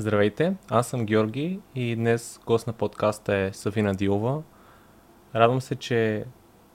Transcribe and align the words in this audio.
Здравейте, 0.00 0.54
аз 0.70 0.86
съм 0.86 1.06
Георги 1.06 1.60
и 1.74 1.96
днес 1.96 2.40
гост 2.46 2.66
на 2.66 2.72
подкаста 2.72 3.34
е 3.34 3.52
Савина 3.52 3.94
Дилова. 3.94 4.42
Радвам 5.34 5.60
се, 5.60 5.74
че 5.74 6.24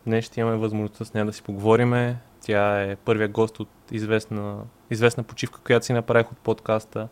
днес 0.07 0.25
ще 0.25 0.39
имаме 0.39 0.57
възможността 0.57 1.05
с 1.05 1.13
нея 1.13 1.25
да 1.25 1.33
си 1.33 1.44
поговориме. 1.44 2.17
Тя 2.41 2.81
е 2.81 2.96
първият 2.96 3.31
гост 3.31 3.59
от 3.59 3.70
известна, 3.91 4.57
известна 4.91 5.23
почивка, 5.23 5.59
която 5.59 5.86
си 5.86 5.94
направих 5.94 6.31
от 6.31 6.38
подкаста, 6.38 7.07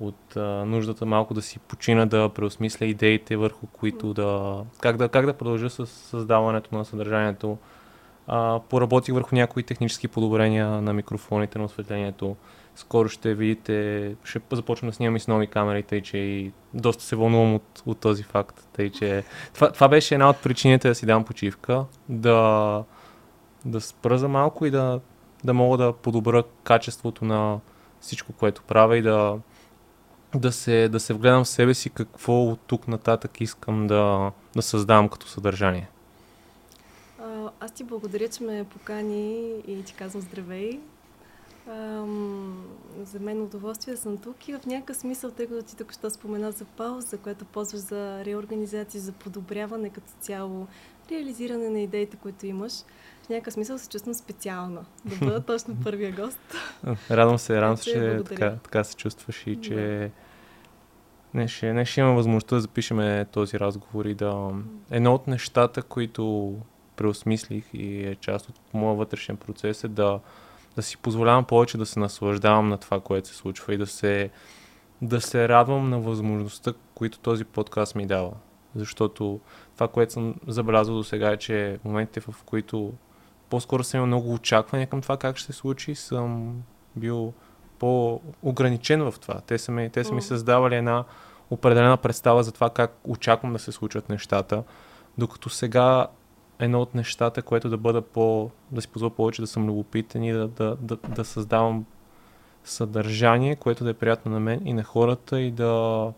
от 0.00 0.36
а, 0.36 0.40
нуждата 0.64 1.06
малко 1.06 1.34
да 1.34 1.42
си 1.42 1.58
почина, 1.58 2.06
да 2.06 2.28
преосмисля 2.28 2.86
идеите, 2.86 3.36
върху 3.36 3.66
които 3.66 4.14
да... 4.14 4.62
Как 4.80 4.96
да, 4.96 5.08
как 5.08 5.26
да 5.26 5.34
продължа 5.34 5.70
с 5.70 5.86
създаването 5.86 6.74
на 6.74 6.84
съдържанието. 6.84 7.58
А, 8.26 8.60
поработих 8.68 9.14
върху 9.14 9.34
някои 9.34 9.62
технически 9.62 10.08
подобрения 10.08 10.68
на 10.68 10.92
микрофоните, 10.92 11.58
на 11.58 11.64
осветлението 11.64 12.36
скоро 12.76 13.08
ще 13.08 13.34
видите, 13.34 14.14
ще 14.24 14.40
започна 14.52 14.88
да 14.88 14.94
снимам 14.94 15.16
и 15.16 15.20
с 15.20 15.28
нови 15.28 15.46
камери, 15.46 15.82
тъй 15.82 16.02
че 16.02 16.18
и 16.18 16.52
доста 16.74 17.02
се 17.04 17.16
вълнувам 17.16 17.54
от, 17.54 17.82
от 17.86 17.98
този 17.98 18.22
факт. 18.22 18.68
Тъй, 18.72 18.90
че 18.90 19.24
това, 19.54 19.72
това 19.72 19.88
беше 19.88 20.14
една 20.14 20.30
от 20.30 20.42
причините 20.42 20.88
да 20.88 20.94
си 20.94 21.06
дам 21.06 21.24
почивка, 21.24 21.84
да, 22.08 22.84
да 23.64 23.80
спра 23.80 24.18
за 24.18 24.28
малко 24.28 24.66
и 24.66 24.70
да, 24.70 25.00
да 25.44 25.54
мога 25.54 25.78
да 25.78 25.92
подобра 25.92 26.42
качеството 26.64 27.24
на 27.24 27.60
всичко, 28.00 28.32
което 28.32 28.62
правя 28.62 28.96
и 28.96 29.02
да, 29.02 29.38
да, 30.34 30.52
се, 30.52 30.88
да 30.88 31.00
се 31.00 31.14
вгледам 31.14 31.44
в 31.44 31.48
себе 31.48 31.74
си 31.74 31.90
какво 31.90 32.44
от 32.44 32.60
тук 32.66 32.88
нататък 32.88 33.40
искам 33.40 33.86
да, 33.86 34.32
да 34.56 34.62
създавам 34.62 35.08
като 35.08 35.28
съдържание. 35.28 35.88
Аз 37.60 37.72
ти 37.72 37.84
благодаря, 37.84 38.28
че 38.28 38.44
ме 38.44 38.64
покани 38.64 39.52
и 39.66 39.82
ти 39.84 39.94
казвам 39.94 40.22
здравей. 40.22 40.80
Ам, 41.68 42.64
за 43.02 43.20
мен 43.20 43.42
удоволствие 43.42 43.94
да 43.94 44.00
съм 44.00 44.18
тук 44.18 44.48
и 44.48 44.52
в 44.52 44.66
някакъв 44.66 44.96
смисъл, 44.96 45.30
тъй 45.30 45.46
като 45.46 45.62
ти 45.62 45.76
тук 45.76 45.92
що 45.92 46.10
спомена 46.10 46.52
за 46.52 46.64
пауза, 46.64 47.18
която 47.18 47.44
ползваш 47.44 47.80
за 47.80 48.24
реорганизация, 48.24 49.00
за 49.00 49.12
подобряване 49.12 49.90
като 49.90 50.12
цяло, 50.20 50.66
реализиране 51.10 51.70
на 51.70 51.80
идеите, 51.80 52.16
които 52.16 52.46
имаш, 52.46 52.72
в 53.22 53.28
някакъв 53.28 53.54
смисъл 53.54 53.78
се 53.78 53.88
чувствам 53.88 54.14
специална 54.14 54.84
да 55.04 55.16
бъда 55.26 55.40
точно 55.40 55.76
първия 55.84 56.12
гост. 56.12 56.54
Радвам 57.10 57.38
се, 57.38 57.60
радвам 57.60 57.76
се, 57.76 57.84
че 57.84 58.22
така, 58.28 58.56
така 58.62 58.84
се 58.84 58.96
чувстваш 58.96 59.46
и 59.46 59.60
че 59.60 59.74
да. 59.74 60.10
не, 61.40 61.48
ще, 61.48 61.72
не 61.72 61.84
ще 61.84 62.00
имам 62.00 62.16
възможността 62.16 62.54
да 62.56 62.60
запишем 62.60 63.24
този 63.32 63.58
разговор 63.58 64.04
и 64.04 64.14
да... 64.14 64.50
Едно 64.90 65.14
от 65.14 65.26
нещата, 65.26 65.82
които 65.82 66.54
преосмислих 66.96 67.64
и 67.74 68.06
е 68.06 68.14
част 68.14 68.48
от 68.48 68.60
моя 68.74 68.96
вътрешен 68.96 69.36
процес 69.36 69.84
е 69.84 69.88
да 69.88 70.20
да 70.76 70.82
си 70.82 70.96
позволявам 70.96 71.44
повече 71.44 71.78
да 71.78 71.86
се 71.86 72.00
наслаждавам 72.00 72.68
на 72.68 72.78
това, 72.78 73.00
което 73.00 73.28
се 73.28 73.34
случва 73.34 73.74
и 73.74 73.78
да 73.78 73.86
се, 73.86 74.30
да 75.02 75.20
се 75.20 75.48
радвам 75.48 75.90
на 75.90 76.00
възможността, 76.00 76.72
които 76.94 77.18
този 77.18 77.44
подкаст 77.44 77.94
ми 77.94 78.06
дава. 78.06 78.32
Защото 78.74 79.40
това, 79.74 79.88
което 79.88 80.12
съм 80.12 80.34
забелязал 80.46 80.94
до 80.94 81.04
сега 81.04 81.30
е, 81.30 81.36
че 81.36 81.78
моментите, 81.84 82.20
в 82.20 82.34
които 82.44 82.92
по-скоро 83.50 83.84
съм 83.84 83.98
имал 83.98 84.06
много 84.06 84.34
очаквания 84.34 84.86
към 84.86 85.02
това 85.02 85.16
как 85.16 85.36
ще 85.36 85.52
се 85.52 85.58
случи, 85.58 85.94
съм 85.94 86.54
бил 86.96 87.32
по-ограничен 87.78 89.10
в 89.10 89.14
това. 89.20 89.40
Те 89.40 89.58
са 89.58 89.72
ми, 89.72 89.90
те 89.90 90.04
са 90.04 90.12
ми 90.12 90.22
създавали 90.22 90.76
една 90.76 91.04
определена 91.50 91.96
представа 91.96 92.42
за 92.42 92.52
това 92.52 92.70
как 92.70 92.98
очаквам 93.04 93.52
да 93.52 93.58
се 93.58 93.72
случват 93.72 94.08
нещата, 94.08 94.62
докато 95.18 95.48
сега 95.48 96.06
едно 96.58 96.80
от 96.80 96.94
нещата, 96.94 97.42
което 97.42 97.68
да 97.68 97.76
бъда 97.76 98.02
по, 98.02 98.50
да 98.70 98.82
си 98.82 98.88
позволя 98.88 99.14
повече 99.14 99.42
да 99.42 99.46
съм 99.46 99.66
любопитен 99.66 100.24
и 100.24 100.32
да, 100.32 100.48
да, 100.48 100.76
да, 100.80 100.96
да 100.96 101.24
създавам 101.24 101.84
съдържание, 102.64 103.56
което 103.56 103.84
да 103.84 103.90
е 103.90 103.94
приятно 103.94 104.32
на 104.32 104.40
мен 104.40 104.66
и 104.66 104.72
на 104.72 104.84
хората 104.84 105.40
и 105.40 105.50
да 105.50 106.12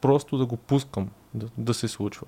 просто 0.00 0.38
да 0.38 0.46
го 0.46 0.56
пускам, 0.56 1.10
да, 1.34 1.48
да 1.58 1.74
се 1.74 1.88
случва. 1.88 2.26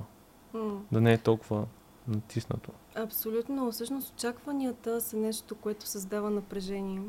Mm. 0.55 0.79
Да 0.93 1.01
не 1.01 1.13
е 1.13 1.19
толкова 1.19 1.65
натиснато. 2.09 2.71
Абсолютно. 2.95 3.73
Всъщност 3.73 4.15
очакванията 4.15 5.01
са 5.01 5.17
нещо, 5.17 5.55
което 5.55 5.87
създава 5.87 6.31
напрежение. 6.31 7.03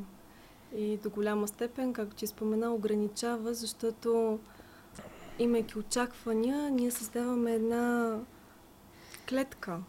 И 0.75 0.97
до 0.97 1.09
голяма 1.09 1.47
степен, 1.47 1.93
както 1.93 2.15
ти 2.15 2.27
спомена, 2.27 2.73
ограничава, 2.73 3.53
защото 3.53 4.39
имайки 5.39 5.79
очаквания, 5.79 6.71
ние 6.71 6.91
създаваме 6.91 7.53
една 7.53 8.17
клетка, 9.29 9.79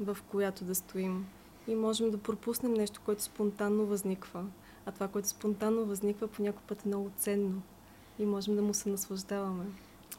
в 0.00 0.18
която 0.30 0.64
да 0.64 0.74
стоим. 0.74 1.26
И 1.68 1.74
можем 1.74 2.10
да 2.10 2.18
пропуснем 2.18 2.72
нещо, 2.72 3.00
което 3.04 3.22
спонтанно 3.22 3.86
възниква. 3.86 4.44
А 4.86 4.92
това, 4.92 5.08
което 5.08 5.28
спонтанно 5.28 5.84
възниква, 5.84 6.28
по 6.28 6.42
някой 6.42 6.62
път 6.66 6.84
е 6.84 6.88
много 6.88 7.10
ценно. 7.16 7.62
И 8.18 8.26
можем 8.26 8.56
да 8.56 8.62
му 8.62 8.74
се 8.74 8.88
наслаждаваме. 8.88 9.64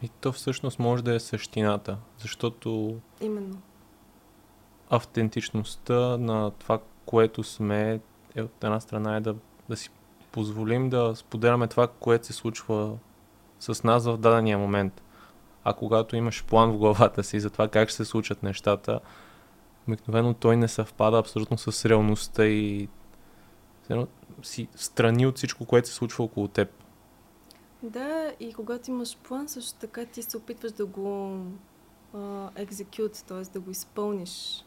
И 0.01 0.09
то 0.09 0.31
всъщност 0.31 0.79
може 0.79 1.03
да 1.03 1.15
е 1.15 1.19
същината, 1.19 1.97
защото... 2.19 2.99
Именно. 3.21 3.61
Автентичността 4.89 6.17
на 6.17 6.51
това, 6.51 6.79
което 7.05 7.43
сме, 7.43 7.99
е 8.35 8.41
от 8.41 8.63
една 8.63 8.79
страна 8.79 9.15
е 9.15 9.21
да, 9.21 9.35
да 9.69 9.75
си 9.75 9.89
позволим 10.31 10.89
да 10.89 11.15
споделяме 11.15 11.67
това, 11.67 11.87
което 11.87 12.25
се 12.25 12.33
случва 12.33 12.97
с 13.59 13.83
нас 13.83 14.05
в 14.05 14.17
дадения 14.17 14.57
момент. 14.57 15.01
А 15.63 15.73
когато 15.73 16.15
имаш 16.15 16.43
план 16.43 16.71
в 16.71 16.77
главата 16.77 17.23
си 17.23 17.39
за 17.39 17.49
това 17.49 17.67
как 17.67 17.89
ще 17.89 17.97
се 17.97 18.05
случат 18.05 18.43
нещата, 18.43 18.99
обикновено 19.87 20.33
той 20.33 20.57
не 20.57 20.67
съвпада 20.67 21.17
абсолютно 21.17 21.57
с 21.57 21.85
реалността 21.85 22.45
и 22.45 22.89
си 24.43 24.67
страни 24.75 25.27
от 25.27 25.37
всичко, 25.37 25.65
което 25.65 25.87
се 25.87 25.93
случва 25.93 26.23
около 26.23 26.47
теб. 26.47 26.69
Да, 27.83 28.33
и 28.39 28.53
когато 28.53 28.91
имаш 28.91 29.17
план, 29.17 29.47
също 29.47 29.79
така 29.79 30.05
ти 30.05 30.23
се 30.23 30.37
опитваш 30.37 30.71
да 30.71 30.85
го 30.85 31.37
екзекют, 32.55 33.23
т.е. 33.27 33.41
да 33.41 33.59
го 33.59 33.71
изпълниш, 33.71 34.65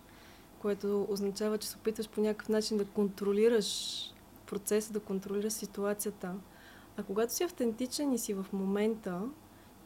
което 0.59 1.07
означава, 1.11 1.59
че 1.59 1.69
се 1.69 1.77
опитваш 1.77 2.09
по 2.09 2.21
някакъв 2.21 2.49
начин 2.49 2.77
да 2.77 2.85
контролираш 2.85 4.01
процеса, 4.47 4.93
да 4.93 5.01
контролираш 5.01 5.53
ситуацията. 5.53 6.35
А 6.97 7.03
когато 7.03 7.35
си 7.35 7.45
автентичен 7.45 8.13
и 8.13 8.19
си 8.19 8.35
в 8.35 8.47
момента, 8.53 9.21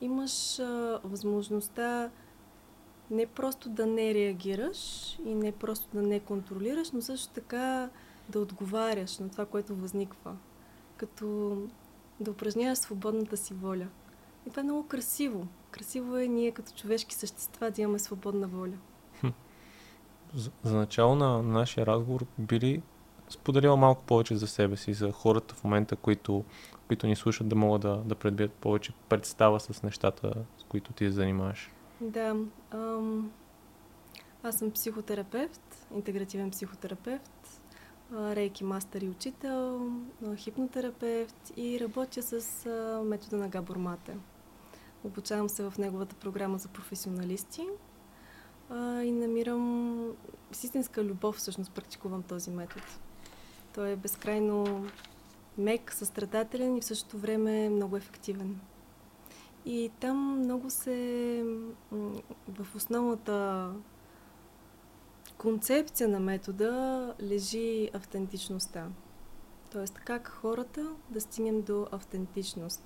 имаш 0.01 0.59
а, 0.59 1.01
възможността 1.05 2.11
не 3.11 3.27
просто 3.27 3.69
да 3.69 3.87
не 3.87 4.15
реагираш 4.15 5.15
и 5.25 5.35
не 5.35 5.53
просто 5.53 5.89
да 5.95 6.03
не 6.03 6.21
контролираш, 6.21 6.91
но 6.91 7.03
също 7.03 7.33
така 7.35 7.91
да 8.29 8.41
отговаряш 8.41 9.19
на 9.19 9.29
това, 9.29 9.47
което 9.47 9.75
възниква. 9.75 10.37
Като 10.97 11.57
да 12.21 12.31
упражняваш 12.31 12.79
свободната 12.79 13.37
си 13.37 13.55
воля. 13.55 13.87
И 14.47 14.51
това 14.51 14.61
е 14.61 14.65
много 14.65 14.87
красиво. 14.87 15.47
Красиво 15.71 16.17
е 16.17 16.27
ние 16.27 16.51
като 16.51 16.73
човешки 16.73 17.15
същества 17.15 17.71
да 17.71 17.83
имаме 17.83 17.99
свободна 17.99 18.47
воля. 18.47 18.77
За, 20.35 20.51
за 20.63 20.77
начало 20.77 21.15
на 21.15 21.43
нашия 21.43 21.87
разговор 21.87 22.27
били 22.39 22.83
споделила 23.31 23.77
малко 23.77 24.03
повече 24.03 24.37
за 24.37 24.47
себе 24.47 24.77
си, 24.77 24.93
за 24.93 25.13
хората 25.13 25.55
в 25.55 25.65
момента, 25.65 25.97
които 25.97 26.45
които 26.89 27.07
ни 27.07 27.17
слушат, 27.17 27.49
да 27.49 27.57
могат 27.57 27.83
да, 27.83 27.97
да 27.97 28.15
предбият 28.15 28.53
повече 28.53 28.93
представа 29.09 29.61
с 29.61 29.83
нещата, 29.83 30.35
с 30.59 30.65
които 30.65 30.93
ти 30.93 31.05
се 31.05 31.11
занимаваш? 31.11 31.71
Да. 32.01 32.37
Ам, 32.71 33.31
аз 34.43 34.59
съм 34.59 34.71
психотерапевт, 34.71 35.87
интегративен 35.95 36.51
психотерапевт, 36.51 37.61
рейки 38.13 38.65
мастер 38.65 39.01
и 39.01 39.09
учител, 39.09 39.91
хипнотерапевт 40.37 41.53
и 41.57 41.81
работя 41.81 42.23
с 42.23 42.69
метода 43.05 43.37
на 43.37 43.49
Габор 43.49 43.77
Мате. 43.77 44.17
Обучавам 45.05 45.49
се 45.49 45.71
в 45.71 45.79
неговата 45.79 46.15
програма 46.15 46.59
за 46.59 46.69
професионалисти 46.69 47.67
и 49.05 49.13
намирам 49.13 50.13
с 50.53 50.65
истинска 50.65 51.05
любов, 51.05 51.37
всъщност 51.37 51.73
практикувам 51.73 52.23
този 52.23 52.51
метод. 52.51 52.83
Той 53.79 53.91
е 53.91 53.97
безкрайно 53.97 54.87
мек, 55.59 55.93
състрадателен 55.93 56.77
и 56.77 56.81
в 56.81 56.85
същото 56.85 57.19
време 57.19 57.69
много 57.69 57.97
ефективен. 57.97 58.61
И 59.67 59.91
там 60.01 60.39
много 60.39 60.71
се 60.71 61.45
в 62.49 62.67
основната 62.75 63.71
концепция 65.37 66.09
на 66.09 66.21
метода 66.21 67.15
лежи 67.23 67.91
автентичността. 67.93 68.89
Тоест 69.73 69.99
как 69.99 70.29
хората 70.29 70.95
да 71.11 71.21
стигнем 71.21 71.63
до 71.63 71.87
автентичност. 71.93 72.85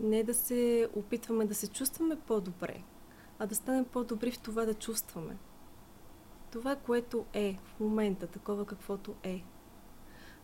Не 0.00 0.22
да 0.22 0.34
се 0.34 0.88
опитваме 0.96 1.44
да 1.44 1.54
се 1.54 1.66
чувстваме 1.70 2.16
по-добре, 2.16 2.82
а 3.38 3.46
да 3.46 3.54
станем 3.54 3.84
по-добри 3.84 4.30
в 4.30 4.38
това 4.38 4.64
да 4.64 4.74
чувстваме. 4.74 5.36
Това, 6.50 6.76
което 6.76 7.24
е 7.32 7.58
в 7.64 7.80
момента, 7.80 8.26
такова 8.26 8.66
каквото 8.66 9.14
е. 9.22 9.44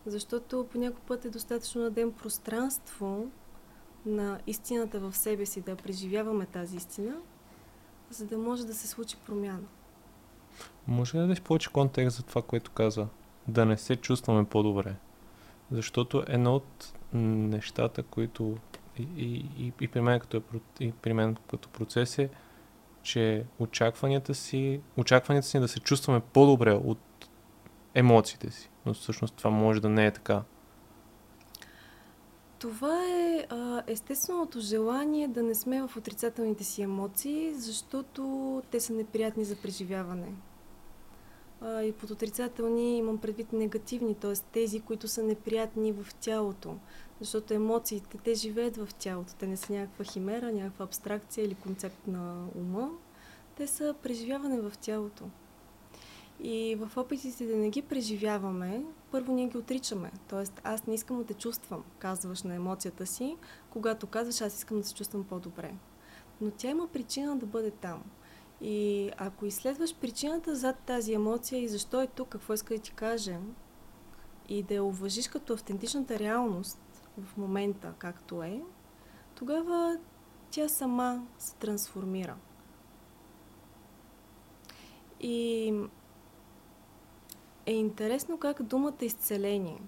Защото 0.05 0.67
по 0.71 0.77
някой 0.77 1.01
път 1.07 1.25
е 1.25 1.29
достатъчно 1.29 1.81
да 1.81 1.89
дадем 1.89 2.11
пространство 2.11 3.27
на 4.05 4.39
истината 4.47 4.99
в 4.99 5.15
себе 5.17 5.45
си, 5.45 5.61
да 5.61 5.75
преживяваме 5.75 6.45
тази 6.45 6.77
истина, 6.77 7.13
за 8.09 8.25
да 8.25 8.37
може 8.37 8.65
да 8.65 8.73
се 8.73 8.87
случи 8.87 9.17
промяна. 9.25 9.67
Може 10.87 11.13
ли 11.13 11.17
да 11.17 11.27
дадеш 11.27 11.41
повече 11.41 11.69
контекст 11.69 12.17
за 12.17 12.23
това, 12.23 12.41
което 12.41 12.71
каза? 12.71 13.07
Да 13.47 13.65
не 13.65 13.77
се 13.77 13.95
чувстваме 13.95 14.45
по-добре. 14.45 14.95
Защото 15.71 16.23
едно 16.27 16.55
от 16.55 16.93
нещата, 17.13 18.03
които 18.03 18.57
и, 18.97 19.03
и, 19.57 19.73
и, 19.81 19.87
при 19.87 20.01
мен 20.01 20.19
като 20.19 20.37
е, 20.37 20.41
и 20.79 20.91
при 20.91 21.13
мен 21.13 21.37
като 21.49 21.69
процес 21.69 22.19
е, 22.19 22.29
че 23.03 23.45
очакванията 23.59 24.35
си, 24.35 24.81
очакванията 24.97 25.47
си 25.47 25.59
да 25.59 25.67
се 25.67 25.79
чувстваме 25.79 26.19
по-добре 26.19 26.73
от 26.73 26.99
емоциите 27.95 28.51
си. 28.51 28.69
Но 28.85 28.93
всъщност 28.93 29.35
това 29.35 29.49
може 29.49 29.81
да 29.81 29.89
не 29.89 30.05
е 30.05 30.11
така. 30.11 30.43
Това 32.59 33.03
е 33.03 33.45
а, 33.49 33.83
естественото 33.87 34.59
желание 34.59 35.27
да 35.27 35.43
не 35.43 35.55
сме 35.55 35.87
в 35.87 35.97
отрицателните 35.97 36.63
си 36.63 36.81
емоции, 36.81 37.53
защото 37.53 38.63
те 38.71 38.79
са 38.79 38.93
неприятни 38.93 39.45
за 39.45 39.55
преживяване. 39.55 40.33
А, 41.61 41.81
и 41.83 41.91
под 41.91 42.09
отрицателни 42.11 42.97
имам 42.97 43.17
предвид 43.17 43.53
негативни, 43.53 44.15
т.е. 44.15 44.33
тези, 44.51 44.79
които 44.79 45.07
са 45.07 45.23
неприятни 45.23 45.91
в 45.91 46.07
тялото. 46.19 46.75
Защото 47.19 47.53
емоциите, 47.53 48.17
те 48.17 48.33
живеят 48.33 48.77
в 48.77 48.89
тялото. 48.99 49.33
Те 49.39 49.47
не 49.47 49.57
са 49.57 49.73
някаква 49.73 50.05
химера, 50.05 50.51
някаква 50.51 50.85
абстракция 50.85 51.45
или 51.45 51.55
концепт 51.55 52.07
на 52.07 52.45
ума. 52.55 52.89
Те 53.55 53.67
са 53.67 53.95
преживяване 54.03 54.61
в 54.61 54.77
тялото. 54.77 55.23
И 56.39 56.75
в 56.75 56.97
опитите 56.97 57.45
да 57.45 57.57
не 57.57 57.69
ги 57.69 57.81
преживяваме, 57.81 58.85
първо 59.11 59.33
ние 59.33 59.47
ги 59.47 59.57
отричаме. 59.57 60.11
Тоест, 60.29 60.61
аз 60.63 60.87
не 60.87 60.93
искам 60.93 61.17
да 61.17 61.25
те 61.25 61.33
чувствам, 61.33 61.83
казваш 61.99 62.43
на 62.43 62.55
емоцията 62.55 63.05
си, 63.05 63.37
когато 63.69 64.07
казваш, 64.07 64.41
аз 64.41 64.57
искам 64.57 64.77
да 64.77 64.83
се 64.83 64.93
чувствам 64.93 65.23
по-добре. 65.23 65.73
Но 66.41 66.51
тя 66.51 66.69
има 66.69 66.87
причина 66.87 67.37
да 67.37 67.45
бъде 67.45 67.71
там. 67.71 68.03
И 68.61 69.11
ако 69.17 69.45
изследваш 69.45 69.95
причината 69.95 70.55
зад 70.55 70.79
тази 70.79 71.13
емоция 71.13 71.61
и 71.61 71.67
защо 71.67 72.01
е 72.01 72.07
тук, 72.07 72.29
какво 72.29 72.53
иска 72.53 72.73
да 72.73 72.79
ти 72.79 72.91
каже, 72.91 73.39
и 74.49 74.63
да 74.63 74.73
я 74.73 74.83
уважиш 74.83 75.27
като 75.27 75.53
автентичната 75.53 76.19
реалност 76.19 76.79
в 77.17 77.37
момента, 77.37 77.93
както 77.97 78.43
е, 78.43 78.61
тогава 79.35 79.97
тя 80.51 80.69
сама 80.69 81.27
се 81.37 81.55
трансформира. 81.55 82.35
И 85.19 85.73
е 87.65 87.73
интересно 87.73 88.37
как 88.37 88.63
думата 88.63 88.97
изцеление 89.01 89.79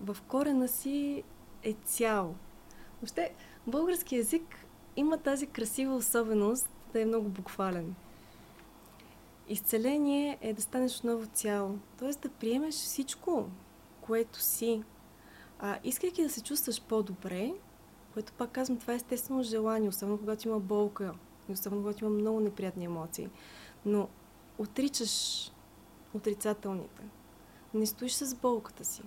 в 0.00 0.16
корена 0.28 0.68
си 0.68 1.22
е 1.62 1.72
цял. 1.84 2.34
Въобще, 3.02 3.34
български 3.66 4.16
язик 4.16 4.66
има 4.96 5.18
тази 5.18 5.46
красива 5.46 5.94
особеност 5.94 6.68
да 6.92 7.00
е 7.00 7.04
много 7.04 7.28
буквален. 7.28 7.94
Изцеление 9.48 10.38
е 10.40 10.52
да 10.52 10.62
станеш 10.62 10.98
отново 10.98 11.26
цяло, 11.26 11.78
т.е. 11.98 12.10
да 12.10 12.28
приемеш 12.28 12.74
всичко, 12.74 13.48
което 14.00 14.40
си. 14.40 14.82
А 15.58 15.78
искайки 15.84 16.22
да 16.22 16.30
се 16.30 16.42
чувстваш 16.42 16.82
по-добре, 16.82 17.52
което 18.14 18.32
пак 18.32 18.50
казвам, 18.50 18.78
това 18.78 18.92
е 18.92 18.96
естествено 18.96 19.42
желание, 19.42 19.88
особено 19.88 20.18
когато 20.18 20.48
има 20.48 20.60
болка, 20.60 21.14
особено 21.48 21.82
когато 21.82 22.04
има 22.04 22.14
много 22.14 22.40
неприятни 22.40 22.84
емоции. 22.84 23.28
Но 23.86 24.08
отричаш 24.58 25.46
отрицателните. 26.14 27.02
Не 27.74 27.86
стоиш 27.86 28.12
с 28.12 28.34
болката 28.34 28.84
си. 28.84 29.02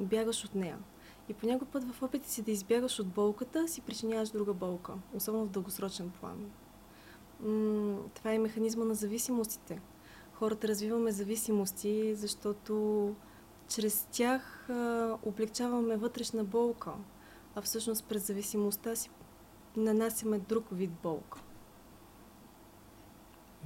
Бягаш 0.00 0.44
от 0.44 0.54
нея. 0.54 0.78
И 1.28 1.34
по 1.34 1.46
някой 1.46 1.68
път 1.68 1.84
в 1.84 2.02
опити 2.02 2.30
си 2.30 2.42
да 2.42 2.50
избягаш 2.50 3.00
от 3.00 3.08
болката, 3.08 3.68
си 3.68 3.80
причиняваш 3.80 4.30
друга 4.30 4.54
болка, 4.54 4.94
особено 5.14 5.44
в 5.44 5.50
дългосрочен 5.50 6.10
план. 6.10 6.50
М- 7.40 7.98
това 8.14 8.32
е 8.32 8.38
механизма 8.38 8.84
на 8.84 8.94
зависимостите. 8.94 9.80
Хората 10.32 10.68
развиваме 10.68 11.12
зависимости, 11.12 12.14
защото 12.14 13.14
чрез 13.68 14.08
тях 14.10 14.70
а, 14.70 15.18
облегчаваме 15.22 15.96
вътрешна 15.96 16.44
болка, 16.44 16.92
а 17.54 17.62
всъщност 17.62 18.04
през 18.04 18.26
зависимостта 18.26 18.96
си 18.96 19.10
нанасяме 19.76 20.38
друг 20.38 20.64
вид 20.72 20.90
болка. 21.02 21.40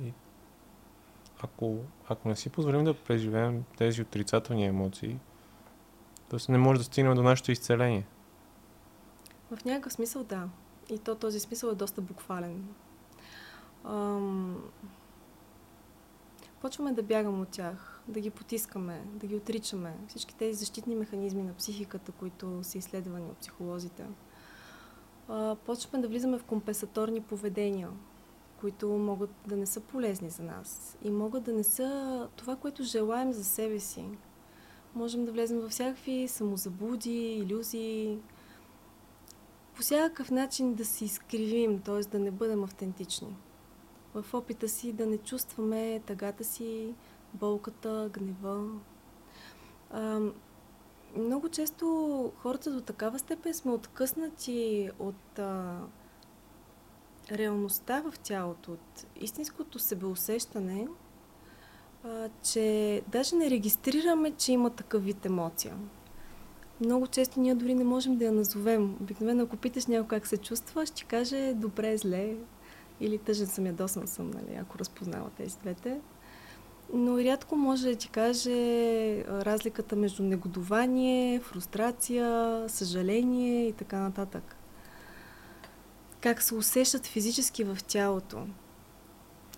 И 0.02 0.12
ако, 1.40 1.78
ако 2.08 2.28
не 2.28 2.36
си 2.36 2.50
позволим 2.50 2.84
да 2.84 2.94
преживеем 2.94 3.64
тези 3.76 4.02
отрицателни 4.02 4.66
емоции, 4.66 5.18
то 6.30 6.38
не 6.48 6.58
може 6.58 6.78
да 6.78 6.84
стигнем 6.84 7.14
до 7.14 7.22
нашето 7.22 7.52
изцеление. 7.52 8.06
В 9.50 9.64
някакъв 9.64 9.92
смисъл 9.92 10.24
да. 10.24 10.48
И 10.90 10.98
то 10.98 11.14
този 11.14 11.40
смисъл 11.40 11.68
е 11.68 11.74
доста 11.74 12.00
буквален. 12.00 12.68
Ам... 13.84 14.62
Почваме 16.60 16.92
да 16.92 17.02
бягаме 17.02 17.42
от 17.42 17.48
тях, 17.48 18.00
да 18.08 18.20
ги 18.20 18.30
потискаме, 18.30 19.02
да 19.14 19.26
ги 19.26 19.36
отричаме. 19.36 19.96
Всички 20.08 20.36
тези 20.36 20.58
защитни 20.58 20.96
механизми 20.96 21.42
на 21.42 21.54
психиката, 21.54 22.12
които 22.12 22.58
са 22.62 22.78
изследвани 22.78 23.30
от 23.30 23.36
психолозите. 23.36 24.04
А, 25.28 25.56
почваме 25.56 26.02
да 26.02 26.08
влизаме 26.08 26.38
в 26.38 26.44
компенсаторни 26.44 27.20
поведения, 27.20 27.88
които 28.60 28.88
могат 28.88 29.30
да 29.46 29.56
не 29.56 29.66
са 29.66 29.80
полезни 29.80 30.30
за 30.30 30.42
нас 30.42 30.96
и 31.02 31.10
могат 31.10 31.42
да 31.42 31.52
не 31.52 31.64
са 31.64 32.28
това, 32.36 32.56
което 32.56 32.82
желаем 32.82 33.32
за 33.32 33.44
себе 33.44 33.80
си. 33.80 34.04
Можем 34.94 35.24
да 35.24 35.32
влезем 35.32 35.60
във 35.60 35.70
всякакви 35.70 36.28
самозаблуди, 36.28 37.32
иллюзии, 37.32 38.18
по 39.74 39.82
всякакъв 39.82 40.30
начин 40.30 40.74
да 40.74 40.84
се 40.84 41.04
изкривим, 41.04 41.80
т.е. 41.80 42.00
да 42.00 42.18
не 42.18 42.30
бъдем 42.30 42.64
автентични. 42.64 43.36
В 44.14 44.34
опита 44.34 44.68
си 44.68 44.92
да 44.92 45.06
не 45.06 45.18
чувстваме 45.18 46.00
тъгата 46.06 46.44
си, 46.44 46.94
болката, 47.34 48.10
гнева. 48.12 48.68
А, 49.90 50.20
много 51.16 51.48
често 51.48 51.86
хората 52.36 52.70
до 52.70 52.80
такава 52.80 53.18
степен 53.18 53.54
сме 53.54 53.72
откъснати 53.72 54.90
от 54.98 55.38
а, 55.38 55.80
реалността 57.32 58.02
в 58.10 58.18
тялото, 58.18 58.72
от 58.72 59.06
истинското 59.20 59.78
себеусещане, 59.78 60.88
а, 62.04 62.28
че 62.42 63.02
даже 63.08 63.36
не 63.36 63.50
регистрираме, 63.50 64.30
че 64.30 64.52
има 64.52 64.70
такъв 64.70 65.04
вид 65.04 65.26
емоция. 65.26 65.76
Много 66.80 67.06
често 67.06 67.40
ние 67.40 67.54
дори 67.54 67.74
не 67.74 67.84
можем 67.84 68.16
да 68.16 68.24
я 68.24 68.32
назовем. 68.32 68.96
Обикновено, 69.00 69.42
ако 69.42 69.56
питаш 69.56 69.86
някой 69.86 70.08
как 70.08 70.26
се 70.26 70.36
чувства, 70.36 70.86
ще 70.86 71.04
каже 71.04 71.52
добре, 71.54 71.96
зле 71.96 72.34
или 73.00 73.18
тъжен 73.18 73.46
съм, 73.46 73.66
ядосан 73.66 74.06
съм, 74.06 74.30
нали, 74.30 74.56
ако 74.60 74.78
разпознава 74.78 75.30
тези 75.36 75.56
двете. 75.58 76.00
Но 76.92 77.18
рядко 77.18 77.56
може 77.56 77.88
да 77.88 77.96
ти 77.96 78.08
каже 78.08 78.54
разликата 79.28 79.96
между 79.96 80.22
негодование, 80.22 81.40
фрустрация, 81.40 82.64
съжаление 82.68 83.68
и 83.68 83.72
така 83.72 83.98
нататък 83.98 84.55
как 86.20 86.42
се 86.42 86.54
усещат 86.54 87.06
физически 87.06 87.64
в 87.64 87.78
тялото. 87.86 88.38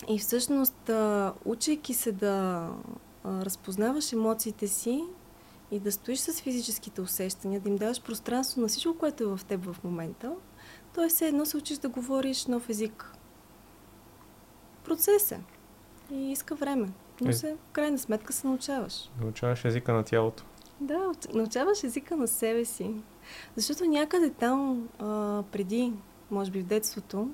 И 0.09 0.19
всъщност, 0.19 0.91
учейки 1.45 1.95
се 1.95 2.13
да 2.13 2.69
разпознаваш 3.25 4.13
емоциите 4.13 4.69
си 4.69 5.05
и 5.71 5.81
да 5.81 5.93
стоиш 5.93 6.19
с 6.19 6.41
физическите 6.41 7.01
усещания, 7.01 7.61
да 7.61 7.69
им 7.69 7.77
даваш 7.77 8.03
пространство 8.03 8.61
на 8.61 8.69
всичко, 8.69 8.99
което 8.99 9.25
е 9.25 9.37
в 9.37 9.41
теб 9.45 9.65
в 9.65 9.77
момента, 9.85 10.33
то 10.95 11.05
е 11.05 11.09
все 11.09 11.29
едно 11.29 11.47
се 11.47 11.57
учиш 11.57 11.79
да 11.79 11.89
говориш 11.89 12.47
нов 12.47 12.69
език. 12.69 13.13
Процес 14.85 15.33
е. 15.33 15.41
И 16.13 16.33
иска 16.33 16.55
време. 16.55 16.89
Но 17.21 17.31
е. 17.31 17.33
се, 17.33 17.55
в 17.55 17.73
крайна 17.73 17.99
сметка 17.99 18.33
се 18.33 18.47
научаваш. 18.47 19.11
Научаваш 19.21 19.65
езика 19.65 19.93
на 19.93 20.05
тялото. 20.05 20.45
Да, 20.81 21.13
научаваш 21.35 21.85
езика 21.85 22.17
на 22.17 22.29
себе 22.29 22.65
си. 22.65 22.95
Защото 23.57 23.85
някъде 23.85 24.31
там, 24.31 24.89
а, 24.99 25.43
преди 25.53 25.93
може 26.31 26.51
би 26.51 26.61
в 26.61 26.67
детството, 26.67 27.31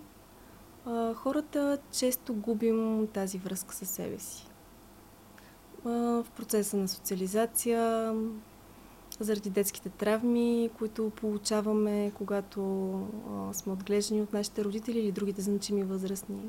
а, 0.86 1.14
хората 1.14 1.78
често 1.92 2.34
губим 2.34 3.08
тази 3.12 3.38
връзка 3.38 3.74
с 3.74 3.86
себе 3.86 4.18
си. 4.18 4.46
А, 5.84 5.90
в 5.90 6.26
процеса 6.36 6.76
на 6.76 6.88
социализация, 6.88 8.14
заради 9.20 9.50
детските 9.50 9.88
травми, 9.88 10.70
които 10.78 11.10
получаваме, 11.10 12.12
когато 12.14 12.92
а, 13.30 13.54
сме 13.54 13.72
отглеждани 13.72 14.22
от 14.22 14.32
нашите 14.32 14.64
родители 14.64 14.98
или 14.98 15.12
другите 15.12 15.42
значими 15.42 15.82
възрастни. 15.82 16.42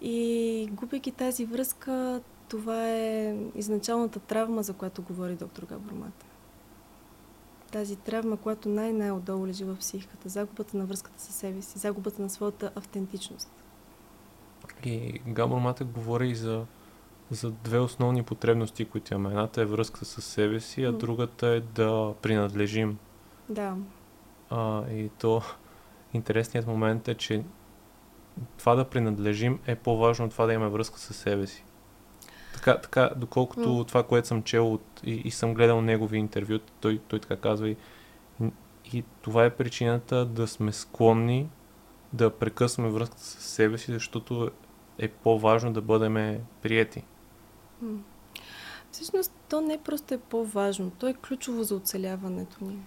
И 0.00 0.68
губейки 0.72 1.12
тази 1.12 1.44
връзка, 1.44 2.20
това 2.48 2.88
е 2.88 3.36
изначалната 3.54 4.20
травма, 4.20 4.62
за 4.62 4.72
която 4.72 5.02
говори 5.02 5.34
доктор 5.34 5.62
Габромата 5.62 6.26
тази 7.72 7.96
травма, 7.96 8.36
която 8.36 8.68
най-най-отдолу 8.68 9.46
лежи 9.46 9.64
в 9.64 9.76
психиката. 9.76 10.28
Загубата 10.28 10.76
на 10.76 10.84
връзката 10.86 11.20
със 11.20 11.34
себе 11.34 11.62
си, 11.62 11.78
загубата 11.78 12.22
на 12.22 12.30
своята 12.30 12.72
автентичност. 12.76 13.50
И 14.84 15.20
Габор 15.26 15.58
Матък 15.58 15.88
говори 15.88 16.28
и 16.28 16.34
за, 16.34 16.64
за 17.30 17.50
две 17.50 17.78
основни 17.78 18.22
потребности, 18.22 18.84
които 18.84 19.14
имаме. 19.14 19.28
Едната 19.28 19.62
е 19.62 19.64
връзка 19.64 20.04
с 20.04 20.22
себе 20.22 20.60
си, 20.60 20.84
а 20.84 20.92
другата 20.92 21.46
е 21.46 21.60
да 21.60 22.14
принадлежим. 22.22 22.98
Да. 23.48 23.76
А, 24.50 24.90
и 24.90 25.08
то 25.08 25.42
интересният 26.14 26.66
момент 26.66 27.08
е, 27.08 27.14
че 27.14 27.44
това 28.58 28.74
да 28.74 28.84
принадлежим 28.84 29.58
е 29.66 29.76
по-важно 29.76 30.24
от 30.24 30.30
това 30.30 30.46
да 30.46 30.52
имаме 30.52 30.70
връзка 30.70 30.98
с 30.98 31.14
себе 31.14 31.46
си. 31.46 31.64
Така, 32.54 32.78
така 32.78 33.10
доколкото 33.16 33.68
mm. 33.68 33.88
това, 33.88 34.02
което 34.02 34.28
съм 34.28 34.42
чел 34.42 34.72
от, 34.72 35.00
и, 35.04 35.14
и 35.14 35.30
съм 35.30 35.54
гледал 35.54 35.80
негови 35.80 36.18
интервю, 36.18 36.58
той, 36.80 37.00
той 37.08 37.18
така 37.18 37.36
казва 37.36 37.68
и, 37.68 37.76
и 38.92 39.04
това 39.22 39.44
е 39.44 39.56
причината 39.56 40.26
да 40.26 40.46
сме 40.46 40.72
склонни 40.72 41.48
да 42.12 42.30
прекъсваме 42.30 42.90
връзката 42.90 43.22
с 43.22 43.42
себе 43.42 43.78
си, 43.78 43.92
защото 43.92 44.50
е 44.98 45.08
по-важно 45.08 45.72
да 45.72 45.80
бъдем 45.80 46.40
приети. 46.62 47.04
Mm. 47.84 47.98
Всъщност, 48.92 49.32
то 49.48 49.60
не 49.60 49.82
просто 49.82 50.14
е 50.14 50.18
по-важно, 50.18 50.90
то 50.90 51.08
е 51.08 51.14
ключово 51.14 51.62
за 51.62 51.76
оцеляването 51.76 52.64
ни. 52.64 52.78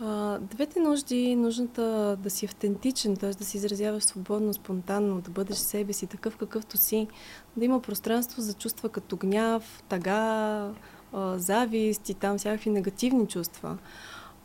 А, 0.00 0.38
двете 0.38 0.80
нужди, 0.80 1.36
нужната 1.36 2.16
да 2.22 2.30
си 2.30 2.44
автентичен, 2.44 3.16
т.е. 3.16 3.30
да 3.30 3.44
си 3.44 3.56
изразяваш 3.56 4.04
свободно, 4.04 4.54
спонтанно, 4.54 5.20
да 5.20 5.30
бъдеш 5.30 5.56
себе 5.56 5.92
си, 5.92 6.06
такъв 6.06 6.36
какъвто 6.36 6.76
си, 6.76 7.08
да 7.56 7.64
има 7.64 7.80
пространство 7.80 8.42
за 8.42 8.54
чувства 8.54 8.88
като 8.88 9.16
гняв, 9.16 9.82
тага, 9.88 10.72
а, 11.12 11.38
завист 11.38 12.08
и 12.08 12.14
там 12.14 12.38
всякакви 12.38 12.70
негативни 12.70 13.26
чувства. 13.26 13.78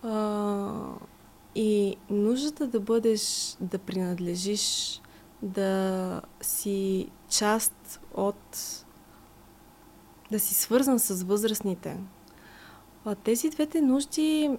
А, 0.03 0.71
и 1.55 1.95
нуждата 2.09 2.67
да 2.67 2.79
бъдеш, 2.79 3.55
да 3.61 3.77
принадлежиш, 3.77 5.01
да 5.41 6.21
си 6.41 7.07
част 7.29 8.01
от, 8.13 8.85
да 10.31 10.39
си 10.39 10.53
свързан 10.53 10.99
с 10.99 11.23
възрастните. 11.23 11.97
А, 13.05 13.15
тези 13.15 13.49
двете 13.49 13.81
нужди 13.81 14.57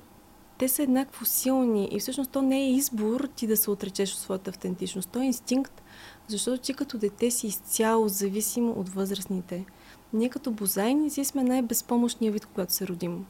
те 0.65 0.69
са 0.69 0.83
еднакво 0.83 1.25
силни 1.25 1.89
и 1.93 2.01
всъщност 2.01 2.31
то 2.31 2.43
не 2.43 2.61
е 2.61 2.71
избор 2.71 3.29
ти 3.37 3.47
да 3.47 3.57
се 3.57 3.71
отречеш 3.71 4.13
от 4.13 4.19
своята 4.19 4.51
автентичност. 4.51 5.09
То 5.09 5.21
е 5.21 5.25
инстинкт, 5.25 5.83
защото 6.29 6.63
ти 6.63 6.75
като 6.75 6.99
дете 6.99 7.31
си 7.31 7.47
изцяло 7.47 8.09
зависим 8.09 8.71
от 8.71 8.89
възрастните. 8.89 9.65
Ние 10.13 10.29
като 10.29 10.51
бозайници 10.51 11.25
сме 11.25 11.45
най-безпомощния 11.45 12.33
вид, 12.33 12.47
когато 12.47 12.73
се 12.73 12.87
родим. 12.87 13.27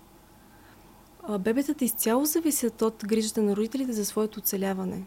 Бебетата 1.39 1.85
изцяло 1.85 2.25
зависят 2.25 2.83
от 2.83 3.05
грижата 3.07 3.43
на 3.43 3.57
родителите 3.57 3.93
за 3.93 4.05
своето 4.05 4.39
оцеляване. 4.41 5.05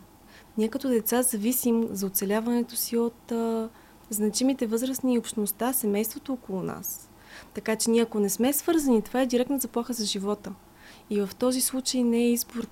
Ние 0.58 0.68
като 0.68 0.90
деца 0.90 1.22
зависим 1.22 1.88
за 1.92 2.06
оцеляването 2.06 2.76
си 2.76 2.98
от 2.98 3.32
а, 3.32 3.70
значимите 4.10 4.68
възрастни 4.68 5.14
и 5.14 5.20
общността, 5.20 5.74
семейството 5.74 6.34
около 6.34 6.64
нас. 6.64 7.10
Така 7.54 7.76
че 7.76 7.92
ние 7.92 8.02
ако 8.02 8.20
не 8.20 8.30
сме 8.30 8.54
свързани, 8.54 9.02
това 9.02 9.22
е 9.22 9.26
директна 9.26 9.60
заплаха 9.60 9.94
за 9.94 10.06
живота– 10.06 10.54
и 11.10 11.22
в 11.22 11.30
този 11.36 11.62
случай 11.62 12.04
не 12.04 12.18
е 12.18 12.32
избор 12.32 12.68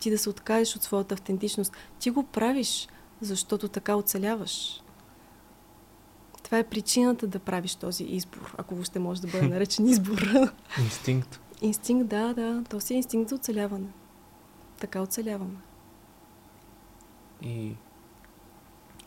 ти 0.00 0.10
да 0.10 0.18
се 0.18 0.30
откажеш 0.30 0.76
от 0.76 0.82
своята 0.82 1.14
автентичност. 1.14 1.72
Ти 1.98 2.10
го 2.10 2.22
правиш, 2.22 2.88
защото 3.20 3.68
така 3.68 3.96
оцеляваш. 3.96 4.82
Това 6.42 6.58
е 6.58 6.68
причината 6.68 7.26
да 7.26 7.38
правиш 7.38 7.74
този 7.74 8.04
избор, 8.04 8.54
ако 8.58 8.74
въобще 8.74 8.98
може 8.98 9.20
да 9.20 9.28
бъде 9.28 9.48
наречен 9.54 9.86
избор. 9.86 10.28
Инстинкт. 10.80 11.40
Инстинкт, 11.62 12.08
да, 12.08 12.34
да. 12.34 12.64
То 12.70 12.80
си 12.80 12.94
е 12.94 12.96
инстинкт 12.96 13.28
за 13.28 13.34
оцеляване. 13.34 13.88
Така 14.80 15.02
оцеляваме. 15.02 15.56
И 17.42 17.74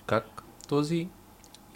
как 0.06 0.44
този 0.68 1.10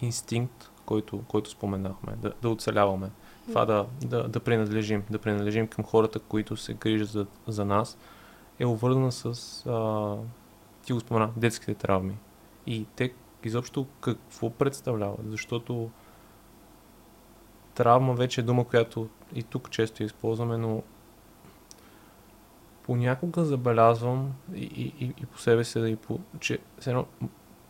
инстинкт, 0.01 0.71
който, 0.85 1.23
който 1.27 1.49
споменахме, 1.49 2.15
да, 2.15 2.33
да 2.41 2.49
оцеляваме, 2.49 3.09
това 3.47 3.65
да, 3.65 3.85
да, 4.05 4.27
да 4.27 4.39
принадлежим, 4.39 5.03
да 5.09 5.19
принадлежим 5.19 5.67
към 5.67 5.85
хората, 5.85 6.19
които 6.19 6.57
се 6.57 6.73
грижат 6.73 7.09
за, 7.09 7.25
за 7.47 7.65
нас, 7.65 7.97
е 8.59 8.65
обвързана 8.65 9.11
с, 9.11 9.25
а, 9.65 10.15
ти 10.85 10.93
го 10.93 10.99
спомена, 10.99 11.29
детските 11.37 11.73
травми. 11.73 12.17
И 12.67 12.85
те 12.95 13.13
изобщо 13.43 13.87
какво 14.01 14.49
представляват? 14.49 15.29
Защото 15.31 15.89
травма 17.75 18.13
вече 18.13 18.41
е 18.41 18.43
дума, 18.43 18.65
която 18.65 19.09
и 19.35 19.43
тук 19.43 19.69
често 19.69 20.03
използваме, 20.03 20.57
но 20.57 20.83
понякога 22.83 23.45
забелязвам 23.45 24.33
и, 24.55 24.93
и, 24.99 25.13
и, 25.21 25.25
по 25.25 25.39
себе 25.39 25.63
си, 25.63 25.79
да 25.79 25.89
и 25.89 25.95
по, 25.95 26.19
че 26.39 26.59
едно, 26.85 27.05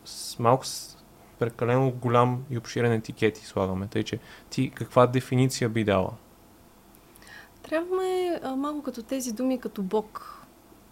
с 0.04 0.38
малко 0.38 0.66
прекалено 1.38 1.90
голям 1.90 2.44
и 2.50 2.58
обширен 2.58 2.92
етикет 2.92 3.36
слагаме. 3.36 3.86
Тъй, 3.86 4.02
че 4.02 4.18
ти 4.50 4.70
каква 4.70 5.06
дефиниция 5.06 5.68
би 5.68 5.84
дала? 5.84 6.12
Трябва 7.62 8.06
е 8.06 8.40
малко 8.56 8.82
като 8.82 9.02
тези 9.02 9.32
думи, 9.32 9.58
като 9.58 9.82
Бог. 9.82 10.34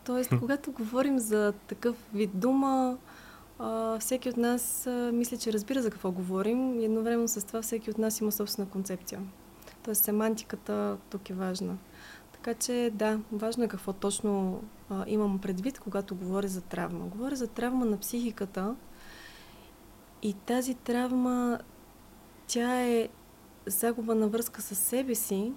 Тоест, 0.05 0.31
когато 0.39 0.73
говорим 0.73 1.19
за 1.19 1.53
такъв 1.67 1.97
вид 2.15 2.31
дума, 2.35 2.99
а, 3.59 3.99
всеки 3.99 4.29
от 4.29 4.37
нас 4.37 4.87
а, 4.87 5.11
мисля, 5.13 5.37
че 5.37 5.53
разбира 5.53 5.83
за 5.83 5.91
какво 5.91 6.11
говорим 6.11 6.81
и 6.81 6.85
едновременно 6.85 7.29
с 7.29 7.47
това 7.47 7.63
всеки 7.63 7.91
от 7.91 7.99
нас 7.99 8.21
има 8.21 8.33
собствена 8.33 8.69
концепция. 8.69 9.21
Тоест, 9.83 10.05
семантиката 10.05 10.97
тук 11.11 11.31
е 11.31 11.35
важна. 11.35 11.77
Така 12.33 12.55
че, 12.55 12.91
да, 12.95 13.21
важно 13.33 13.65
е 13.65 13.69
какво 13.69 13.93
точно 13.93 14.63
а, 14.91 15.05
имам 15.07 15.39
предвид, 15.39 15.79
когато 15.79 16.15
говоря 16.15 16.49
за 16.49 16.61
травма. 16.61 17.05
Говоря 17.07 17.37
за 17.37 17.47
травма 17.47 17.85
на 17.85 17.99
психиката, 17.99 18.75
и 20.23 20.33
тази 20.33 20.75
травма, 20.75 21.59
тя 22.47 22.83
е 22.83 23.09
загуба 23.67 24.15
на 24.15 24.29
връзка 24.29 24.63
с 24.63 24.75
себе 24.75 25.15
си, 25.15 25.53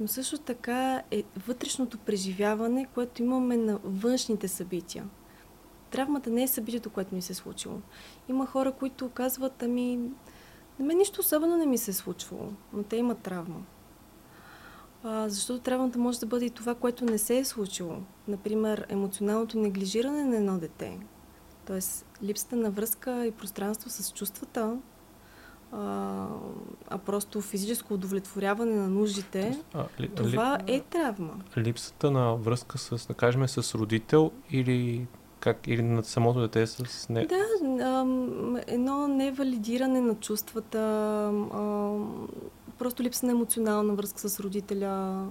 но 0.00 0.08
също 0.08 0.38
така 0.38 1.02
е 1.10 1.22
вътрешното 1.46 1.98
преживяване, 1.98 2.86
което 2.94 3.22
имаме 3.22 3.56
на 3.56 3.78
външните 3.84 4.48
събития. 4.48 5.08
Травмата 5.90 6.30
не 6.30 6.42
е 6.42 6.48
събитието, 6.48 6.90
което 6.90 7.14
ни 7.14 7.22
се 7.22 7.32
е 7.32 7.36
случило. 7.36 7.80
Има 8.28 8.46
хора, 8.46 8.72
които 8.72 9.10
казват, 9.10 9.62
ами, 9.62 9.96
на 10.78 10.84
мен 10.86 10.98
нищо 10.98 11.20
особено 11.20 11.56
не 11.56 11.66
ми 11.66 11.78
се 11.78 11.90
е 11.90 11.94
случвало, 11.94 12.52
но 12.72 12.82
те 12.82 12.96
имат 12.96 13.18
травма. 13.18 13.62
А, 15.02 15.28
защото 15.28 15.60
травмата 15.60 15.98
може 15.98 16.20
да 16.20 16.26
бъде 16.26 16.44
и 16.44 16.50
това, 16.50 16.74
което 16.74 17.04
не 17.04 17.18
се 17.18 17.38
е 17.38 17.44
случило. 17.44 17.96
Например, 18.28 18.86
емоционалното 18.88 19.58
неглижиране 19.58 20.24
на 20.24 20.36
едно 20.36 20.58
дете, 20.58 20.98
Тоест, 21.68 22.06
липсата 22.22 22.56
на 22.56 22.70
връзка 22.70 23.26
и 23.26 23.30
пространство 23.30 23.90
с 23.90 24.12
чувствата, 24.12 24.76
а, 25.72 26.26
а 26.88 26.98
просто 26.98 27.40
физическо 27.40 27.94
удовлетворяване 27.94 28.74
на 28.74 28.88
нуждите, 28.88 29.62
а, 29.74 29.84
ли, 30.00 30.08
това 30.08 30.58
ли, 30.66 30.74
е 30.74 30.80
травма. 30.80 31.34
Липсата 31.56 32.10
на 32.10 32.34
връзка 32.34 32.78
с, 32.78 33.06
да 33.06 33.14
кажем, 33.14 33.48
с 33.48 33.74
родител 33.74 34.30
или 34.50 35.06
как, 35.40 35.66
или 35.66 35.82
на 35.82 36.04
самото 36.04 36.40
дете 36.40 36.66
с 36.66 37.08
не... 37.08 37.26
Да, 37.26 37.36
а, 37.36 38.00
едно 38.66 39.08
невалидиране 39.08 40.00
на 40.00 40.14
чувствата, 40.14 40.78
а, 41.52 41.96
просто 42.78 43.02
липса 43.02 43.26
на 43.26 43.32
емоционална 43.32 43.94
връзка 43.94 44.28
с 44.28 44.40
родителя, 44.40 45.24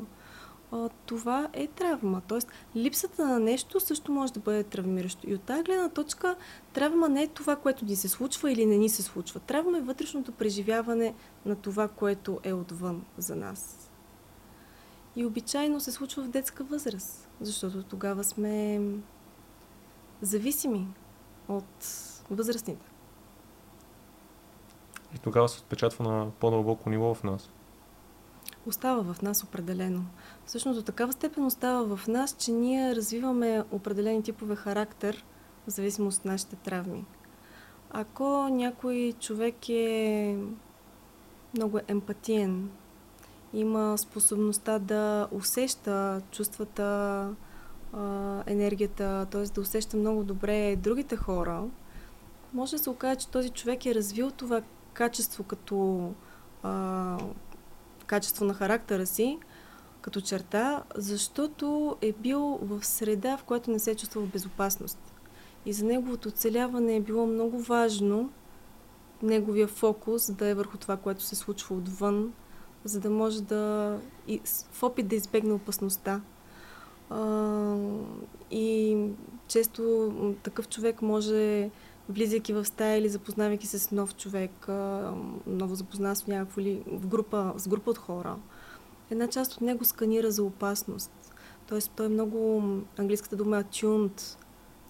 това 1.05 1.49
е 1.53 1.67
травма. 1.67 2.21
Тоест, 2.27 2.47
липсата 2.75 3.27
на 3.27 3.39
нещо 3.39 3.79
също 3.79 4.11
може 4.11 4.33
да 4.33 4.39
бъде 4.39 4.63
травмиращо. 4.63 5.29
И 5.29 5.35
от 5.35 5.41
тази 5.41 5.63
гледна 5.63 5.89
точка, 5.89 6.35
травма 6.73 7.09
не 7.09 7.23
е 7.23 7.27
това, 7.27 7.55
което 7.55 7.85
ни 7.85 7.95
се 7.95 8.07
случва 8.07 8.51
или 8.51 8.65
не 8.65 8.77
ни 8.77 8.89
се 8.89 9.03
случва. 9.03 9.39
Травма 9.39 9.77
е 9.77 9.81
вътрешното 9.81 10.31
преживяване 10.31 11.13
на 11.45 11.55
това, 11.55 11.87
което 11.87 12.39
е 12.43 12.53
отвън 12.53 13.05
за 13.17 13.35
нас. 13.35 13.91
И 15.15 15.25
обичайно 15.25 15.79
се 15.79 15.91
случва 15.91 16.23
в 16.23 16.29
детска 16.29 16.63
възраст, 16.63 17.29
защото 17.41 17.83
тогава 17.83 18.23
сме 18.23 18.81
зависими 20.21 20.87
от 21.47 21.87
възрастните. 22.31 22.85
И 25.15 25.19
тогава 25.19 25.49
се 25.49 25.59
отпечатва 25.59 26.11
на 26.11 26.31
по-дълбоко 26.39 26.89
ниво 26.89 27.13
в 27.13 27.23
нас 27.23 27.49
остава 28.69 29.13
в 29.13 29.21
нас 29.21 29.43
определено. 29.43 30.05
Всъщност 30.45 30.79
до 30.79 30.83
такава 30.83 31.13
степен 31.13 31.45
остава 31.45 31.95
в 31.95 32.07
нас, 32.07 32.35
че 32.39 32.51
ние 32.51 32.95
развиваме 32.95 33.63
определени 33.71 34.23
типове 34.23 34.55
характер 34.55 35.25
в 35.67 35.71
зависимост 35.71 36.19
от 36.19 36.25
нашите 36.25 36.55
травми. 36.55 37.05
Ако 37.91 38.47
някой 38.51 39.13
човек 39.19 39.69
е 39.69 40.37
много 41.53 41.79
емпатиен, 41.87 42.69
има 43.53 43.97
способността 43.97 44.79
да 44.79 45.27
усеща 45.31 46.21
чувствата, 46.31 47.29
енергията, 48.45 49.27
т.е. 49.31 49.43
да 49.43 49.61
усеща 49.61 49.97
много 49.97 50.23
добре 50.23 50.75
другите 50.75 51.15
хора, 51.15 51.63
може 52.53 52.71
да 52.71 52.83
се 52.83 52.89
окаже, 52.89 53.15
че 53.15 53.27
този 53.27 53.49
човек 53.49 53.85
е 53.85 53.95
развил 53.95 54.31
това 54.31 54.61
качество 54.93 55.43
като 55.43 56.09
качество 58.07 58.45
на 58.45 58.53
характера 58.53 59.05
си, 59.05 59.39
като 60.01 60.21
черта, 60.21 60.83
защото 60.95 61.97
е 62.01 62.11
бил 62.11 62.59
в 62.61 62.85
среда, 62.85 63.37
в 63.37 63.43
която 63.43 63.71
не 63.71 63.79
се 63.79 63.91
е 63.91 63.95
чувствал 63.95 64.25
в 64.25 64.31
безопасност. 64.31 65.13
И 65.65 65.73
за 65.73 65.85
неговото 65.85 66.29
оцеляване 66.29 66.95
е 66.95 67.01
било 67.01 67.27
много 67.27 67.59
важно 67.59 68.29
неговия 69.23 69.67
фокус 69.67 70.31
да 70.31 70.47
е 70.47 70.53
върху 70.53 70.77
това, 70.77 70.97
което 70.97 71.23
се 71.23 71.35
случва 71.35 71.75
отвън, 71.75 72.33
за 72.83 72.99
да 72.99 73.09
може 73.09 73.41
да 73.41 73.97
в 74.71 74.83
опит 74.83 75.07
да 75.07 75.15
избегне 75.15 75.53
опасността. 75.53 76.21
И 78.51 78.97
често 79.47 80.13
такъв 80.43 80.69
човек 80.69 81.01
може 81.01 81.69
влизайки 82.09 82.53
в 82.53 82.65
стая 82.65 82.97
или 82.97 83.09
запознавайки 83.09 83.67
се 83.67 83.79
с 83.79 83.91
нов 83.91 84.15
човек, 84.15 84.67
ново 85.47 85.75
запознанство 85.75 86.31
някакво 86.31 86.61
или 86.61 86.83
в 86.87 87.07
група, 87.07 87.53
с 87.57 87.67
група 87.67 87.89
от 87.89 87.97
хора, 87.97 88.35
една 89.11 89.27
част 89.27 89.53
от 89.53 89.61
него 89.61 89.85
сканира 89.85 90.31
за 90.31 90.43
опасност. 90.43 91.11
Тоест, 91.67 91.91
той 91.95 92.05
е 92.05 92.09
много, 92.09 92.63
английската 92.97 93.35
дума 93.35 93.57
е 93.57 93.63
attuned 93.63 94.21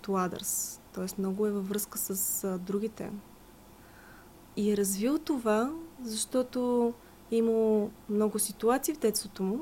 to 0.03 0.07
others. 0.07 0.79
Тоест, 0.93 1.17
много 1.17 1.47
е 1.47 1.51
във 1.51 1.69
връзка 1.69 1.97
с 1.97 2.43
а, 2.43 2.57
другите. 2.57 3.11
И 4.57 4.71
е 4.71 4.77
развил 4.77 5.19
това, 5.19 5.73
защото 6.03 6.93
е 7.31 7.35
имало 7.35 7.91
много 8.09 8.39
ситуации 8.39 8.93
в 8.93 8.99
детството 8.99 9.43
му, 9.43 9.59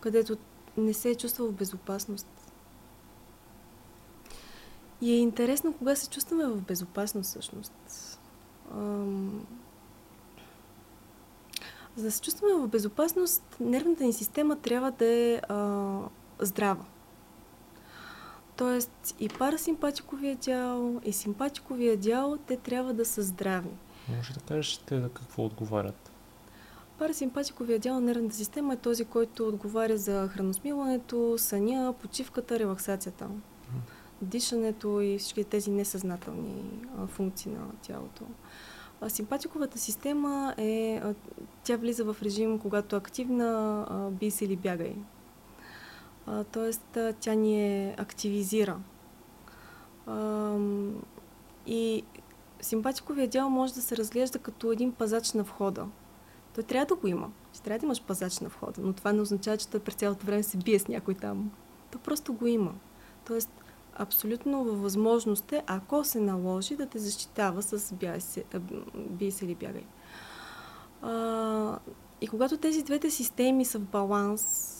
където 0.00 0.36
не 0.76 0.94
се 0.94 1.10
е 1.10 1.14
чувствал 1.14 1.48
в 1.48 1.52
безопасност. 1.52 2.28
И 5.00 5.12
е 5.12 5.16
интересно 5.16 5.72
кога 5.72 5.96
се 5.96 6.10
чувстваме 6.10 6.46
в 6.46 6.60
безопасност 6.60 7.30
всъщност. 7.30 7.72
Ам... 8.72 9.46
За 11.96 12.04
да 12.04 12.10
се 12.10 12.20
чувстваме 12.20 12.54
в 12.54 12.68
безопасност, 12.68 13.56
нервната 13.60 14.04
ни 14.04 14.12
система 14.12 14.56
трябва 14.56 14.90
да 14.90 15.06
е 15.06 15.40
а, 15.48 15.98
здрава. 16.38 16.84
Тоест 18.56 19.14
и 19.20 19.28
парасимпатиковия 19.28 20.36
дял, 20.36 21.00
и 21.04 21.12
симпатиковия 21.12 21.96
дял, 21.96 22.36
те 22.36 22.56
трябва 22.56 22.94
да 22.94 23.04
са 23.04 23.22
здрави. 23.22 23.70
Може 24.16 24.34
да 24.34 24.40
кажеш 24.40 24.76
те 24.76 24.98
да 24.98 25.08
какво 25.08 25.44
отговарят? 25.44 26.12
Парасимпатиковия 26.98 27.78
дял 27.78 27.94
на 27.94 28.00
нервната 28.00 28.36
система 28.36 28.74
е 28.74 28.76
този, 28.76 29.04
който 29.04 29.48
отговаря 29.48 29.96
за 29.96 30.28
храносмилането, 30.28 31.34
съня, 31.38 31.94
почивката, 32.00 32.58
релаксацията 32.58 33.28
дишането 34.22 35.00
и 35.00 35.18
всички 35.18 35.44
тези 35.44 35.70
несъзнателни 35.70 36.64
функции 37.06 37.52
на 37.52 37.66
тялото. 37.82 38.24
Симпатиковата 39.08 39.78
система 39.78 40.54
е, 40.58 41.02
тя 41.64 41.76
влиза 41.76 42.04
в 42.04 42.16
режим, 42.22 42.58
когато 42.58 42.96
активна, 42.96 43.80
а, 44.22 44.30
се 44.30 44.44
или 44.44 44.56
бягай. 44.56 44.96
Тоест, 46.52 46.98
тя 47.20 47.34
ни 47.34 47.66
е 47.66 47.94
активизира. 47.98 48.78
И 51.66 52.02
симпатиковия 52.60 53.28
дял 53.28 53.50
може 53.50 53.74
да 53.74 53.82
се 53.82 53.96
разглежда 53.96 54.38
като 54.38 54.72
един 54.72 54.92
пазач 54.92 55.32
на 55.32 55.42
входа. 55.42 55.86
Той 56.54 56.64
трябва 56.64 56.86
да 56.86 56.94
го 56.94 57.06
има. 57.06 57.30
Ще 57.52 57.62
трябва 57.62 57.78
да 57.78 57.86
имаш 57.86 58.02
пазач 58.02 58.40
на 58.40 58.48
входа, 58.48 58.80
но 58.82 58.92
това 58.92 59.12
не 59.12 59.20
означава, 59.20 59.56
че 59.56 59.68
той 59.68 59.80
през 59.80 59.94
цялото 59.94 60.26
време 60.26 60.42
се 60.42 60.56
бие 60.56 60.78
с 60.78 60.88
някой 60.88 61.14
там. 61.14 61.50
То 61.90 61.98
просто 61.98 62.32
го 62.32 62.46
има. 62.46 62.74
Тоест, 63.26 63.50
абсолютно 63.98 64.64
във 64.64 64.82
възможност 64.82 65.52
е, 65.52 65.62
ако 65.66 66.04
се 66.04 66.20
наложи, 66.20 66.76
да 66.76 66.86
те 66.86 66.98
защитава 66.98 67.62
с 67.62 67.94
бий 68.96 69.30
се 69.30 69.44
или 69.44 69.54
бягай. 69.54 69.84
А, 71.02 71.78
и 72.20 72.28
когато 72.28 72.56
тези 72.56 72.82
двете 72.82 73.10
системи 73.10 73.64
са 73.64 73.78
в 73.78 73.82
баланс, 73.82 74.72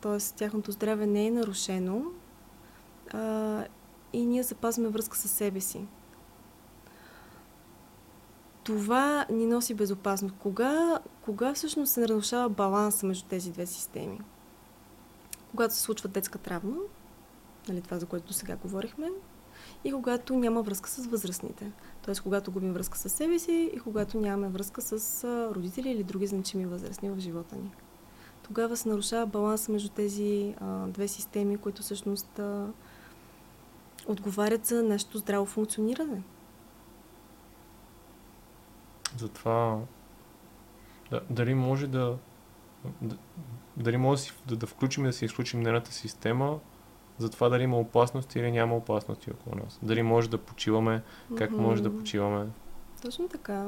т.е. 0.00 0.18
тяхното 0.36 0.72
здраве 0.72 1.06
не 1.06 1.26
е 1.26 1.30
нарушено, 1.30 2.02
а, 3.12 3.64
и 4.12 4.26
ние 4.26 4.42
запазваме 4.42 4.88
връзка 4.88 5.16
с 5.16 5.28
себе 5.28 5.60
си. 5.60 5.86
Това 8.64 9.26
ни 9.30 9.46
носи 9.46 9.74
безопасност. 9.74 10.34
Кога, 10.38 10.98
кога 11.24 11.54
всъщност 11.54 11.92
се 11.92 12.00
нарушава 12.00 12.48
баланса 12.48 13.06
между 13.06 13.28
тези 13.28 13.52
две 13.52 13.66
системи? 13.66 14.20
Когато 15.50 15.74
се 15.74 15.80
случва 15.80 16.08
детска 16.08 16.38
травма, 16.38 16.76
нали, 17.68 17.80
това, 17.80 17.98
за 17.98 18.06
което 18.06 18.26
до 18.26 18.32
сега 18.32 18.56
говорихме, 18.56 19.08
и 19.84 19.92
когато 19.92 20.36
няма 20.36 20.62
връзка 20.62 20.90
с 20.90 21.06
възрастните. 21.06 21.72
Т.е. 22.02 22.14
когато 22.22 22.52
губим 22.52 22.72
връзка 22.72 22.98
с 22.98 23.08
себе 23.08 23.38
си 23.38 23.70
и 23.74 23.80
когато 23.80 24.20
нямаме 24.20 24.48
връзка 24.48 24.82
с 24.82 25.24
родители 25.54 25.90
или 25.90 26.04
други 26.04 26.26
значими 26.26 26.66
възрастни 26.66 27.10
в 27.10 27.18
живота 27.18 27.56
ни. 27.56 27.70
Тогава 28.42 28.76
се 28.76 28.88
нарушава 28.88 29.26
баланса 29.26 29.72
между 29.72 29.88
тези 29.88 30.54
а, 30.60 30.86
две 30.86 31.08
системи, 31.08 31.58
които 31.58 31.82
всъщност 31.82 32.38
а, 32.38 32.66
отговарят 34.06 34.66
за 34.66 34.82
нашето 34.82 35.18
здраво 35.18 35.46
функциониране. 35.46 36.22
Затова 39.18 39.78
да, 41.10 41.20
дали 41.30 41.54
може 41.54 41.86
да, 41.86 42.18
да 43.02 43.16
дали 43.76 43.96
може 43.96 44.32
да, 44.46 44.56
да 44.56 44.66
включим 44.66 45.04
и 45.04 45.06
да 45.06 45.12
се 45.12 45.24
изключим 45.24 45.60
нервната 45.60 45.92
система 45.92 46.58
за 47.18 47.30
това 47.30 47.48
дали 47.48 47.62
има 47.62 47.78
опасности 47.78 48.38
или 48.38 48.52
няма 48.52 48.76
опасности 48.76 49.30
около 49.30 49.56
нас. 49.64 49.78
Дали 49.82 50.02
може 50.02 50.30
да 50.30 50.38
почиваме, 50.38 51.02
как 51.38 51.50
mm-hmm. 51.50 51.56
може 51.56 51.82
да 51.82 51.96
почиваме. 51.96 52.46
Точно 53.02 53.28
така. 53.28 53.66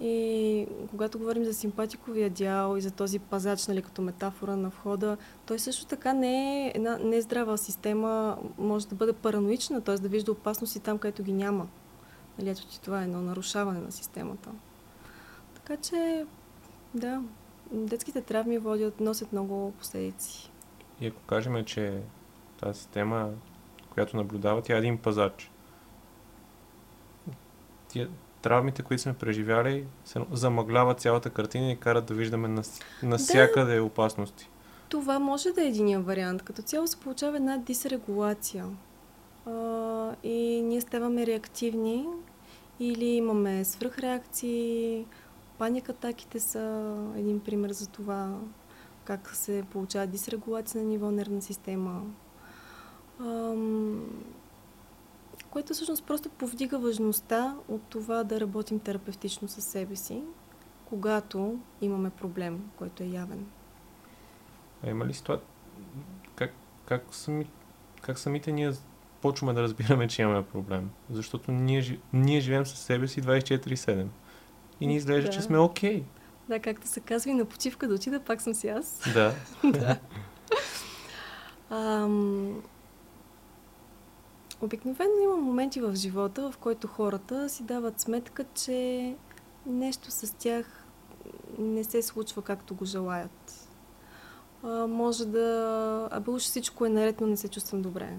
И 0.00 0.66
когато 0.90 1.18
говорим 1.18 1.44
за 1.44 1.54
симпатиковия 1.54 2.30
дял 2.30 2.76
и 2.76 2.80
за 2.80 2.90
този 2.90 3.18
пазач, 3.18 3.66
нали, 3.66 3.82
като 3.82 4.02
метафора 4.02 4.56
на 4.56 4.68
входа, 4.68 5.16
той 5.46 5.58
също 5.58 5.86
така 5.86 6.12
не 6.12 6.66
е 6.66 6.72
една 6.74 6.98
нездрава 6.98 7.58
система, 7.58 8.38
може 8.58 8.88
да 8.88 8.94
бъде 8.94 9.12
параноична, 9.12 9.80
т.е. 9.80 9.94
да 9.94 10.08
вижда 10.08 10.32
опасности 10.32 10.80
там, 10.80 10.98
където 10.98 11.22
ги 11.22 11.32
няма. 11.32 11.68
Нали, 12.38 12.50
ето 12.50 12.66
ти 12.66 12.80
това 12.80 13.00
е 13.00 13.04
едно 13.04 13.22
нарушаване 13.22 13.80
на 13.80 13.92
системата. 13.92 14.50
Така 15.54 15.76
че, 15.76 16.26
да, 16.94 17.22
детските 17.72 18.20
травми 18.20 18.58
водят, 18.58 19.00
носят 19.00 19.32
много 19.32 19.72
последици. 19.78 20.50
И 21.00 21.06
ако 21.06 21.20
кажем, 21.20 21.64
че 21.64 22.02
тази 22.60 22.78
система, 22.78 23.30
която 23.90 24.16
наблюдава, 24.16 24.62
тя 24.62 24.74
е 24.74 24.78
един 24.78 24.98
пазач. 24.98 25.50
Тия 27.88 28.08
травмите, 28.42 28.82
които 28.82 29.02
сме 29.02 29.14
преживяли, 29.14 29.86
се 30.04 30.20
замъгляват 30.32 31.00
цялата 31.00 31.30
картина 31.30 31.70
и 31.72 31.76
карат 31.76 32.06
да 32.06 32.14
виждаме 32.14 32.62
навсякъде 33.02 33.76
да. 33.76 33.82
опасности. 33.82 34.50
Това 34.88 35.18
може 35.18 35.52
да 35.52 35.62
е 35.62 35.68
един 35.68 36.02
вариант. 36.02 36.42
Като 36.42 36.62
цяло 36.62 36.86
се 36.86 37.00
получава 37.00 37.36
една 37.36 37.58
дисрегулация. 37.58 38.66
А, 39.46 39.50
и 40.22 40.62
ние 40.62 40.80
ставаме 40.80 41.26
реактивни 41.26 42.06
или 42.80 43.04
имаме 43.04 43.64
свръхреакции. 43.64 45.06
Паникатаките 45.58 46.40
са 46.40 46.94
един 47.16 47.40
пример 47.40 47.70
за 47.70 47.88
това 47.88 48.38
как 49.04 49.30
се 49.34 49.64
получава 49.70 50.06
дисрегулация 50.06 50.82
на 50.82 50.88
ниво 50.88 51.10
нервна 51.10 51.42
система 51.42 52.02
което 55.50 55.74
всъщност 55.74 56.04
просто 56.04 56.28
повдига 56.28 56.78
важността 56.78 57.56
от 57.68 57.82
това 57.82 58.24
да 58.24 58.40
работим 58.40 58.78
терапевтично 58.78 59.48
със 59.48 59.64
себе 59.64 59.96
си, 59.96 60.22
когато 60.84 61.58
имаме 61.80 62.10
проблем, 62.10 62.70
който 62.76 63.02
е 63.02 63.06
явен. 63.06 63.46
А 64.84 64.90
има 64.90 65.06
ли 65.06 65.14
ситуация? 65.14 65.46
Как, 66.36 66.52
как, 66.86 67.04
сами, 67.10 67.50
как 68.02 68.18
самите 68.18 68.52
ние 68.52 68.72
почваме 69.20 69.52
да 69.52 69.62
разбираме, 69.62 70.08
че 70.08 70.22
имаме 70.22 70.46
проблем? 70.46 70.90
Защото 71.10 71.52
ние, 71.52 71.98
ние 72.12 72.40
живеем 72.40 72.66
със 72.66 72.78
себе 72.78 73.08
си 73.08 73.22
24-7. 73.22 74.06
И 74.80 74.86
ни 74.86 74.96
изглежда, 74.96 75.30
да. 75.30 75.36
че 75.36 75.42
сме 75.42 75.58
окей. 75.58 76.00
Okay. 76.00 76.04
Да, 76.48 76.60
както 76.60 76.86
се 76.86 77.00
казва 77.00 77.30
и 77.30 77.34
на 77.34 77.44
почивка 77.44 77.88
да 77.88 77.94
отида, 77.94 78.20
пак 78.20 78.42
съм 78.42 78.54
си 78.54 78.68
аз. 78.68 79.02
Да. 79.14 79.34
да. 79.64 79.98
Ам, 81.70 82.62
Обикновено 84.62 85.12
има 85.22 85.36
моменти 85.36 85.80
в 85.80 85.94
живота, 85.94 86.50
в 86.50 86.58
който 86.58 86.86
хората 86.88 87.48
си 87.48 87.62
дават 87.62 88.00
сметка, 88.00 88.44
че 88.54 89.14
нещо 89.66 90.10
с 90.10 90.34
тях 90.38 90.84
не 91.58 91.84
се 91.84 92.02
случва 92.02 92.42
както 92.42 92.74
го 92.74 92.84
желаят. 92.84 93.68
А, 94.62 94.86
може 94.86 95.26
да... 95.26 96.08
Абе 96.10 96.30
уж 96.30 96.42
всичко 96.42 96.86
е 96.86 96.88
наред, 96.88 97.20
но 97.20 97.26
не 97.26 97.36
се 97.36 97.48
чувствам 97.48 97.82
добре. 97.82 98.16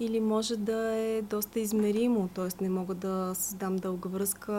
Или 0.00 0.20
може 0.20 0.56
да 0.56 0.96
е 0.96 1.22
доста 1.22 1.60
измеримо, 1.60 2.28
т.е. 2.28 2.62
не 2.62 2.68
мога 2.68 2.94
да 2.94 3.32
създам 3.34 3.76
дълга 3.76 4.08
връзка, 4.08 4.52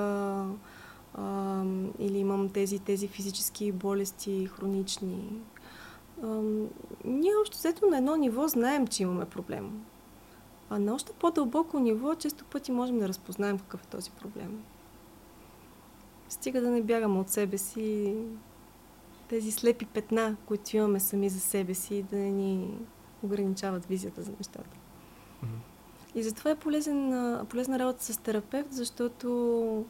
а, 1.13 1.63
или 1.99 2.17
имам 2.17 2.49
тези, 2.49 2.79
тези 2.79 3.07
физически 3.07 3.71
болести, 3.71 4.47
хронични. 4.47 5.41
А, 6.23 6.41
ние 7.05 7.31
още 7.41 7.57
взето 7.57 7.85
на 7.85 7.97
едно 7.97 8.15
ниво 8.15 8.47
знаем, 8.47 8.87
че 8.87 9.03
имаме 9.03 9.25
проблем. 9.25 9.85
А 10.69 10.79
на 10.79 10.93
още 10.93 11.11
по-дълбоко 11.13 11.79
ниво, 11.79 12.15
често 12.15 12.45
пъти 12.45 12.71
можем 12.71 12.99
да 12.99 13.07
разпознаем 13.07 13.59
какъв 13.59 13.83
е 13.83 13.87
този 13.87 14.11
проблем. 14.11 14.63
Стига 16.29 16.61
да 16.61 16.69
не 16.69 16.81
бягаме 16.81 17.19
от 17.19 17.29
себе 17.29 17.57
си 17.57 18.15
тези 19.29 19.51
слепи 19.51 19.85
петна, 19.85 20.35
които 20.45 20.77
имаме 20.77 20.99
сами 20.99 21.29
за 21.29 21.39
себе 21.39 21.73
си, 21.73 22.03
да 22.03 22.15
не 22.15 22.31
ни 22.31 22.77
ограничават 23.23 23.85
визията 23.85 24.21
за 24.23 24.31
нещата. 24.31 24.77
Mm-hmm. 25.43 26.15
И 26.15 26.23
затова 26.23 26.51
е 26.51 26.55
полезен, 26.55 27.37
полезна 27.49 27.79
работа 27.79 28.03
с 28.03 28.17
терапевт, 28.17 28.73
защото 28.73 29.85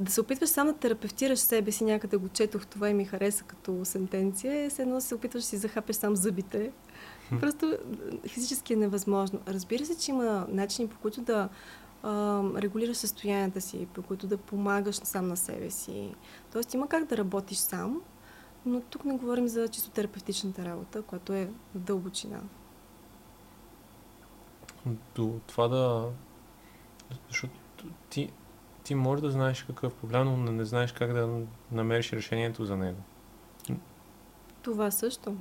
да 0.00 0.12
се 0.12 0.20
опитваш 0.20 0.48
сам 0.48 0.66
да 0.66 0.72
терапевтираш 0.72 1.38
себе 1.38 1.72
си, 1.72 1.84
някъде 1.84 2.16
го 2.16 2.28
четох 2.28 2.66
това 2.66 2.90
и 2.90 2.94
ми 2.94 3.04
хареса 3.04 3.44
като 3.44 3.84
сентенция, 3.84 4.54
е 4.54 4.70
едно 4.78 5.00
се 5.00 5.14
опитваш 5.14 5.42
да 5.42 5.48
си 5.48 5.56
захапеш 5.56 5.96
сам 5.96 6.16
зъбите. 6.16 6.72
Просто 7.40 7.78
физически 8.28 8.72
е 8.72 8.76
невъзможно. 8.76 9.40
Разбира 9.48 9.86
се, 9.86 9.98
че 9.98 10.10
има 10.10 10.46
начини 10.48 10.88
по 10.88 10.98
които 10.98 11.20
да 11.20 11.48
а, 12.02 12.42
регулираш 12.56 12.96
състоянията 12.96 13.60
си, 13.60 13.88
по 13.94 14.02
които 14.02 14.26
да 14.26 14.36
помагаш 14.36 14.96
сам 14.96 15.28
на 15.28 15.36
себе 15.36 15.70
си. 15.70 16.14
Тоест 16.52 16.74
има 16.74 16.88
как 16.88 17.04
да 17.04 17.16
работиш 17.16 17.58
сам, 17.58 18.00
но 18.66 18.80
тук 18.80 19.04
не 19.04 19.18
говорим 19.18 19.48
за 19.48 19.68
чисто 19.68 19.90
терапевтичната 19.90 20.64
работа, 20.64 21.02
която 21.02 21.32
е 21.32 21.50
в 21.74 21.78
дълбочина. 21.78 22.40
До 25.14 25.40
това 25.46 25.68
да... 25.68 26.08
Защото 27.28 27.54
ти, 28.10 28.32
ти 28.84 28.94
можеш 28.94 29.22
да 29.22 29.30
знаеш 29.30 29.62
какъв 29.62 29.94
проблем, 29.94 30.24
но 30.24 30.36
не, 30.36 30.50
не 30.50 30.64
знаеш 30.64 30.92
как 30.92 31.12
да 31.12 31.40
намериш 31.72 32.12
решението 32.12 32.64
за 32.64 32.76
него. 32.76 32.98
Това 34.62 34.90
също. 34.90 35.36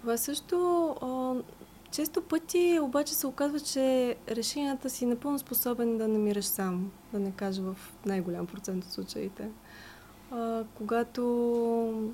Това 0.00 0.16
също 0.16 0.88
а, 1.02 1.34
често 1.90 2.22
пъти 2.22 2.78
обаче 2.82 3.14
се 3.14 3.26
оказва, 3.26 3.60
че 3.60 4.16
решенията 4.28 4.90
си 4.90 5.06
напълно 5.06 5.38
способен 5.38 5.98
да 5.98 6.08
намираш 6.08 6.44
сам, 6.44 6.90
да 7.12 7.18
не 7.18 7.32
кажа 7.32 7.62
в 7.62 7.76
най-голям 8.06 8.46
процент 8.46 8.84
от 8.84 8.90
случаите. 8.90 9.50
А, 10.30 10.64
когато 10.74 12.12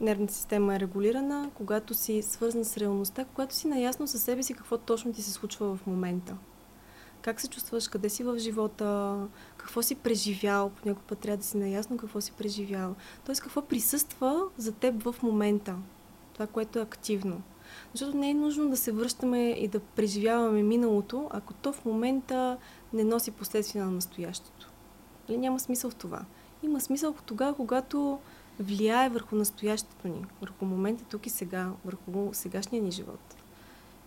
нервната 0.00 0.34
система 0.34 0.74
е 0.74 0.80
регулирана, 0.80 1.50
когато 1.54 1.94
си 1.94 2.22
свързан 2.22 2.64
с 2.64 2.76
реалността, 2.76 3.24
когато 3.24 3.54
си 3.54 3.68
наясно 3.68 4.06
със 4.06 4.22
себе 4.22 4.42
си 4.42 4.54
какво 4.54 4.78
точно 4.78 5.12
ти 5.12 5.22
се 5.22 5.32
случва 5.32 5.76
в 5.76 5.86
момента. 5.86 6.36
Как 7.22 7.40
се 7.40 7.48
чувстваш, 7.48 7.88
къде 7.88 8.08
си 8.08 8.24
в 8.24 8.38
живота, 8.38 9.18
какво 9.56 9.82
си 9.82 9.94
преживял, 9.94 10.70
по 10.70 10.88
някой 10.88 11.02
път 11.02 11.18
трябва 11.18 11.36
да 11.36 11.44
си 11.44 11.56
наясно 11.56 11.96
какво 11.96 12.20
си 12.20 12.32
преживял. 12.32 12.94
Тоест 13.26 13.40
какво 13.40 13.62
присъства 13.62 14.44
за 14.56 14.72
теб 14.72 15.02
в 15.02 15.14
момента, 15.22 15.76
това, 16.38 16.46
което 16.46 16.78
е 16.78 16.82
активно. 16.82 17.42
Защото 17.94 18.16
не 18.16 18.30
е 18.30 18.34
нужно 18.34 18.70
да 18.70 18.76
се 18.76 18.92
връщаме 18.92 19.50
и 19.50 19.68
да 19.68 19.80
преживяваме 19.80 20.62
миналото, 20.62 21.28
ако 21.30 21.52
то 21.54 21.72
в 21.72 21.84
момента 21.84 22.56
не 22.92 23.04
носи 23.04 23.30
последствия 23.30 23.84
на 23.84 23.90
настоящето. 23.90 24.70
Или 25.28 25.36
няма 25.36 25.60
смисъл 25.60 25.90
в 25.90 25.94
това. 25.94 26.24
Има 26.62 26.80
смисъл 26.80 27.14
тогава, 27.26 27.54
когато 27.54 28.18
влияе 28.60 29.08
върху 29.08 29.36
настоящето 29.36 30.08
ни, 30.08 30.24
върху 30.40 30.64
момента 30.64 31.04
тук 31.04 31.26
и 31.26 31.30
сега, 31.30 31.70
върху 31.84 32.28
сегашния 32.32 32.82
ни 32.82 32.90
живот. 32.90 33.36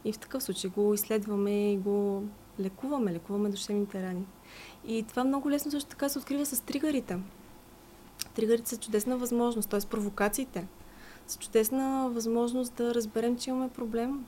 И 0.06 0.13
в 0.13 0.20
такъв 0.20 0.44
случай 0.44 0.70
го 0.70 0.94
изследваме 0.94 1.72
и 1.72 1.78
го 1.78 2.24
лекуваме, 2.60 3.13
лекуваме 3.13 3.50
душевните 3.50 4.04
рани. 4.04 4.26
И 4.88 5.04
това 5.04 5.24
много 5.24 5.50
лесно 5.50 5.72
също 5.72 5.89
така 5.89 6.10
се 6.10 6.20
открива 6.20 6.46
с 6.46 6.62
тригарите. 6.62 7.20
Тригарите 8.36 8.70
са 8.70 8.78
чудесна 8.78 9.17
възможност, 9.17 9.70
т.е. 9.70 9.80
провокациите 9.80 10.67
са 11.32 11.39
чудесна 11.39 12.10
възможност 12.10 12.74
да 12.74 12.96
разберем, 12.96 13.38
че 13.38 13.50
имаме 13.50 13.70
проблем, 13.70 14.26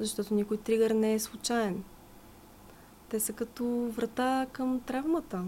защото 0.00 0.34
никой 0.34 0.56
тригър 0.56 0.90
не 0.90 1.14
е 1.14 1.18
случайен. 1.18 1.84
Те 3.08 3.20
са 3.20 3.32
като 3.32 3.64
врата 3.90 4.46
към 4.52 4.80
травмата. 4.80 5.44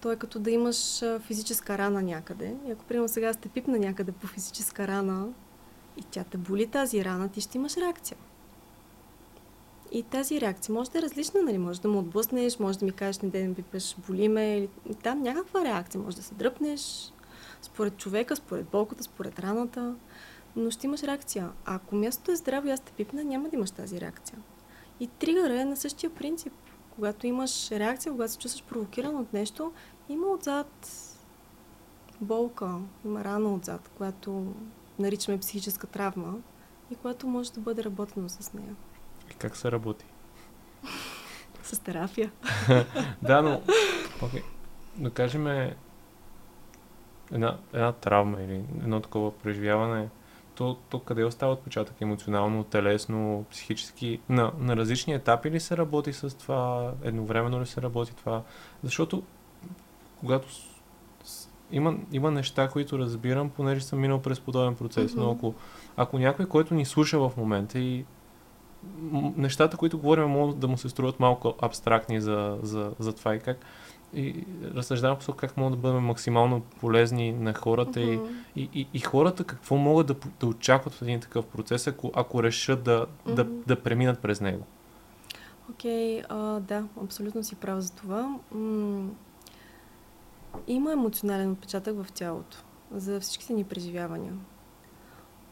То 0.00 0.12
е 0.12 0.16
като 0.16 0.38
да 0.38 0.50
имаш 0.50 1.04
физическа 1.20 1.78
рана 1.78 2.02
някъде. 2.02 2.56
И 2.66 2.70
ако, 2.70 2.84
примерно, 2.84 3.08
сега 3.08 3.32
сте 3.32 3.48
пипна 3.48 3.78
някъде 3.78 4.12
по 4.12 4.26
физическа 4.26 4.88
рана 4.88 5.28
и 5.96 6.02
тя 6.02 6.24
те 6.24 6.38
боли 6.38 6.66
тази 6.66 7.04
рана, 7.04 7.28
ти 7.28 7.40
ще 7.40 7.58
имаш 7.58 7.76
реакция. 7.76 8.16
И 9.92 10.02
тази 10.02 10.40
реакция 10.40 10.74
може 10.74 10.90
да 10.90 10.98
е 10.98 11.02
различна, 11.02 11.42
нали? 11.42 11.58
Може 11.58 11.80
да 11.80 11.88
му 11.88 11.98
отблъснеш, 11.98 12.58
може 12.58 12.78
да 12.78 12.84
ми 12.84 12.92
кажеш, 12.92 13.20
не 13.20 13.28
да 13.28 13.38
ми 13.38 13.54
пипеш, 13.54 13.96
боли 14.08 14.28
ме. 14.28 14.56
Или... 14.56 14.68
Там 15.02 15.22
някаква 15.22 15.64
реакция. 15.64 16.00
Може 16.00 16.16
да 16.16 16.22
се 16.22 16.34
дръпнеш, 16.34 17.12
според 17.62 17.96
човека, 17.96 18.36
според 18.36 18.66
болката, 18.66 19.02
според 19.02 19.38
раната. 19.38 19.94
Но 20.56 20.70
ще 20.70 20.86
имаш 20.86 21.02
реакция. 21.02 21.50
А 21.64 21.74
ако 21.74 21.94
мястото 21.94 22.32
е 22.32 22.36
здраво 22.36 22.68
и 22.68 22.70
аз 22.70 22.80
те 22.80 22.92
пипна, 22.92 23.24
няма 23.24 23.48
да 23.48 23.56
имаш 23.56 23.70
тази 23.70 24.00
реакция. 24.00 24.38
И 25.00 25.06
тригъра 25.06 25.60
е 25.60 25.64
на 25.64 25.76
същия 25.76 26.10
принцип. 26.10 26.52
Когато 26.94 27.26
имаш 27.26 27.70
реакция, 27.70 28.12
когато 28.12 28.32
се 28.32 28.38
чувстваш 28.38 28.64
провокиран 28.64 29.16
от 29.16 29.32
нещо, 29.32 29.72
има 30.08 30.26
отзад 30.26 30.88
болка, 32.20 32.78
има 33.04 33.24
рана 33.24 33.54
отзад, 33.54 33.90
която 33.96 34.54
наричаме 34.98 35.38
психическа 35.38 35.86
травма 35.86 36.34
и 36.90 36.94
която 36.94 37.26
може 37.26 37.52
да 37.52 37.60
бъде 37.60 37.84
работено 37.84 38.28
с 38.28 38.52
нея. 38.52 38.76
И 39.30 39.34
как 39.34 39.56
се 39.56 39.72
работи? 39.72 40.04
с 41.62 41.78
терапия. 41.78 42.32
да, 43.22 43.42
но... 43.42 43.62
Okay. 44.20 44.42
Да 44.96 45.10
кажем 45.10 45.72
една, 47.32 47.56
една 47.72 47.92
травма 47.92 48.42
или 48.42 48.62
едно 48.82 49.00
такова 49.00 49.38
преживяване, 49.38 50.08
то, 50.54 50.76
то 50.88 50.98
къде 50.98 51.24
остава 51.24 51.52
отпечатък 51.52 52.00
емоционално, 52.00 52.64
телесно, 52.64 53.44
психически? 53.50 54.20
На, 54.28 54.52
на 54.58 54.76
различни 54.76 55.14
етапи 55.14 55.50
ли 55.50 55.60
се 55.60 55.76
работи 55.76 56.12
с 56.12 56.38
това? 56.38 56.92
Едновременно 57.02 57.60
ли 57.60 57.66
се 57.66 57.82
работи 57.82 58.16
това? 58.16 58.42
Защото 58.84 59.22
когато 60.20 60.48
има, 61.72 61.96
има 62.12 62.30
неща, 62.30 62.68
които 62.68 62.98
разбирам, 62.98 63.50
понеже 63.50 63.80
съм 63.80 63.98
минал 63.98 64.22
през 64.22 64.40
подобен 64.40 64.74
процес, 64.74 65.12
mm-hmm. 65.12 65.20
но 65.20 65.30
ако, 65.30 65.54
ако 65.96 66.18
някой, 66.18 66.46
който 66.46 66.74
ни 66.74 66.84
слуша 66.84 67.18
в 67.18 67.32
момента 67.36 67.78
и 67.78 68.04
нещата, 69.36 69.76
които 69.76 69.98
говорим, 69.98 70.24
могат 70.24 70.58
да 70.58 70.68
му 70.68 70.78
се 70.78 70.88
струват 70.88 71.20
малко 71.20 71.54
абстрактни 71.60 72.20
за, 72.20 72.58
за, 72.62 72.92
за 72.98 73.12
това 73.12 73.34
и 73.34 73.40
как 73.40 73.58
и 74.14 74.44
разсъждавам 74.74 75.18
по 75.26 75.32
как 75.32 75.56
могат 75.56 75.72
да 75.72 75.76
бъдем 75.76 76.04
максимално 76.04 76.60
полезни 76.60 77.32
на 77.32 77.54
хората 77.54 78.00
mm-hmm. 78.00 78.30
и, 78.56 78.68
и, 78.74 78.88
и 78.94 79.00
хората 79.00 79.44
какво 79.44 79.76
могат 79.76 80.06
да, 80.06 80.14
да 80.40 80.46
очакват 80.46 80.94
от 80.94 81.02
един 81.02 81.20
такъв 81.20 81.46
процес, 81.46 81.86
ако, 81.86 82.12
ако 82.14 82.42
решат 82.42 82.82
да, 82.82 83.06
mm-hmm. 83.06 83.34
да, 83.34 83.44
да 83.44 83.82
преминат 83.82 84.18
през 84.18 84.40
него. 84.40 84.66
Окей, 85.70 86.22
okay, 86.22 86.58
да, 86.60 86.84
абсолютно 87.04 87.44
си 87.44 87.54
прав 87.54 87.80
за 87.80 87.92
това. 87.92 88.38
М- 88.52 89.10
има 90.66 90.92
емоционален 90.92 91.50
отпечатък 91.50 92.02
в 92.02 92.12
тялото 92.12 92.56
за 92.94 93.20
всичките 93.20 93.52
ни 93.52 93.64
преживявания. 93.64 94.32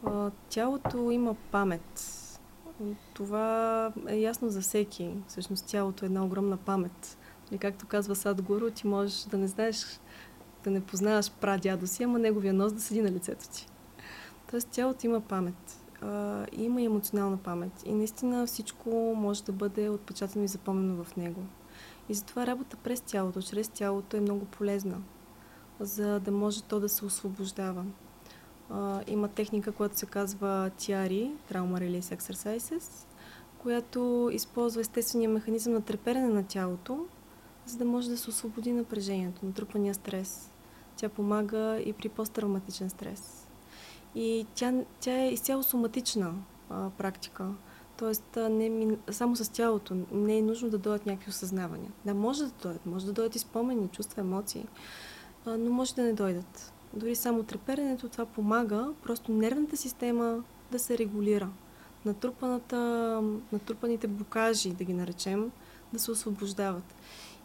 А, 0.05 0.31
тялото 0.49 1.11
има 1.11 1.35
памет. 1.51 2.13
Това 3.13 3.91
е 4.07 4.15
ясно 4.15 4.49
за 4.49 4.61
всеки. 4.61 5.09
Всъщност 5.27 5.65
тялото 5.65 6.05
е 6.05 6.07
една 6.07 6.25
огромна 6.25 6.57
памет 6.57 7.17
и 7.51 7.57
както 7.57 7.87
казва 7.87 8.15
Сад 8.15 8.41
Гуру, 8.41 8.69
ти 8.69 8.87
можеш 8.87 9.23
да 9.23 9.37
не 9.37 9.47
знаеш, 9.47 9.99
да 10.63 10.71
не 10.71 10.81
познаваш 10.81 11.31
прадядо 11.31 11.87
си, 11.87 12.03
ама 12.03 12.19
неговия 12.19 12.53
нос 12.53 12.73
да 12.73 12.81
седи 12.81 13.01
на 13.01 13.11
лицето 13.11 13.49
ти. 13.49 13.67
Тоест 14.51 14.67
тялото 14.71 15.05
има 15.05 15.21
памет. 15.21 15.79
А, 16.01 16.45
има 16.51 16.81
и 16.81 16.85
емоционална 16.85 17.37
памет. 17.37 17.71
И 17.85 17.93
наистина 17.93 18.47
всичко 18.47 19.13
може 19.17 19.43
да 19.43 19.51
бъде 19.51 19.89
отпечатано 19.89 20.45
и 20.45 20.47
запомнено 20.47 21.03
в 21.03 21.15
него. 21.15 21.41
И 22.09 22.13
затова 22.13 22.47
работа 22.47 22.77
през 22.77 23.01
тялото, 23.01 23.41
чрез 23.41 23.69
тялото 23.69 24.17
е 24.17 24.21
много 24.21 24.45
полезна, 24.45 24.97
за 25.79 26.19
да 26.19 26.31
може 26.31 26.63
то 26.63 26.79
да 26.79 26.89
се 26.89 27.05
освобождава. 27.05 27.85
А, 28.69 29.01
има 29.07 29.27
техника, 29.27 29.71
която 29.71 29.97
се 29.97 30.05
казва 30.05 30.71
TRE, 30.77 31.31
Trauma 31.51 31.79
Release 31.79 32.17
Exercises, 32.17 33.07
която 33.57 34.29
използва 34.33 34.81
естествения 34.81 35.29
механизъм 35.29 35.73
на 35.73 35.81
треперене 35.81 36.27
на 36.27 36.43
тялото, 36.43 37.05
за 37.67 37.77
да 37.77 37.85
може 37.85 38.09
да 38.09 38.17
се 38.17 38.29
освободи 38.29 38.71
напрежението, 38.71 39.45
натрупания 39.45 39.93
стрес. 39.93 40.51
Тя 40.95 41.09
помага 41.09 41.79
и 41.85 41.93
при 41.93 42.09
посттравматичен 42.09 42.89
стрес. 42.89 43.47
И 44.15 44.45
тя, 44.55 44.73
тя 44.99 45.21
е 45.21 45.33
изцяло 45.33 45.63
соматична 45.63 46.33
а, 46.69 46.89
практика. 46.89 47.49
Тоест, 47.97 48.37
не, 48.49 48.97
само 49.11 49.35
с 49.35 49.51
тялото 49.51 49.97
не 50.11 50.37
е 50.37 50.41
нужно 50.41 50.69
да 50.69 50.77
дойдат 50.77 51.05
някакви 51.05 51.29
осъзнавания. 51.29 51.91
Да, 52.05 52.13
може 52.13 52.43
да 52.43 52.51
дойдат, 52.61 52.85
може 52.85 53.05
да 53.05 53.13
дойдат 53.13 53.35
и 53.35 53.39
спомени, 53.39 53.87
чувства, 53.87 54.21
емоции, 54.21 54.65
а, 55.45 55.57
но 55.57 55.69
може 55.71 55.95
да 55.95 56.03
не 56.03 56.13
дойдат. 56.13 56.73
Дори 56.93 57.15
само 57.15 57.43
треперенето 57.43 58.09
това 58.09 58.25
помага 58.25 58.93
просто 59.03 59.31
нервната 59.31 59.77
система 59.77 60.43
да 60.71 60.79
се 60.79 60.97
регулира. 60.97 61.49
Натрупаните 63.51 64.07
блокажи, 64.07 64.73
да 64.73 64.83
ги 64.83 64.93
наречем, 64.93 65.51
да 65.93 65.99
се 65.99 66.11
освобождават. 66.11 66.95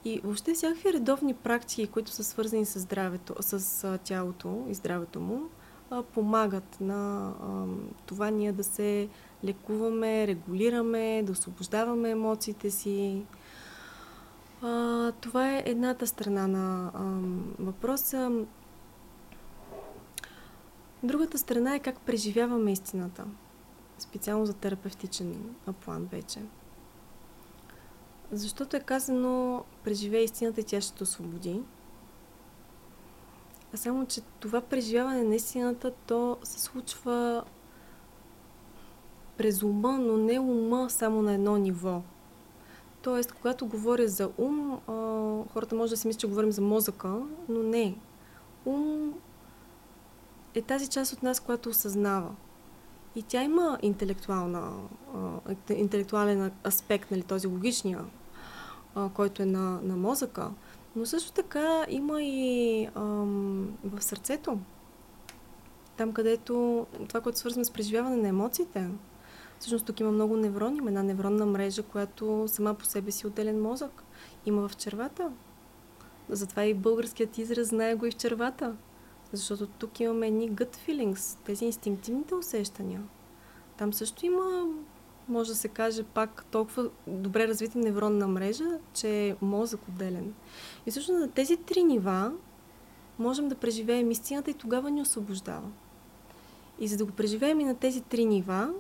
И 0.04 0.20
въобще 0.24 0.54
всякакви 0.54 0.92
редовни 0.92 1.34
практики, 1.34 1.86
които 1.86 2.10
са 2.10 2.24
свързани 2.24 2.64
с 2.64 2.80
здравето, 2.80 3.34
с 3.40 3.98
тялото 4.04 4.66
и 4.68 4.74
здравето 4.74 5.20
му, 5.20 5.42
помагат 6.02 6.80
на 6.80 7.32
това 8.06 8.30
ние 8.30 8.52
да 8.52 8.64
се 8.64 9.08
лекуваме, 9.44 10.26
регулираме, 10.26 11.22
да 11.22 11.32
освобождаваме 11.32 12.10
емоциите 12.10 12.70
си. 12.70 13.22
А, 14.62 15.12
това 15.12 15.56
е 15.56 15.62
едната 15.66 16.06
страна 16.06 16.46
на 16.46 16.90
а, 16.94 17.02
въпроса. 17.64 18.30
Другата 21.02 21.38
страна 21.38 21.74
е 21.74 21.80
как 21.80 22.00
преживяваме 22.00 22.72
истината. 22.72 23.24
Специално 23.98 24.46
за 24.46 24.54
терапевтичен 24.54 25.54
план 25.84 26.08
вече. 26.12 26.40
Защото 28.33 28.77
е 28.77 28.81
казано, 28.81 29.64
преживее 29.85 30.25
истината 30.25 30.61
и 30.61 30.64
тя 30.64 30.81
ще 30.81 30.95
те 30.95 31.03
освободи. 31.03 31.62
А 33.75 33.77
само, 33.77 34.07
че 34.07 34.21
това 34.40 34.61
преживяване 34.61 35.23
на 35.23 35.35
истината, 35.35 35.92
то 36.07 36.37
се 36.42 36.61
случва 36.61 37.45
през 39.37 39.62
ума, 39.62 39.99
но 39.99 40.16
не 40.16 40.40
ума 40.40 40.90
само 40.90 41.23
на 41.23 41.35
едно 41.35 41.57
ниво. 41.57 42.03
Тоест, 43.03 43.33
когато 43.33 43.66
говоря 43.66 44.09
за 44.09 44.31
ум, 44.38 44.81
хората 45.53 45.75
може 45.75 45.90
да 45.90 45.97
си 45.97 46.07
мислят, 46.07 46.21
че 46.21 46.27
говорим 46.27 46.53
за 46.53 46.61
мозъка, 46.61 47.21
но 47.49 47.62
не. 47.62 47.99
Ум 48.64 49.14
е 50.55 50.62
тази 50.62 50.88
част 50.88 51.12
от 51.12 51.23
нас, 51.23 51.40
която 51.40 51.68
осъзнава. 51.68 52.35
И 53.16 53.23
тя 53.23 53.42
има 53.42 53.79
интелектуална, 53.83 54.73
интелектуален 55.68 56.53
аспект, 56.66 57.11
нали, 57.11 57.23
този 57.23 57.47
логичния, 57.47 58.05
а, 58.94 59.09
който 59.09 59.42
е 59.42 59.46
на, 59.46 59.81
на 59.83 59.96
мозъка. 59.96 60.50
Но 60.96 61.07
също 61.07 61.33
така 61.33 61.87
има 61.88 62.22
и 62.22 62.88
ам, 62.94 63.78
в 63.85 64.02
сърцето. 64.02 64.59
Там, 65.96 66.12
където 66.12 66.87
това, 67.09 67.20
което 67.20 67.38
свързваме 67.38 67.64
с 67.64 67.70
преживяване 67.70 68.16
на 68.16 68.28
емоциите. 68.28 68.88
Всъщност 69.59 69.87
тук 69.87 70.00
има 70.00 70.12
много 70.12 70.37
неврони, 70.37 70.78
има 70.78 70.88
една 70.88 71.02
невронна 71.02 71.46
мрежа, 71.46 71.83
която 71.83 72.44
сама 72.48 72.74
по 72.74 72.85
себе 72.85 73.11
си 73.11 73.26
е 73.26 73.28
отделен 73.28 73.62
мозък. 73.62 74.02
Има 74.46 74.68
в 74.68 74.76
червата. 74.76 75.31
Затова 76.28 76.64
и 76.64 76.74
българският 76.74 77.38
израз 77.38 77.68
знае 77.68 77.94
го 77.94 78.07
и 78.07 78.11
в 78.11 78.16
червата. 78.16 78.76
Защото 79.33 79.66
тук 79.66 80.00
имаме 80.00 80.26
едни 80.26 80.52
gut 80.52 80.76
feelings, 80.76 81.38
тези 81.44 81.64
инстинктивните 81.64 82.35
усещания. 82.35 83.02
Там 83.76 83.92
също 83.92 84.26
има, 84.26 84.66
може 85.28 85.50
да 85.50 85.56
се 85.56 85.68
каже, 85.68 86.02
пак 86.02 86.44
толкова 86.50 86.90
добре 87.06 87.48
развита 87.48 87.78
невронна 87.78 88.28
мрежа, 88.28 88.78
че 88.94 89.28
е 89.28 89.37
мозък 89.42 89.80
отделен. 89.88 90.35
И 90.87 90.90
всъщност 90.90 91.20
на 91.20 91.30
тези 91.30 91.56
три 91.56 91.85
нива 91.85 92.32
можем 93.18 93.48
да 93.48 93.54
преживеем 93.54 94.11
истината 94.11 94.50
и 94.50 94.54
тогава 94.54 94.90
ни 94.90 95.02
освобождава. 95.02 95.70
И 96.78 96.88
за 96.88 96.96
да 96.96 97.04
го 97.04 97.12
преживеем 97.12 97.61
и 97.61 97.64
на 97.64 97.74
тези 97.74 98.00
три 98.00 98.24
нива, 98.24 98.72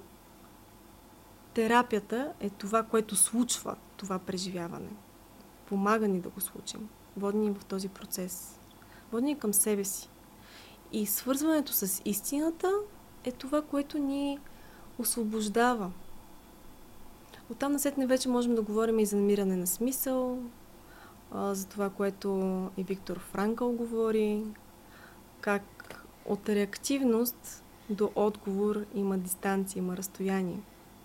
терапията 1.54 2.32
е 2.40 2.50
това, 2.50 2.82
което 2.82 3.16
случва 3.16 3.76
това 3.96 4.18
преживяване. 4.18 4.90
Помага 5.66 6.08
ни 6.08 6.20
да 6.20 6.28
го 6.28 6.40
случим. 6.40 6.88
Води 7.16 7.38
ни 7.38 7.50
в 7.50 7.64
този 7.64 7.88
процес. 7.88 8.58
Води 9.12 9.26
ни 9.26 9.38
към 9.38 9.54
себе 9.54 9.84
си. 9.84 10.08
И 10.92 11.06
свързването 11.06 11.72
с 11.72 12.02
истината 12.04 12.72
е 13.24 13.32
това, 13.32 13.62
което 13.62 13.98
ни 13.98 14.38
освобождава. 14.98 15.90
Оттам 17.52 17.72
насетне 17.72 18.06
вече 18.06 18.28
можем 18.28 18.54
да 18.54 18.62
говорим 18.62 18.98
и 18.98 19.06
за 19.06 19.16
намиране 19.16 19.56
на 19.56 19.66
смисъл, 19.66 20.38
за 21.34 21.66
това, 21.68 21.90
което 21.90 22.28
и 22.76 22.84
Виктор 22.84 23.18
Франкъл 23.18 23.72
говори, 23.72 24.44
как 25.40 25.62
от 26.26 26.48
реактивност 26.48 27.64
до 27.90 28.10
отговор 28.14 28.84
има 28.94 29.18
дистанция, 29.18 29.80
има 29.80 29.96
разстояние. 29.96 30.60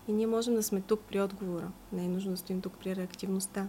И 0.08 0.14
ние 0.14 0.28
можем 0.28 0.56
да 0.56 0.64
сме 0.64 0.82
тук 0.82 1.00
при 1.00 1.22
отговора. 1.22 1.72
Не 1.94 2.06
е 2.06 2.08
нужно 2.08 2.32
да 2.32 2.38
стоим 2.38 2.62
тук 2.62 2.74
при 2.74 2.96
реактивността. 2.96 3.68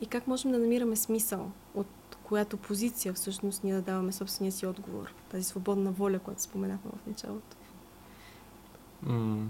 И 0.00 0.06
как 0.06 0.26
можем 0.26 0.52
да 0.52 0.58
намираме 0.58 0.96
смисъл 0.96 1.50
от 1.74 2.18
която 2.22 2.56
позиция 2.56 3.14
всъщност 3.14 3.64
ние 3.64 3.74
да 3.74 3.82
даваме 3.82 4.12
собствения 4.12 4.52
си 4.52 4.66
отговор. 4.66 5.14
Тази 5.30 5.44
свободна 5.44 5.92
воля, 5.92 6.18
която 6.18 6.42
споменахме 6.42 6.90
в 7.02 7.06
началото. 7.06 7.56
Mm. 9.06 9.46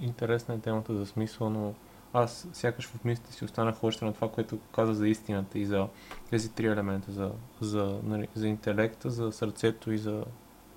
Интересна 0.00 0.54
е 0.54 0.58
темата 0.58 0.94
за 0.94 1.06
смисъл, 1.06 1.50
но 1.50 1.74
аз 2.12 2.48
сякаш 2.52 2.86
в 2.86 3.04
мислите 3.04 3.32
си 3.32 3.44
останах 3.44 3.84
още 3.84 4.04
на 4.04 4.12
това, 4.12 4.30
което 4.30 4.58
каза 4.74 4.94
за 4.94 5.08
истината 5.08 5.58
и 5.58 5.66
за 5.66 5.88
тези 6.30 6.52
три 6.52 6.66
елемента, 6.66 7.12
за, 7.12 7.32
за, 7.60 8.00
нали, 8.04 8.28
за 8.34 8.48
интелекта, 8.48 9.10
за 9.10 9.32
сърцето 9.32 9.92
и 9.92 9.98
за 9.98 10.24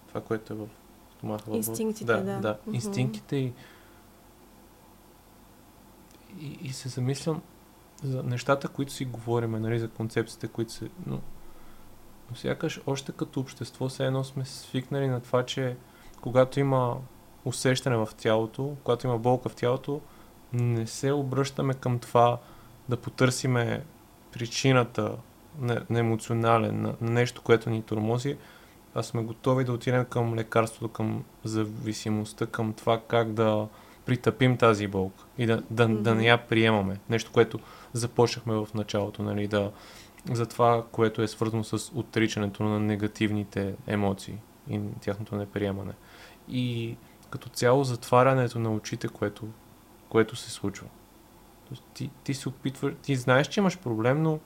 това, 0.08 0.22
което 0.22 0.54
е 0.54 0.56
в 0.56 0.68
стомаха. 1.18 1.52
Инстинктите, 1.52 2.06
да. 2.06 2.22
да. 2.24 2.40
да. 2.40 2.58
Mm-hmm. 2.58 2.76
Инстинктите 2.76 3.36
и, 3.36 3.54
и, 6.40 6.58
и 6.62 6.74
се 6.74 6.90
замислям, 6.90 7.42
за 8.04 8.24
нещата, 8.24 8.68
които 8.68 8.94
си 8.94 9.06
говорим, 9.06 9.52
нали, 9.52 9.80
за 9.80 9.90
концепциите, 9.90 10.48
които 10.48 10.72
се... 10.72 10.90
Но, 11.06 11.20
но 12.30 12.36
сякаш 12.36 12.82
още 12.86 13.12
като 13.12 13.40
общество 13.40 13.90
все 13.90 14.06
едно 14.06 14.24
сме 14.24 14.46
свикнали 14.46 15.08
на 15.08 15.22
това, 15.22 15.46
че 15.46 15.78
когато 16.22 16.60
има 16.60 16.98
усещане 17.46 17.98
в 17.98 18.10
тялото, 18.18 18.76
когато 18.84 19.08
има 19.08 19.18
болка 19.18 19.50
в 19.50 19.56
тялото, 19.56 20.02
не 20.54 20.88
се 20.88 21.12
обръщаме 21.12 21.74
към 21.74 22.00
това 22.00 22.38
да 22.90 22.98
потърсиме 22.98 23.84
причината 24.32 25.18
на, 25.60 25.86
на 25.90 26.00
емоционален, 26.00 26.82
на, 26.82 26.96
на 27.02 27.12
нещо, 27.12 27.42
което 27.42 27.70
ни 27.70 27.82
тормози, 27.82 28.38
а 28.96 29.04
сме 29.04 29.24
готови 29.24 29.64
да 29.64 29.74
отидем 29.74 30.06
към 30.06 30.36
лекарството, 30.36 30.94
към 30.94 31.24
зависимостта, 31.44 32.46
към 32.46 32.74
това 32.74 33.02
как 33.08 33.34
да 33.34 33.68
притъпим 34.06 34.58
тази 34.58 34.88
болка 34.88 35.24
и 35.38 35.46
да, 35.46 35.64
да, 35.70 35.88
mm-hmm. 35.88 36.02
да 36.02 36.16
не 36.16 36.26
я 36.26 36.38
приемаме. 36.48 37.00
Нещо, 37.10 37.32
което 37.32 37.60
започнахме 37.94 38.54
в 38.54 38.68
началото, 38.74 39.24
нали, 39.24 39.48
да, 39.48 39.72
за 40.32 40.46
това, 40.46 40.84
което 40.92 41.22
е 41.22 41.28
свързано 41.28 41.64
с 41.64 41.92
отричането 41.96 42.64
на 42.64 42.80
негативните 42.80 43.76
емоции 43.88 44.38
и 44.70 44.80
тяхното 45.02 45.36
неприемане. 45.36 45.94
И 46.50 46.96
като 47.34 47.50
цяло 47.50 47.84
затварянето 47.84 48.60
на 48.60 48.74
очите, 48.74 49.08
което, 49.08 49.48
което 50.10 50.36
се 50.36 50.52
случва. 50.52 50.88
Ти, 51.94 52.10
ти 52.24 52.34
се 52.34 52.50
опитваш, 52.50 52.94
ти 53.02 53.16
знаеш, 53.16 53.48
че 53.48 53.60
имаш 53.60 53.78
проблем, 53.78 54.24
но 54.24 54.40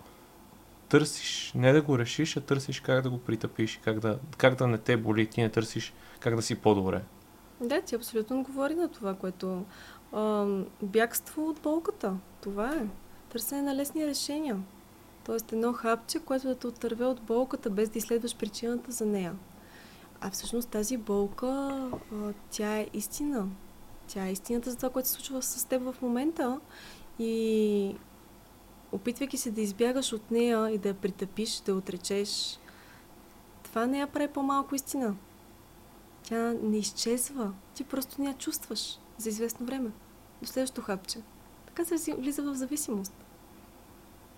търсиш 0.89 1.51
не 1.55 1.73
да 1.73 1.81
го 1.81 1.99
решиш, 1.99 2.37
а 2.37 2.41
търсиш 2.41 2.79
как 2.79 3.01
да 3.01 3.09
го 3.09 3.17
притъпиш, 3.17 3.79
как 3.83 3.99
да, 3.99 4.19
как 4.37 4.55
да 4.55 4.67
не 4.67 4.77
те 4.77 4.97
боли, 4.97 5.27
ти 5.27 5.41
не 5.41 5.49
търсиш 5.49 5.93
как 6.19 6.35
да 6.35 6.41
си 6.41 6.55
по-добре. 6.55 7.01
Да, 7.61 7.81
ти 7.81 7.95
абсолютно 7.95 8.43
говори 8.43 8.75
на 8.75 8.89
това, 8.89 9.13
което 9.13 9.65
а, 10.13 10.45
бягство 10.81 11.49
от 11.49 11.59
болката. 11.61 12.13
Това 12.41 12.75
е. 12.75 12.85
Търсене 13.29 13.61
на 13.61 13.75
лесни 13.75 14.07
решения. 14.07 14.59
Тоест 15.25 15.51
едно 15.51 15.73
хапче, 15.73 16.19
което 16.19 16.47
да 16.47 16.55
те 16.55 16.67
отърве 16.67 17.05
от 17.05 17.21
болката, 17.21 17.69
без 17.69 17.89
да 17.89 17.97
изследваш 17.97 18.35
причината 18.35 18.91
за 18.91 19.05
нея. 19.05 19.33
А 20.21 20.29
всъщност 20.29 20.69
тази 20.69 20.97
болка, 20.97 21.91
тя 22.51 22.77
е 22.77 22.87
истина. 22.93 23.47
Тя 24.07 24.25
е 24.25 24.31
истината 24.31 24.71
за 24.71 24.77
това, 24.77 24.89
което 24.89 25.09
се 25.09 25.13
случва 25.13 25.41
с 25.41 25.65
теб 25.65 25.81
в 25.81 26.01
момента. 26.01 26.59
И 27.19 27.95
опитвайки 28.91 29.37
се 29.37 29.51
да 29.51 29.61
избягаш 29.61 30.13
от 30.13 30.31
нея 30.31 30.69
и 30.71 30.77
да 30.77 30.89
я 30.89 30.95
притъпиш, 30.95 31.59
да 31.59 31.71
я 31.71 31.77
отречеш, 31.77 32.59
това 33.63 33.85
не 33.85 33.99
я 33.99 34.07
прави 34.07 34.27
по-малко 34.27 34.75
истина. 34.75 35.15
Тя 36.23 36.53
не 36.61 36.77
изчезва. 36.77 37.53
Ти 37.73 37.83
просто 37.83 38.21
не 38.21 38.27
я 38.27 38.33
чувстваш 38.33 38.99
за 39.17 39.29
известно 39.29 39.65
време. 39.65 39.91
До 40.41 40.47
следващото 40.47 40.81
хапче. 40.81 41.19
Така 41.65 41.85
се 41.85 42.13
влиза 42.13 42.41
в 42.41 42.55
зависимост. 42.55 43.13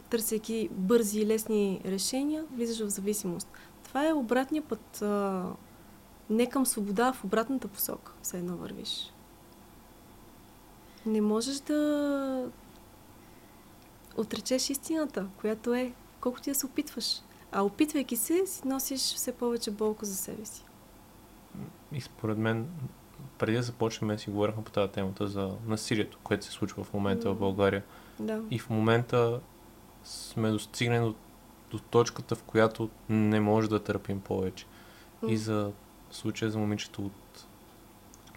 Търсейки 0.09 0.69
бързи 0.71 1.19
и 1.19 1.25
лесни 1.25 1.81
решения, 1.85 2.45
влизаш 2.51 2.79
в 2.79 2.89
зависимост. 2.89 3.47
Това 3.83 4.07
е 4.07 4.13
обратният 4.13 4.65
път. 4.65 5.03
Не 6.29 6.49
към 6.49 6.65
свобода, 6.65 7.07
а 7.07 7.13
в 7.13 7.23
обратната 7.23 7.67
посока. 7.67 8.11
Все 8.21 8.37
едно 8.37 8.57
вървиш. 8.57 9.13
Не 11.05 11.21
можеш 11.21 11.59
да 11.59 12.51
отречеш 14.17 14.69
истината, 14.69 15.27
която 15.37 15.73
е 15.73 15.93
колкото 16.21 16.49
да 16.49 16.55
се 16.55 16.65
опитваш. 16.65 17.21
А 17.51 17.61
опитвайки 17.61 18.15
се, 18.15 18.45
си 18.45 18.67
носиш 18.67 19.01
все 19.01 19.31
повече 19.31 19.71
болко 19.71 20.05
за 20.05 20.15
себе 20.15 20.45
си. 20.45 20.65
И 21.91 22.01
според 22.01 22.37
мен, 22.37 22.67
преди 23.37 23.57
да 23.57 23.63
започнем, 23.63 24.19
си 24.19 24.29
говорихме 24.29 24.63
по 24.63 24.71
тази 24.71 24.91
темата 24.91 25.27
за 25.27 25.51
насилието, 25.67 26.17
което 26.23 26.45
се 26.45 26.51
случва 26.51 26.83
в 26.83 26.93
момента 26.93 27.27
mm. 27.27 27.31
в 27.31 27.39
България. 27.39 27.83
Да. 28.19 28.41
И 28.51 28.59
в 28.59 28.69
момента 28.69 29.39
сме 30.03 30.51
достигнали 30.51 30.99
до, 30.99 31.15
до 31.71 31.79
точката, 31.79 32.35
в 32.35 32.43
която 32.43 32.89
не 33.09 33.39
може 33.39 33.69
да 33.69 33.83
търпим 33.83 34.21
повече. 34.21 34.65
Mm. 35.23 35.27
И 35.27 35.37
за 35.37 35.71
случая 36.11 36.51
за 36.51 36.59
момичето 36.59 37.05
от 37.05 37.45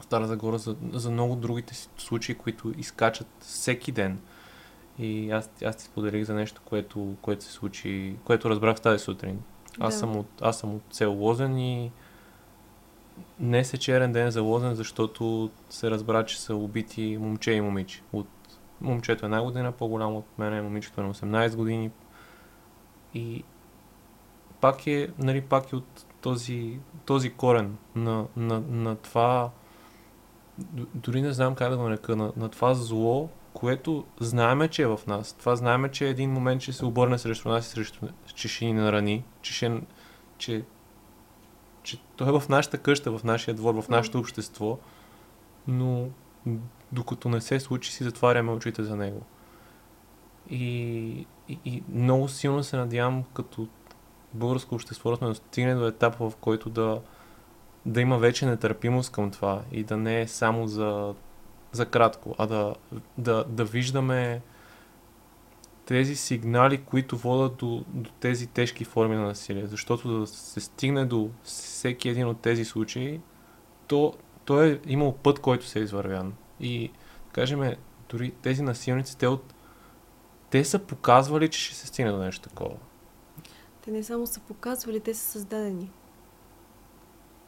Стара 0.00 0.26
Загора, 0.26 0.58
за, 0.58 0.76
за 0.92 1.10
много 1.10 1.36
другите 1.36 1.74
случаи, 1.98 2.34
които 2.34 2.72
изкачат 2.78 3.26
всеки 3.40 3.92
ден. 3.92 4.20
И 4.98 5.30
аз, 5.30 5.50
аз 5.64 5.76
ти 5.76 5.84
споделих 5.84 6.24
за 6.24 6.34
нещо, 6.34 6.60
което, 6.64 7.16
което 7.22 7.44
се 7.44 7.52
случи, 7.52 8.16
което 8.24 8.50
разбрах 8.50 8.80
тази 8.80 9.04
сутрин. 9.04 9.42
Аз, 9.80 9.94
да. 9.94 9.98
съм 9.98 10.16
от, 10.16 10.26
аз 10.40 10.58
съм 10.58 10.74
от 10.74 10.82
село 10.90 11.14
Лозен 11.14 11.58
и 11.58 11.92
Днес 13.40 13.74
е 13.74 13.78
черен 13.78 14.12
ден 14.12 14.30
за 14.30 14.42
Лозен, 14.42 14.74
защото 14.74 15.50
се 15.70 15.90
разбра, 15.90 16.24
че 16.24 16.40
са 16.40 16.56
убити 16.56 17.18
момче 17.20 17.52
и 17.52 17.60
момиче. 17.60 18.02
От 18.12 18.28
момчето 18.80 19.24
е 19.24 19.26
една 19.26 19.42
година 19.42 19.72
по-голямо 19.72 20.18
от 20.18 20.38
мен, 20.38 20.64
момичето 20.64 21.00
е 21.00 21.04
на 21.04 21.14
18 21.14 21.56
години. 21.56 21.90
И 23.14 23.44
пак 24.60 24.86
е, 24.86 25.08
нали, 25.18 25.40
пак 25.40 25.72
е 25.72 25.76
от 25.76 26.06
този, 26.22 26.78
този 27.04 27.32
корен 27.32 27.76
на, 27.94 28.26
на, 28.36 28.60
на 28.60 28.96
това, 28.96 29.50
дори 30.94 31.22
не 31.22 31.32
знам 31.32 31.54
как 31.54 31.70
да 31.70 31.76
го 31.76 31.82
нарека, 31.82 32.16
на, 32.16 32.32
на 32.36 32.48
това 32.48 32.74
зло, 32.74 33.28
което 33.52 34.04
знаеме, 34.20 34.68
че 34.68 34.82
е 34.82 34.86
в 34.86 35.00
нас. 35.06 35.32
Това 35.32 35.56
знаеме, 35.56 35.90
че 35.90 36.08
един 36.08 36.30
момент 36.30 36.62
ще 36.62 36.72
се 36.72 36.84
обърне 36.84 37.18
срещу 37.18 37.48
нас 37.48 37.66
и 37.66 37.70
срещу, 37.70 38.06
че 38.34 38.48
ще 38.48 38.64
ни 38.64 38.72
нарани, 38.72 39.24
че, 39.42 39.52
ще, 39.52 39.80
че, 40.38 40.64
че 41.82 42.00
той 42.16 42.28
е 42.28 42.40
в 42.40 42.48
нашата 42.48 42.78
къща, 42.78 43.18
в 43.18 43.24
нашия 43.24 43.54
двор, 43.54 43.82
в 43.82 43.88
нашето 43.88 44.18
общество, 44.18 44.78
но 45.68 46.08
докато 46.92 47.28
не 47.28 47.40
се 47.40 47.60
случи, 47.60 47.92
си 47.92 48.04
затваряме 48.04 48.52
очите 48.52 48.82
за 48.82 48.96
него. 48.96 49.22
И, 50.50 51.26
и, 51.48 51.58
и 51.64 51.82
много 51.88 52.28
силно 52.28 52.62
се 52.62 52.76
надявам, 52.76 53.24
като 53.34 53.68
българско 54.34 54.74
общество 54.74 55.10
да 55.10 55.16
сме 55.16 55.34
стигне 55.34 55.74
до 55.74 55.86
етапа, 55.86 56.30
в 56.30 56.36
който 56.36 56.70
да, 56.70 57.00
да 57.86 58.00
има 58.00 58.18
вече 58.18 58.46
нетърпимост 58.46 59.12
към 59.12 59.30
това 59.30 59.62
и 59.72 59.84
да 59.84 59.96
не 59.96 60.20
е 60.20 60.28
само 60.28 60.66
за, 60.66 61.14
за 61.72 61.86
кратко, 61.86 62.34
а 62.38 62.46
да, 62.46 62.74
да, 63.18 63.44
да 63.48 63.64
виждаме 63.64 64.42
тези 65.86 66.16
сигнали, 66.16 66.82
които 66.82 67.16
водят 67.16 67.56
до, 67.56 67.84
до 67.88 68.10
тези 68.20 68.46
тежки 68.46 68.84
форми 68.84 69.16
на 69.16 69.22
насилие. 69.22 69.66
Защото 69.66 70.20
да 70.20 70.26
се 70.26 70.60
стигне 70.60 71.04
до 71.04 71.30
всеки 71.42 72.08
един 72.08 72.28
от 72.28 72.40
тези 72.40 72.64
случаи, 72.64 73.20
то, 73.86 74.14
то 74.44 74.62
е 74.62 74.80
имал 74.86 75.12
път, 75.12 75.38
който 75.38 75.66
се 75.66 75.78
е 75.78 75.82
извървян. 75.82 76.34
И, 76.60 76.90
кажем, 77.32 77.74
дори 78.10 78.30
тези 78.30 78.62
насилници, 78.62 79.18
те, 79.18 79.26
от, 79.26 79.54
те 80.50 80.64
са 80.64 80.78
показвали, 80.78 81.48
че 81.48 81.60
ще 81.60 81.74
се 81.74 81.86
стигне 81.86 82.12
до 82.12 82.18
нещо 82.18 82.48
такова. 82.48 82.76
Те 83.84 83.90
не 83.90 84.02
само 84.02 84.26
са 84.26 84.40
показвали, 84.40 85.00
те 85.00 85.14
са 85.14 85.24
създадени. 85.24 85.90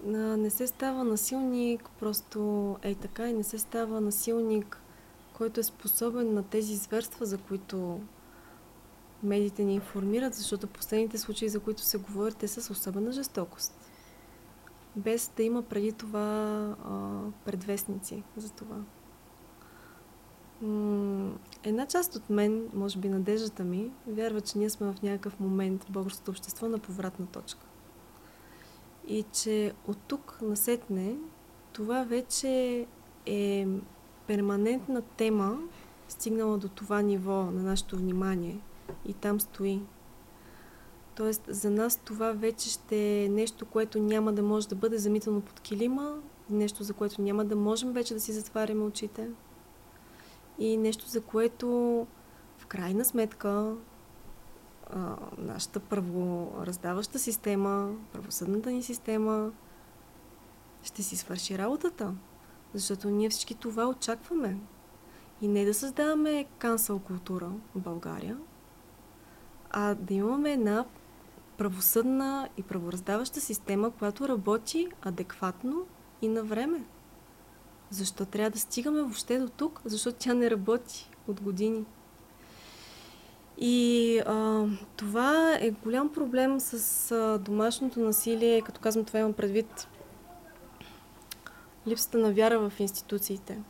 Не 0.04 0.50
се 0.50 0.66
става 0.66 1.04
насилник 1.04 1.90
просто 2.00 2.76
ей 2.82 2.94
така 2.94 3.28
и 3.28 3.32
не 3.32 3.44
се 3.44 3.58
става 3.58 4.00
насилник, 4.00 4.80
който 5.32 5.60
е 5.60 5.62
способен 5.62 6.34
на 6.34 6.42
тези 6.42 6.76
зверства, 6.76 7.26
за 7.26 7.38
които 7.38 8.00
медиите 9.22 9.64
ни 9.64 9.74
информират, 9.74 10.34
защото 10.34 10.66
последните 10.66 11.18
случаи, 11.18 11.48
за 11.48 11.60
които 11.60 11.82
се 11.82 11.98
говори, 11.98 12.34
те 12.34 12.48
са 12.48 12.62
с 12.62 12.70
особена 12.70 13.12
жестокост. 13.12 13.90
Без 14.96 15.32
да 15.36 15.42
има 15.42 15.62
преди 15.62 15.92
това 15.92 16.16
а, 16.84 17.20
предвестници 17.44 18.22
за 18.36 18.50
това. 18.50 18.76
Една 21.62 21.86
част 21.86 22.16
от 22.16 22.30
мен, 22.30 22.68
може 22.74 22.98
би 22.98 23.08
надеждата 23.08 23.64
ми, 23.64 23.90
вярва, 24.06 24.40
че 24.40 24.58
ние 24.58 24.70
сме 24.70 24.86
в 24.86 25.02
някакъв 25.02 25.40
момент 25.40 25.84
в 25.84 25.90
българското 25.90 26.30
общество 26.30 26.68
на 26.68 26.78
повратна 26.78 27.26
точка. 27.26 27.66
И 29.08 29.24
че 29.32 29.72
от 29.88 29.98
тук 30.08 30.38
насетне 30.42 31.16
това 31.72 32.04
вече 32.04 32.86
е 33.26 33.66
перманентна 34.26 35.02
тема, 35.02 35.58
стигнала 36.08 36.58
до 36.58 36.68
това 36.68 37.02
ниво 37.02 37.44
на 37.44 37.62
нашето 37.62 37.96
внимание 37.96 38.60
и 39.06 39.12
там 39.12 39.40
стои. 39.40 39.82
Тоест, 41.14 41.42
за 41.48 41.70
нас 41.70 41.96
това 41.96 42.32
вече 42.32 42.70
ще 42.70 43.24
е 43.24 43.28
нещо, 43.28 43.66
което 43.66 43.98
няма 43.98 44.32
да 44.32 44.42
може 44.42 44.68
да 44.68 44.74
бъде 44.74 44.98
замитано 44.98 45.40
под 45.40 45.60
килима, 45.60 46.16
нещо, 46.50 46.84
за 46.84 46.92
което 46.92 47.22
няма 47.22 47.44
да 47.44 47.56
можем 47.56 47.92
вече 47.92 48.14
да 48.14 48.20
си 48.20 48.32
затваряме 48.32 48.84
очите 48.84 49.28
и 50.58 50.76
нещо, 50.76 51.08
за 51.08 51.20
което 51.20 51.68
в 52.58 52.66
крайна 52.66 53.04
сметка 53.04 53.74
а, 54.90 55.16
нашата 55.38 55.80
правораздаваща 55.80 57.18
система, 57.18 57.94
правосъдната 58.12 58.70
ни 58.70 58.82
система 58.82 59.52
ще 60.82 61.02
си 61.02 61.16
свърши 61.16 61.58
работата. 61.58 62.14
Защото 62.74 63.10
ние 63.10 63.30
всички 63.30 63.54
това 63.54 63.86
очакваме. 63.86 64.56
И 65.42 65.48
не 65.48 65.64
да 65.64 65.74
създаваме 65.74 66.46
кансъл 66.58 66.98
култура 66.98 67.50
в 67.74 67.80
България, 67.80 68.38
а 69.70 69.94
да 69.94 70.14
имаме 70.14 70.52
една 70.52 70.84
правосъдна 71.58 72.48
и 72.56 72.62
правораздаваща 72.62 73.40
система, 73.40 73.90
която 73.90 74.28
работи 74.28 74.88
адекватно 75.02 75.86
и 76.22 76.28
на 76.28 76.42
време. 76.42 76.84
Защо 77.90 78.24
трябва 78.24 78.50
да 78.50 78.58
стигаме 78.58 79.02
въобще 79.02 79.38
до 79.38 79.48
тук? 79.48 79.80
Защото 79.84 80.18
тя 80.18 80.34
не 80.34 80.50
работи 80.50 81.10
от 81.28 81.40
години. 81.40 81.84
И 83.58 84.18
а, 84.26 84.64
това 84.96 85.58
е 85.60 85.70
голям 85.70 86.12
проблем 86.12 86.60
с 86.60 87.10
а, 87.12 87.38
домашното 87.38 88.00
насилие. 88.00 88.62
Като 88.62 88.80
казвам 88.80 89.04
това, 89.04 89.18
имам 89.18 89.32
предвид 89.32 89.88
липсата 91.86 92.18
на 92.18 92.32
вяра 92.32 92.70
в 92.70 92.80
институциите. 92.80 93.62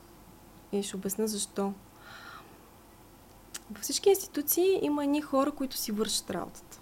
И 0.72 0.82
ще 0.82 0.96
обясня 0.96 1.28
защо. 1.28 1.72
Във 3.70 3.82
всички 3.82 4.08
институции 4.08 4.78
има 4.82 5.04
едни 5.04 5.20
хора, 5.20 5.50
които 5.50 5.76
си 5.76 5.92
вършат 5.92 6.30
работата. 6.30 6.80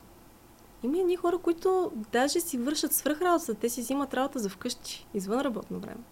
Има 0.82 0.98
едни 0.98 1.16
хора, 1.16 1.38
които 1.38 1.92
даже 2.12 2.40
си 2.40 2.58
вършат 2.58 2.92
свръх 2.92 3.22
работата. 3.22 3.54
Те 3.54 3.68
си 3.68 3.80
взимат 3.80 4.14
работа 4.14 4.38
за 4.38 4.48
вкъщи, 4.48 5.06
извън 5.14 5.40
работно 5.40 5.80
време. 5.80 6.02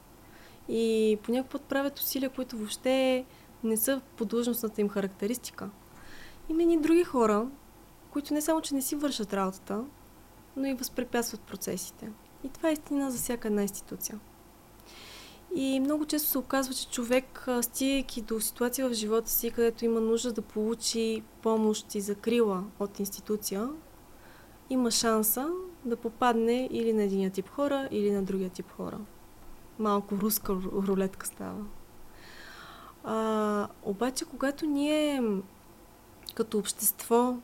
И 0.70 1.18
понякога 1.22 1.58
правят 1.58 1.98
усилия, 1.98 2.30
които 2.30 2.56
въобще 2.56 3.24
не 3.64 3.76
са 3.76 4.00
по 4.16 4.24
длъжностната 4.24 4.80
им 4.80 4.88
характеристика. 4.88 5.70
Има 6.48 6.62
и 6.62 6.76
други 6.76 7.04
хора, 7.04 7.48
които 8.10 8.34
не 8.34 8.40
само, 8.40 8.60
че 8.60 8.74
не 8.74 8.82
си 8.82 8.96
вършат 8.96 9.32
работата, 9.32 9.84
но 10.56 10.66
и 10.66 10.74
възпрепятстват 10.74 11.40
процесите. 11.40 12.12
И 12.44 12.48
това 12.48 12.68
е 12.68 12.72
истина 12.72 13.10
за 13.10 13.18
всяка 13.18 13.48
една 13.48 13.62
институция. 13.62 14.20
И 15.54 15.80
много 15.80 16.06
често 16.06 16.28
се 16.28 16.38
оказва, 16.38 16.74
че 16.74 16.88
човек, 16.88 17.48
стигайки 17.62 18.22
до 18.22 18.40
ситуация 18.40 18.88
в 18.88 18.92
живота 18.92 19.30
си, 19.30 19.50
където 19.50 19.84
има 19.84 20.00
нужда 20.00 20.32
да 20.32 20.42
получи 20.42 21.22
помощ 21.42 21.94
и 21.94 22.00
закрила 22.00 22.64
от 22.78 22.98
институция, 22.98 23.68
има 24.70 24.90
шанса 24.90 25.50
да 25.84 25.96
попадне 25.96 26.68
или 26.70 26.92
на 26.92 27.02
един 27.02 27.30
тип 27.30 27.48
хора, 27.48 27.88
или 27.90 28.10
на 28.10 28.22
другия 28.22 28.50
тип 28.50 28.70
хора 28.70 28.98
малко 29.80 30.16
руска 30.16 30.54
рулетка 30.88 31.26
става. 31.26 31.64
А, 33.04 33.68
обаче, 33.82 34.24
когато 34.24 34.66
ние 34.66 35.22
като 36.34 36.58
общество 36.58 37.36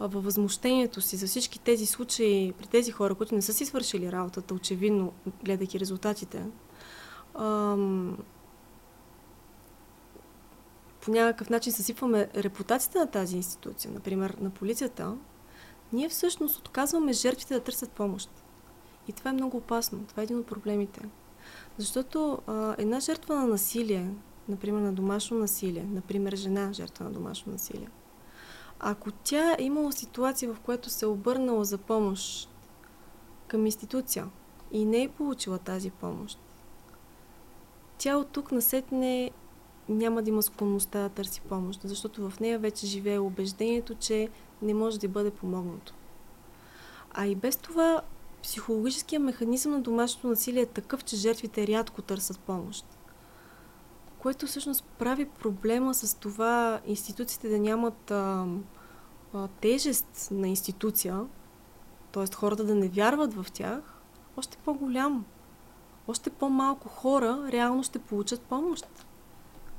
във 0.00 0.24
възмущението 0.24 1.00
си 1.00 1.16
за 1.16 1.26
всички 1.26 1.58
тези 1.58 1.86
случаи 1.86 2.52
при 2.58 2.66
тези 2.66 2.90
хора, 2.90 3.14
които 3.14 3.34
не 3.34 3.42
са 3.42 3.52
си 3.52 3.66
свършили 3.66 4.12
работата, 4.12 4.54
очевидно, 4.54 5.12
гледайки 5.44 5.80
резултатите, 5.80 6.46
ам, 7.34 8.18
по 11.00 11.10
някакъв 11.10 11.50
начин 11.50 11.72
съсипваме 11.72 12.28
репутацията 12.36 12.98
на 12.98 13.06
тази 13.06 13.36
институция, 13.36 13.90
например 13.92 14.36
на 14.40 14.50
полицията, 14.50 15.14
ние 15.92 16.08
всъщност 16.08 16.58
отказваме 16.58 17.12
жертвите 17.12 17.54
да 17.54 17.60
търсят 17.60 17.90
помощ. 17.90 18.30
И 19.08 19.12
това 19.12 19.30
е 19.30 19.34
много 19.34 19.56
опасно. 19.56 20.04
Това 20.08 20.20
е 20.20 20.24
един 20.24 20.38
от 20.38 20.46
проблемите. 20.46 21.00
Защото 21.78 22.38
а, 22.46 22.74
една 22.78 23.00
жертва 23.00 23.34
на 23.34 23.46
насилие, 23.46 24.10
например 24.48 24.80
на 24.80 24.92
домашно 24.92 25.38
насилие, 25.38 25.86
например 25.90 26.36
жена 26.36 26.72
жертва 26.72 27.04
на 27.04 27.10
домашно 27.10 27.52
насилие, 27.52 27.88
ако 28.80 29.10
тя 29.12 29.56
е 29.58 29.62
имала 29.62 29.92
ситуация, 29.92 30.54
в 30.54 30.60
която 30.60 30.90
се 30.90 31.04
е 31.04 31.08
обърнала 31.08 31.64
за 31.64 31.78
помощ 31.78 32.50
към 33.46 33.66
институция 33.66 34.28
и 34.72 34.84
не 34.84 35.02
е 35.02 35.08
получила 35.08 35.58
тази 35.58 35.90
помощ, 35.90 36.38
тя 37.98 38.16
от 38.16 38.28
тук 38.28 38.52
насетне 38.52 39.30
няма 39.88 40.22
да 40.22 40.30
има 40.30 40.42
склонността 40.42 41.02
да 41.02 41.08
търси 41.08 41.40
помощ, 41.40 41.80
защото 41.84 42.30
в 42.30 42.40
нея 42.40 42.58
вече 42.58 42.86
живее 42.86 43.18
убеждението, 43.18 43.94
че 43.94 44.28
не 44.62 44.74
може 44.74 45.00
да 45.00 45.08
бъде 45.08 45.30
помогнато. 45.30 45.94
А 47.10 47.26
и 47.26 47.34
без 47.34 47.56
това 47.56 48.02
Психологическият 48.42 49.22
механизъм 49.22 49.72
на 49.72 49.80
домашното 49.80 50.28
насилие 50.28 50.62
е 50.62 50.66
такъв, 50.66 51.04
че 51.04 51.16
жертвите 51.16 51.66
рядко 51.66 52.02
търсят 52.02 52.38
помощ. 52.38 52.84
Което 54.18 54.46
всъщност 54.46 54.84
прави 54.98 55.28
проблема 55.28 55.94
с 55.94 56.14
това 56.14 56.80
институциите 56.86 57.48
да 57.48 57.58
нямат 57.58 58.10
а, 58.10 58.46
а, 59.34 59.48
тежест 59.60 60.28
на 60.30 60.48
институция, 60.48 61.20
т.е. 62.12 62.34
хората 62.34 62.64
да 62.64 62.74
не 62.74 62.88
вярват 62.88 63.34
в 63.34 63.46
тях, 63.52 63.80
още 64.36 64.58
по-голям. 64.64 65.24
Още 66.08 66.30
по-малко 66.30 66.88
хора 66.88 67.48
реално 67.52 67.82
ще 67.82 67.98
получат 67.98 68.40
помощ. 68.42 68.86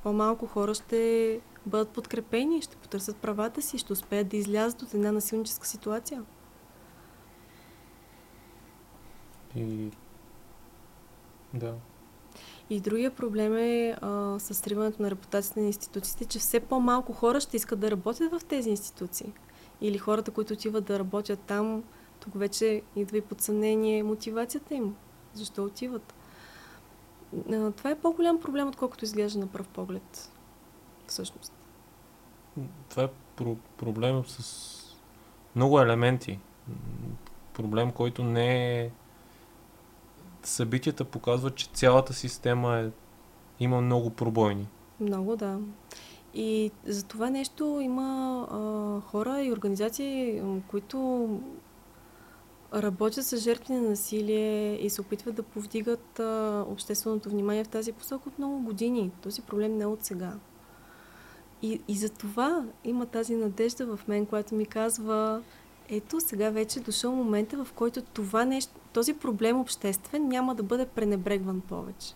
По-малко 0.04 0.48
хора 0.48 0.74
ще 0.74 1.42
бъдат 1.66 1.90
подкрепени, 1.90 2.62
ще 2.62 2.76
потърсят 2.76 3.18
правата 3.18 3.62
си, 3.62 3.78
ще 3.78 3.94
успеят 3.94 4.28
да 4.28 4.38
излязат 4.38 4.82
от 4.82 4.94
една 4.94 5.12
насилническа 5.12 5.68
ситуация. 5.68 6.24
И 9.56 9.92
да. 11.54 11.76
И 12.70 12.80
другия 12.80 13.12
проблем 13.12 13.58
е 13.58 13.98
а, 14.02 14.40
с 14.40 14.54
сриването 14.54 15.02
на 15.02 15.12
репутацията 15.12 15.60
на 15.60 15.66
институциите, 15.66 16.26
че 16.26 16.40
все 16.40 16.60
по-малко 16.60 17.14
хора 17.14 17.42
ще 17.42 17.58
искат 17.58 17.80
да 17.80 17.92
работят 17.92 18.32
в 18.32 18.46
тези 18.46 18.70
институции. 18.70 19.34
Или 19.82 19.98
хората, 19.98 20.32
които 20.32 20.54
отиват 20.54 20.86
да 20.86 21.00
работят 21.00 21.40
там, 21.40 21.84
тук 22.20 22.34
вече 22.36 22.82
идва 22.96 23.18
и 23.18 23.22
под 23.22 23.42
съмнение 23.42 24.04
мотивацията 24.04 24.76
им. 24.76 24.96
Защо 25.34 25.64
отиват? 25.64 26.14
А, 27.52 27.72
това 27.72 27.90
е 27.90 28.00
по-голям 28.00 28.40
проблем, 28.42 28.68
отколкото 28.68 29.06
изглежда 29.06 29.40
на 29.40 29.48
пръв 29.48 29.68
поглед. 29.68 30.32
всъщност. 31.08 31.54
Това 32.90 33.04
е 33.04 33.10
про- 33.38 33.58
проблем 33.78 34.24
с 34.28 34.76
много 35.56 35.80
елементи. 35.80 36.40
Проблем, 37.54 37.92
който 37.92 38.24
не 38.24 38.80
е... 38.82 38.92
Събитията 40.44 41.06
показват, 41.06 41.56
че 41.56 41.70
цялата 41.74 42.14
система 42.14 42.78
е... 42.78 42.90
има 43.60 43.82
много 43.82 44.10
пробойни. 44.10 44.68
Много, 45.00 45.36
да. 45.36 45.60
И 46.34 46.72
за 46.86 47.04
това 47.04 47.30
нещо 47.30 47.80
има 47.82 48.48
а, 48.52 49.02
хора 49.10 49.42
и 49.42 49.52
организации, 49.52 50.42
които 50.68 51.30
работят 52.74 53.26
с 53.26 53.38
жертви 53.38 53.74
на 53.74 53.90
насилие 53.90 54.76
и 54.86 54.90
се 54.90 55.02
опитват 55.02 55.36
да 55.36 55.44
повдигат 55.44 56.20
а, 56.20 56.66
общественото 56.70 57.30
внимание 57.30 57.64
в 57.64 57.70
тази 57.70 57.92
посока 57.92 58.30
от 58.30 58.38
много 58.38 58.60
години. 58.60 59.12
Този 59.22 59.42
проблем 59.42 59.78
не 59.78 59.84
е 59.84 59.88
от 59.88 60.04
сега. 60.04 60.34
И, 61.62 61.82
и 61.88 61.96
за 61.96 62.10
това 62.10 62.66
има 62.84 63.06
тази 63.06 63.36
надежда 63.36 63.98
в 63.98 64.08
мен, 64.08 64.26
която 64.26 64.56
ми 64.56 64.66
казва, 64.66 65.42
ето 65.90 66.20
сега 66.20 66.50
вече 66.50 66.80
е 66.80 66.84
дошъл 66.84 67.16
момента, 67.16 67.64
в 67.64 67.74
който 67.74 68.02
това 68.02 68.46
нещо, 68.46 68.74
този 68.94 69.14
проблем 69.14 69.60
обществен 69.60 70.28
няма 70.28 70.56
да 70.56 70.64
бъде 70.64 70.86
пренебрегван 70.86 71.62
повече. 71.62 72.14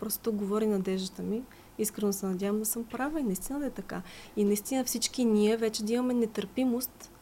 Просто 0.00 0.32
говори 0.32 0.66
надеждата 0.66 1.22
ми. 1.22 1.42
Искрено 1.78 2.12
се 2.12 2.26
надявам 2.26 2.58
да 2.58 2.66
съм 2.66 2.84
права 2.84 3.20
и 3.20 3.22
наистина 3.22 3.58
да 3.58 3.66
е 3.66 3.70
така. 3.70 4.02
И 4.36 4.44
наистина 4.44 4.84
всички 4.84 5.24
ние 5.24 5.56
вече 5.56 5.84
да 5.84 5.92
имаме 5.92 6.14
нетърпимост 6.14 7.12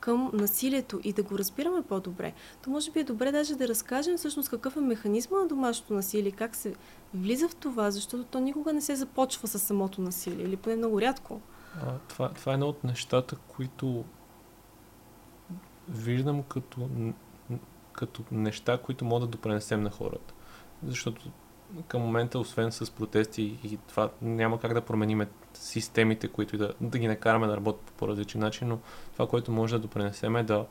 към 0.00 0.30
насилието 0.32 1.00
и 1.04 1.12
да 1.12 1.22
го 1.22 1.38
разбираме 1.38 1.82
по-добре. 1.82 2.32
То 2.64 2.70
може 2.70 2.90
би 2.90 3.00
е 3.00 3.04
добре 3.04 3.32
даже 3.32 3.54
да 3.54 3.68
разкажем 3.68 4.16
всъщност 4.16 4.50
какъв 4.50 4.76
е 4.76 4.80
механизма 4.80 5.38
на 5.38 5.46
домашното 5.46 5.94
насилие, 5.94 6.30
как 6.30 6.56
се 6.56 6.74
влиза 7.14 7.48
в 7.48 7.54
това, 7.54 7.90
защото 7.90 8.24
то 8.24 8.40
никога 8.40 8.72
не 8.72 8.80
се 8.80 8.96
започва 8.96 9.48
с 9.48 9.58
самото 9.58 10.00
насилие, 10.00 10.44
или 10.44 10.56
поне 10.56 10.76
много 10.76 11.00
рядко. 11.00 11.40
А, 11.82 11.98
това, 12.08 12.28
това 12.28 12.52
е 12.52 12.54
едно 12.54 12.66
от 12.66 12.84
нещата, 12.84 13.36
които 13.36 14.04
виждам 15.88 16.42
като, 16.42 16.88
като 17.92 18.22
неща, 18.30 18.78
които 18.78 19.04
могат 19.04 19.30
да 19.30 19.36
допренесем 19.36 19.82
на 19.82 19.90
хората. 19.90 20.34
Защото 20.86 21.30
към 21.88 22.02
момента, 22.02 22.38
освен 22.38 22.72
с 22.72 22.90
протести 22.90 23.42
и 23.64 23.78
това, 23.88 24.10
няма 24.22 24.60
как 24.60 24.74
да 24.74 24.80
променим 24.80 25.26
системите, 25.54 26.28
които 26.28 26.58
да, 26.58 26.72
да 26.80 26.98
ги 26.98 27.08
накараме 27.08 27.46
да 27.46 27.56
работят 27.56 27.82
по 27.82 27.92
по-различен 27.92 28.40
начин, 28.40 28.68
но 28.68 28.78
това, 29.12 29.26
което 29.26 29.52
може 29.52 29.74
да 29.74 29.82
допренесем 29.82 30.36
е 30.36 30.42
да 30.42 30.66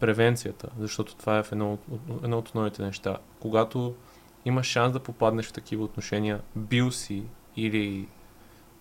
превенцията, 0.00 0.68
защото 0.78 1.16
това 1.16 1.38
е 1.38 1.42
в 1.42 1.52
едно, 1.52 1.78
едно 2.22 2.38
от 2.38 2.48
основните 2.48 2.82
неща. 2.82 3.18
Когато 3.40 3.94
имаш 4.44 4.66
шанс 4.66 4.92
да 4.92 5.00
попаднеш 5.00 5.46
в 5.46 5.52
такива 5.52 5.84
отношения, 5.84 6.40
бил 6.56 6.90
си 6.90 7.24
или 7.56 8.08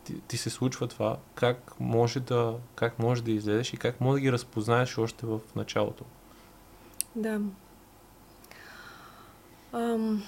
ти, 0.09 0.21
ти 0.21 0.37
се 0.37 0.49
случва 0.49 0.87
това, 0.87 1.17
как 1.35 1.79
може 1.79 2.19
да, 2.19 2.55
как 2.75 2.99
може 2.99 3.23
да 3.23 3.31
излезеш 3.31 3.73
и 3.73 3.77
как 3.77 4.01
може 4.01 4.13
да 4.13 4.21
ги 4.21 4.31
разпознаеш 4.31 4.97
още 4.97 5.25
в 5.25 5.39
началото. 5.55 6.03
Да. 7.15 7.41
Ам, 9.73 10.23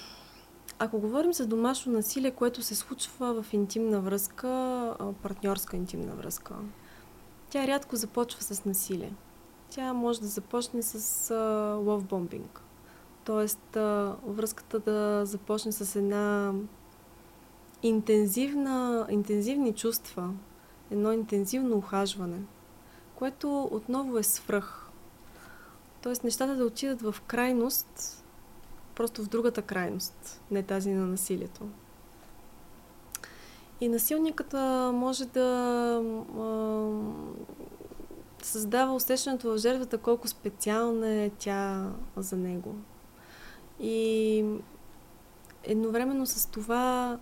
ако 0.80 1.00
говорим 1.00 1.34
за 1.34 1.48
домашно 1.48 1.92
насилие, 1.92 2.32
което 2.32 2.62
се 2.62 2.76
случва 2.76 3.44
в 3.44 3.54
интимна 3.54 4.02
връзка, 4.02 4.96
партньорска 5.22 5.78
интимна 5.78 6.16
връзка, 6.16 6.56
тя 7.50 7.68
рядко 7.68 7.96
започва 7.96 8.42
с 8.42 8.66
насилие. 8.66 9.14
Тя 9.70 9.94
може 9.94 10.22
да 10.22 10.28
започне 10.28 10.82
с 10.82 11.36
ловбомбинг. 11.86 12.62
Тоест, 13.26 13.76
а, 13.76 14.16
връзката 14.26 14.80
да 14.80 15.26
започне 15.26 15.72
с 15.72 15.96
една 15.96 16.54
интензивна, 17.84 19.08
интензивни 19.10 19.74
чувства, 19.74 20.34
едно 20.92 21.12
интензивно 21.12 21.78
ухажване, 21.78 22.40
което 23.16 23.64
отново 23.72 24.18
е 24.18 24.24
свръх. 24.24 24.90
Тоест, 26.02 26.24
нещата 26.24 26.56
да 26.56 26.66
отидат 26.66 27.02
в 27.02 27.16
крайност, 27.28 28.24
просто 28.96 29.24
в 29.24 29.28
другата 29.28 29.62
крайност, 29.62 30.42
не 30.52 30.64
тази 30.64 30.90
на 30.90 31.08
насилието. 31.08 31.62
И 33.82 33.88
насилникът 33.88 34.54
може 34.94 35.26
да 35.26 35.48
а, 36.40 36.90
създава 38.44 38.94
усещането 38.94 39.52
в 39.52 39.58
жертвата 39.58 39.98
колко 39.98 40.28
специална 40.28 41.10
е 41.10 41.30
тя 41.30 41.92
за 42.18 42.38
него. 42.38 42.76
И 43.80 44.46
едновременно 45.64 46.26
с 46.26 46.50
това 46.52 47.20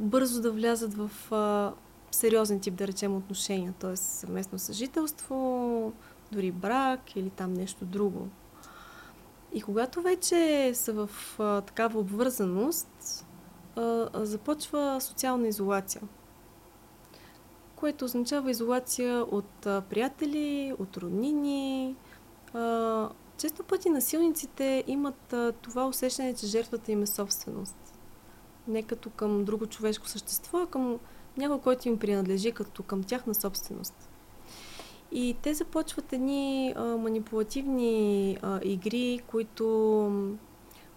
бързо 0.00 0.42
да 0.42 0.52
влязат 0.52 0.94
в 0.94 1.32
а, 1.32 1.72
сериозен 2.10 2.60
тип, 2.60 2.74
да 2.74 2.86
речем, 2.86 3.16
отношения, 3.16 3.74
т.е. 3.78 3.96
съвместно 3.96 4.58
съжителство, 4.58 5.92
дори 6.32 6.52
брак 6.52 7.16
или 7.16 7.30
там 7.30 7.52
нещо 7.52 7.84
друго. 7.84 8.28
И 9.52 9.62
когато 9.62 10.02
вече 10.02 10.70
са 10.74 10.92
в 10.92 11.10
а, 11.38 11.60
такава 11.60 12.00
обвързаност, 12.00 13.26
а, 13.76 14.08
започва 14.14 15.00
социална 15.00 15.48
изолация. 15.48 16.02
Което 17.76 18.04
означава 18.04 18.50
изолация 18.50 19.24
от 19.24 19.60
приятели, 19.62 20.74
от 20.78 20.96
роднини. 20.96 21.96
Често 23.36 23.64
пъти 23.64 23.90
насилниците 23.90 24.84
имат 24.86 25.34
това 25.62 25.86
усещане, 25.86 26.34
че 26.34 26.46
жертвата 26.46 26.92
им 26.92 27.02
е 27.02 27.06
собственост. 27.06 27.89
Не 28.70 28.82
като 28.82 29.10
към 29.10 29.44
друго 29.44 29.66
човешко 29.66 30.08
същество, 30.08 30.58
а 30.58 30.66
към 30.66 30.98
някой, 31.36 31.60
който 31.60 31.88
им 31.88 31.98
принадлежи 31.98 32.52
като 32.52 32.82
към 32.82 33.02
тяхна 33.02 33.34
собственост. 33.34 34.08
И 35.12 35.36
те 35.42 35.54
започват 35.54 36.12
едни 36.12 36.74
а, 36.76 36.84
манипулативни 36.84 38.38
а, 38.42 38.60
игри, 38.62 39.20
които 39.26 39.66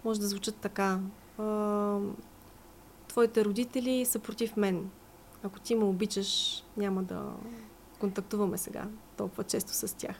може 0.04 0.20
да 0.20 0.26
звучат 0.26 0.56
така. 0.56 1.00
А, 1.38 1.98
твоите 3.08 3.44
родители 3.44 4.04
са 4.04 4.18
против 4.18 4.56
мен. 4.56 4.90
Ако 5.42 5.60
ти 5.60 5.74
ме 5.74 5.84
обичаш, 5.84 6.62
няма 6.76 7.02
да 7.02 7.32
контактуваме 8.00 8.58
сега 8.58 8.88
толкова 9.16 9.44
често 9.44 9.72
с 9.72 9.96
тях. 9.96 10.16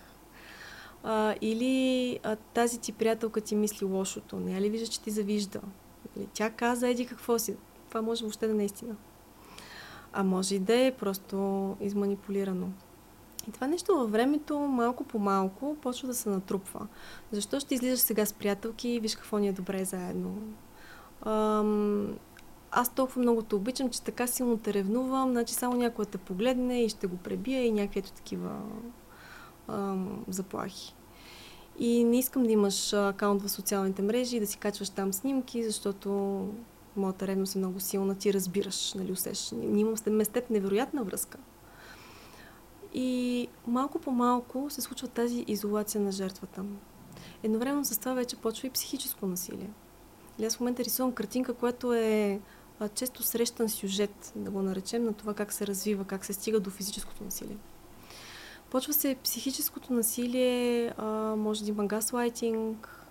А, 1.03 1.35
или 1.41 2.19
а, 2.23 2.37
тази 2.37 2.81
ти 2.81 2.93
приятелка 2.93 3.41
ти 3.41 3.57
мисли 3.57 3.85
лошото. 3.87 4.37
Не 4.37 4.61
ли 4.61 4.71
вижда, 4.71 4.87
че 4.87 5.01
ти 5.01 5.11
завижда? 5.11 5.61
Тя 6.33 6.51
каза, 6.51 6.89
еди 6.89 7.07
какво 7.07 7.39
си. 7.39 7.57
Това 7.89 8.03
може 8.03 8.25
въобще 8.25 8.47
да 8.47 8.55
не 8.55 8.63
е 8.63 8.67
истина. 8.67 8.97
А 10.13 10.23
може 10.23 10.55
и 10.55 10.59
да 10.59 10.87
е 10.87 10.95
просто 10.95 11.77
изманипулирано. 11.81 12.69
И 13.49 13.53
това 13.53 13.67
нещо 13.67 13.97
във 13.97 14.13
времето, 14.13 14.59
малко 14.59 15.05
по 15.05 15.19
малко, 15.19 15.77
почва 15.83 16.09
да 16.09 16.15
се 16.15 16.29
натрупва. 16.29 16.87
Защо 17.33 17.61
ще 17.61 17.75
излизаш 17.75 18.01
сега 18.01 18.27
с 18.27 18.33
приятелки 18.33 18.89
и 18.89 19.01
виж 19.01 19.17
какво 19.17 19.39
ни 19.39 19.49
е 19.49 19.53
добре 19.53 19.85
заедно? 19.85 20.39
Ам, 21.27 22.15
аз 22.71 22.95
толкова 22.95 23.23
много 23.23 23.43
те 23.43 23.55
обичам, 23.55 23.91
че 23.91 24.03
така 24.03 24.27
силно 24.27 24.59
те 24.59 24.75
ревнувам, 24.75 25.31
значи 25.31 25.55
само 25.55 25.77
някой 25.77 26.05
те 26.05 26.19
погледне 26.19 26.85
и 26.85 26.89
ще 26.89 27.07
го 27.07 27.17
пребия 27.17 27.65
и 27.65 27.73
някакви 27.73 28.03
такива 28.03 28.59
ам, 29.69 30.25
заплахи. 30.29 30.95
И 31.79 32.05
не 32.05 32.18
искам 32.18 32.43
да 32.43 32.53
имаш 32.53 32.93
акаунт 32.93 33.43
в 33.43 33.49
социалните 33.49 34.03
мрежи 34.03 34.37
и 34.37 34.41
да 34.41 34.47
си 34.47 34.59
качваш 34.59 34.91
там 34.91 35.12
снимки, 35.12 35.64
защото 35.64 36.41
моята 36.97 37.27
ревност 37.27 37.55
е 37.55 37.59
много 37.59 37.81
силна, 37.81 38.14
ти 38.14 38.33
разбираш, 38.33 38.95
нали, 38.95 39.12
усещаш. 39.12 39.51
Ние 39.51 39.81
имам 39.81 39.97
с 39.97 40.29
теб 40.29 40.51
невероятна 40.51 41.05
връзка. 41.05 41.39
И 42.95 43.49
малко 43.66 43.99
по 43.99 44.11
малко 44.11 44.70
се 44.70 44.81
случва 44.81 45.09
тази 45.09 45.45
изолация 45.49 46.01
на 46.01 46.12
жертвата. 46.12 46.64
Едновременно 47.43 47.85
с 47.85 47.99
това 47.99 48.14
вече 48.14 48.37
почва 48.37 48.68
и 48.68 48.70
психическо 48.70 49.27
насилие. 49.27 49.70
Или 50.39 50.47
аз 50.47 50.57
в 50.57 50.61
момента 50.61 50.85
рисувам 50.85 51.12
картинка, 51.12 51.55
която 51.55 51.95
е 51.95 52.41
често 52.95 53.22
срещан 53.22 53.68
сюжет, 53.68 54.33
да 54.37 54.51
го 54.51 54.62
наречем, 54.62 55.05
на 55.05 55.12
това 55.12 55.35
как 55.35 55.53
се 55.53 55.66
развива, 55.66 56.05
как 56.05 56.25
се 56.25 56.33
стига 56.33 56.61
до 56.61 56.70
физическото 56.70 57.25
насилие. 57.25 57.57
Почва 58.75 58.93
се 58.93 59.16
психическото 59.25 59.93
насилие, 59.93 60.95
а, 60.99 61.07
може 61.37 61.64
да 61.64 61.70
има 61.70 61.87
газлайтинг, 61.87 63.07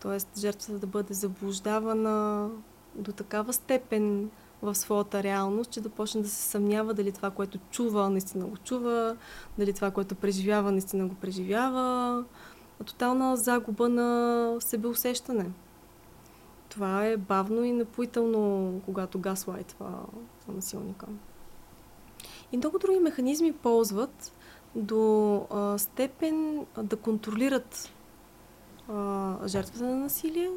т.е. 0.00 0.40
жертвата 0.40 0.78
да 0.78 0.86
бъде 0.86 1.14
заблуждавана 1.14 2.48
до 2.94 3.12
такава 3.12 3.52
степен, 3.52 4.30
в 4.62 4.74
своята 4.74 5.22
реалност, 5.22 5.70
че 5.70 5.80
да 5.80 5.88
почне 5.88 6.22
да 6.22 6.28
се 6.28 6.42
съмнява 6.42 6.94
дали 6.94 7.12
това, 7.12 7.30
което 7.30 7.58
чува, 7.70 8.10
наистина 8.10 8.46
го 8.46 8.56
чува, 8.56 9.16
дали 9.58 9.72
това, 9.72 9.90
което 9.90 10.14
преживява, 10.14 10.72
наистина 10.72 11.06
го 11.06 11.14
преживява. 11.14 12.24
Тотална 12.84 13.36
загуба 13.36 13.88
на 13.88 14.56
себеусещане. 14.60 15.50
Това 16.68 17.06
е 17.06 17.16
бавно 17.16 17.64
и 17.64 17.72
напоително, 17.72 18.80
когато 18.84 19.18
газлайтва 19.18 20.02
насилника. 20.48 21.06
И 22.52 22.56
много 22.56 22.78
други 22.78 22.98
механизми 22.98 23.52
ползват 23.52 24.32
до 24.74 25.34
а, 25.50 25.78
степен 25.78 26.66
да 26.82 26.96
контролират 26.96 27.92
а, 28.88 29.36
жертвата 29.48 29.84
на 29.84 29.96
насилие, 29.96 30.50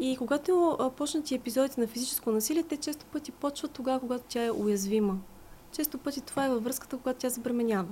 и 0.00 0.16
когато 0.16 0.78
почнат 0.96 1.30
и 1.30 1.34
епизодите 1.34 1.80
на 1.80 1.86
физическо 1.86 2.32
насилие, 2.32 2.62
те 2.62 2.76
често 2.76 3.06
пъти 3.06 3.32
почват 3.32 3.70
тогава, 3.70 4.00
когато 4.00 4.24
тя 4.28 4.44
е 4.44 4.50
уязвима. 4.50 5.18
Често 5.72 5.98
пъти 5.98 6.20
това 6.20 6.44
е 6.46 6.50
във 6.50 6.64
връзката, 6.64 6.96
когато 6.98 7.18
тя 7.18 7.28
забременява. 7.28 7.88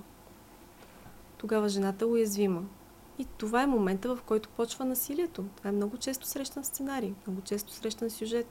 Тогава 1.38 1.68
жената 1.68 2.04
е 2.04 2.08
уязвима. 2.08 2.62
И 3.18 3.26
това 3.38 3.62
е 3.62 3.66
момента, 3.66 4.16
в 4.16 4.22
който 4.22 4.48
почва 4.48 4.84
насилието. 4.84 5.44
Това 5.56 5.70
е 5.70 5.72
много 5.72 5.96
често 5.96 6.26
срещан 6.26 6.64
сценарий, 6.64 7.14
много 7.26 7.40
често 7.40 7.72
срещан 7.72 8.10
сюжет. 8.10 8.46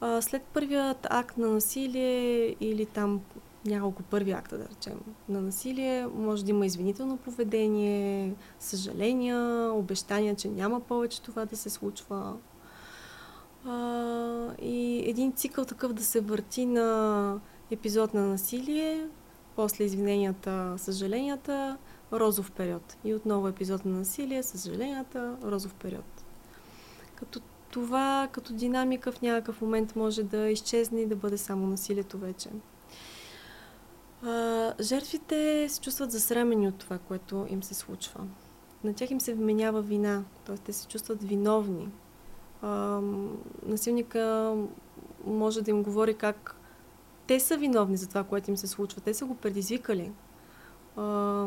А, 0.00 0.22
след 0.22 0.42
първият 0.42 1.06
акт 1.10 1.38
на 1.38 1.48
насилие 1.48 2.56
или 2.60 2.86
там 2.86 3.20
няколко 3.64 4.02
първи 4.02 4.30
акта, 4.30 4.58
да 4.58 4.68
речем, 4.68 5.00
на 5.28 5.40
насилие, 5.40 6.06
може 6.06 6.44
да 6.44 6.50
има 6.50 6.66
извинително 6.66 7.16
поведение, 7.16 8.34
съжаления, 8.58 9.70
обещания, 9.72 10.34
че 10.34 10.48
няма 10.48 10.80
повече 10.80 11.22
това 11.22 11.44
да 11.44 11.56
се 11.56 11.70
случва. 11.70 12.36
А, 13.66 14.54
и 14.62 15.02
един 15.06 15.32
цикъл 15.32 15.64
такъв 15.64 15.92
да 15.92 16.04
се 16.04 16.20
върти 16.20 16.66
на 16.66 17.40
епизод 17.70 18.14
на 18.14 18.26
насилие, 18.26 19.08
после 19.56 19.84
извиненията, 19.84 20.74
съжаленията, 20.76 21.76
розов 22.12 22.52
период. 22.52 22.96
И 23.04 23.14
отново 23.14 23.48
епизод 23.48 23.84
на 23.84 23.98
насилие, 23.98 24.42
съжаленията, 24.42 25.36
розов 25.44 25.74
период. 25.74 26.24
Като 27.14 27.40
това, 27.70 28.28
като 28.32 28.52
динамика 28.52 29.12
в 29.12 29.22
някакъв 29.22 29.60
момент 29.60 29.96
може 29.96 30.22
да 30.22 30.48
изчезне 30.48 31.00
и 31.00 31.06
да 31.06 31.16
бъде 31.16 31.38
само 31.38 31.66
насилието 31.66 32.18
вече. 32.18 32.48
А, 34.22 34.72
жертвите 34.80 35.68
се 35.68 35.80
чувстват 35.80 36.10
засрамени 36.10 36.68
от 36.68 36.78
това, 36.78 36.98
което 36.98 37.46
им 37.48 37.62
се 37.62 37.74
случва. 37.74 38.20
На 38.84 38.94
тях 38.94 39.10
им 39.10 39.20
се 39.20 39.34
вменява 39.34 39.82
вина, 39.82 40.24
т.е. 40.44 40.56
те 40.56 40.72
се 40.72 40.88
чувстват 40.88 41.22
виновни. 41.22 41.88
А, 42.62 43.00
насилника 43.66 44.54
може 45.26 45.62
да 45.62 45.70
им 45.70 45.82
говори 45.82 46.14
как 46.14 46.54
те 47.26 47.40
са 47.40 47.56
виновни 47.56 47.96
за 47.96 48.08
това, 48.08 48.24
което 48.24 48.50
им 48.50 48.56
се 48.56 48.66
случва. 48.66 49.00
Те 49.00 49.14
са 49.14 49.26
го 49.26 49.34
предизвикали. 49.34 50.12
А, 50.96 51.46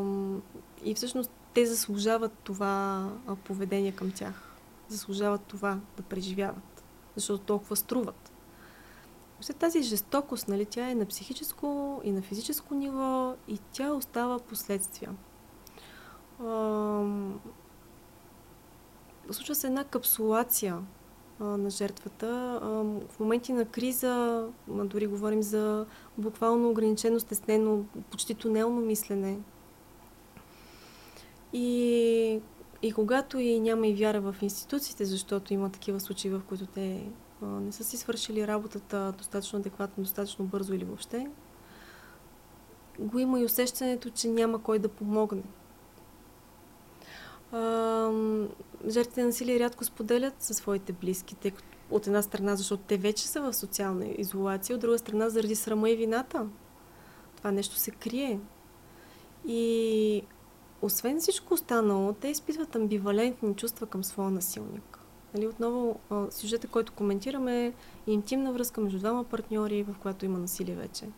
и 0.84 0.94
всъщност 0.94 1.30
те 1.54 1.66
заслужават 1.66 2.32
това 2.44 3.08
поведение 3.44 3.92
към 3.92 4.10
тях. 4.10 4.52
Заслужават 4.88 5.42
това 5.42 5.78
да 5.96 6.02
преживяват. 6.02 6.84
Защото 7.16 7.44
толкова 7.44 7.76
струват. 7.76 8.31
След 9.42 9.56
тази 9.56 9.82
жестокост, 9.82 10.48
нали, 10.48 10.66
тя 10.66 10.90
е 10.90 10.94
на 10.94 11.06
психическо 11.06 12.00
и 12.04 12.12
на 12.12 12.22
физическо 12.22 12.74
ниво 12.74 13.34
и 13.48 13.58
тя 13.72 13.92
остава 13.92 14.38
последствия. 14.38 15.10
Случва 19.30 19.54
се 19.54 19.66
една 19.66 19.84
капсулация 19.84 20.78
на 21.40 21.70
жертвата. 21.70 22.60
В 23.08 23.20
моменти 23.20 23.52
на 23.52 23.64
криза, 23.64 24.46
а, 24.70 24.84
дори 24.84 25.06
говорим 25.06 25.42
за 25.42 25.86
буквално 26.18 26.70
ограничено, 26.70 27.20
стеснено, 27.20 27.84
почти 28.10 28.34
тунелно 28.34 28.80
мислене. 28.80 29.38
И, 31.52 32.40
и 32.82 32.92
когато 32.92 33.38
и 33.38 33.60
няма 33.60 33.86
и 33.86 33.94
вяра 33.94 34.20
в 34.20 34.36
институциите, 34.42 35.04
защото 35.04 35.54
има 35.54 35.70
такива 35.70 36.00
случаи, 36.00 36.30
в 36.30 36.42
които 36.48 36.66
те 36.66 37.08
не 37.46 37.72
са 37.72 37.84
си 37.84 37.96
свършили 37.96 38.46
работата 38.46 39.14
достатъчно 39.18 39.58
адекватно, 39.58 40.04
достатъчно 40.04 40.44
бързо 40.44 40.74
или 40.74 40.84
въобще, 40.84 41.30
го 42.98 43.18
има 43.18 43.40
и 43.40 43.44
усещането, 43.44 44.10
че 44.10 44.28
няма 44.28 44.62
кой 44.62 44.78
да 44.78 44.88
помогне. 44.88 45.42
жертвите 48.88 49.20
на 49.20 49.26
насилие 49.26 49.60
рядко 49.60 49.84
споделят 49.84 50.34
със 50.42 50.56
своите 50.56 50.92
близки, 50.92 51.34
тъй 51.34 51.50
като 51.50 51.68
от 51.90 52.06
една 52.06 52.22
страна, 52.22 52.56
защото 52.56 52.82
те 52.86 52.96
вече 52.96 53.28
са 53.28 53.40
в 53.40 53.54
социална 53.54 54.06
изолация, 54.06 54.76
от 54.76 54.80
друга 54.80 54.98
страна, 54.98 55.28
заради 55.28 55.54
срама 55.54 55.90
и 55.90 55.96
вината. 55.96 56.46
Това 57.36 57.50
нещо 57.50 57.76
се 57.76 57.90
крие. 57.90 58.40
И 59.46 60.22
освен 60.82 61.20
всичко 61.20 61.54
останало, 61.54 62.12
те 62.12 62.28
изпитват 62.28 62.76
амбивалентни 62.76 63.54
чувства 63.54 63.86
към 63.86 64.04
своя 64.04 64.30
насилник. 64.30 64.91
Нали, 65.34 65.46
отново, 65.46 66.00
сюжета, 66.30 66.68
който 66.68 66.92
коментираме 66.92 67.66
е 67.66 67.72
интимна 68.06 68.52
връзка 68.52 68.80
между 68.80 68.98
двама 68.98 69.24
партньори, 69.24 69.82
в 69.82 69.94
която 70.02 70.24
има 70.24 70.38
насилие 70.38 70.74
вече. 70.74 71.08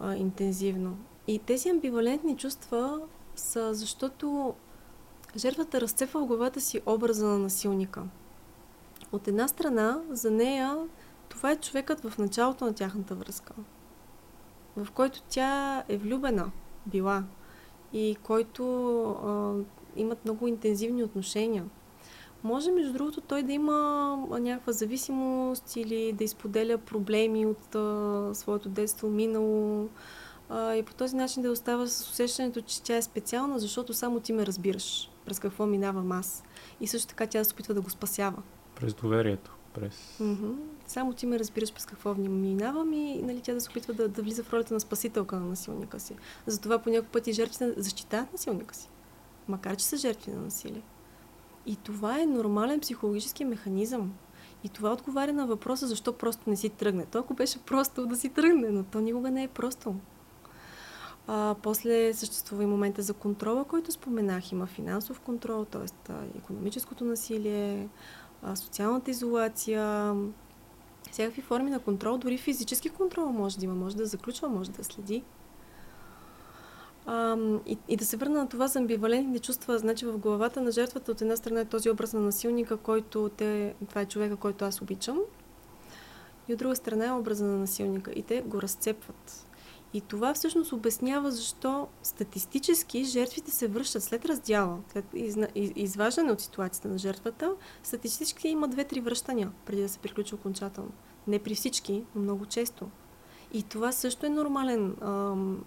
А, 0.00 0.16
интензивно. 0.16 0.96
И 1.26 1.38
тези 1.38 1.68
амбивалентни 1.68 2.36
чувства 2.36 3.00
са 3.36 3.74
защото 3.74 4.54
жертвата 5.36 5.80
разцепва 5.80 6.20
в 6.20 6.26
главата 6.26 6.60
си 6.60 6.80
образа 6.86 7.26
на 7.26 7.38
насилника. 7.38 8.02
От 9.12 9.28
една 9.28 9.48
страна, 9.48 10.00
за 10.10 10.30
нея 10.30 10.78
това 11.28 11.50
е 11.50 11.56
човекът 11.56 12.00
в 12.00 12.18
началото 12.18 12.64
на 12.64 12.74
тяхната 12.74 13.14
връзка, 13.14 13.54
в 14.76 14.90
който 14.90 15.22
тя 15.28 15.84
е 15.88 15.96
влюбена, 15.96 16.50
била, 16.86 17.24
и 17.92 18.16
който 18.22 19.02
а, 19.04 19.54
имат 19.96 20.24
много 20.24 20.48
интензивни 20.48 21.04
отношения. 21.04 21.64
Може, 22.44 22.70
между 22.70 22.92
другото, 22.92 23.20
той 23.20 23.42
да 23.42 23.52
има 23.52 24.16
някаква 24.30 24.72
зависимост 24.72 25.76
или 25.76 26.12
да 26.12 26.24
изподеля 26.24 26.78
проблеми 26.78 27.46
от 27.46 27.74
а, 27.74 28.30
своето 28.34 28.68
детство, 28.68 29.08
минало 29.08 29.88
а, 30.48 30.74
и 30.74 30.82
по 30.82 30.94
този 30.94 31.16
начин 31.16 31.42
да 31.42 31.50
остава 31.50 31.86
с 31.86 32.10
усещането, 32.10 32.60
че 32.60 32.82
тя 32.82 32.96
е 32.96 33.02
специална, 33.02 33.58
защото 33.58 33.94
само 33.94 34.20
ти 34.20 34.32
ме 34.32 34.46
разбираш 34.46 35.10
през 35.24 35.38
какво 35.38 35.66
минавам 35.66 36.12
аз. 36.12 36.44
И 36.80 36.86
също 36.86 37.08
така 37.08 37.26
тя 37.26 37.44
се 37.44 37.54
опитва 37.54 37.74
да 37.74 37.80
го 37.80 37.90
спасява. 37.90 38.42
През 38.74 38.94
доверието. 38.94 39.56
През... 39.74 40.18
Mm-hmm. 40.20 40.54
Само 40.86 41.12
ти 41.12 41.26
ме 41.26 41.38
разбираш 41.38 41.72
през 41.72 41.86
какво 41.86 42.14
минавам 42.14 42.92
и 42.92 43.22
нали, 43.22 43.40
тя 43.40 43.54
да 43.54 43.60
се 43.60 43.70
опитва 43.70 43.94
да, 43.94 44.08
да 44.08 44.22
влиза 44.22 44.42
в 44.42 44.52
ролята 44.52 44.74
на 44.74 44.80
спасителка 44.80 45.36
на 45.36 45.46
насилника 45.46 46.00
си. 46.00 46.14
Затова 46.46 46.78
по 46.78 46.90
някакъв 46.90 47.12
пъти 47.12 47.32
жертвите 47.32 47.74
защитават 47.76 48.32
насилника 48.32 48.74
си. 48.74 48.88
Макар, 49.48 49.76
че 49.76 49.84
са 49.84 49.96
жертви 49.96 50.30
на 50.30 50.40
насилие. 50.40 50.82
И 51.66 51.76
това 51.76 52.20
е 52.20 52.26
нормален 52.26 52.80
психологически 52.80 53.44
механизъм. 53.44 54.12
И 54.64 54.68
това 54.68 54.92
отговаря 54.92 55.32
на 55.32 55.46
въпроса 55.46 55.86
защо 55.86 56.12
просто 56.12 56.50
не 56.50 56.56
си 56.56 56.68
тръгне. 56.68 57.06
То 57.06 57.18
ако 57.18 57.34
беше 57.34 57.58
просто 57.58 58.06
да 58.06 58.16
си 58.16 58.28
тръгне, 58.28 58.68
но 58.70 58.84
то 58.84 59.00
никога 59.00 59.30
не 59.30 59.42
е 59.42 59.48
просто. 59.48 59.94
А, 61.26 61.54
после 61.62 62.14
съществува 62.14 62.62
и 62.62 62.66
момента 62.66 63.02
за 63.02 63.14
контрола, 63.14 63.64
който 63.64 63.92
споменах. 63.92 64.52
Има 64.52 64.66
финансов 64.66 65.20
контрол, 65.20 65.64
т.е. 65.64 66.12
економическото 66.38 67.04
насилие, 67.04 67.88
социалната 68.54 69.10
изолация, 69.10 70.14
всякакви 71.10 71.42
форми 71.42 71.70
на 71.70 71.78
контрол, 71.78 72.18
дори 72.18 72.38
физически 72.38 72.88
контрол 72.88 73.26
може 73.26 73.58
да 73.58 73.64
има, 73.64 73.74
може 73.74 73.96
да 73.96 74.06
заключва, 74.06 74.48
може 74.48 74.70
да 74.70 74.84
следи. 74.84 75.22
А, 77.06 77.36
и, 77.66 77.78
и 77.88 77.96
да 77.96 78.04
се 78.04 78.16
върна 78.16 78.38
на 78.38 78.48
това 78.48 78.66
за 78.66 78.78
амбивалентните 78.78 79.38
чувства, 79.38 79.78
значи 79.78 80.06
в 80.06 80.18
главата 80.18 80.60
на 80.60 80.70
жертвата 80.70 81.12
от 81.12 81.20
една 81.20 81.36
страна 81.36 81.60
е 81.60 81.64
този 81.64 81.90
образ 81.90 82.12
на 82.12 82.20
насилника, 82.20 82.76
който 82.76 83.30
те, 83.36 83.74
това 83.88 84.00
е 84.00 84.06
човека, 84.06 84.36
който 84.36 84.64
аз 84.64 84.82
обичам, 84.82 85.18
и 86.48 86.52
от 86.52 86.58
друга 86.58 86.76
страна 86.76 87.06
е 87.06 87.12
образа 87.12 87.44
на 87.44 87.58
насилника. 87.58 88.12
И 88.16 88.22
те 88.22 88.42
го 88.42 88.62
разцепват. 88.62 89.46
И 89.94 90.00
това 90.00 90.34
всъщност 90.34 90.72
обяснява 90.72 91.30
защо 91.30 91.88
статистически 92.02 93.04
жертвите 93.04 93.50
се 93.50 93.68
връщат 93.68 94.02
след 94.02 94.24
раздяла, 94.24 94.78
след 94.92 95.04
изваждане 95.54 96.32
от 96.32 96.40
ситуацията 96.40 96.88
на 96.88 96.98
жертвата. 96.98 97.52
Статистически 97.82 98.48
има 98.48 98.68
две-три 98.68 99.00
връщания 99.00 99.50
преди 99.66 99.82
да 99.82 99.88
се 99.88 99.98
приключи 99.98 100.34
окончателно. 100.34 100.92
Не 101.26 101.38
при 101.38 101.54
всички, 101.54 102.04
но 102.14 102.22
много 102.22 102.46
често. 102.46 102.88
И 103.52 103.62
това 103.62 103.92
също 103.92 104.26
е 104.26 104.28
нормален. 104.28 104.96
Ам, 105.02 105.64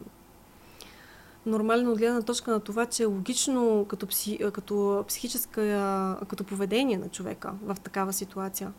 нормален 1.46 1.88
от 1.88 1.98
гледна 1.98 2.22
точка 2.22 2.52
на 2.52 2.60
това, 2.60 2.86
че 2.86 3.04
е 3.04 3.06
логично 3.06 3.86
като, 3.90 4.08
пси, 4.08 4.40
като 4.54 5.04
психическа, 5.08 6.18
като 6.28 6.44
поведение 6.44 6.98
на 6.98 7.10
човека 7.10 7.54
в 7.64 7.78
такава 7.84 8.14
ситуация. 8.14 8.74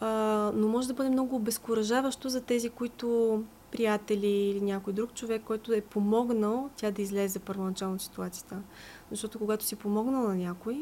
А, 0.00 0.52
но 0.54 0.68
може 0.68 0.88
да 0.88 0.94
бъде 0.94 1.10
много 1.10 1.36
обезкуражаващо 1.36 2.28
за 2.28 2.40
тези, 2.40 2.70
които 2.70 3.42
приятели 3.70 4.26
или 4.26 4.60
някой 4.60 4.92
друг 4.92 5.14
човек, 5.14 5.42
който 5.44 5.72
е 5.72 5.80
помогнал 5.80 6.70
тя 6.76 6.90
да 6.90 7.02
излезе 7.02 7.38
първоначално 7.38 7.94
от 7.94 8.02
ситуацията. 8.02 8.62
Защото 9.10 9.38
когато 9.38 9.64
си 9.64 9.76
помогнал 9.76 10.22
на 10.22 10.34
някой 10.34 10.80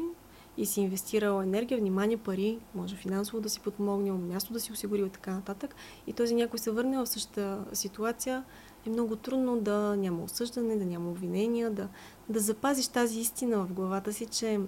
и 0.57 0.65
си 0.65 0.81
инвестирал 0.81 1.41
енергия, 1.41 1.79
внимание, 1.79 2.17
пари, 2.17 2.59
може 2.75 2.95
финансово 2.95 3.41
да 3.41 3.49
си 3.49 3.59
подмогнал, 3.59 4.17
място 4.17 4.53
да 4.53 4.59
си 4.59 4.71
осигурил 4.71 5.05
и 5.05 5.09
така 5.09 5.31
нататък, 5.31 5.75
и 6.07 6.13
този 6.13 6.35
някой 6.35 6.59
се 6.59 6.71
върне 6.71 6.97
в 6.97 7.05
същата 7.05 7.65
ситуация, 7.73 8.43
е 8.87 8.91
много 8.91 9.15
трудно 9.15 9.59
да 9.59 9.95
няма 9.97 10.23
осъждане, 10.23 10.75
да 10.75 10.85
няма 10.85 11.09
обвинения, 11.09 11.71
да, 11.71 11.87
да 12.29 12.39
запазиш 12.39 12.87
тази 12.87 13.19
истина 13.19 13.57
в 13.57 13.73
главата 13.73 14.13
си, 14.13 14.25
че 14.25 14.59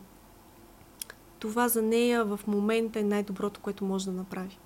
това 1.39 1.67
за 1.67 1.81
нея 1.81 2.25
в 2.25 2.39
момента 2.47 2.99
е 2.99 3.03
най-доброто, 3.03 3.61
което 3.61 3.85
може 3.85 4.05
да 4.05 4.11
направи. 4.11 4.59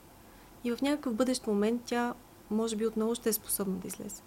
И 0.64 0.72
в 0.72 0.82
някакъв 0.82 1.14
бъдещ 1.14 1.48
момент 1.48 1.82
тя 1.86 2.14
може 2.52 2.76
би 2.76 2.88
отново 2.88 3.16
ще 3.16 3.30
е 3.30 3.34
способна 3.34 3.76
да 3.76 3.88
излезе. 3.88 4.22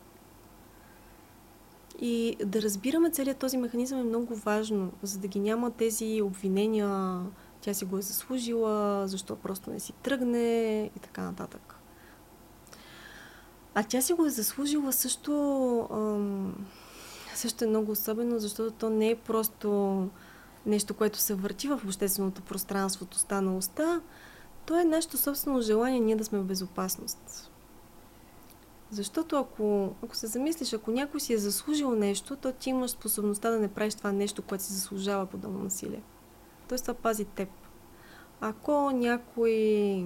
И 2.01 2.37
да 2.45 2.62
разбираме 2.62 3.11
целият 3.11 3.39
този 3.39 3.57
механизъм 3.57 3.99
е 3.99 4.05
много 4.05 4.35
важно, 4.35 4.93
за 5.03 5.18
да 5.18 5.29
ги 5.29 5.41
няма 5.41 5.70
тези 5.70 6.22
обвинения, 6.22 7.20
тя 7.61 7.74
си 7.74 7.85
го 7.85 7.99
е 7.99 8.03
заслужила, 8.03 9.09
защо 9.09 9.37
просто 9.37 9.70
не 9.70 9.81
си 9.81 9.93
тръгне 9.93 10.85
и 10.97 10.99
така 10.99 11.22
нататък. 11.22 11.76
А 13.79 13.83
тя 13.83 14.01
си 14.01 14.12
го 14.12 14.27
е 14.27 14.31
заслужила 14.31 14.93
също, 14.93 15.33
също 17.35 17.64
е 17.64 17.68
много 17.68 17.93
особено, 17.93 18.39
защото 18.39 18.70
то 18.70 18.91
не 18.91 19.11
е 19.11 19.16
просто 19.16 20.09
нещо, 20.66 20.95
което 20.95 21.18
се 21.18 21.35
върти 21.35 21.68
в 21.68 21.81
общественото 21.85 22.43
пространство 22.43 23.05
от 23.05 23.14
уста 23.14 23.43
на 23.43 23.57
уста. 23.57 24.01
То 24.66 24.81
е 24.81 24.85
нашето 24.85 25.18
собствено 25.18 25.61
желание 25.61 26.01
ние 26.01 26.16
да 26.16 26.24
сме 26.24 26.39
в 26.39 26.45
безопасност. 26.45 27.51
Защото 28.91 29.37
ако, 29.37 29.95
ако 30.05 30.16
се 30.16 30.27
замислиш, 30.27 30.72
ако 30.72 30.91
някой 30.91 31.20
си 31.20 31.33
е 31.33 31.39
заслужил 31.39 31.91
нещо, 31.91 32.37
то 32.37 32.53
ти 32.53 32.70
имаш 32.70 32.91
способността 32.91 33.51
да 33.51 33.59
не 33.59 33.68
правиш 33.68 33.95
това 33.95 34.12
нещо, 34.12 34.43
което 34.43 34.64
си 34.64 34.72
заслужава 34.72 35.27
подобно 35.27 35.64
насилие. 35.64 36.03
Тоест 36.68 36.85
това 36.85 36.95
пази 36.95 37.24
теб. 37.24 37.49
Ако 38.41 38.91
някой 38.91 40.05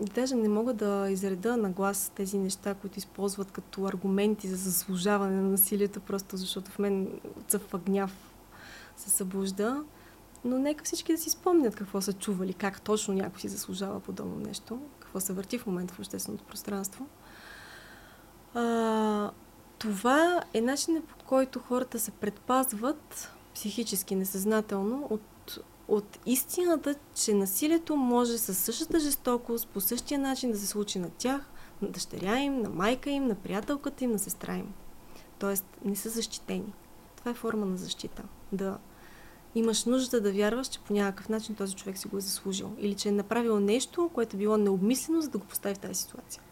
даже 0.00 0.34
не 0.34 0.48
мога 0.48 0.74
да 0.74 1.06
изреда 1.10 1.56
на 1.56 1.70
глас 1.70 2.12
тези 2.14 2.38
неща, 2.38 2.74
които 2.74 2.98
използват 2.98 3.50
като 3.50 3.84
аргументи 3.84 4.48
за 4.48 4.56
заслужаване 4.56 5.36
на 5.36 5.48
насилието, 5.48 6.00
просто 6.00 6.36
защото 6.36 6.70
в 6.70 6.78
мен 6.78 7.20
цъфва 7.48 7.78
гняв 7.78 8.34
се 8.96 9.10
събужда. 9.10 9.84
Но 10.44 10.58
нека 10.58 10.84
всички 10.84 11.12
да 11.12 11.18
си 11.18 11.30
спомнят 11.30 11.76
какво 11.76 12.00
са 12.00 12.12
чували, 12.12 12.54
как 12.54 12.80
точно 12.80 13.14
някой 13.14 13.40
си 13.40 13.48
заслужава 13.48 14.00
подобно 14.00 14.36
нещо, 14.36 14.80
какво 15.00 15.20
се 15.20 15.32
върти 15.32 15.58
в 15.58 15.66
момента 15.66 15.94
в 15.94 15.98
общественото 15.98 16.44
пространство. 16.44 17.06
А, 18.54 19.30
това 19.78 20.42
е 20.54 20.60
начинът 20.60 21.04
по 21.04 21.16
който 21.16 21.58
хората 21.58 21.98
се 21.98 22.10
предпазват 22.10 23.30
психически, 23.54 24.14
несъзнателно 24.14 25.06
от, 25.10 25.20
от 25.88 26.18
истината, 26.26 26.94
че 27.14 27.34
насилието 27.34 27.96
може 27.96 28.38
със 28.38 28.58
същата 28.58 29.00
жестокост, 29.00 29.68
по 29.68 29.80
същия 29.80 30.20
начин 30.20 30.52
да 30.52 30.58
се 30.58 30.66
случи 30.66 30.98
на 30.98 31.10
тях, 31.10 31.50
на 31.82 31.88
дъщеря 31.88 32.38
им, 32.38 32.62
на 32.62 32.68
майка 32.68 33.10
им, 33.10 33.26
на 33.26 33.34
приятелката 33.34 34.04
им, 34.04 34.10
на 34.10 34.18
сестра 34.18 34.56
им. 34.56 34.74
Тоест, 35.38 35.64
не 35.84 35.96
са 35.96 36.08
защитени. 36.08 36.72
Това 37.16 37.30
е 37.30 37.34
форма 37.34 37.66
на 37.66 37.76
защита. 37.76 38.22
Да 38.52 38.78
имаш 39.54 39.84
нужда 39.84 40.20
да 40.20 40.32
вярваш, 40.32 40.66
че 40.66 40.80
по 40.80 40.92
някакъв 40.92 41.28
начин 41.28 41.54
този 41.54 41.74
човек 41.74 41.98
си 41.98 42.08
го 42.08 42.16
е 42.16 42.20
заслужил. 42.20 42.72
Или 42.78 42.94
че 42.94 43.08
е 43.08 43.12
направил 43.12 43.60
нещо, 43.60 44.10
което 44.14 44.36
е 44.36 44.38
било 44.38 44.56
необмислено, 44.56 45.22
за 45.22 45.28
да 45.28 45.38
го 45.38 45.44
постави 45.44 45.74
в 45.74 45.78
тази 45.78 45.94
ситуация. 45.94 46.42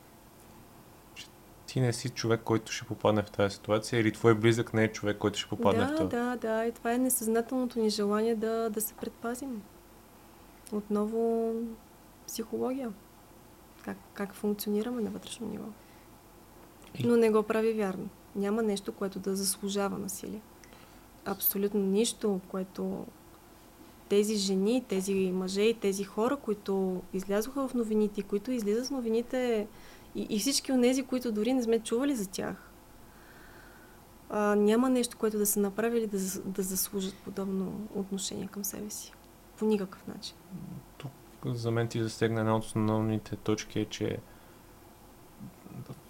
Ти 1.76 1.80
не 1.80 1.92
си 1.92 2.08
човек, 2.08 2.40
който 2.44 2.72
ще 2.72 2.84
попадне 2.84 3.22
в 3.22 3.30
тази 3.30 3.54
ситуация, 3.54 4.00
или 4.00 4.12
твой 4.12 4.34
близък 4.34 4.74
не 4.74 4.84
е 4.84 4.92
човек, 4.92 5.18
който 5.18 5.38
ще 5.38 5.48
попадне 5.48 5.84
да, 5.84 5.92
в 5.92 5.96
това. 5.96 6.06
Да, 6.06 6.36
да, 6.36 6.66
и 6.66 6.72
това 6.72 6.92
е 6.92 6.98
несъзнателното 6.98 7.78
ни 7.78 7.90
желание 7.90 8.34
да, 8.34 8.70
да 8.70 8.80
се 8.80 8.94
предпазим. 8.94 9.62
Отново 10.72 11.52
психология. 12.26 12.92
Как, 13.84 13.96
как 14.14 14.34
функционираме 14.34 15.02
на 15.02 15.10
вътрешно 15.10 15.46
ниво. 15.46 15.64
Но 17.04 17.16
не 17.16 17.30
го 17.30 17.42
прави 17.42 17.72
вярно. 17.72 18.08
Няма 18.36 18.62
нещо, 18.62 18.92
което 18.92 19.18
да 19.18 19.36
заслужава 19.36 19.98
насилие 19.98 20.40
абсолютно 21.24 21.80
нищо, 21.80 22.40
което 22.48 23.06
тези 24.08 24.36
жени, 24.36 24.84
тези 24.88 25.14
мъже 25.14 25.62
и 25.62 25.74
тези 25.74 26.04
хора, 26.04 26.36
които 26.36 27.02
излязоха 27.12 27.68
в 27.68 27.74
новините, 27.74 28.22
които 28.22 28.50
излизат 28.50 28.86
в 28.86 28.90
новините 28.90 29.66
и, 30.16 30.26
и 30.30 30.38
всички 30.38 30.72
от 30.72 30.82
тези, 30.82 31.02
които 31.02 31.32
дори 31.32 31.52
не 31.52 31.62
сме 31.62 31.80
чували 31.80 32.16
за 32.16 32.30
тях, 32.30 32.70
а, 34.30 34.54
няма 34.54 34.90
нещо, 34.90 35.16
което 35.16 35.38
да 35.38 35.46
са 35.46 35.60
направили 35.60 36.06
да, 36.06 36.18
да 36.44 36.62
заслужат 36.62 37.14
подобно 37.24 37.88
отношение 37.94 38.46
към 38.46 38.64
себе 38.64 38.90
си. 38.90 39.12
По 39.58 39.64
никакъв 39.64 40.06
начин. 40.06 40.36
Тук 40.98 41.12
за 41.44 41.70
мен 41.70 41.88
ти 41.88 42.02
засегна 42.02 42.40
една 42.40 42.56
от 42.56 42.64
основните 42.64 43.36
точки 43.36 43.80
е, 43.80 43.84
че 43.84 44.18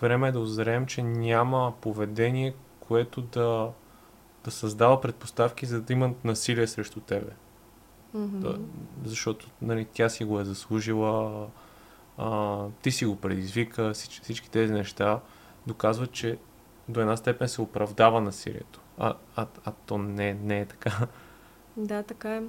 време 0.00 0.28
е 0.28 0.32
да 0.32 0.40
озрем, 0.40 0.86
че 0.86 1.02
няма 1.02 1.74
поведение, 1.80 2.54
което 2.80 3.22
да 3.22 3.72
да 4.44 4.50
създава 4.50 5.00
предпоставки, 5.00 5.66
за 5.66 5.82
да 5.82 5.92
имат 5.92 6.24
насилие 6.24 6.66
срещу 6.66 7.00
тебе. 7.00 7.30
Mm-hmm. 8.16 8.38
Да, 8.38 8.58
защото 9.04 9.50
нали, 9.62 9.86
тя 9.92 10.08
си 10.08 10.24
го 10.24 10.40
е 10.40 10.44
заслужила, 10.44 11.46
а, 12.18 12.64
ти 12.82 12.90
си 12.90 13.06
го 13.06 13.16
предизвика, 13.16 13.92
всички, 13.92 14.20
всички 14.20 14.50
тези 14.50 14.72
неща 14.72 15.20
доказват, 15.66 16.12
че 16.12 16.38
до 16.88 17.00
една 17.00 17.16
степен 17.16 17.48
се 17.48 17.60
оправдава 17.60 18.20
насилието. 18.20 18.80
А, 18.98 19.14
а, 19.36 19.46
а 19.64 19.72
то 19.86 19.98
не, 19.98 20.34
не 20.34 20.60
е 20.60 20.66
така. 20.66 21.06
Да, 21.76 22.02
така 22.02 22.36
е. 22.36 22.42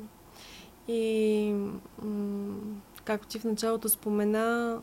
И 0.87 1.55
както 3.03 3.27
ти 3.27 3.39
в 3.39 3.43
началото 3.43 3.89
спомена, 3.89 4.81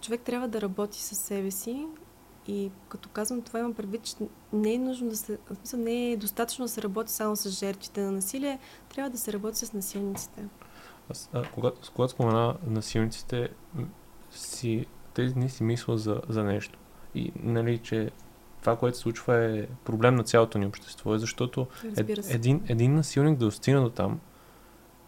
човек 0.00 0.20
трябва 0.20 0.48
да 0.48 0.60
работи 0.60 1.02
със 1.02 1.18
себе 1.18 1.50
си 1.50 1.86
и 2.48 2.70
като 2.88 3.08
казвам 3.08 3.42
това, 3.42 3.58
имам 3.58 3.74
предвид, 3.74 4.02
че 4.02 4.14
не 4.52 4.74
е 4.74 4.78
нужно 4.78 5.08
да 5.08 5.16
се. 5.16 5.38
В 5.50 5.56
смисъл, 5.56 5.80
не 5.80 6.12
е 6.12 6.16
достатъчно 6.16 6.64
да 6.64 6.68
се 6.68 6.82
работи 6.82 7.12
само 7.12 7.36
с 7.36 7.50
жертвите 7.50 8.00
на 8.00 8.12
насилие, 8.12 8.58
трябва 8.88 9.10
да 9.10 9.18
се 9.18 9.32
работи 9.32 9.58
с 9.58 9.72
насилниците. 9.72 10.44
Аз, 11.10 11.30
а, 11.32 11.42
когато, 11.54 11.92
когато 11.94 12.12
спомена 12.12 12.56
насилниците, 12.66 13.48
си, 14.30 14.86
тези 15.14 15.34
дни 15.34 15.50
си 15.50 15.62
мисля 15.62 15.98
за, 15.98 16.20
за 16.28 16.44
нещо. 16.44 16.78
И, 17.14 17.32
нали, 17.42 17.78
че 17.78 18.10
това, 18.60 18.76
което 18.76 18.96
се 18.96 19.02
случва 19.02 19.36
е 19.36 19.66
проблем 19.84 20.14
на 20.14 20.24
цялото 20.24 20.58
ни 20.58 20.66
общество, 20.66 21.18
защото 21.18 21.66
ед, 21.96 22.30
един, 22.30 22.62
един 22.68 22.94
насилник 22.94 23.38
да 23.38 23.44
достигне 23.44 23.80
до 23.80 23.90
там, 23.90 24.20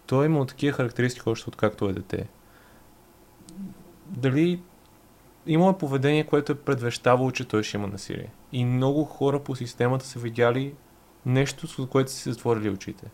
той 0.05 0.25
има 0.25 0.45
такива 0.45 0.77
характеристики 0.77 1.29
още 1.29 1.49
от 1.49 1.55
както 1.55 1.89
е 1.89 1.93
дете. 1.93 2.29
Дали 4.05 4.61
има 5.47 5.77
поведение, 5.77 6.23
което 6.23 6.51
е 6.51 6.55
предвещавало, 6.55 7.31
че 7.31 7.47
той 7.47 7.63
ще 7.63 7.77
има 7.77 7.87
насилие. 7.87 8.31
И 8.51 8.65
много 8.65 9.03
хора 9.03 9.39
по 9.39 9.55
системата 9.55 10.05
са 10.05 10.19
видяли 10.19 10.73
нещо, 11.25 11.67
с 11.67 11.87
което 11.87 12.11
са 12.11 12.17
си 12.17 12.29
затворили 12.29 12.69
очите. 12.69 13.05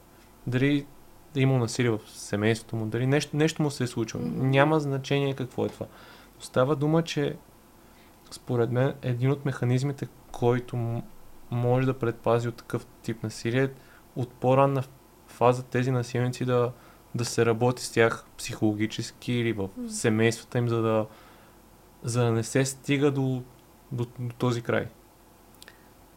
Дали 0.47 0.85
е 1.37 1.41
имал 1.41 1.57
насилие 1.57 1.89
в 1.89 1.99
семейството 2.07 2.75
му, 2.75 2.85
дали 2.85 3.07
нещо, 3.07 3.37
нещо 3.37 3.61
му 3.61 3.71
се 3.71 3.83
е 3.83 3.87
случило. 3.87 4.23
Mm-hmm. 4.23 4.41
Няма 4.41 4.79
значение 4.79 5.33
какво 5.33 5.65
е 5.65 5.69
това. 5.69 5.85
Става 6.39 6.75
дума, 6.75 7.03
че 7.03 7.35
според 8.31 8.71
мен 8.71 8.93
един 9.01 9.31
от 9.31 9.45
механизмите, 9.45 10.07
който 10.31 11.01
може 11.51 11.85
да 11.85 11.99
предпази 11.99 12.47
от 12.47 12.55
такъв 12.55 12.85
тип 13.01 13.23
насилие 13.23 13.69
от 14.15 14.31
по-ранна 14.31 14.83
фаза 15.27 15.63
тези 15.63 15.91
насилници 15.91 16.45
да, 16.45 16.71
да 17.15 17.25
се 17.25 17.45
работи 17.45 17.83
с 17.83 17.91
тях 17.91 18.25
психологически 18.37 19.33
или 19.33 19.53
в 19.53 19.69
семействата 19.89 20.57
им, 20.57 20.69
за 20.69 20.81
да, 20.81 21.05
за 22.03 22.23
да 22.23 22.31
не 22.31 22.43
се 22.43 22.65
стига 22.65 23.11
до, 23.11 23.43
до, 23.91 24.05
до 24.19 24.35
този 24.37 24.61
край. 24.61 24.87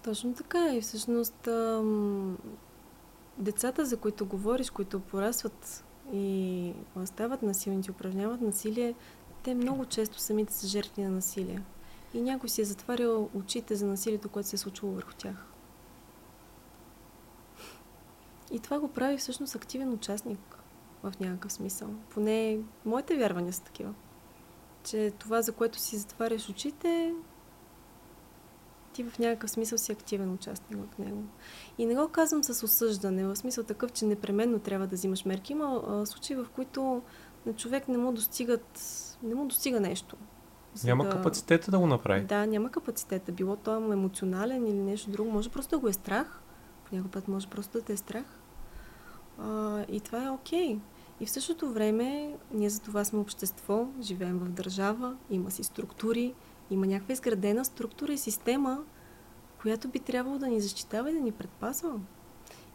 Точно 0.04 0.34
така 0.34 0.74
и 0.74 0.80
всъщност 0.80 1.46
ам, 1.46 2.38
децата, 3.40 3.86
за 3.86 3.96
които 3.96 4.26
говориш, 4.26 4.70
които 4.70 5.00
порасват 5.00 5.84
и 6.12 6.72
стават 7.04 7.42
насилници, 7.42 7.90
упражняват 7.90 8.40
насилие, 8.40 8.94
те 9.42 9.54
много 9.54 9.84
често 9.84 10.18
самите 10.18 10.52
са 10.52 10.66
жертви 10.66 11.02
на 11.02 11.10
насилие. 11.10 11.62
И 12.14 12.20
някой 12.20 12.48
си 12.48 12.60
е 12.60 12.64
затварял 12.64 13.28
очите 13.34 13.74
за 13.74 13.86
насилието, 13.86 14.28
което 14.28 14.48
се 14.48 14.56
е 14.56 14.58
случило 14.58 14.92
върху 14.92 15.12
тях. 15.12 15.46
И 18.52 18.60
това 18.60 18.78
го 18.78 18.88
прави 18.88 19.16
всъщност 19.16 19.54
активен 19.54 19.92
участник 19.92 20.58
в 21.02 21.12
някакъв 21.20 21.52
смисъл. 21.52 21.88
Поне 22.10 22.58
моите 22.84 23.16
вярвания 23.16 23.52
са 23.52 23.62
такива 23.62 23.94
че 24.84 25.12
това, 25.18 25.42
за 25.42 25.52
което 25.52 25.78
си 25.78 25.96
затваряш 25.96 26.48
очите, 26.48 27.14
ти 29.02 29.10
в 29.10 29.18
някакъв 29.18 29.50
смисъл 29.50 29.78
си 29.78 29.92
активен 29.92 30.32
участник 30.32 30.78
в 30.94 30.98
него. 30.98 31.22
И 31.78 31.86
не 31.86 31.94
го 31.94 32.08
казвам 32.08 32.44
с 32.44 32.62
осъждане, 32.62 33.26
в 33.26 33.36
смисъл 33.36 33.64
такъв, 33.64 33.92
че 33.92 34.04
непременно 34.04 34.58
трябва 34.58 34.86
да 34.86 34.96
взимаш 34.96 35.24
мерки. 35.24 35.52
Има 35.52 35.82
а, 35.88 36.06
случаи, 36.06 36.36
в 36.36 36.46
които 36.54 37.02
на 37.46 37.52
човек 37.52 37.88
не 37.88 37.98
му 37.98 38.12
достигат, 38.12 38.80
не 39.22 39.34
му 39.34 39.46
достига 39.46 39.80
нещо. 39.80 40.16
Няма 40.84 41.04
да... 41.04 41.10
капацитета 41.10 41.70
да 41.70 41.78
го 41.78 41.86
направи. 41.86 42.24
Да, 42.24 42.46
няма 42.46 42.70
капацитета. 42.70 43.32
Било 43.32 43.56
то 43.56 43.92
емоционален 43.92 44.66
или 44.66 44.82
нещо 44.82 45.10
друго. 45.10 45.30
Може 45.30 45.50
просто 45.50 45.70
да 45.70 45.78
го 45.78 45.88
е 45.88 45.92
страх. 45.92 46.42
Понякога 46.88 47.12
път 47.12 47.28
може 47.28 47.48
просто 47.48 47.78
да 47.78 47.84
те 47.84 47.92
е 47.92 47.96
страх. 47.96 48.24
А, 49.38 49.84
и 49.88 50.00
това 50.00 50.24
е 50.24 50.30
окей. 50.30 50.76
Okay. 50.76 50.78
И 51.20 51.26
в 51.26 51.30
същото 51.30 51.72
време 51.72 52.36
ние 52.54 52.70
за 52.70 52.80
това 52.80 53.04
сме 53.04 53.18
общество, 53.18 53.88
живеем 54.00 54.38
в 54.38 54.48
държава, 54.48 55.16
има 55.30 55.50
си 55.50 55.64
структури, 55.64 56.34
има 56.70 56.86
някаква 56.86 57.12
изградена 57.12 57.64
структура 57.64 58.12
и 58.12 58.18
система, 58.18 58.84
която 59.62 59.88
би 59.88 59.98
трябвало 59.98 60.38
да 60.38 60.48
ни 60.48 60.60
защитава 60.60 61.10
и 61.10 61.14
да 61.14 61.20
ни 61.20 61.32
предпазва. 61.32 62.00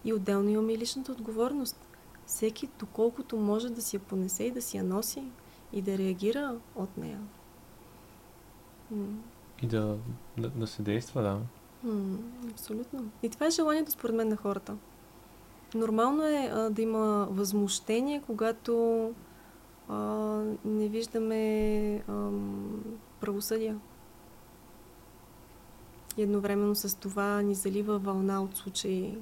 И 0.05 0.13
отделно 0.13 0.49
имаме 0.49 0.73
и 0.73 0.77
личната 0.77 1.11
отговорност. 1.11 1.77
Всеки, 2.25 2.69
доколкото 2.79 3.37
може 3.37 3.69
да 3.69 3.81
си 3.81 3.95
я 3.95 3.99
понесе 3.99 4.43
и 4.43 4.51
да 4.51 4.61
си 4.61 4.77
я 4.77 4.83
носи 4.83 5.23
и 5.73 5.81
да 5.81 5.97
реагира 5.97 6.55
от 6.75 6.97
нея. 6.97 7.19
И 9.61 9.67
да, 9.67 9.97
да, 10.37 10.49
да 10.49 10.67
се 10.67 10.81
действа, 10.81 11.21
да. 11.21 11.39
М- 11.89 12.17
абсолютно. 12.51 13.05
И 13.23 13.29
това 13.29 13.45
е 13.45 13.49
желанието 13.49 13.91
според 13.91 14.15
мен 14.15 14.27
на 14.27 14.35
хората. 14.35 14.75
Нормално 15.75 16.23
е 16.23 16.51
а, 16.53 16.69
да 16.69 16.81
има 16.81 17.27
възмущение, 17.31 18.21
когато 18.25 19.13
а, 19.89 19.97
не 20.65 20.87
виждаме 20.87 22.03
ам, 22.07 22.83
правосъдие. 23.25 23.75
И 26.17 26.21
едновременно 26.21 26.75
с 26.75 26.99
това 26.99 27.41
ни 27.41 27.55
залива 27.55 27.99
вълна 27.99 28.43
от 28.43 28.57
случаи 28.57 29.17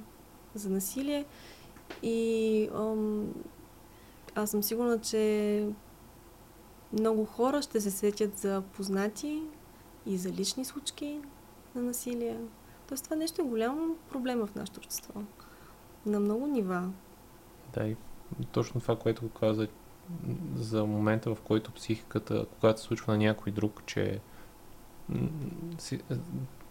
за 0.55 0.69
насилие. 0.69 1.25
И 2.03 2.69
ам, 2.75 3.33
аз 4.35 4.51
съм 4.51 4.63
сигурна, 4.63 4.99
че 4.99 5.67
много 6.93 7.25
хора 7.25 7.61
ще 7.61 7.81
се 7.81 7.91
сетят 7.91 8.37
за 8.37 8.61
познати 8.61 9.43
и 10.05 10.17
за 10.17 10.31
лични 10.31 10.65
случки 10.65 11.21
на 11.75 11.81
насилие. 11.81 12.39
Тоест 12.87 13.03
това 13.03 13.15
нещо 13.15 13.41
е 13.41 13.45
голям 13.45 13.95
проблем 14.09 14.39
в 14.39 14.55
нашето 14.55 14.79
общество. 14.79 15.21
На 16.05 16.19
много 16.19 16.47
нива. 16.47 16.91
Да, 17.73 17.87
и 17.87 17.95
точно 18.51 18.81
това, 18.81 18.95
което 18.95 19.29
каза 19.29 19.67
за 20.55 20.85
момента, 20.85 21.35
в 21.35 21.41
който 21.41 21.71
психиката, 21.71 22.45
когато 22.59 22.81
се 22.81 22.87
случва 22.87 23.13
на 23.13 23.17
някой 23.19 23.51
друг, 23.51 23.83
че, 23.85 24.19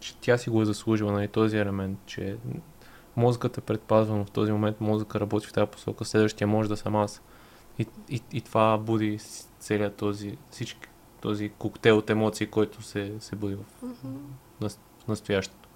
че 0.01 0.16
тя 0.16 0.39
си 0.39 0.51
го 0.51 0.62
е 0.62 0.64
заслужила, 0.64 1.12
нали, 1.12 1.28
този 1.28 1.57
елемент, 1.57 1.99
че 2.07 2.37
мозъкът 3.16 3.59
е 3.59 3.61
предпазван 3.61 4.24
в 4.24 4.30
този 4.30 4.53
момент, 4.53 4.80
мозъка 4.80 5.20
работи 5.20 5.47
в 5.47 5.53
тази 5.53 5.70
посока, 5.70 6.05
следващия 6.05 6.49
може 6.49 6.68
да 6.68 6.76
съм 6.76 6.97
аз. 6.97 7.22
И, 7.78 7.87
и, 8.09 8.22
и 8.33 8.41
това 8.41 8.78
буди 8.78 9.18
целият 9.59 9.97
този, 9.97 10.39
всички, 10.51 10.89
този 11.20 11.49
коктейл 11.49 11.99
от 11.99 12.11
емоции, 12.11 12.47
който 12.47 12.83
се, 12.83 13.14
се 13.20 13.37
буди 13.37 13.55
в, 13.55 13.64
mm-hmm. 13.85 14.16
на, 14.61 14.68
в 14.68 15.09
настоящето. 15.09 15.68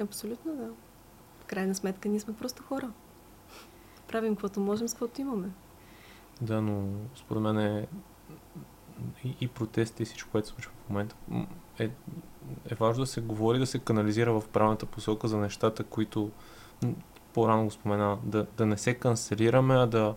Абсолютно 0.00 0.56
да. 0.56 0.68
В 1.40 1.44
крайна 1.46 1.74
сметка 1.74 2.08
ние 2.08 2.20
сме 2.20 2.34
просто 2.34 2.62
хора. 2.62 2.90
Правим 4.08 4.34
каквото 4.34 4.60
можем 4.60 4.88
с 4.88 4.94
каквото 4.94 5.20
имаме. 5.20 5.48
Да, 6.40 6.60
но 6.60 6.88
според 7.14 7.42
мен 7.42 7.58
е 7.58 7.86
и, 9.24 9.36
и 9.40 9.48
протести 9.48 10.02
и 10.02 10.06
всичко, 10.06 10.30
което 10.30 10.48
се 10.48 10.54
случва 10.54 10.72
в 10.86 10.90
момента, 10.90 11.16
е, 11.78 11.84
е 12.70 12.74
важно 12.74 13.02
да 13.04 13.06
се 13.06 13.20
говори, 13.20 13.58
да 13.58 13.66
се 13.66 13.78
канализира 13.78 14.40
в 14.40 14.48
правилната 14.48 14.86
посока 14.86 15.28
за 15.28 15.38
нещата, 15.38 15.84
които 15.84 16.30
по-рано 17.32 17.64
го 17.64 17.70
спомена, 17.70 18.18
да, 18.22 18.46
да 18.56 18.66
не 18.66 18.78
се 18.78 18.94
канцелираме, 18.94 19.74
а 19.74 19.86
да, 19.86 20.14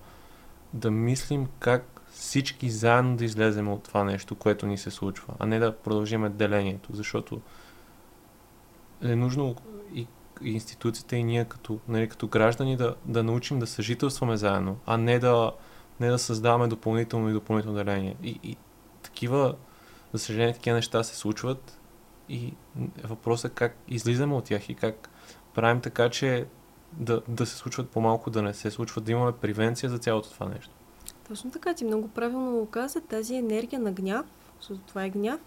да 0.73 0.91
мислим 0.91 1.47
как 1.59 2.01
всички 2.11 2.69
заедно 2.69 3.17
да 3.17 3.25
излезем 3.25 3.71
от 3.71 3.83
това 3.83 4.03
нещо, 4.03 4.35
което 4.35 4.65
ни 4.67 4.77
се 4.77 4.91
случва, 4.91 5.33
а 5.39 5.45
не 5.45 5.59
да 5.59 5.77
продължиме 5.77 6.29
делението, 6.29 6.89
защото 6.93 7.41
е 9.01 9.15
нужно 9.15 9.55
и, 9.93 10.07
и 10.41 10.51
институциите 10.51 11.15
и 11.15 11.23
ние 11.23 11.45
като, 11.45 11.79
нали, 11.87 12.09
като 12.09 12.27
граждани 12.27 12.77
да, 12.77 12.95
да 13.05 13.23
научим 13.23 13.59
да 13.59 13.67
съжителстваме 13.67 14.37
заедно, 14.37 14.77
а 14.85 14.97
не 14.97 15.19
да, 15.19 15.51
не 15.99 16.09
да 16.09 16.19
създаваме 16.19 16.67
допълнително 16.67 17.29
и 17.29 17.33
допълнително 17.33 17.77
деление. 17.77 18.15
И, 18.23 18.39
и 18.43 18.57
такива, 19.01 19.55
за 20.13 20.19
съжаление, 20.19 20.53
такива 20.53 20.75
неща 20.75 21.03
се 21.03 21.15
случват 21.15 21.79
и 22.29 22.53
въпросът 23.03 23.51
е 23.51 23.55
как 23.55 23.75
излизаме 23.87 24.35
от 24.35 24.43
тях 24.43 24.69
и 24.69 24.75
как 24.75 25.09
правим 25.53 25.81
така, 25.81 26.09
че 26.09 26.45
да, 26.93 27.21
да 27.27 27.45
се 27.45 27.55
случват 27.55 27.89
по-малко, 27.89 28.29
да 28.29 28.41
не 28.41 28.53
се 28.53 28.71
случват, 28.71 29.03
да 29.03 29.11
имаме 29.11 29.31
превенция 29.31 29.89
за 29.89 29.97
цялото 29.97 30.31
това 30.31 30.45
нещо. 30.45 30.73
Точно 31.27 31.51
така, 31.51 31.73
ти 31.73 31.85
много 31.85 32.07
правилно 32.07 32.51
го 32.51 32.65
каза, 32.65 33.01
тази 33.01 33.35
енергия 33.35 33.79
на 33.79 33.91
гняв, 33.91 34.25
защото 34.59 34.81
това 34.81 35.03
е 35.03 35.09
гняв, 35.09 35.39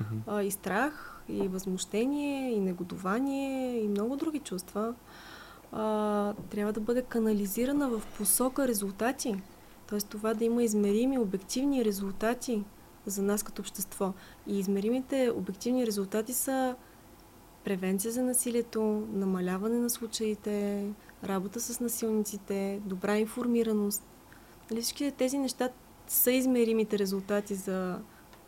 mm-hmm. 0.00 0.20
а, 0.26 0.42
и 0.42 0.50
страх, 0.50 1.22
и 1.28 1.48
възмущение, 1.48 2.50
и 2.50 2.60
негодование, 2.60 3.80
и 3.80 3.88
много 3.88 4.16
други 4.16 4.38
чувства, 4.38 4.94
а, 5.72 6.34
трябва 6.50 6.72
да 6.72 6.80
бъде 6.80 7.02
канализирана 7.02 7.88
в 7.88 8.02
посока 8.18 8.68
резултати. 8.68 9.36
Тоест 9.88 10.08
това 10.08 10.34
да 10.34 10.44
има 10.44 10.62
измерими, 10.62 11.18
обективни 11.18 11.84
резултати 11.84 12.64
за 13.06 13.22
нас 13.22 13.42
като 13.42 13.62
общество. 13.62 14.12
И 14.46 14.58
измеримите 14.58 15.32
обективни 15.36 15.86
резултати 15.86 16.32
са 16.32 16.76
превенция 17.64 18.12
за 18.12 18.22
насилието, 18.22 18.82
намаляване 19.12 19.78
на 19.78 19.90
случаите, 19.90 20.86
работа 21.24 21.60
с 21.60 21.80
насилниците, 21.80 22.80
добра 22.84 23.18
информираност. 23.18 24.06
Нали, 24.70 24.82
всички 24.82 25.12
тези 25.12 25.38
неща 25.38 25.68
са 26.06 26.32
измеримите 26.32 26.98
резултати 26.98 27.54
за 27.54 28.00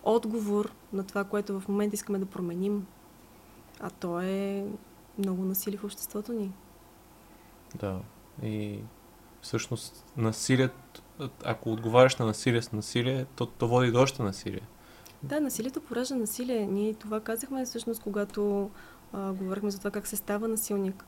отговор 0.03 0.73
на 0.93 1.05
това, 1.05 1.25
което 1.25 1.61
в 1.61 1.69
момента 1.69 1.95
искаме 1.95 2.19
да 2.19 2.27
променим. 2.27 2.87
А 3.81 3.91
то 3.91 4.21
е 4.21 4.67
много 5.19 5.45
насилие 5.45 5.79
в 5.79 5.85
обществото 5.85 6.33
ни. 6.33 6.53
Да. 7.75 8.01
И 8.43 8.81
всъщност 9.41 10.05
насилието, 10.17 11.03
ако 11.45 11.73
отговаряш 11.73 12.17
на 12.17 12.27
насилие 12.27 12.63
с 12.63 12.73
насилие, 12.73 13.27
то, 13.37 13.47
то 13.47 13.69
води 13.69 13.91
до 13.91 14.01
още 14.01 14.23
насилие. 14.23 14.61
Да, 15.23 15.41
насилието 15.41 15.81
поражда 15.81 16.15
насилие. 16.15 16.67
Ние 16.67 16.95
това 16.95 17.21
казахме 17.21 17.65
всъщност, 17.65 18.03
когато 18.03 18.71
а, 19.13 19.33
говорихме 19.33 19.71
за 19.71 19.79
това 19.79 19.91
как 19.91 20.07
се 20.07 20.17
става 20.17 20.49
насилник. 20.49 21.05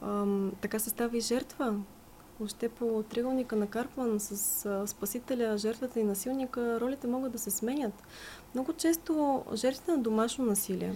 А, 0.00 0.26
така 0.60 0.78
се 0.78 0.90
става 0.90 1.16
и 1.16 1.20
жертва. 1.20 1.74
Още 2.44 2.68
по 2.68 3.04
триъгълника 3.08 3.56
на 3.56 3.66
Карпман 3.66 4.20
с 4.20 4.66
а, 4.66 4.86
спасителя, 4.86 5.58
жертвата 5.58 6.00
и 6.00 6.04
насилника, 6.04 6.80
ролите 6.80 7.06
могат 7.06 7.32
да 7.32 7.38
се 7.38 7.50
сменят. 7.50 8.02
Много 8.54 8.72
често 8.72 9.44
жертвите 9.54 9.90
на 9.90 9.98
домашно 9.98 10.44
насилие, 10.44 10.94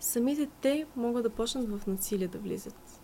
самите 0.00 0.48
те 0.60 0.86
могат 0.96 1.22
да 1.22 1.30
почнат 1.30 1.68
в 1.68 1.86
насилие 1.86 2.28
да 2.28 2.38
влизат. 2.38 2.95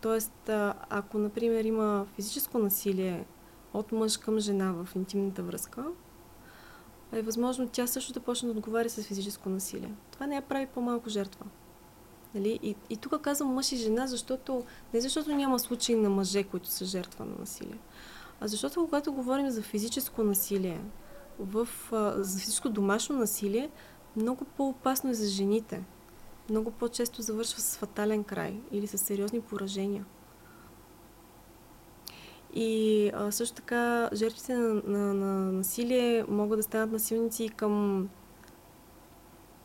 Тоест, 0.00 0.50
ако, 0.90 1.18
например, 1.18 1.64
има 1.64 2.06
физическо 2.14 2.58
насилие 2.58 3.26
от 3.74 3.92
мъж 3.92 4.16
към 4.16 4.38
жена 4.38 4.72
в 4.72 4.88
интимната 4.96 5.42
връзка, 5.42 5.84
е 7.12 7.22
възможно 7.22 7.68
тя 7.68 7.86
също 7.86 8.12
да 8.12 8.20
почне 8.20 8.46
да 8.46 8.52
отговаря 8.52 8.90
с 8.90 9.02
физическо 9.02 9.48
насилие. 9.48 9.94
Това 10.10 10.26
не 10.26 10.34
я 10.34 10.42
прави 10.42 10.66
по-малко 10.66 11.08
жертва. 11.08 11.46
Нали? 12.34 12.58
И, 12.62 12.76
и 12.90 12.96
тук 12.96 13.20
казвам 13.20 13.54
мъж 13.54 13.72
и 13.72 13.76
жена, 13.76 14.06
защото 14.06 14.64
не 14.94 15.00
защото 15.00 15.34
няма 15.34 15.58
случаи 15.58 15.96
на 15.96 16.10
мъже, 16.10 16.44
които 16.44 16.68
са 16.68 16.84
жертва 16.84 17.24
на 17.24 17.34
насилие, 17.38 17.78
а 18.40 18.48
защото 18.48 18.84
когато 18.84 19.12
говорим 19.12 19.50
за 19.50 19.62
физическо 19.62 20.22
насилие, 20.22 20.80
в, 21.38 21.68
за 22.16 22.38
физическо 22.38 22.70
домашно 22.70 23.18
насилие, 23.18 23.70
много 24.16 24.44
по-опасно 24.44 25.10
е 25.10 25.14
за 25.14 25.26
жените. 25.26 25.84
Много 26.50 26.70
по-често 26.70 27.22
завършва 27.22 27.60
с 27.60 27.76
фатален 27.76 28.24
край 28.24 28.60
или 28.72 28.86
с 28.86 28.98
сериозни 28.98 29.40
поражения. 29.40 30.04
И 32.54 33.10
а, 33.14 33.32
също 33.32 33.56
така 33.56 34.10
жертвите 34.12 34.54
на, 34.54 34.82
на, 34.84 35.14
на 35.14 35.52
насилие 35.52 36.24
могат 36.28 36.58
да 36.58 36.62
станат 36.62 36.92
насилници 36.92 37.44
и 37.44 37.48
към 37.48 38.08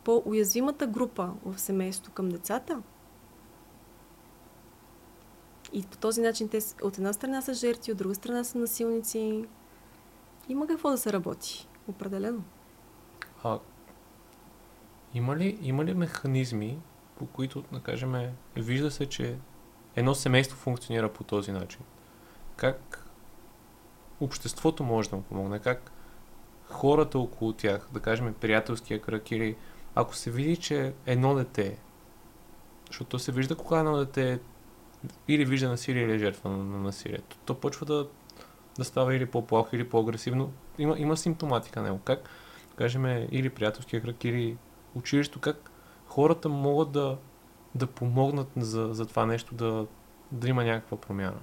по-уязвимата 0.04 0.86
група 0.86 1.32
в 1.44 1.58
семейството, 1.58 2.10
към 2.10 2.28
децата. 2.28 2.82
И 5.72 5.82
по 5.82 5.96
този 5.96 6.20
начин 6.20 6.48
те 6.48 6.58
от 6.82 6.98
една 6.98 7.12
страна 7.12 7.42
са 7.42 7.54
жертви, 7.54 7.92
от 7.92 7.98
друга 7.98 8.14
страна 8.14 8.44
са 8.44 8.58
насилници. 8.58 9.44
Има 10.48 10.66
какво 10.66 10.90
да 10.90 10.98
се 10.98 11.12
работи, 11.12 11.68
определено. 11.88 12.42
А, 13.44 13.58
има 15.14 15.36
ли, 15.36 15.58
има 15.62 15.84
ли 15.84 15.94
механизми, 15.94 16.78
по 17.18 17.26
които, 17.26 17.64
да 17.72 17.80
кажем, 17.80 18.32
вижда 18.56 18.90
се, 18.90 19.06
че 19.06 19.36
едно 19.96 20.14
семейство 20.14 20.56
функционира 20.56 21.12
по 21.12 21.24
този 21.24 21.52
начин? 21.52 21.80
как 22.56 23.06
обществото 24.20 24.84
може 24.84 25.10
да 25.10 25.16
му 25.16 25.22
помогне, 25.22 25.58
как 25.58 25.92
хората 26.70 27.18
около 27.18 27.52
тях, 27.52 27.88
да 27.92 28.00
кажем 28.00 28.34
приятелския 28.40 29.00
кръг 29.00 29.30
или 29.30 29.56
ако 29.94 30.16
се 30.16 30.30
види, 30.30 30.56
че 30.56 30.94
едно 31.06 31.34
дете, 31.34 31.78
защото 32.86 33.18
се 33.18 33.32
вижда 33.32 33.56
кога 33.56 33.78
едно 33.78 33.96
дете 33.96 34.40
или 35.28 35.44
вижда 35.44 35.68
насилие 35.68 36.02
или 36.02 36.12
е 36.12 36.18
жертва 36.18 36.50
на, 36.50 36.56
на 36.56 36.78
насилието, 36.78 37.36
то 37.44 37.60
почва 37.60 37.86
да, 37.86 38.08
да 38.78 38.84
става 38.84 39.14
или 39.16 39.26
по-плохо, 39.26 39.76
или 39.76 39.88
по-агресивно. 39.88 40.52
Има, 40.78 40.98
има 40.98 41.16
симптоматика 41.16 41.80
на 41.80 41.86
него. 41.86 41.98
Как, 42.04 42.28
кажем, 42.76 43.06
или 43.30 43.50
приятелския 43.50 44.02
кръг, 44.02 44.24
или 44.24 44.56
училището, 44.94 45.40
как 45.40 45.70
хората 46.06 46.48
могат 46.48 46.92
да, 46.92 47.16
да 47.74 47.86
помогнат 47.86 48.48
за, 48.56 48.88
за 48.92 49.06
това 49.06 49.26
нещо, 49.26 49.54
да, 49.54 49.86
да 50.32 50.48
има 50.48 50.64
някаква 50.64 50.96
промяна 50.96 51.38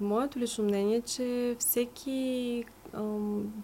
моето 0.00 0.38
лично 0.38 0.64
мнение 0.64 0.96
е, 0.96 1.00
че 1.00 1.56
всеки 1.58 2.64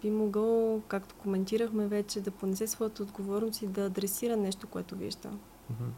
би 0.03 0.11
могъл, 0.11 0.83
както 0.89 1.15
коментирахме 1.15 1.87
вече, 1.87 2.21
да 2.21 2.31
понесе 2.31 2.67
своята 2.67 3.03
отговорност 3.03 3.63
и 3.63 3.67
да 3.67 3.85
адресира 3.85 4.37
нещо, 4.37 4.67
което 4.67 4.97
вижда. 4.97 5.29
Mm-hmm. 5.29 5.91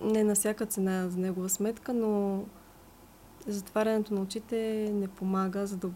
Не 0.00 0.24
на 0.24 0.34
всяка 0.34 0.66
цена 0.66 1.08
за 1.08 1.18
негова 1.18 1.48
сметка, 1.48 1.92
но 1.94 2.44
затварянето 3.46 4.14
на 4.14 4.20
очите 4.20 4.90
не 4.94 5.08
помага, 5.08 5.66
за 5.66 5.76
да 5.76 5.88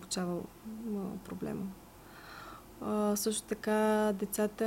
проблема. 1.25 1.63
А, 2.85 3.17
също 3.17 3.49
така 3.49 4.13
децата 4.19 4.67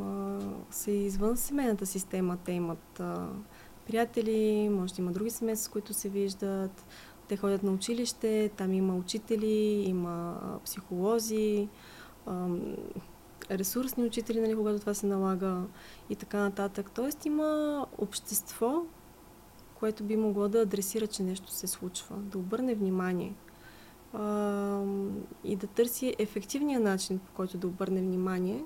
а, 0.00 0.38
са 0.70 0.90
извън 0.90 1.36
семейната 1.36 1.86
система. 1.86 2.36
Те 2.44 2.52
имат 2.52 3.00
а, 3.00 3.28
приятели, 3.86 4.68
може 4.68 4.94
да 4.94 5.02
има 5.02 5.12
други 5.12 5.30
семейства, 5.30 5.64
с 5.64 5.68
които 5.68 5.94
се 5.94 6.08
виждат. 6.08 6.86
Те 7.28 7.36
ходят 7.36 7.62
на 7.62 7.72
училище, 7.72 8.50
там 8.56 8.72
има 8.72 8.96
учители, 8.96 9.84
има 9.86 10.40
психолози, 10.64 11.68
ресурсни 13.50 14.04
учители, 14.04 14.40
нали, 14.40 14.56
когато 14.56 14.78
това 14.78 14.94
се 14.94 15.06
налага 15.06 15.62
и 16.10 16.16
така 16.16 16.38
нататък. 16.38 16.90
Тоест 16.94 17.26
има 17.26 17.86
общество, 17.98 18.82
което 19.74 20.04
би 20.04 20.16
могло 20.16 20.48
да 20.48 20.60
адресира, 20.60 21.06
че 21.06 21.22
нещо 21.22 21.50
се 21.50 21.66
случва, 21.66 22.16
да 22.16 22.38
обърне 22.38 22.74
внимание 22.74 23.34
а, 24.14 24.82
и 25.44 25.56
да 25.56 25.66
търси 25.66 26.14
ефективния 26.18 26.80
начин, 26.80 27.18
по 27.18 27.32
който 27.32 27.58
да 27.58 27.66
обърне 27.66 28.00
внимание, 28.00 28.64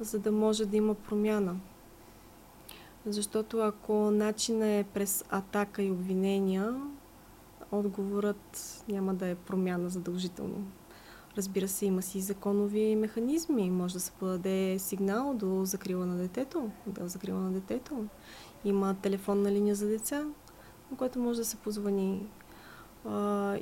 за 0.00 0.18
да 0.18 0.32
може 0.32 0.66
да 0.66 0.76
има 0.76 0.94
промяна. 0.94 1.56
Защото 3.06 3.58
ако 3.58 4.10
начинът 4.10 4.68
е 4.68 4.86
през 4.94 5.24
атака 5.28 5.82
и 5.82 5.90
обвинения, 5.90 6.80
отговорът 7.72 8.84
няма 8.88 9.14
да 9.14 9.28
е 9.28 9.34
промяна 9.34 9.88
задължително. 9.88 10.66
Разбира 11.36 11.68
се, 11.68 11.86
има 11.86 12.02
си 12.02 12.20
законови 12.20 12.96
механизми. 12.96 13.70
Може 13.70 13.94
да 13.94 14.00
се 14.00 14.12
подаде 14.12 14.78
сигнал 14.78 15.34
до 15.34 15.64
закрила 15.64 16.06
на 16.06 16.16
детето, 16.16 16.70
до 16.86 17.08
закрила 17.08 17.40
на 17.40 17.52
детето. 17.52 18.04
Има 18.64 18.94
телефонна 19.02 19.52
линия 19.52 19.74
за 19.74 19.86
деца, 19.86 20.24
на 20.90 20.96
която 20.96 21.18
може 21.18 21.38
да 21.38 21.44
се 21.44 21.56
позвани. 21.56 22.26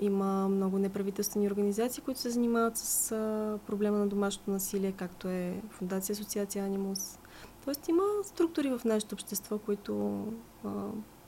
Има 0.00 0.48
много 0.48 0.78
неправителствени 0.78 1.46
организации, 1.46 2.02
които 2.02 2.20
се 2.20 2.30
занимават 2.30 2.76
с 2.76 3.08
проблема 3.66 3.98
на 3.98 4.06
домашното 4.06 4.50
насилие, 4.50 4.92
както 4.92 5.28
е 5.28 5.62
Фундация 5.70 6.12
Асоциация 6.12 6.64
Анимус. 6.64 7.18
Тоест 7.64 7.88
има 7.88 8.02
структури 8.22 8.78
в 8.78 8.84
нашето 8.84 9.14
общество, 9.14 9.58
които 9.58 10.24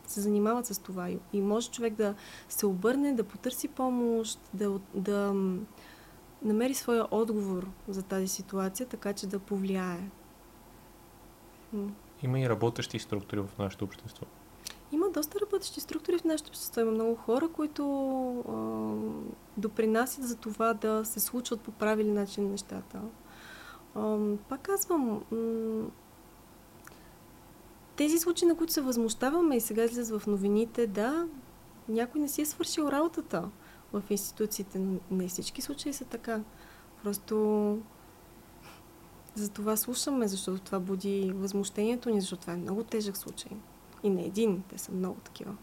се 0.06 0.20
занимават 0.20 0.66
с 0.66 0.78
това. 0.78 1.10
И, 1.10 1.18
и 1.32 1.40
може 1.40 1.70
човек 1.70 1.94
да 1.94 2.14
се 2.48 2.66
обърне, 2.66 3.12
да 3.12 3.24
потърси 3.24 3.68
помощ, 3.68 4.40
да, 4.54 4.80
да 4.94 5.34
намери 6.42 6.74
своя 6.74 7.06
отговор 7.10 7.68
за 7.88 8.02
тази 8.02 8.28
ситуация, 8.28 8.86
така 8.86 9.12
че 9.12 9.26
да 9.26 9.38
повлияе. 9.38 10.10
Има 12.22 12.40
и 12.40 12.48
работещи 12.48 12.98
структури 12.98 13.40
в 13.40 13.50
нашето 13.58 13.84
общество. 13.84 14.26
Има 14.94 15.10
доста 15.10 15.40
работещи 15.40 15.80
структури 15.80 16.18
в 16.18 16.24
нашето 16.24 16.48
общество. 16.48 16.80
Има 16.80 16.90
много 16.90 17.14
хора, 17.14 17.48
които 17.48 17.84
а, 18.48 18.54
допринасят 19.56 20.28
за 20.28 20.36
това 20.36 20.74
да 20.74 21.04
се 21.04 21.20
случват 21.20 21.60
по 21.60 21.70
правилен 21.70 22.14
начин 22.14 22.50
нещата. 22.50 23.00
А, 23.94 24.18
пак 24.48 24.60
казвам, 24.60 25.24
м- 25.30 25.90
тези 27.96 28.18
случаи, 28.18 28.48
на 28.48 28.56
които 28.56 28.72
се 28.72 28.80
възмущаваме 28.80 29.56
и 29.56 29.60
сега 29.60 29.84
излизат 29.84 30.20
в 30.20 30.26
новините, 30.26 30.86
да, 30.86 31.26
някой 31.88 32.20
не 32.20 32.28
си 32.28 32.42
е 32.42 32.46
свършил 32.46 32.82
работата 32.82 33.50
в 33.92 34.02
институциите. 34.10 34.80
Не 35.10 35.28
всички 35.28 35.62
случаи 35.62 35.92
са 35.92 36.04
така. 36.04 36.40
Просто 37.02 37.78
за 39.34 39.48
това 39.48 39.76
слушаме, 39.76 40.28
защото 40.28 40.64
това 40.64 40.80
буди 40.80 41.32
възмущението 41.34 42.10
ни, 42.10 42.20
защото 42.20 42.40
това 42.40 42.52
е 42.52 42.56
много 42.56 42.84
тежък 42.84 43.16
случай. 43.16 43.52
И 44.04 44.10
не 44.10 44.24
един, 44.24 44.62
те 44.68 44.78
са 44.78 44.92
много 44.92 45.20
такива. 45.24 45.56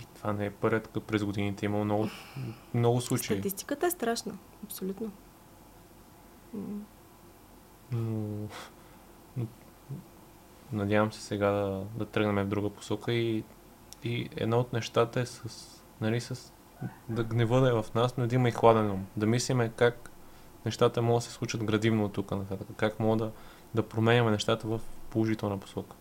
И 0.00 0.06
това 0.14 0.32
не 0.32 0.46
е 0.46 0.50
първият, 0.50 0.86
като 0.86 1.00
през 1.00 1.24
годините 1.24 1.66
има 1.66 1.84
много, 1.84 2.08
много 2.74 3.00
случаи. 3.00 3.36
Статистиката 3.36 3.86
е 3.86 3.90
страшна, 3.90 4.32
абсолютно. 4.64 5.12
Но, 7.92 8.48
но 9.36 9.46
надявам 10.72 11.12
се 11.12 11.22
сега 11.22 11.50
да, 11.50 11.84
да 11.96 12.06
тръгнем 12.06 12.44
в 12.44 12.48
друга 12.48 12.70
посока 12.70 13.12
и, 13.12 13.44
и 14.04 14.28
едно 14.36 14.60
от 14.60 14.72
нещата 14.72 15.20
е 15.20 15.26
с, 15.26 15.66
нали, 16.00 16.20
с 16.20 16.52
да 17.08 17.24
гнева 17.24 17.60
да 17.60 17.68
е 17.68 17.82
в 17.82 17.86
нас, 17.94 18.16
но 18.16 18.26
да 18.26 18.34
има 18.34 18.48
и 18.48 18.52
хладен 18.52 18.90
ум. 18.90 19.06
Да 19.16 19.26
мислиме 19.26 19.72
как 19.76 20.10
нещата 20.66 21.02
могат 21.02 21.18
да 21.18 21.26
се 21.26 21.32
случат 21.32 21.64
градивно 21.64 22.04
от 22.04 22.12
тук 22.12 22.30
нататък. 22.30 22.66
Как 22.76 23.00
мога 23.00 23.16
да, 23.16 23.30
да 23.74 23.88
променяме 23.88 24.30
нещата 24.30 24.68
в 24.68 24.80
положителна 25.10 25.58
посока. 25.58 25.96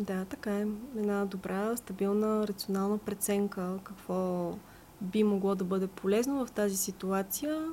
Да, 0.00 0.24
така 0.24 0.58
е. 0.58 0.66
Една 0.96 1.24
добра, 1.24 1.76
стабилна, 1.76 2.48
рационална 2.48 2.98
преценка 2.98 3.78
какво 3.84 4.52
би 5.00 5.24
могло 5.24 5.54
да 5.54 5.64
бъде 5.64 5.86
полезно 5.86 6.46
в 6.46 6.52
тази 6.52 6.76
ситуация 6.76 7.64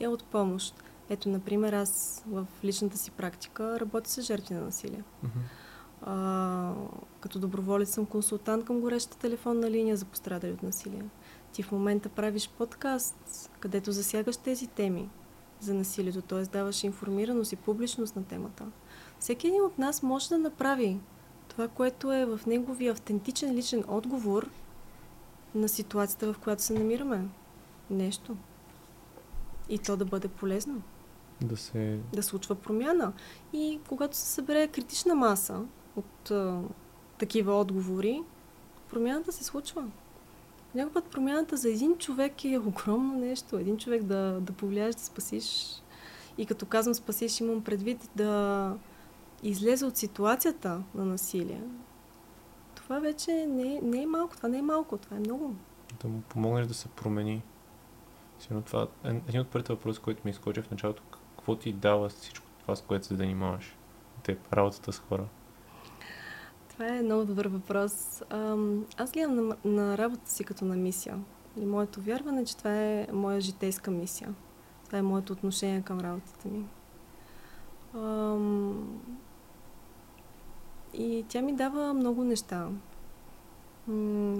е 0.00 0.08
от 0.08 0.24
помощ. 0.24 0.74
Ето, 1.08 1.28
например, 1.28 1.72
аз 1.72 2.22
в 2.26 2.46
личната 2.64 2.98
си 2.98 3.10
практика 3.10 3.80
работя 3.80 4.10
с 4.10 4.22
жертви 4.22 4.54
на 4.54 4.60
насилие. 4.60 5.04
Mm-hmm. 5.24 5.28
А, 6.02 6.74
като 7.20 7.38
доброволец 7.38 7.90
съм 7.90 8.06
консултант 8.06 8.64
към 8.64 8.80
горещата 8.80 9.18
телефонна 9.18 9.70
линия 9.70 9.96
за 9.96 10.04
пострадали 10.04 10.52
от 10.52 10.62
насилие. 10.62 11.04
Ти 11.52 11.62
в 11.62 11.72
момента 11.72 12.08
правиш 12.08 12.50
подкаст, 12.58 13.50
където 13.60 13.92
засягаш 13.92 14.36
тези 14.36 14.66
теми 14.66 15.10
за 15.60 15.74
насилието, 15.74 16.22
т.е. 16.22 16.42
даваш 16.42 16.84
информираност 16.84 17.52
и 17.52 17.56
публичност 17.56 18.16
на 18.16 18.24
темата. 18.24 18.66
Всеки 19.18 19.46
един 19.46 19.62
от 19.62 19.78
нас 19.78 20.02
може 20.02 20.28
да 20.28 20.38
направи 20.38 21.00
това, 21.58 21.68
което 21.68 22.12
е 22.12 22.26
в 22.26 22.40
неговия 22.46 22.92
автентичен 22.92 23.54
личен 23.54 23.84
отговор 23.88 24.50
на 25.54 25.68
ситуацията, 25.68 26.32
в 26.32 26.38
която 26.38 26.62
се 26.62 26.72
намираме. 26.72 27.24
Нещо. 27.90 28.36
И 29.68 29.78
то 29.78 29.96
да 29.96 30.04
бъде 30.04 30.28
полезно. 30.28 30.82
Да 31.40 31.56
се... 31.56 31.98
Да 32.12 32.22
случва 32.22 32.54
промяна. 32.54 33.12
И 33.52 33.80
когато 33.88 34.16
се 34.16 34.26
събере 34.26 34.68
критична 34.68 35.14
маса 35.14 35.60
от 35.96 36.30
а, 36.30 36.62
такива 37.18 37.60
отговори, 37.60 38.22
промяната 38.90 39.32
се 39.32 39.44
случва. 39.44 39.84
Някой 40.74 40.92
път 40.92 41.04
промяната 41.04 41.56
за 41.56 41.70
един 41.70 41.98
човек 41.98 42.44
е 42.44 42.58
огромно 42.58 43.14
нещо. 43.14 43.58
Един 43.58 43.78
човек 43.78 44.02
да, 44.02 44.38
да 44.40 44.52
повлияеш, 44.52 44.94
да 44.94 45.02
спасиш. 45.02 45.82
И 46.38 46.46
като 46.46 46.66
казвам 46.66 46.94
спасиш, 46.94 47.40
имам 47.40 47.64
предвид 47.64 48.10
да 48.16 48.72
излезе 49.42 49.86
от 49.86 49.96
ситуацията 49.96 50.82
на 50.94 51.04
насилие. 51.04 51.62
Това 52.74 52.98
вече 52.98 53.46
не, 53.48 53.80
не 53.82 54.02
е 54.02 54.06
малко. 54.06 54.36
Това 54.36 54.48
не 54.48 54.58
е 54.58 54.62
малко. 54.62 54.96
Това 54.98 55.16
е 55.16 55.20
много. 55.20 55.54
Да 56.02 56.08
му 56.08 56.20
помогнеш 56.20 56.66
да 56.66 56.74
се 56.74 56.88
промени. 56.88 57.42
Сигурно 58.38 58.62
това 58.62 58.86
е 59.04 59.08
един 59.08 59.40
от 59.40 59.48
първите 59.48 59.72
въпроси, 59.72 60.00
който 60.00 60.22
ми 60.24 60.30
изкочи 60.30 60.62
в 60.62 60.70
началото. 60.70 61.02
Какво 61.36 61.56
ти 61.56 61.72
дава 61.72 62.08
всичко 62.08 62.46
това, 62.60 62.76
с 62.76 62.82
което 62.82 63.06
се 63.06 63.14
занимаваш? 63.14 63.76
Те, 64.22 64.38
работата 64.52 64.92
с 64.92 64.98
хора. 64.98 65.24
Това 66.68 66.86
е 66.86 67.02
много 67.02 67.24
добър 67.24 67.48
въпрос. 67.48 68.22
Аз 68.96 69.12
гледам 69.12 69.46
на, 69.46 69.56
на 69.64 69.98
работата 69.98 70.30
си 70.30 70.44
като 70.44 70.64
на 70.64 70.76
мисия. 70.76 71.18
И 71.60 71.66
моето 71.66 72.00
вярване, 72.00 72.44
че 72.44 72.56
това 72.56 72.82
е 72.82 73.06
моя 73.12 73.40
житейска 73.40 73.90
мисия. 73.90 74.34
Това 74.86 74.98
е 74.98 75.02
моето 75.02 75.32
отношение 75.32 75.82
към 75.82 76.00
работата 76.00 76.48
ми. 76.48 76.64
И 80.94 81.24
тя 81.28 81.42
ми 81.42 81.52
дава 81.52 81.94
много 81.94 82.24
неща. 82.24 82.68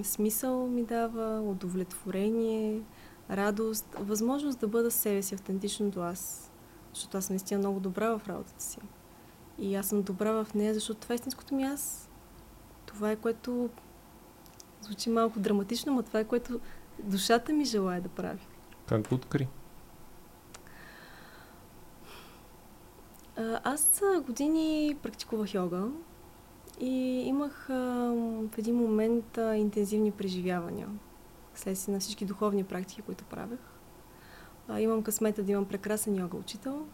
Смисъл 0.03 0.67
ми 0.67 0.83
дава, 0.83 1.41
удовлетворение, 1.41 2.81
радост, 3.31 3.95
възможност 3.99 4.59
да 4.59 4.67
бъда 4.67 4.91
себе 4.91 5.21
си, 5.21 5.35
автентично 5.35 5.89
до 5.89 6.01
аз. 6.01 6.51
Защото 6.93 7.17
аз 7.17 7.25
съм 7.25 7.33
наистина 7.33 7.59
много 7.59 7.79
добра 7.79 8.17
в 8.17 8.27
работата 8.27 8.63
си. 8.63 8.77
И 9.57 9.75
аз 9.75 9.87
съм 9.87 10.01
добра 10.01 10.31
в 10.31 10.53
нея, 10.53 10.73
защото 10.73 10.99
това 10.99 11.13
е 11.13 11.15
истинското 11.15 11.55
ми 11.55 11.63
аз 11.63 12.09
това 12.89 13.11
е 13.11 13.15
което 13.15 13.69
звучи 14.81 15.09
малко 15.09 15.39
драматично, 15.39 15.93
но 15.93 16.03
това 16.03 16.19
е 16.19 16.23
което 16.23 16.59
душата 16.99 17.53
ми 17.53 17.65
желая 17.65 18.01
да 18.01 18.09
прави. 18.09 18.47
Как 18.87 19.09
го 19.09 19.15
откри? 19.15 19.47
Аз 23.63 24.01
години 24.25 24.97
практикувах 25.03 25.53
йога 25.53 25.87
и 26.79 27.21
имах 27.25 27.69
а, 27.69 27.73
в 28.53 28.57
един 28.57 28.75
момент 28.75 29.37
а, 29.37 29.55
интензивни 29.55 30.11
преживявания 30.11 30.87
следствие 31.55 31.93
на 31.93 31.99
всички 31.99 32.25
духовни 32.25 32.63
практики, 32.63 33.01
които 33.01 33.23
правех. 33.23 33.59
А, 34.67 34.81
имам 34.81 35.03
късмета 35.03 35.43
да 35.43 35.51
имам 35.51 35.65
прекрасен 35.65 36.15
йога 36.15 36.37
учител, 36.37 36.85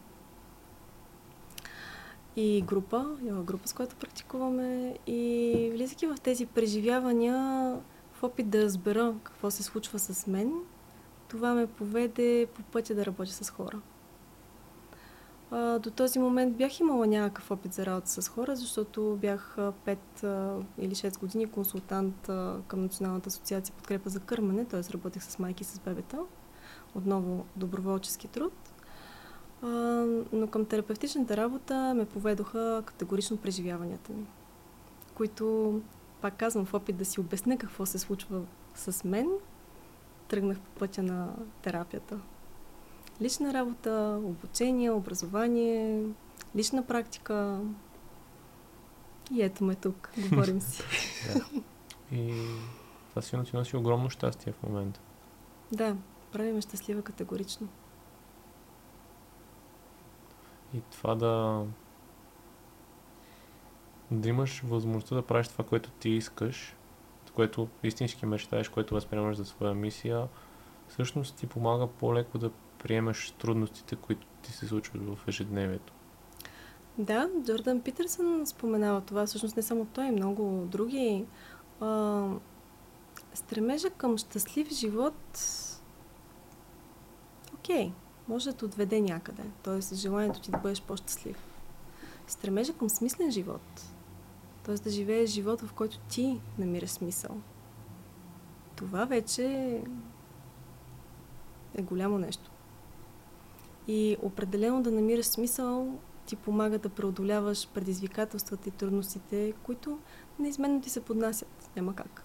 и 2.36 2.62
група, 2.62 3.18
йога 3.24 3.44
група, 3.44 3.68
с 3.68 3.74
която 3.74 3.96
практикуваме. 3.96 4.98
И 5.08 5.70
влизайки 5.74 6.08
в 6.08 6.16
тези 6.24 6.46
преживявания, 6.46 7.36
в 8.14 8.24
опит 8.24 8.50
да 8.50 8.62
разбера 8.62 9.16
какво 9.24 9.52
се 9.52 9.64
случва 9.64 10.00
с 10.00 10.28
мен, 10.28 10.54
това 11.28 11.54
ме 11.54 11.68
поведе 11.68 12.48
по 12.56 12.62
пътя 12.62 12.96
да 12.96 13.06
работя 13.06 13.32
с 13.32 13.50
хора. 13.50 13.82
А, 15.52 15.80
до 15.80 15.92
този 15.92 16.20
момент 16.20 16.58
бях 16.58 16.80
имала 16.80 17.08
някакъв 17.08 17.52
опит 17.52 17.74
за 17.74 17.86
работа 17.86 18.10
с 18.10 18.30
хора, 18.30 18.56
защото 18.56 19.18
бях 19.22 19.56
5 19.58 19.98
а, 20.24 20.60
или 20.80 20.96
6 20.96 21.20
години 21.20 21.48
консултант 21.48 22.30
а, 22.30 22.58
към 22.68 22.82
Националната 22.82 23.28
асоциация 23.28 23.76
подкрепа 23.76 24.10
за 24.10 24.20
кърмане, 24.20 24.66
т.е. 24.66 24.94
работех 24.94 25.24
с 25.24 25.40
майки 25.40 25.64
с 25.64 25.80
бебета. 25.80 26.20
Отново 26.96 27.46
доброволчески 27.56 28.28
труд 28.28 28.54
но 30.34 30.48
към 30.52 30.66
терапевтичната 30.66 31.38
работа 31.38 31.94
ме 31.96 32.06
поведоха 32.06 32.84
категорично 32.86 33.38
преживяванията 33.38 34.14
ми, 34.14 34.26
които, 35.14 35.82
пак 36.22 36.38
казвам, 36.38 36.66
в 36.66 36.74
опит 36.74 36.98
да 36.98 37.06
си 37.06 37.20
обясня 37.20 37.58
какво 37.58 37.86
се 37.86 38.00
случва 38.00 38.42
с 38.76 39.04
мен, 39.04 39.30
тръгнах 40.28 40.60
по 40.60 40.80
пътя 40.80 41.04
на 41.04 41.34
терапията. 41.62 42.20
Лична 43.22 43.54
работа, 43.54 44.20
обучение, 44.24 44.92
образование, 44.92 46.04
лична 46.56 46.86
практика. 46.86 47.60
И 49.32 49.42
ето 49.42 49.64
ме 49.64 49.76
тук, 49.76 50.12
говорим 50.30 50.62
си. 50.62 50.84
да. 51.34 51.62
И 52.18 52.48
това 53.10 53.22
си 53.22 53.38
ти 53.46 53.56
носи 53.56 53.78
огромно 53.78 54.10
щастие 54.10 54.54
в 54.54 54.64
момента. 54.64 55.00
Да, 55.72 55.96
прави 56.32 56.52
ме 56.52 56.62
щастлива 56.62 57.02
категорично. 57.02 57.68
И 60.74 60.82
това 60.92 61.16
да 61.16 61.64
да 64.12 64.30
имаш 64.30 64.62
възможността 64.62 65.16
да 65.16 65.22
правиш 65.22 65.48
това, 65.48 65.66
което 65.66 65.90
ти 65.90 66.10
искаш, 66.10 66.76
което 67.34 67.68
истински 67.84 68.26
мечтаеш, 68.26 68.70
което 68.70 68.94
възприемаш 68.94 69.38
за 69.38 69.46
своя 69.46 69.74
мисия, 69.74 70.28
всъщност 70.88 71.36
ти 71.36 71.48
помага 71.48 71.88
по-леко 71.88 72.38
да 72.38 72.52
приемаш 72.86 73.32
трудностите, 73.32 73.96
които 73.96 74.28
ти 74.42 74.52
се 74.52 74.68
случват 74.68 75.02
в 75.02 75.28
ежедневието. 75.28 75.94
Да, 76.98 77.30
Джордан 77.44 77.82
Питърсън 77.82 78.46
споменава 78.46 79.02
това, 79.02 79.26
всъщност 79.26 79.56
не 79.56 79.64
само 79.64 79.86
той, 79.86 80.12
много 80.12 80.68
други. 80.72 81.26
А, 81.82 82.28
стремежа 83.34 83.90
към 83.90 84.18
щастлив 84.18 84.70
живот, 84.70 85.14
окей, 87.54 87.88
okay, 87.88 87.92
може 88.28 88.50
да 88.50 88.58
те 88.58 88.66
отведе 88.66 89.02
някъде, 89.02 89.44
т.е. 89.64 89.96
желанието 89.96 90.40
ти 90.40 90.52
да 90.52 90.58
бъдеш 90.58 90.82
по-щастлив. 90.82 91.38
Стремежа 92.28 92.74
към 92.74 92.90
смислен 92.90 93.32
живот, 93.32 93.84
т.е. 94.64 94.76
да 94.76 94.90
живееш 94.90 95.30
живот, 95.30 95.62
в 95.62 95.74
който 95.74 96.00
ти 96.00 96.42
намираш 96.60 96.90
смисъл. 96.90 97.38
Това 98.76 99.06
вече 99.06 99.46
е 101.76 101.82
голямо 101.82 102.18
нещо. 102.18 102.52
И 103.88 104.18
определено 104.22 104.84
да 104.84 104.92
намираш 104.92 105.26
смисъл 105.26 106.00
ти 106.26 106.36
помага 106.36 106.80
да 106.80 106.90
преодоляваш 106.90 107.68
предизвикателствата 107.68 108.70
и 108.70 108.72
трудностите, 108.72 109.54
които 109.64 110.00
неизменно 110.40 110.82
ти 110.82 110.90
се 110.90 111.02
поднасят. 111.02 111.70
Няма 111.76 111.96
как. 111.96 112.24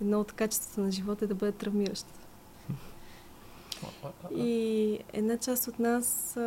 Едно 0.00 0.20
от 0.20 0.32
качествата 0.32 0.80
на 0.80 0.92
живота 0.92 1.24
е 1.24 1.28
да 1.28 1.34
бъде 1.34 1.52
травмиращ. 1.52 2.06
И 4.34 4.98
една 5.12 5.38
част 5.38 5.68
от 5.68 5.78
нас, 5.78 6.38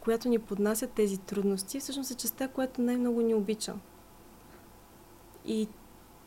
която 0.00 0.28
ни 0.28 0.38
поднасят 0.38 0.90
тези 0.90 1.18
трудности, 1.18 1.80
всъщност 1.80 2.10
е 2.10 2.14
частта, 2.14 2.48
която 2.48 2.82
най-много 2.82 3.20
ни 3.20 3.34
обича. 3.34 3.74
И 5.46 5.68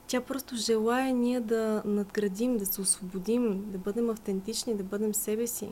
тя 0.08 0.22
просто 0.22 0.56
желая 0.56 1.14
ние 1.14 1.40
да 1.40 1.82
надградим, 1.86 2.58
да 2.58 2.66
се 2.66 2.82
освободим, 2.82 3.72
да 3.72 3.78
бъдем 3.78 4.10
автентични, 4.10 4.76
да 4.76 4.84
бъдем 4.84 5.14
себе 5.14 5.48
си. 5.48 5.70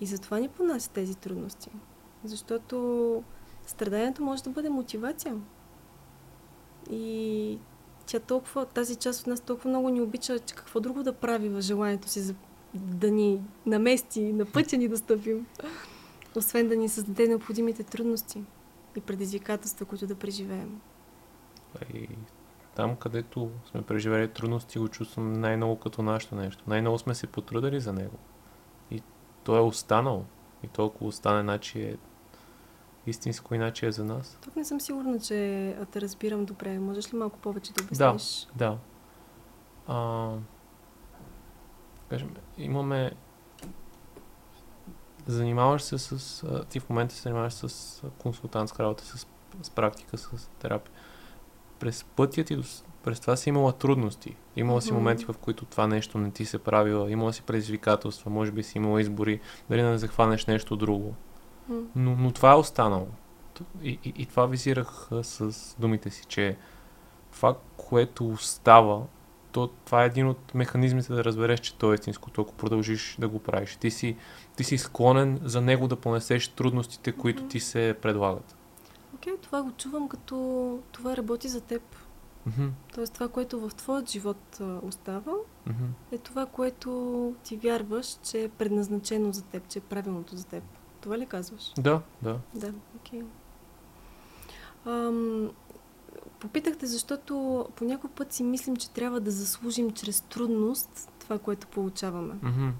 И 0.00 0.06
затова 0.06 0.38
ни 0.38 0.48
понася 0.48 0.90
тези 0.90 1.14
трудности. 1.14 1.70
Защото 2.24 3.24
страданието 3.66 4.22
може 4.22 4.42
да 4.42 4.50
бъде 4.50 4.70
мотивация. 4.70 5.36
И 6.90 7.58
тя 8.06 8.20
толкова, 8.20 8.66
тази 8.66 8.96
част 8.96 9.20
от 9.20 9.26
нас 9.26 9.40
толкова 9.40 9.70
много 9.70 9.88
ни 9.88 10.00
обича, 10.00 10.38
че 10.38 10.54
какво 10.54 10.80
друго 10.80 11.02
да 11.02 11.12
прави 11.12 11.48
в 11.48 11.60
желанието 11.60 12.08
си 12.08 12.20
за 12.20 12.34
да 12.74 13.10
ни 13.10 13.42
намести, 13.66 14.32
на 14.32 14.44
пътя 14.44 14.76
ни 14.76 14.88
да 14.88 14.98
стъпим, 14.98 15.46
освен 16.36 16.68
да 16.68 16.76
ни 16.76 16.88
създаде 16.88 17.28
необходимите 17.28 17.82
трудности 17.82 18.44
и 18.96 19.00
предизвикателства, 19.00 19.86
които 19.86 20.06
да 20.06 20.14
преживеем. 20.14 20.80
И 21.94 22.08
там, 22.74 22.96
където 22.96 23.50
сме 23.70 23.82
преживели 23.82 24.28
трудности, 24.28 24.78
го 24.78 24.88
чувствам 24.88 25.32
най-много 25.32 25.76
като 25.76 26.02
нашето 26.02 26.34
нещо. 26.34 26.64
Най-много 26.66 26.98
сме 26.98 27.14
се 27.14 27.26
потрудили 27.26 27.80
за 27.80 27.92
него. 27.92 28.18
То 29.44 29.56
е 29.56 29.60
останало. 29.60 30.24
И 30.62 30.68
толкова 30.68 31.08
остане, 31.08 31.42
значи 31.42 31.82
е 31.82 31.96
истинско, 33.06 33.54
иначе 33.54 33.86
е 33.86 33.92
за 33.92 34.04
нас. 34.04 34.38
Тук 34.40 34.56
не 34.56 34.64
съм 34.64 34.80
сигурна, 34.80 35.20
че 35.20 35.76
те 35.92 36.00
разбирам 36.00 36.44
добре. 36.44 36.78
Можеш 36.78 37.14
ли 37.14 37.18
малко 37.18 37.38
повече 37.38 37.72
да 37.72 37.84
обясниш? 37.84 38.46
Да, 38.54 38.66
да. 38.66 38.78
А, 39.86 40.32
кажем, 42.08 42.34
имаме 42.58 43.12
занимаваш 45.26 45.82
се 45.82 45.98
с... 45.98 46.44
Ти 46.68 46.80
в 46.80 46.88
момента 46.88 47.14
се 47.14 47.22
занимаваш 47.22 47.52
с 47.52 48.02
консултантска 48.18 48.82
работа, 48.82 49.04
с, 49.04 49.26
с 49.62 49.70
практика, 49.70 50.18
с 50.18 50.50
терапия. 50.58 50.92
През 51.78 52.04
пътя 52.04 52.44
ти, 52.44 52.58
през 53.02 53.20
това 53.20 53.36
си 53.36 53.48
имала 53.48 53.72
трудности. 53.72 54.36
Имала 54.56 54.82
си 54.82 54.92
моменти, 54.92 55.24
в 55.24 55.34
които 55.40 55.64
това 55.64 55.86
нещо 55.86 56.18
не 56.18 56.30
ти 56.30 56.44
се 56.44 56.58
правила. 56.58 57.10
Имала 57.10 57.32
си 57.32 57.42
предизвикателства, 57.42 58.30
може 58.30 58.50
би 58.50 58.62
си 58.62 58.78
имала 58.78 59.00
избори, 59.00 59.40
дали 59.70 59.82
да 59.82 59.88
не 59.88 59.98
захванеш 59.98 60.46
нещо 60.46 60.76
друго. 60.76 61.14
Но, 61.96 62.16
но 62.16 62.32
това 62.32 62.52
е 62.52 62.56
останало. 62.56 63.08
И, 63.82 63.98
и, 64.04 64.12
и 64.16 64.26
това 64.26 64.46
визирах 64.46 65.08
с 65.22 65.76
думите 65.78 66.10
си, 66.10 66.24
че 66.28 66.56
това, 67.32 67.56
което 67.76 68.28
остава, 68.28 69.02
то, 69.52 69.66
това 69.66 70.02
е 70.02 70.06
един 70.06 70.28
от 70.28 70.54
механизмите 70.54 71.12
да 71.12 71.24
разбереш, 71.24 71.60
че 71.60 71.74
то 71.74 71.92
е 71.92 71.94
истинското, 71.94 72.40
ако 72.40 72.54
продължиш 72.54 73.16
да 73.20 73.28
го 73.28 73.38
правиш. 73.38 73.76
Ти 73.76 73.90
си, 73.90 74.16
ти 74.56 74.64
си 74.64 74.78
склонен 74.78 75.40
за 75.44 75.60
него 75.60 75.88
да 75.88 75.96
понесеш 75.96 76.48
трудностите, 76.48 77.12
които 77.12 77.44
ти 77.44 77.60
се 77.60 77.96
предлагат. 78.02 78.56
Окей, 79.14 79.32
okay, 79.32 79.40
това 79.40 79.62
го 79.62 79.72
чувам 79.72 80.08
като 80.08 80.78
това 80.92 81.16
работи 81.16 81.48
за 81.48 81.60
теб. 81.60 81.82
Mm-hmm. 82.48 82.70
Тоест 82.94 83.14
това, 83.14 83.28
което 83.28 83.68
в 83.68 83.74
твоят 83.74 84.10
живот 84.10 84.58
а, 84.60 84.78
остава, 84.82 85.32
mm-hmm. 85.32 86.12
е 86.12 86.18
това, 86.18 86.46
което 86.46 87.34
ти 87.44 87.56
вярваш, 87.56 88.18
че 88.22 88.44
е 88.44 88.48
предназначено 88.48 89.32
за 89.32 89.42
теб, 89.42 89.68
че 89.68 89.78
е 89.78 89.82
правилното 89.82 90.36
за 90.36 90.46
теб. 90.46 90.62
Това 91.00 91.18
ли 91.18 91.26
казваш? 91.26 91.72
Да, 91.78 92.02
да. 92.22 92.38
Да, 92.54 92.72
окей. 92.96 93.22
Okay. 94.84 95.50
попитахте, 96.40 96.86
защото 96.86 97.66
по 97.76 97.84
някой 97.84 98.10
път 98.10 98.32
си 98.32 98.42
мислим, 98.42 98.76
че 98.76 98.90
трябва 98.90 99.20
да 99.20 99.30
заслужим 99.30 99.90
чрез 99.90 100.20
трудност 100.20 101.10
това, 101.20 101.38
което 101.38 101.66
получаваме. 101.66 102.34
Mm-hmm. 102.34 102.70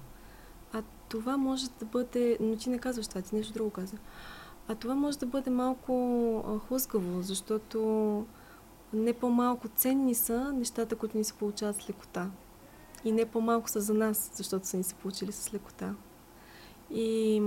А 0.73 0.83
това 1.09 1.37
може 1.37 1.69
да 1.79 1.85
бъде... 1.85 2.37
Но 2.39 2.55
ти 2.55 2.69
не 2.69 2.79
казваш 2.79 3.07
това, 3.07 3.21
ти 3.21 3.35
нещо 3.35 3.53
друго 3.53 3.69
каза. 3.69 3.97
А 4.67 4.75
това 4.75 4.95
може 4.95 5.19
да 5.19 5.25
бъде 5.25 5.49
малко 5.49 6.61
хлъзгаво, 6.67 7.21
защото 7.21 8.25
не 8.93 9.13
по-малко 9.13 9.67
ценни 9.67 10.15
са 10.15 10.53
нещата, 10.53 10.95
които 10.95 11.17
ни 11.17 11.23
се 11.23 11.33
получават 11.33 11.75
с 11.75 11.89
лекота. 11.89 12.29
И 13.05 13.11
не 13.11 13.25
по-малко 13.25 13.69
са 13.69 13.81
за 13.81 13.93
нас, 13.93 14.31
защото 14.33 14.67
са 14.67 14.77
ни 14.77 14.83
се 14.83 14.93
получили 14.93 15.31
с 15.31 15.53
лекота. 15.53 15.95
И 16.89 17.39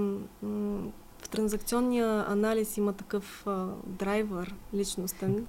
м- 0.43 0.91
в 1.23 1.29
транзакционния 1.29 2.25
анализ 2.29 2.77
има 2.77 2.93
такъв 2.93 3.47
а, 3.47 3.69
драйвер 3.87 4.55
личностен, 4.75 5.47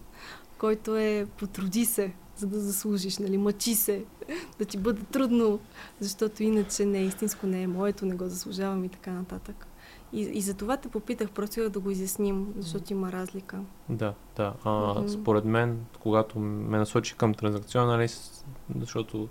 който 0.57 0.97
е 0.97 1.27
потруди 1.37 1.85
се, 1.85 2.13
за 2.37 2.47
да 2.47 2.59
заслужиш, 2.59 3.17
нали, 3.17 3.37
мъчи 3.37 3.75
се, 3.75 4.05
да 4.59 4.65
ти 4.65 4.77
бъде 4.77 5.01
трудно, 5.03 5.59
защото 5.99 6.43
иначе 6.43 6.85
не 6.85 6.99
е 6.99 7.05
истинско, 7.05 7.47
не 7.47 7.61
е 7.61 7.67
моето, 7.67 8.05
не 8.05 8.15
го 8.15 8.27
заслужавам 8.27 8.83
и 8.83 8.89
така 8.89 9.11
нататък. 9.11 9.67
И, 10.13 10.21
и 10.21 10.41
за 10.41 10.53
това 10.53 10.77
те 10.77 10.87
попитах, 10.87 11.29
просто 11.29 11.69
да 11.69 11.79
го 11.79 11.91
изясним, 11.91 12.53
защото 12.57 12.93
има 12.93 13.11
разлика. 13.11 13.59
Да, 13.89 14.13
да. 14.35 14.53
А, 14.63 14.69
mm-hmm. 14.69 15.07
Според 15.21 15.45
мен, 15.45 15.85
когато 15.99 16.39
ме 16.39 16.77
насочи 16.77 17.15
към 17.15 17.33
транзакционен 17.33 17.89
анализ, 17.89 18.45
защото 18.79 19.27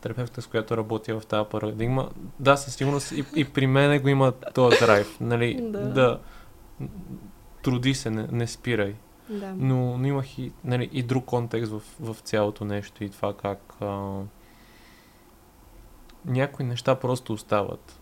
терапевта, 0.00 0.42
с 0.42 0.46
която 0.46 0.76
работя 0.76 1.20
в 1.20 1.26
тази 1.26 1.48
парадигма, 1.50 2.08
да, 2.40 2.56
със 2.56 2.74
сигурност 2.74 3.12
и, 3.12 3.24
и 3.36 3.44
при 3.44 3.66
мен 3.66 4.02
го 4.02 4.08
има 4.08 4.32
този 4.54 4.76
драйв, 4.78 5.20
нали, 5.20 5.60
да. 5.62 5.92
да 5.92 6.20
труди 7.62 7.94
се, 7.94 8.10
не, 8.10 8.28
не 8.32 8.46
спирай. 8.46 8.94
Да. 9.28 9.54
Но, 9.56 9.98
но 9.98 10.06
имах 10.06 10.38
и, 10.38 10.52
нали, 10.64 10.88
и 10.92 11.02
друг 11.02 11.24
контекст 11.24 11.72
в, 11.72 11.82
в 12.00 12.16
цялото 12.20 12.64
нещо 12.64 13.04
и 13.04 13.10
това 13.10 13.34
как 13.36 13.74
а, 13.80 14.20
някои 16.24 16.64
неща 16.64 16.94
просто 16.94 17.32
остават. 17.32 17.97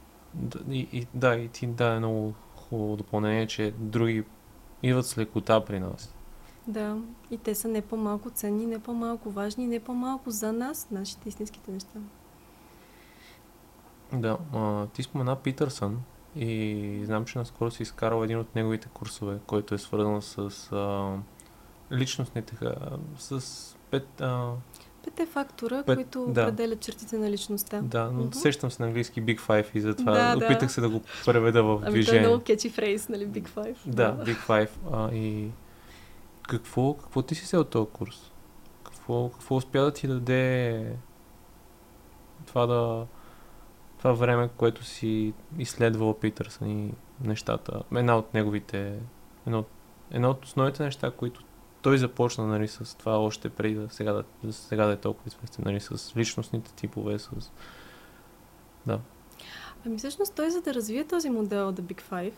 И, 0.71 0.89
и 0.93 1.07
да, 1.15 1.37
и 1.37 1.49
ти 1.49 1.67
да 1.67 1.87
е 1.87 1.99
много 1.99 2.35
хубаво 2.57 2.97
допълнение, 2.97 3.47
че 3.47 3.75
други 3.79 4.25
идват 4.83 5.07
с 5.07 5.19
лекота 5.19 5.65
при 5.65 5.81
нас. 5.81 6.15
Да, 6.67 6.99
и 7.31 7.39
те 7.39 7.55
са 7.55 7.69
не 7.69 7.83
по-малко 7.83 8.31
ценни, 8.31 8.67
не 8.67 8.79
по-малко 8.79 9.31
важни, 9.31 9.67
не 9.67 9.81
по-малко 9.81 10.31
за 10.31 10.53
нас, 10.53 10.89
нашите 10.91 11.29
истинските 11.29 11.71
неща. 11.71 11.99
Да, 14.13 14.39
а, 14.55 14.87
ти 14.87 15.03
спомена 15.03 15.37
Питърсън 15.37 16.03
и 16.37 17.01
знам, 17.05 17.25
че 17.25 17.39
наскоро 17.39 17.71
си 17.71 17.83
изкарал 17.83 18.25
един 18.25 18.39
от 18.39 18.55
неговите 18.55 18.89
курсове, 18.89 19.39
който 19.47 19.75
е 19.75 19.79
свързан 19.79 20.23
с 20.23 20.73
а, 20.73 21.13
личностните, 21.93 22.57
а, 22.63 22.99
с 23.19 23.77
пет... 23.91 24.21
А, 24.21 24.53
Пете 25.07 25.27
фактора, 25.27 25.83
пет, 25.87 25.97
които 25.97 26.27
да. 26.27 26.43
определят 26.43 26.81
чертите 26.81 27.19
на 27.19 27.31
личността. 27.31 27.81
Да, 27.83 28.11
но 28.11 28.25
uh-huh. 28.25 28.35
сещам 28.35 28.71
се 28.71 28.83
на 28.83 28.87
английски 28.87 29.23
Big 29.23 29.41
Five 29.41 29.67
и 29.75 29.81
затова 29.81 30.13
да, 30.13 30.37
опитах 30.37 30.69
да. 30.69 30.69
се 30.69 30.81
да 30.81 30.89
го 30.89 31.03
преведа 31.25 31.63
в 31.63 31.81
ами 31.83 31.91
движение. 31.91 32.19
Ами 32.21 32.27
е 32.27 32.29
много 32.29 32.45
catchy 32.45 32.71
фрейз, 32.73 33.09
нали, 33.09 33.29
Big 33.29 33.49
Five. 33.49 33.77
Да, 33.87 34.13
да. 34.13 34.25
Big 34.25 34.37
Five. 34.47 34.71
А, 34.93 35.15
и 35.15 35.51
какво, 36.49 36.95
какво 36.95 37.23
ти 37.23 37.35
си 37.35 37.45
взел 37.45 37.65
този 37.65 37.91
курс? 37.93 38.33
Какво, 38.85 39.29
какво 39.29 39.57
успя 39.57 39.81
да 39.81 39.93
ти 39.93 40.09
даде 40.09 40.93
това 42.47 42.67
да 42.67 43.07
това 43.99 44.13
време, 44.13 44.49
което 44.57 44.85
си 44.85 45.33
изследвал 45.59 46.15
Питърсън 46.15 46.71
и 46.71 46.93
нещата. 47.21 47.83
Една 47.95 48.17
от 48.17 48.35
неговите 48.35 48.99
едно, 49.47 49.65
едно 50.11 50.31
от 50.31 50.45
основните 50.45 50.83
неща, 50.83 51.11
които 51.11 51.45
той 51.87 51.99
започна 51.99 52.47
нали, 52.47 52.69
с 52.69 52.99
това 52.99 53.19
още 53.19 53.49
преди 53.49 53.75
да 53.75 53.89
сега 53.91 54.13
да, 54.13 54.53
сега 54.53 54.87
да 54.87 54.93
е 54.93 54.97
толкова 54.97 55.29
известен, 55.29 55.65
нали, 55.67 55.81
с 55.81 56.17
личностните 56.17 56.73
типове, 56.73 57.19
с... 57.19 57.31
Да. 58.87 59.01
Ами 59.87 59.99
всъщност 59.99 60.35
той 60.35 60.51
за 60.51 60.61
да 60.61 60.75
развие 60.75 61.05
този 61.05 61.31
модел 61.31 61.73
The 61.73 61.81
Big 61.81 62.03
Five, 62.03 62.33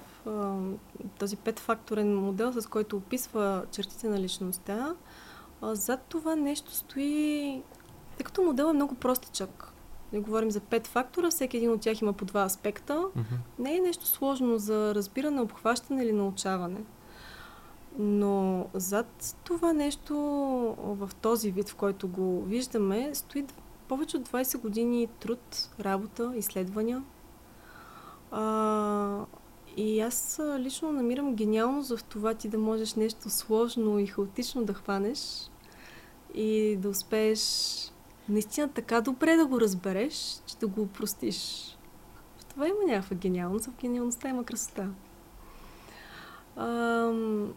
този 1.19 1.37
петфакторен 1.37 2.17
модел, 2.17 2.53
с 2.53 2.67
който 2.67 2.97
описва 2.97 3.65
чертите 3.73 4.09
на 4.09 4.21
личността, 4.21 4.95
зад 5.63 6.01
това 6.09 6.37
нещо 6.37 6.75
стои, 6.75 7.63
тъй 8.17 8.25
като 8.25 8.43
модел 8.43 8.65
е 8.65 8.73
много 8.73 8.95
простичък. 8.95 9.73
Не 10.13 10.21
говорим 10.21 10.51
за 10.51 10.61
пет 10.61 10.87
фактора, 10.87 11.31
всеки 11.31 11.57
един 11.57 11.73
от 11.73 11.81
тях 11.81 12.01
има 12.01 12.13
по 12.13 12.25
два 12.25 12.43
аспекта. 12.43 12.93
Mm-hmm. 12.93 13.59
Не 13.59 13.77
е 13.77 13.81
нещо 13.81 14.07
сложно 14.07 14.59
за 14.59 14.95
разбиране, 14.95 15.41
обхващане 15.41 16.03
или 16.03 16.13
научаване. 16.13 16.81
Но 17.99 18.67
зад 18.75 19.37
това 19.45 19.73
нещо 19.73 20.15
в 20.79 21.11
този 21.21 21.51
вид, 21.51 21.69
в 21.69 21.77
който 21.77 22.09
го 22.09 22.43
виждаме, 22.43 23.15
стои 23.15 23.45
повече 23.89 24.17
от 24.17 24.29
20 24.29 24.61
години 24.61 25.09
труд, 25.21 25.71
работа, 25.81 26.33
изследвания. 26.37 27.03
А, 28.31 29.25
и 29.77 30.01
аз 30.01 30.41
лично 30.59 30.93
намирам 30.93 31.35
гениалност 31.35 31.97
в 31.97 32.05
това 32.05 32.35
ти 32.35 32.49
да 32.49 32.59
можеш 32.59 32.95
нещо 32.95 33.31
сложно 33.31 33.99
и 33.99 34.07
хаотично 34.07 34.65
да 34.65 34.75
хванеш 34.75 35.51
и 36.35 36.77
да 36.77 36.89
успееш 36.89 37.41
наистина 38.29 38.69
така 38.69 39.01
добре 39.01 39.37
да 39.37 39.47
го 39.47 39.61
разбереш, 39.61 40.43
че 40.47 40.57
да 40.57 40.67
го 40.67 40.83
упростиш. 40.83 41.69
В 42.39 42.45
това 42.45 42.69
има 42.69 42.79
някаква 42.87 43.17
гениалност, 43.17 43.67
в 43.67 43.81
гениалността 43.81 44.29
има 44.29 44.45
красота. 44.45 44.89
Ам, 46.57 47.55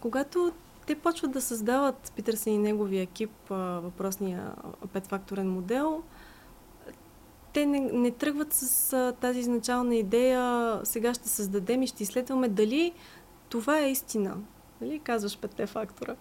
когато 0.00 0.52
те 0.86 0.94
почват 0.94 1.30
да 1.30 1.40
създават 1.40 2.12
Питърсън 2.16 2.52
и 2.52 2.58
неговия 2.58 3.02
екип 3.02 3.30
въпросния 3.48 4.54
петфакторен 4.92 5.50
модел, 5.50 6.02
те 7.52 7.66
не, 7.66 7.80
не 7.80 8.10
тръгват 8.10 8.52
с 8.52 8.92
а, 8.92 9.12
тази 9.12 9.40
изначална 9.40 9.96
идея, 9.96 10.80
сега 10.84 11.14
ще 11.14 11.28
създадем 11.28 11.82
и 11.82 11.86
ще 11.86 12.02
изследваме 12.02 12.48
дали 12.48 12.92
това 13.48 13.78
е 13.78 13.90
истина. 13.90 14.36
Нали? 14.80 14.98
Казваш 14.98 15.38
петте 15.38 15.66
фактора. 15.66 16.16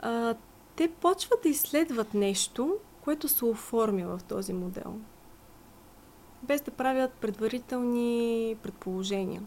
А, 0.00 0.34
те 0.76 0.88
почват 0.88 1.42
да 1.42 1.48
изследват 1.48 2.14
нещо, 2.14 2.76
което 3.00 3.28
се 3.28 3.44
оформя 3.44 4.06
в 4.06 4.24
този 4.24 4.52
модел. 4.52 4.94
Без 6.42 6.60
да 6.60 6.70
правят 6.70 7.12
предварителни 7.12 8.56
предположения. 8.62 9.42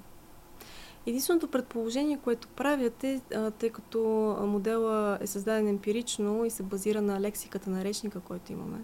Единственото 1.09 1.47
предположение, 1.47 2.19
което 2.23 2.47
правят 2.47 3.03
е, 3.03 3.21
тъй 3.59 3.69
като 3.69 3.99
модела 4.41 5.17
е 5.21 5.27
създаден 5.27 5.67
емпирично 5.67 6.45
и 6.45 6.49
се 6.49 6.63
базира 6.63 7.01
на 7.01 7.21
лексиката 7.21 7.69
на 7.69 7.83
речника, 7.83 8.19
който 8.19 8.51
имаме, 8.51 8.83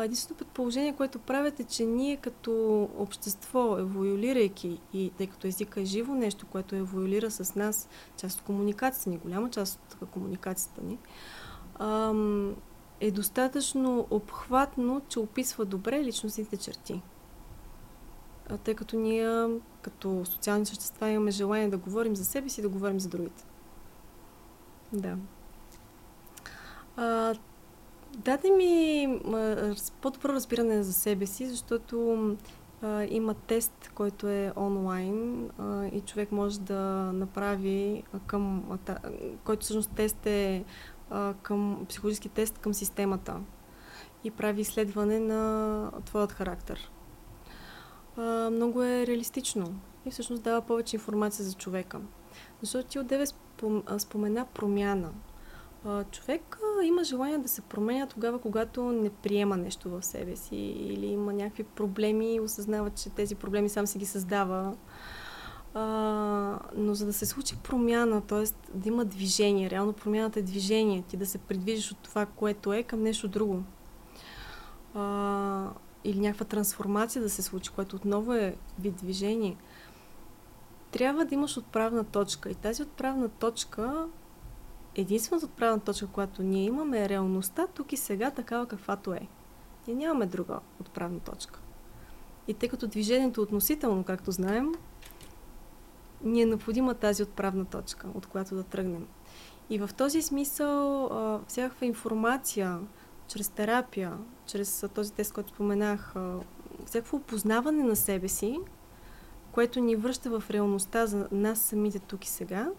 единственото 0.00 0.44
предположение, 0.44 0.92
което 0.96 1.18
правят 1.18 1.60
е, 1.60 1.64
че 1.64 1.84
ние 1.84 2.16
като 2.16 2.82
общество, 2.98 3.78
еволюирайки 3.78 4.80
и 4.92 5.10
тъй 5.18 5.26
като 5.26 5.46
езика 5.46 5.80
е 5.80 5.84
живо 5.84 6.14
нещо, 6.14 6.46
което 6.46 6.74
еволюира 6.74 7.30
с 7.30 7.54
нас, 7.54 7.88
част 8.16 8.38
от 8.38 8.44
комуникацията 8.44 9.10
ни, 9.10 9.18
голяма 9.18 9.50
част 9.50 9.96
от 10.02 10.08
комуникацията 10.08 10.80
ни, 10.82 10.98
е 13.00 13.10
достатъчно 13.10 14.06
обхватно, 14.10 15.02
че 15.08 15.20
описва 15.20 15.64
добре 15.64 16.04
личностните 16.04 16.56
черти 16.56 17.02
тъй 18.58 18.74
като 18.74 18.96
ние 18.96 19.48
като 19.82 20.24
социални 20.24 20.66
същества 20.66 21.08
имаме 21.08 21.30
желание 21.30 21.68
да 21.68 21.78
говорим 21.78 22.16
за 22.16 22.24
себе 22.24 22.48
си 22.48 22.60
и 22.60 22.62
да 22.62 22.68
говорим 22.68 23.00
за 23.00 23.08
другите. 23.08 23.44
Да. 24.92 25.16
А, 26.96 27.34
даде 28.16 28.50
ми 28.50 29.08
по-добро 30.00 30.28
разбиране 30.28 30.82
за 30.82 30.92
себе 30.92 31.26
си, 31.26 31.46
защото 31.46 32.36
а, 32.82 33.04
има 33.04 33.34
тест, 33.34 33.90
който 33.94 34.28
е 34.28 34.52
онлайн 34.56 35.50
а, 35.58 35.86
и 35.86 36.00
човек 36.00 36.32
може 36.32 36.60
да 36.60 37.10
направи 37.12 38.02
към, 38.26 38.64
а, 38.88 38.96
който 39.44 39.64
всъщност 39.64 39.90
тест 39.90 40.26
е 40.26 40.64
а, 41.10 41.34
към 41.42 41.86
психологически 41.88 42.28
тест 42.28 42.58
към 42.58 42.74
системата 42.74 43.36
и 44.24 44.30
прави 44.30 44.60
изследване 44.60 45.20
на 45.20 45.90
твоят 46.04 46.32
характер 46.32 46.90
а, 48.16 48.50
много 48.50 48.82
е 48.82 49.06
реалистично 49.06 49.74
и 50.06 50.10
всъщност 50.10 50.42
дава 50.42 50.60
повече 50.60 50.96
информация 50.96 51.44
за 51.44 51.54
човека. 51.54 52.00
Защото 52.60 52.88
ти 52.88 52.98
отдеве 52.98 53.26
спомена 53.98 54.46
промяна. 54.54 55.12
А, 55.84 56.04
човек 56.04 56.58
а, 56.80 56.84
има 56.84 57.04
желание 57.04 57.38
да 57.38 57.48
се 57.48 57.60
променя 57.60 58.06
тогава, 58.06 58.40
когато 58.40 58.82
не 58.82 59.10
приема 59.10 59.56
нещо 59.56 59.90
в 59.90 60.02
себе 60.02 60.36
си 60.36 60.56
или 60.56 61.06
има 61.06 61.32
някакви 61.32 61.64
проблеми 61.64 62.34
и 62.34 62.40
осъзнава, 62.40 62.90
че 62.90 63.10
тези 63.10 63.34
проблеми 63.34 63.68
сам 63.68 63.86
си 63.86 63.98
ги 63.98 64.06
създава. 64.06 64.76
А, 65.74 66.58
но 66.76 66.94
за 66.94 67.06
да 67.06 67.12
се 67.12 67.26
случи 67.26 67.56
промяна, 67.56 68.20
т.е. 68.20 68.44
да 68.74 68.88
има 68.88 69.04
движение, 69.04 69.70
реално 69.70 69.92
промяната 69.92 70.38
е 70.38 70.42
движение, 70.42 71.02
ти 71.08 71.16
да 71.16 71.26
се 71.26 71.38
придвижиш 71.38 71.92
от 71.92 71.98
това, 71.98 72.26
което 72.26 72.72
е, 72.72 72.82
към 72.82 73.02
нещо 73.02 73.28
друго. 73.28 73.62
А, 74.94 75.70
или 76.04 76.20
някаква 76.20 76.46
трансформация 76.46 77.22
да 77.22 77.30
се 77.30 77.42
случи, 77.42 77.70
което 77.70 77.96
отново 77.96 78.32
е 78.32 78.56
вид 78.78 78.94
движение, 78.94 79.56
трябва 80.90 81.24
да 81.24 81.34
имаш 81.34 81.56
отправна 81.56 82.04
точка. 82.04 82.50
И 82.50 82.54
тази 82.54 82.82
отправна 82.82 83.28
точка, 83.28 84.08
единствената 84.94 85.46
отправна 85.46 85.80
точка, 85.80 86.06
която 86.06 86.42
ние 86.42 86.64
имаме 86.64 87.04
е 87.04 87.08
реалността 87.08 87.66
тук 87.66 87.92
и 87.92 87.96
сега 87.96 88.30
такава 88.30 88.66
каквато 88.66 89.12
е. 89.12 89.28
Ние 89.86 89.96
нямаме 89.96 90.26
друга 90.26 90.60
отправна 90.80 91.20
точка. 91.20 91.60
И 92.48 92.54
тъй 92.54 92.68
като 92.68 92.86
движението 92.86 93.40
е 93.40 93.44
относително, 93.44 94.04
както 94.04 94.30
знаем, 94.30 94.72
ни 96.22 96.42
е 96.42 96.46
необходима 96.46 96.94
тази 96.94 97.22
отправна 97.22 97.64
точка, 97.64 98.08
от 98.14 98.26
която 98.26 98.54
да 98.54 98.62
тръгнем. 98.62 99.06
И 99.70 99.78
в 99.78 99.90
този 99.96 100.22
смисъл 100.22 101.10
всякаква 101.48 101.86
информация, 101.86 102.78
чрез 103.32 103.48
терапия, 103.48 104.18
чрез 104.46 104.84
този 104.94 105.12
тест, 105.12 105.32
който 105.32 105.48
споменах, 105.48 106.14
всякакво 106.86 107.16
опознаване 107.16 107.84
на 107.84 107.96
себе 107.96 108.28
си, 108.28 108.58
което 109.52 109.80
ни 109.80 109.96
връща 109.96 110.40
в 110.40 110.50
реалността 110.50 111.06
за 111.06 111.28
нас 111.32 111.60
самите 111.60 111.98
тук 111.98 112.24
и 112.24 112.28
сега, 112.28 112.70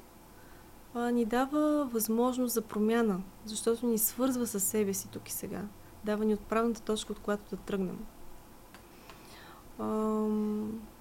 ни 0.96 1.26
дава 1.26 1.86
възможност 1.86 2.54
за 2.54 2.62
промяна, 2.62 3.22
защото 3.46 3.86
ни 3.86 3.98
свързва 3.98 4.48
с 4.48 4.60
себе 4.60 4.94
си 4.94 5.08
тук 5.08 5.30
и 5.30 5.32
сега. 5.32 5.62
Дава 6.04 6.26
ни 6.26 6.34
отправната 6.34 6.82
точка, 6.82 7.12
от 7.12 7.20
която 7.20 7.56
да 7.56 7.62
тръгнем. 7.62 8.06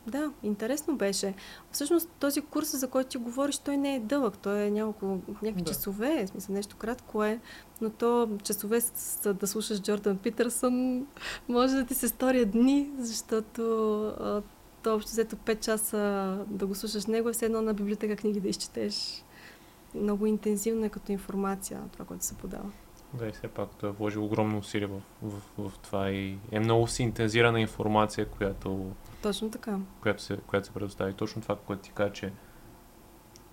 Да, 0.07 0.33
интересно 0.43 0.97
беше. 0.97 1.35
Всъщност 1.73 2.09
този 2.21 2.41
курс, 2.41 2.77
за 2.77 2.89
който 2.89 3.11
ти 3.11 3.19
говориш, 3.19 3.59
той 3.59 3.77
не 3.77 3.97
е 3.97 4.01
дълъг. 4.01 4.39
Той 4.39 4.63
е 4.63 4.71
няколко, 4.71 5.07
някакви 5.29 5.63
да. 5.63 5.73
часове, 5.73 6.25
в 6.27 6.29
смисъл 6.29 6.55
нещо 6.55 6.77
кратко 6.77 7.25
е, 7.25 7.41
но 7.81 7.91
то 7.91 8.29
часове 8.45 8.81
с, 8.81 9.35
да 9.35 9.47
слушаш 9.47 9.83
Джордан 9.83 10.17
Питърсън 10.17 11.07
може 11.49 11.75
да 11.75 11.85
ти 11.85 11.95
се 11.95 12.09
стори 12.09 12.45
дни, 12.45 12.91
защото 12.99 13.63
а, 14.21 14.43
то 14.83 14.95
общо 14.95 15.11
взето 15.11 15.37
5 15.37 15.61
часа 15.61 15.99
да 16.47 16.67
го 16.67 16.75
слушаш 16.75 17.07
него 17.07 17.29
е 17.29 17.33
все 17.33 17.47
едно 17.47 17.63
на 17.63 17.75
библиотека 17.75 18.17
книги 18.17 18.41
да 18.41 18.49
изчетеш. 18.49 19.25
Много 19.95 20.27
интензивно 20.27 20.85
е 20.85 20.89
като 20.89 21.13
информация 21.13 21.81
това, 21.93 22.05
което 22.05 22.25
се 22.25 22.35
подава. 22.35 22.71
Да, 23.15 23.29
и 23.29 23.33
все 23.33 23.49
пак 23.49 23.69
той 23.81 23.89
е 23.89 23.93
вложил 23.93 24.25
огромно 24.25 24.59
усилие 24.59 24.87
в, 24.87 25.01
в, 25.23 25.41
в, 25.59 25.79
това 25.79 26.11
и 26.11 26.39
е 26.51 26.61
много 26.61 26.87
си 26.87 27.03
интензирана 27.03 27.61
информация, 27.61 28.27
която 28.27 28.91
точно 29.23 29.51
така. 29.51 29.79
Която 30.01 30.23
се, 30.23 30.37
която 30.47 30.67
се 30.67 30.73
предостави. 30.73 31.13
Точно 31.13 31.43
това, 31.43 31.57
което 31.57 31.83
ти 31.83 31.91
кажа, 31.91 32.13
че 32.13 32.33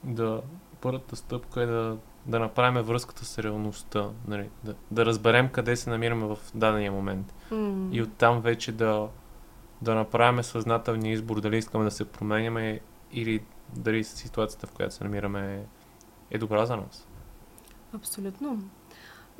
да, 0.03 0.41
първата 0.81 1.15
стъпка 1.15 1.61
е 1.61 1.65
да, 1.65 1.97
да 2.25 2.39
направим 2.39 2.83
връзката 2.83 3.25
с 3.25 3.39
реалността, 3.39 4.09
нали? 4.27 4.49
да, 4.63 4.75
да 4.91 5.05
разберем 5.05 5.49
къде 5.49 5.75
се 5.75 5.89
намираме 5.89 6.25
в 6.25 6.37
дадения 6.55 6.91
момент. 6.91 7.33
Mm. 7.51 7.91
И 7.91 8.01
оттам 8.01 8.41
вече 8.41 8.71
да, 8.71 9.07
да 9.81 9.95
направим 9.95 10.43
съзнателния 10.43 11.13
избор 11.13 11.41
дали 11.41 11.57
искаме 11.57 11.83
да 11.83 11.91
се 11.91 12.05
променяме 12.05 12.79
или 13.11 13.43
дали 13.75 14.03
ситуацията, 14.03 14.67
в 14.67 14.71
която 14.71 14.95
се 14.95 15.03
намираме 15.03 15.65
е 16.31 16.37
добра 16.37 16.65
за 16.65 16.77
нас. 16.77 17.07
Абсолютно. 17.93 18.63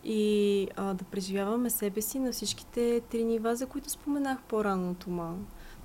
И 0.03 0.67
а, 0.75 0.93
да 0.93 1.03
преживяваме 1.03 1.69
себе 1.69 2.01
си 2.01 2.19
на 2.19 2.31
всичките 2.31 3.01
три 3.09 3.23
нива, 3.23 3.55
за 3.55 3.65
които 3.65 3.89
споменах 3.89 4.41
по-рано 4.41 4.91
от 4.91 5.07
ума. 5.07 5.35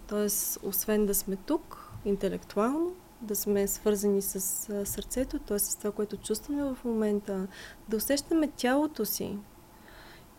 Тоест, 0.09 0.59
освен 0.63 1.07
да 1.07 1.15
сме 1.15 1.37
тук, 1.37 1.93
интелектуално, 2.05 2.95
да 3.21 3.37
сме 3.37 3.67
свързани 3.67 4.23
с 4.23 4.41
сърцето, 4.87 5.39
т.е. 5.39 5.59
с 5.59 5.77
това, 5.77 5.93
което 5.93 6.17
чувстваме 6.17 6.63
в 6.63 6.79
момента, 6.85 7.47
да 7.89 7.97
усещаме 7.97 8.51
тялото 8.57 9.05
си 9.05 9.39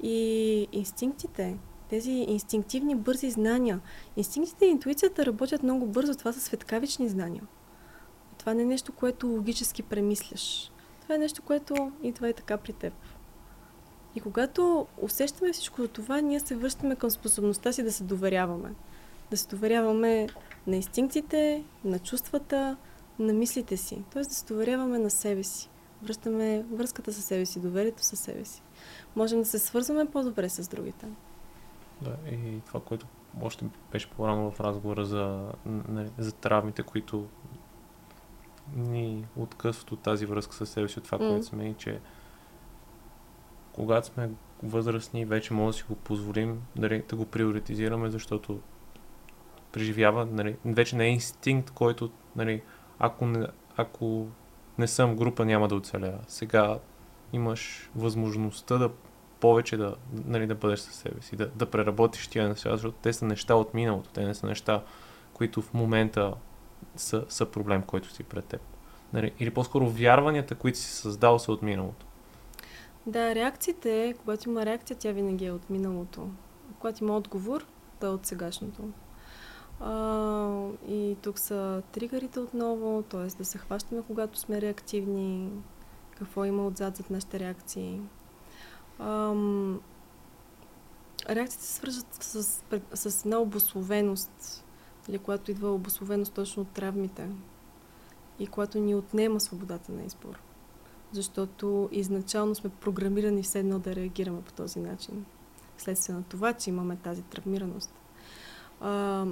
и 0.03 0.67
инстинктите, 0.71 1.57
Тези 1.89 2.11
инстинктивни, 2.11 2.95
бързи 2.95 3.31
знания. 3.31 3.79
Инстинктите 4.17 4.65
и 4.65 4.69
интуицията 4.69 5.25
работят 5.25 5.63
много 5.63 5.85
бързо. 5.85 6.15
Това 6.15 6.33
са 6.33 6.39
светкавични 6.39 7.09
знания. 7.09 7.43
Това 8.37 8.53
не 8.53 8.61
е 8.61 8.65
нещо, 8.65 8.91
което 8.91 9.27
логически 9.27 9.83
премисляш. 9.83 10.71
Това 11.01 11.15
е 11.15 11.17
нещо, 11.17 11.41
което 11.41 11.91
идва 12.03 12.29
и 12.29 12.33
така 12.33 12.57
при 12.57 12.73
теб. 12.73 12.93
И 14.15 14.19
когато 14.19 14.87
усещаме 15.01 15.53
всичко 15.53 15.87
това, 15.87 16.21
ние 16.21 16.39
се 16.39 16.55
връщаме 16.55 16.95
към 16.95 17.09
способността 17.09 17.71
си 17.71 17.83
да 17.83 17.91
се 17.91 18.03
доверяваме. 18.03 18.73
Да 19.31 19.37
се 19.37 19.47
доверяваме 19.47 20.27
на 20.67 20.75
инстинктите, 20.75 21.63
на 21.83 21.99
чувствата, 21.99 22.77
на 23.19 23.33
мислите 23.33 23.77
си. 23.77 24.03
Тоест 24.13 24.29
да 24.29 24.35
се 24.35 24.45
доверяваме 24.45 24.99
на 24.99 25.09
себе 25.09 25.43
си. 25.43 25.69
Връщаме 26.03 26.65
връзката 26.71 27.13
със 27.13 27.25
себе 27.25 27.45
си, 27.45 27.59
доверието 27.59 28.03
със 28.03 28.19
себе 28.19 28.45
си. 28.45 28.61
Можем 29.15 29.39
да 29.39 29.45
се 29.45 29.59
свързваме 29.59 30.11
по-добре 30.11 30.49
с 30.49 30.67
другите. 30.67 31.07
Да, 32.01 32.15
и 32.31 32.61
това, 32.65 32.79
което 32.79 33.07
още 33.41 33.65
беше 33.91 34.09
по-рано 34.09 34.51
в 34.51 34.59
разговора 34.59 35.05
за, 35.05 35.51
нали, 35.65 36.09
за 36.17 36.31
травмите, 36.31 36.83
които 36.83 37.27
ни 38.75 39.25
откъсват 39.37 39.91
от 39.91 39.99
тази 39.99 40.25
връзка 40.25 40.53
с 40.53 40.65
себе 40.65 40.87
си, 40.87 40.99
от 40.99 41.05
това, 41.05 41.17
mm. 41.17 41.29
което 41.29 41.45
сме 41.45 41.69
и 41.69 41.73
че 41.73 41.99
когато 43.73 44.07
сме 44.07 44.29
възрастни, 44.63 45.25
вече 45.25 45.53
може 45.53 45.75
да 45.75 45.77
си 45.77 45.83
го 45.89 45.95
позволим 45.95 46.61
нали, 46.75 47.03
да 47.09 47.15
го 47.15 47.25
приоритизираме, 47.25 48.09
защото 48.09 48.59
преживява, 49.75 50.25
нали, 50.25 50.55
вече 50.65 50.95
не 50.95 51.05
е 51.05 51.09
инстинкт, 51.09 51.71
който, 51.71 52.11
нали, 52.35 52.61
ако 52.99 53.25
не, 53.25 53.47
ако 53.77 54.27
не 54.77 54.87
съм 54.87 55.15
група, 55.15 55.45
няма 55.45 55.67
да 55.67 55.75
оцеля. 55.75 56.13
Сега 56.27 56.79
имаш 57.33 57.89
възможността 57.95 58.77
да 58.77 58.91
повече 59.39 59.77
да, 59.77 59.95
нали, 60.25 60.47
да 60.47 60.55
бъдеш 60.55 60.79
със 60.79 60.95
себе 60.95 61.21
си, 61.21 61.35
да, 61.35 61.47
да 61.47 61.65
преработиш 61.65 62.27
тия 62.27 62.49
неща, 62.49 62.71
защото 62.71 62.97
те 63.01 63.13
са 63.13 63.25
неща 63.25 63.55
от 63.55 63.73
миналото, 63.73 64.09
те 64.09 64.25
не 64.25 64.33
са 64.33 64.47
неща, 64.47 64.83
които 65.33 65.61
в 65.61 65.73
момента 65.73 66.33
са, 66.95 67.25
са 67.29 67.45
проблем, 67.45 67.81
който 67.81 68.13
си 68.13 68.23
пред 68.23 68.45
теб. 68.45 68.61
Нали, 69.13 69.33
или 69.39 69.51
по-скоро 69.51 69.89
вярванията, 69.89 70.55
които 70.55 70.77
си 70.77 70.91
създал, 70.91 71.39
са 71.39 71.51
от 71.51 71.61
миналото. 71.61 72.05
Да, 73.05 73.35
реакциите, 73.35 74.15
когато 74.19 74.49
има 74.49 74.65
реакция, 74.65 74.97
тя 74.97 75.11
винаги 75.11 75.45
е 75.45 75.51
от 75.51 75.69
миналото. 75.69 76.29
Когато 76.79 77.03
има 77.03 77.17
отговор, 77.17 77.65
то 77.99 78.05
е 78.05 78.09
от 78.09 78.25
сегашното. 78.25 78.89
А, 79.79 80.67
и 80.87 81.17
тук 81.21 81.39
са 81.39 81.81
тригърите 81.91 82.39
отново, 82.39 83.03
т.е. 83.09 83.37
да 83.37 83.45
се 83.45 83.57
хващаме, 83.57 84.01
когато 84.07 84.39
сме 84.39 84.61
реактивни, 84.61 85.49
какво 86.17 86.45
има 86.45 86.67
отзад 86.67 86.97
зад 86.97 87.09
нашите 87.09 87.39
реакции. 87.39 88.01
Ам, 88.99 89.81
реакциите 91.29 91.65
се 91.65 91.73
свързват 91.73 92.07
с, 92.13 92.63
с, 92.93 93.25
една 93.25 93.39
обословеност, 93.39 94.63
или 95.09 95.17
когато 95.19 95.51
идва 95.51 95.73
обословеност 95.73 96.33
точно 96.33 96.61
от 96.61 96.69
травмите 96.69 97.29
и 98.39 98.47
когато 98.47 98.79
ни 98.79 98.95
отнема 98.95 99.39
свободата 99.39 99.91
на 99.91 100.03
избор. 100.03 100.39
Защото 101.11 101.89
изначално 101.91 102.55
сме 102.55 102.69
програмирани 102.69 103.43
все 103.43 103.59
едно 103.59 103.79
да 103.79 103.95
реагираме 103.95 104.41
по 104.41 104.53
този 104.53 104.79
начин. 104.79 105.25
Следствие 105.77 106.15
на 106.15 106.23
това, 106.23 106.53
че 106.53 106.69
имаме 106.69 106.95
тази 106.95 107.21
травмираност. 107.21 107.93
А, 108.81 109.25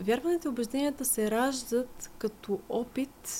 вярването 0.00 0.48
и 0.48 0.50
убежденията 0.50 1.04
се 1.04 1.30
раждат 1.30 2.10
като 2.18 2.60
опит 2.68 3.30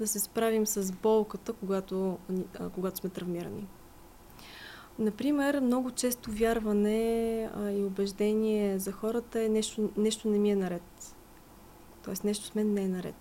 да 0.00 0.06
се 0.06 0.20
справим 0.20 0.66
с 0.66 0.92
болката, 0.92 1.52
когато, 1.52 2.18
когато 2.74 2.96
сме 2.96 3.10
травмирани. 3.10 3.68
Например, 4.98 5.60
много 5.60 5.90
често 5.90 6.30
вярване 6.30 7.42
и 7.58 7.84
убеждение 7.84 8.78
за 8.78 8.92
хората 8.92 9.42
е 9.42 9.48
нещо, 9.48 9.90
нещо 9.96 10.28
не 10.28 10.38
ми 10.38 10.50
е 10.50 10.56
наред. 10.56 11.16
Тоест 12.04 12.24
нещо 12.24 12.44
с 12.44 12.54
мен 12.54 12.74
не 12.74 12.82
е 12.82 12.88
наред. 12.88 13.14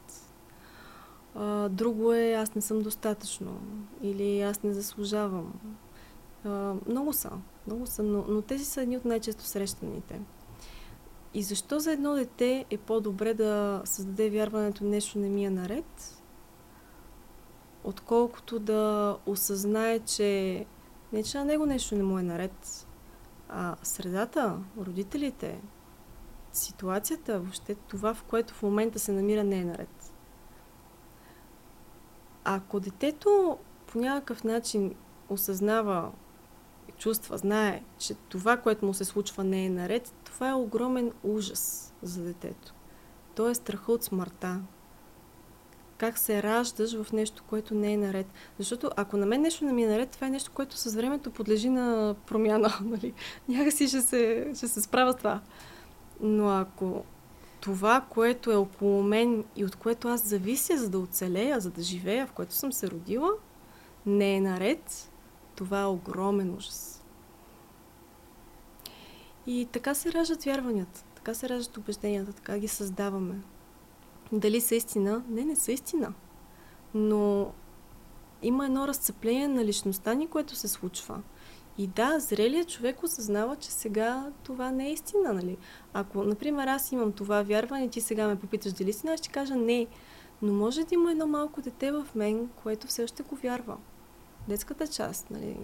Друго 1.69 2.14
е 2.14 2.31
аз 2.31 2.56
не 2.56 2.61
съм 2.61 2.81
достатъчно 2.81 3.61
или 4.02 4.41
аз 4.41 4.64
не 4.64 4.73
заслужавам. 4.73 5.53
Много 6.88 7.14
са, 7.14 7.31
много 7.68 7.85
са, 7.85 8.03
но, 8.03 8.26
но 8.27 8.41
тези 8.41 8.65
са 8.65 8.81
едни 8.81 8.98
от 8.98 9.06
най-често 9.06 9.43
срещаните. 9.43 10.22
И 11.34 11.44
защо 11.44 11.80
за 11.80 11.91
едно 11.91 12.14
дете 12.14 12.66
е 12.70 12.78
по-добре 12.78 13.34
да 13.34 13.82
създаде 13.86 14.30
вярването 14.30 14.84
нещо 14.84 15.20
не 15.20 15.30
ми 15.30 15.45
е 15.45 15.49
наред, 15.49 16.22
отколкото 17.84 18.60
да 18.60 19.18
осъзнае, 19.26 19.99
че 19.99 20.66
не, 21.14 21.24
че 21.24 21.38
на 21.38 21.45
него 21.45 21.66
нещо 21.66 21.95
не 21.95 22.03
му 22.03 22.20
е 22.20 22.24
наред, 22.24 22.88
а 23.49 23.76
средата, 23.84 24.58
родителите, 24.78 25.62
ситуацията, 26.52 27.40
въобще 27.40 27.76
това, 27.76 28.14
в 28.14 28.24
което 28.24 28.53
в 28.53 28.64
момента 28.64 28.99
се 28.99 29.12
намира, 29.12 29.44
не 29.44 29.58
е 29.58 29.66
наред. 29.66 30.14
Ако 32.44 32.80
детето 32.80 33.58
по 33.88 33.99
някакъв 33.99 34.44
начин 34.44 34.95
осъзнава, 35.30 36.12
чувства, 37.02 37.38
знае, 37.38 37.84
че 37.98 38.14
това, 38.14 38.57
което 38.57 38.86
му 38.86 38.94
се 38.94 39.06
случва, 39.06 39.44
не 39.44 39.65
е 39.65 39.69
наред, 39.69 40.14
това 40.23 40.49
е 40.49 40.53
огромен 40.53 41.11
ужас 41.23 41.94
за 42.03 42.23
детето. 42.23 42.73
То 43.36 43.49
е 43.49 43.56
страха 43.56 43.91
от 43.91 44.03
смъртта, 44.03 44.61
как 45.98 46.18
се 46.18 46.44
раждаш 46.44 47.03
в 47.03 47.11
нещо, 47.14 47.44
което 47.49 47.76
не 47.76 47.94
е 47.94 47.98
наред. 47.98 48.28
Защото 48.60 48.90
ако 48.95 49.18
на 49.18 49.26
мен 49.26 49.41
нещо 49.41 49.65
не 49.65 49.73
ми 49.73 49.84
е 49.84 49.88
наред, 49.88 50.10
това 50.10 50.28
е 50.28 50.30
нещо, 50.30 50.52
което 50.53 50.78
с 50.78 50.95
времето 50.95 51.32
подлежи 51.32 51.69
на 51.69 52.15
промяна. 52.26 52.73
Нали? 52.82 53.14
Някакси 53.49 53.88
ще 53.88 54.02
се, 54.02 54.52
ще 54.56 54.68
се 54.68 54.82
справя 54.82 55.14
с 55.14 55.15
това. 55.15 55.41
Но 56.19 56.49
ако 56.49 57.03
това, 57.61 58.06
което 58.10 58.52
е 58.52 58.56
около 58.56 59.03
мен 59.03 59.44
и 59.56 59.65
от 59.65 59.76
което 59.76 60.07
аз 60.07 60.26
завися, 60.26 60.78
за 60.78 60.90
да 60.90 60.99
оцелея, 60.99 61.60
за 61.60 61.72
да 61.72 61.82
живея, 61.82 62.28
в 62.28 62.32
което 62.32 62.53
съм 62.53 62.73
се 62.73 62.90
родила, 62.90 63.30
не 64.06 64.36
е 64.36 64.41
наред, 64.41 65.10
това 65.61 65.81
е 65.81 65.85
огромен 65.85 66.55
ужас. 66.55 67.03
И 69.47 69.67
така 69.71 69.93
се 69.93 70.13
раждат 70.13 70.43
вярванията, 70.43 71.03
така 71.15 71.33
се 71.33 71.49
раждат 71.49 71.77
убежденията, 71.77 72.33
така 72.33 72.59
ги 72.59 72.67
създаваме. 72.67 73.35
Дали 74.31 74.61
са 74.61 74.75
истина? 74.75 75.23
Не, 75.29 75.45
не 75.45 75.55
са 75.55 75.71
истина. 75.71 76.13
Но 76.93 77.51
има 78.41 78.65
едно 78.65 78.88
разцепление 78.88 79.47
на 79.47 79.65
личността 79.65 80.13
ни, 80.13 80.27
което 80.27 80.55
се 80.55 80.67
случва. 80.67 81.21
И 81.77 81.88
да, 81.88 82.19
зрелият 82.19 82.69
човек 82.69 83.03
осъзнава, 83.03 83.55
че 83.55 83.71
сега 83.71 84.31
това 84.43 84.71
не 84.71 84.88
е 84.88 84.93
истина, 84.93 85.33
нали? 85.33 85.57
Ако, 85.93 86.23
например, 86.23 86.67
аз 86.67 86.91
имам 86.91 87.11
това 87.11 87.41
вярване, 87.41 87.89
ти 87.89 88.01
сега 88.01 88.27
ме 88.27 88.39
попиташ 88.39 88.73
дали 88.73 88.93
си, 88.93 89.07
аз 89.07 89.19
ще 89.19 89.29
кажа 89.29 89.55
не. 89.55 89.88
Но 90.41 90.53
може 90.53 90.83
да 90.83 90.95
има 90.95 91.11
едно 91.11 91.27
малко 91.27 91.61
дете 91.61 91.91
в 91.91 92.07
мен, 92.15 92.49
което 92.63 92.88
все 92.88 93.03
още 93.03 93.23
го 93.23 93.35
вярва. 93.35 93.77
Детската 94.47 94.88
част, 94.88 95.31
нали? 95.31 95.57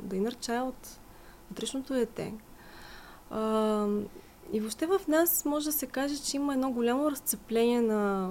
Да 0.00 0.16
inner 0.16 0.34
child, 0.34 0.98
вътрешното 1.50 1.94
дете. 1.94 2.34
И 4.52 4.60
въобще 4.60 4.86
в 4.86 5.00
нас 5.08 5.44
може 5.44 5.66
да 5.66 5.72
се 5.72 5.86
каже, 5.86 6.22
че 6.22 6.36
има 6.36 6.52
едно 6.52 6.72
голямо 6.72 7.10
разцепление 7.10 7.80
на... 7.80 8.30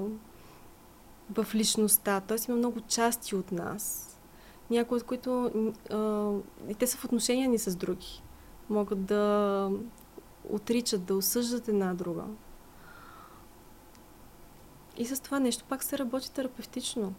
в 1.30 1.48
личността. 1.56 2.22
Т.е. 2.22 2.38
има 2.48 2.58
много 2.58 2.82
части 2.82 3.36
от 3.36 3.52
нас. 3.52 4.08
Някои 4.70 4.98
от 4.98 5.04
които 5.04 5.52
а, 5.90 6.32
и 6.72 6.76
те 6.76 6.88
са 6.88 6.98
в 6.98 7.06
отношения 7.06 7.50
ни 7.50 7.58
с 7.58 7.76
други. 7.76 8.24
Могат 8.70 9.06
да 9.06 9.72
отричат, 10.50 11.06
да 11.06 11.16
осъждат 11.16 11.68
една 11.68 11.94
друга. 11.94 12.24
И 14.98 15.06
с 15.06 15.20
това 15.20 15.40
нещо 15.40 15.66
пак 15.70 15.84
се 15.84 15.98
работи 15.98 16.32
терапевтично. 16.32 17.14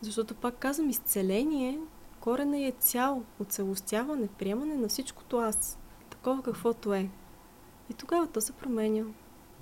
Защото 0.00 0.34
пак 0.34 0.58
казвам, 0.58 0.90
изцеление, 0.90 1.80
корена 2.28 2.58
е 2.58 2.72
цял, 2.78 3.22
оцелостяване, 3.40 4.28
приемане 4.38 4.74
на 4.74 4.88
всичкото 4.88 5.38
аз, 5.38 5.78
такова 6.10 6.42
каквото 6.42 6.94
е. 6.94 7.10
И 7.90 7.94
тогава 7.94 8.26
то 8.26 8.40
се 8.40 8.52
променя. 8.52 9.04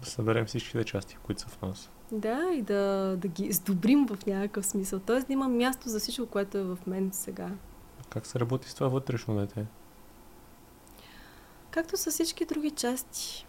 Да 0.01 0.07
съберем 0.07 0.47
всичките 0.47 0.85
части, 0.85 1.17
които 1.23 1.41
са 1.41 1.49
в 1.49 1.63
нас. 1.63 1.91
Да, 2.13 2.51
и 2.53 2.63
да, 2.63 3.17
да 3.19 3.29
ги 3.29 3.53
сдобрим 3.53 4.07
в 4.07 4.27
някакъв 4.27 4.67
смисъл. 4.67 5.01
Тоест 5.01 5.27
да 5.27 5.33
има 5.33 5.49
място 5.49 5.89
за 5.89 6.01
всичко, 6.01 6.27
което 6.27 6.59
е 6.59 6.63
в 6.63 6.79
мен 6.87 7.11
сега. 7.13 7.51
Как 8.11 8.27
се 8.27 8.41
работи 8.41 8.69
с 8.69 8.75
това 8.75 8.89
вътрешно 8.89 9.37
дете? 9.37 9.67
Както 11.71 11.97
с 11.97 12.11
всички 12.11 12.45
други 12.45 12.71
части. 12.71 13.47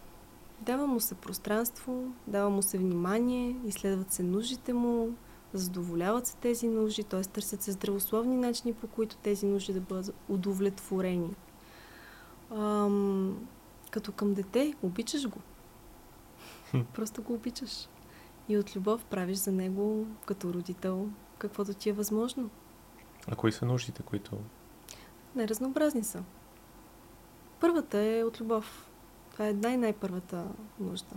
Дава 0.60 0.86
му 0.86 1.00
се 1.00 1.14
пространство, 1.14 2.12
дава 2.26 2.50
му 2.50 2.62
се 2.62 2.78
внимание, 2.78 3.56
изследват 3.64 4.12
се 4.12 4.22
нуждите 4.22 4.72
му, 4.72 5.14
задоволяват 5.52 6.26
се 6.26 6.36
тези 6.36 6.68
нужди, 6.68 7.04
т.е. 7.04 7.22
търсят 7.22 7.62
се 7.62 7.72
здравословни 7.72 8.36
начини, 8.36 8.74
по 8.74 8.86
които 8.86 9.16
тези 9.16 9.46
нужди 9.46 9.72
да 9.72 9.80
бъдат 9.80 10.14
удовлетворени. 10.28 11.34
Ам, 12.50 13.46
като 13.90 14.12
към 14.12 14.34
дете, 14.34 14.74
обичаш 14.82 15.28
го. 15.28 15.38
Просто 16.94 17.22
го 17.22 17.34
обичаш. 17.34 17.88
И 18.48 18.58
от 18.58 18.76
любов 18.76 19.04
правиш 19.04 19.38
за 19.38 19.52
него 19.52 20.06
като 20.26 20.52
родител 20.52 21.08
каквото 21.38 21.74
ти 21.74 21.88
е 21.88 21.92
възможно. 21.92 22.50
А 23.28 23.36
кои 23.36 23.52
са 23.52 23.66
нуждите, 23.66 24.02
които... 24.02 24.38
Не, 25.36 25.48
разнообразни 25.48 26.04
са. 26.04 26.22
Първата 27.60 27.98
е 27.98 28.24
от 28.24 28.40
любов. 28.40 28.90
Това 29.32 29.48
е 29.48 29.52
най-най-първата 29.52 30.44
нужда. 30.80 31.14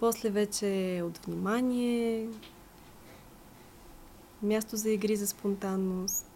После 0.00 0.30
вече 0.30 0.96
е 0.96 1.02
от 1.02 1.18
внимание, 1.18 2.28
място 4.42 4.76
за 4.76 4.90
игри 4.90 5.16
за 5.16 5.26
спонтанност, 5.26 6.30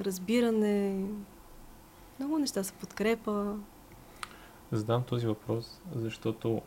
разбиране, 0.00 1.04
много 2.18 2.38
неща 2.38 2.64
са 2.64 2.74
подкрепа. 2.74 3.56
Задам 4.72 5.02
този 5.02 5.26
въпрос, 5.26 5.80
защото 5.94 6.62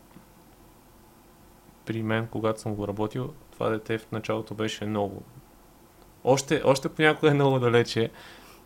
при 1.85 2.03
мен, 2.03 2.27
когато 2.27 2.61
съм 2.61 2.76
го 2.76 2.88
работил, 2.88 3.34
това 3.51 3.69
дете 3.69 3.97
в 3.97 4.11
началото 4.11 4.53
беше 4.53 4.85
много. 4.85 5.22
Още, 6.23 6.61
още 6.65 6.89
понякога 6.89 7.31
е 7.31 7.34
много 7.34 7.59
далече, 7.59 8.11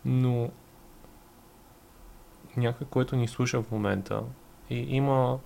но 0.04 0.50
някой, 2.56 2.86
който 2.86 3.16
ни 3.16 3.28
слуша 3.28 3.62
в 3.62 3.70
момента 3.70 4.22
и 4.70 4.76
има 4.76 5.38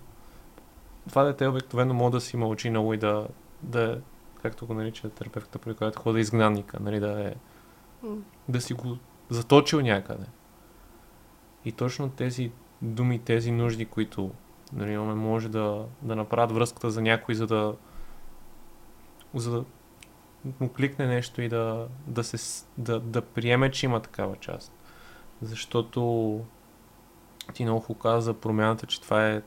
това 1.08 1.24
дете 1.24 1.48
обикновено 1.48 1.94
може 1.94 2.12
да 2.12 2.20
си 2.20 2.36
мълчи 2.36 2.70
много 2.70 2.94
и 2.94 2.96
да, 2.96 3.28
да 3.62 4.00
както 4.44 4.66
го 4.66 4.74
нарича 4.74 5.10
терапевта, 5.10 5.58
при 5.58 5.74
която 5.74 6.00
хода 6.00 6.20
изгнанника, 6.20 6.78
нали, 6.80 7.00
да 7.00 7.28
е 7.28 7.34
да 8.48 8.60
си 8.60 8.74
го 8.74 8.96
заточил 9.28 9.80
някъде. 9.80 10.26
И 11.64 11.72
точно 11.72 12.10
тези 12.10 12.52
думи, 12.82 13.18
тези 13.18 13.50
нужди, 13.50 13.86
които 13.86 14.30
нали, 14.72 14.92
имаме, 14.92 15.14
може 15.14 15.48
да, 15.48 15.86
да 16.02 16.16
направят 16.16 16.52
връзката 16.52 16.90
за 16.90 17.02
някой, 17.02 17.34
за 17.34 17.46
да 17.46 17.76
за 19.34 19.50
да 19.50 19.64
му 20.60 20.72
кликне 20.72 21.06
нещо 21.06 21.42
и 21.42 21.48
да, 21.48 21.88
да, 22.06 22.24
се, 22.24 22.66
да, 22.78 23.00
да 23.00 23.22
приеме, 23.22 23.70
че 23.70 23.86
има 23.86 24.00
такава 24.00 24.36
част. 24.36 24.72
Защото 25.42 26.40
ти 27.54 27.64
много 27.64 27.94
каза 27.94 28.20
за 28.20 28.34
промяната, 28.34 28.86
че 28.86 29.00
това 29.00 29.28
е 29.30 29.42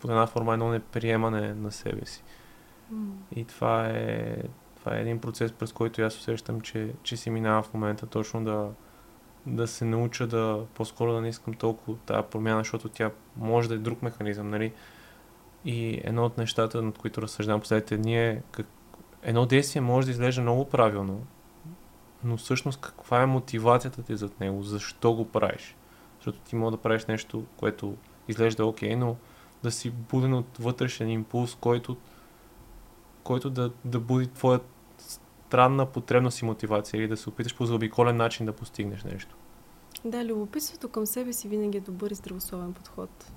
под 0.00 0.10
една 0.10 0.26
форма 0.26 0.52
едно 0.52 0.68
неприемане 0.68 1.54
на 1.54 1.72
себе 1.72 2.06
си. 2.06 2.24
И 3.36 3.44
това 3.44 3.86
е, 3.86 4.36
това 4.76 4.96
е 4.96 5.00
един 5.00 5.18
процес, 5.18 5.52
през 5.52 5.72
който 5.72 6.02
аз 6.02 6.16
усещам, 6.16 6.60
че, 6.60 6.92
че 7.02 7.16
си 7.16 7.30
минава 7.30 7.62
в 7.62 7.74
момента 7.74 8.06
точно 8.06 8.44
да, 8.44 8.70
да 9.46 9.66
се 9.66 9.84
науча 9.84 10.26
да 10.26 10.64
по-скоро 10.74 11.12
да 11.12 11.20
не 11.20 11.28
искам 11.28 11.54
толкова 11.54 11.98
тази 12.06 12.26
промяна, 12.30 12.60
защото 12.60 12.88
тя 12.88 13.10
може 13.36 13.68
да 13.68 13.74
е 13.74 13.78
друг 13.78 14.02
механизъм, 14.02 14.50
нали? 14.50 14.72
И 15.64 16.00
едно 16.04 16.24
от 16.24 16.38
нещата, 16.38 16.82
над 16.82 16.98
които 16.98 17.22
разсъждавам 17.22 17.60
последните 17.60 17.96
дни 17.96 18.18
е 18.18 18.42
как 18.50 18.66
едно 19.22 19.46
действие 19.46 19.82
може 19.82 20.06
да 20.06 20.10
изглежда 20.10 20.42
много 20.42 20.68
правилно, 20.68 21.26
но 22.24 22.36
всъщност 22.36 22.80
каква 22.80 23.22
е 23.22 23.26
мотивацията 23.26 24.02
ти 24.02 24.16
зад 24.16 24.40
него? 24.40 24.62
Защо 24.62 25.14
го 25.14 25.28
правиш? 25.28 25.76
Защото 26.18 26.38
ти 26.38 26.56
може 26.56 26.76
да 26.76 26.82
правиш 26.82 27.06
нещо, 27.06 27.44
което 27.56 27.96
изглежда 28.28 28.66
окей, 28.66 28.96
но 28.96 29.16
да 29.62 29.70
си 29.70 29.90
буден 29.90 30.34
от 30.34 30.58
вътрешен 30.58 31.08
импулс, 31.08 31.54
който, 31.54 31.96
който 33.28 33.50
да, 33.50 33.70
да 33.84 34.00
буди 34.00 34.26
твоя 34.26 34.60
странна 34.98 35.86
потребност 35.86 36.40
и 36.40 36.44
мотивация 36.44 36.98
или 36.98 37.08
да 37.08 37.16
се 37.16 37.28
опиташ 37.28 37.56
по 37.56 37.66
заобиколен 37.66 38.16
начин 38.16 38.46
да 38.46 38.52
постигнеш 38.52 39.04
нещо. 39.04 39.36
Да, 40.04 40.24
любопитството 40.24 40.88
към 40.88 41.06
себе 41.06 41.32
си 41.32 41.48
винаги 41.48 41.78
е 41.78 41.80
добър 41.80 42.10
и 42.10 42.14
здравословен 42.14 42.72
подход. 42.72 43.32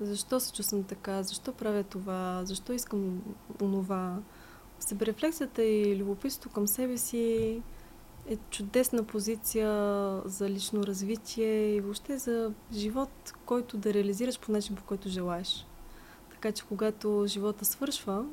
Защо 0.00 0.40
се 0.40 0.52
чувствам 0.52 0.84
така? 0.84 1.22
Защо 1.22 1.52
правя 1.52 1.82
това? 1.82 2.40
Защо 2.44 2.72
искам 2.72 3.22
онова? 3.62 4.18
Себерефлексията 4.80 5.62
и 5.64 5.96
любопитството 5.96 6.54
към 6.54 6.66
себе 6.66 6.98
си 6.98 7.62
е 8.26 8.36
чудесна 8.50 9.04
позиция 9.04 9.68
за 10.24 10.50
лично 10.50 10.86
развитие 10.86 11.74
и 11.74 11.80
въобще 11.80 12.18
за 12.18 12.52
живот, 12.72 13.34
който 13.46 13.76
да 13.76 13.94
реализираш 13.94 14.40
по 14.40 14.52
начин, 14.52 14.76
по 14.76 14.82
който 14.82 15.08
желаеш. 15.08 15.66
Така 16.30 16.52
че 16.52 16.64
когато 16.64 17.24
живота 17.26 17.64
свършва, 17.64 18.24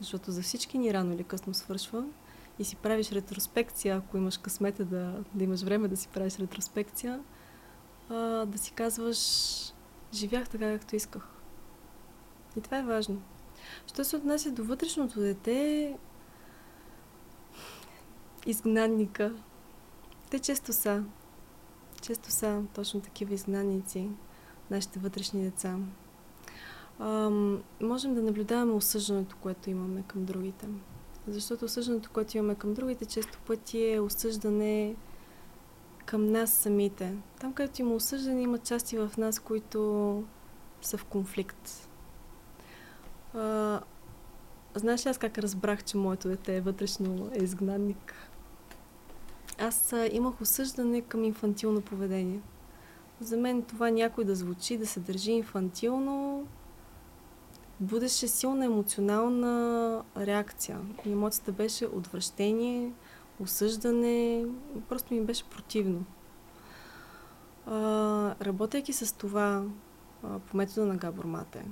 защото 0.00 0.30
за 0.30 0.42
всички 0.42 0.78
ни 0.78 0.94
рано 0.94 1.12
или 1.12 1.24
късно 1.24 1.54
свършва, 1.54 2.04
и 2.58 2.64
си 2.64 2.76
правиш 2.76 3.12
ретроспекция, 3.12 3.96
ако 3.96 4.16
имаш 4.16 4.38
късмета 4.38 4.84
да, 4.84 5.24
да 5.34 5.44
имаш 5.44 5.62
време 5.62 5.88
да 5.88 5.96
си 5.96 6.08
правиш 6.08 6.38
ретроспекция, 6.38 7.20
а, 8.08 8.46
да 8.46 8.58
си 8.58 8.72
казваш, 8.72 9.18
живях 10.12 10.48
така, 10.48 10.78
както 10.78 10.96
исках. 10.96 11.28
И 12.56 12.60
това 12.60 12.78
е 12.78 12.82
важно. 12.82 13.22
Що 13.86 14.04
се 14.04 14.16
отнася 14.16 14.50
до 14.50 14.64
вътрешното 14.64 15.20
дете, 15.20 15.96
изгнанника, 18.46 19.34
те 20.30 20.38
често 20.38 20.72
са. 20.72 21.04
Често 22.02 22.30
са 22.30 22.62
точно 22.74 23.00
такива 23.00 23.34
изгнанници, 23.34 24.10
нашите 24.70 24.98
вътрешни 24.98 25.42
деца. 25.42 25.78
Ам, 27.00 27.62
можем 27.80 28.14
да 28.14 28.22
наблюдаваме 28.22 28.72
осъждането, 28.72 29.36
което 29.40 29.70
имаме 29.70 30.02
към 30.06 30.24
другите. 30.24 30.68
Защото 31.28 31.64
осъждането, 31.64 32.10
което 32.12 32.36
имаме 32.36 32.54
към 32.54 32.74
другите, 32.74 33.04
често 33.04 33.38
пъти 33.46 33.92
е 33.92 34.00
осъждане 34.00 34.96
към 36.06 36.26
нас 36.26 36.52
самите. 36.52 37.14
Там, 37.40 37.52
където 37.52 37.82
има 37.82 37.94
осъждане, 37.94 38.42
има 38.42 38.58
части 38.58 38.98
в 38.98 39.10
нас, 39.18 39.38
които 39.38 40.24
са 40.82 40.96
в 40.96 41.04
конфликт 41.04 41.88
а, 43.34 43.80
знаеш 44.74 45.06
аз 45.06 45.18
как 45.18 45.38
разбрах, 45.38 45.84
че 45.84 45.96
моето 45.96 46.28
дете 46.28 46.56
е 46.56 46.60
вътрешно 46.60 47.30
е 47.34 47.42
изгнанник? 47.42 48.14
Аз 49.58 49.92
а, 49.92 50.08
имах 50.12 50.40
осъждане 50.40 51.00
към 51.00 51.24
инфантилно 51.24 51.80
поведение. 51.80 52.40
За 53.20 53.36
мен 53.36 53.62
това 53.62 53.90
някой 53.90 54.24
да 54.24 54.34
звучи, 54.34 54.78
да 54.78 54.86
се 54.86 55.00
държи 55.00 55.32
инфантилно, 55.32 56.46
будеше 57.80 58.28
силна 58.28 58.64
емоционална 58.64 60.04
реакция. 60.16 60.80
И 61.04 61.12
емоцията 61.12 61.52
беше 61.52 61.86
отвращение, 61.86 62.92
осъждане, 63.40 64.44
просто 64.88 65.14
ми 65.14 65.20
беше 65.20 65.44
противно. 65.44 66.04
А, 67.66 68.34
работейки 68.42 68.92
с 68.92 69.16
това 69.16 69.64
а, 70.22 70.38
по 70.38 70.56
метода 70.56 70.86
на 70.86 70.96
Габор 70.96 71.24
Мате, 71.24 71.64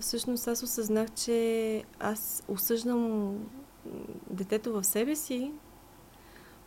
всъщност 0.00 0.48
аз 0.48 0.62
осъзнах, 0.62 1.10
че 1.10 1.84
аз 2.00 2.42
осъждам 2.48 3.34
детето 4.30 4.72
в 4.72 4.84
себе 4.84 5.16
си, 5.16 5.52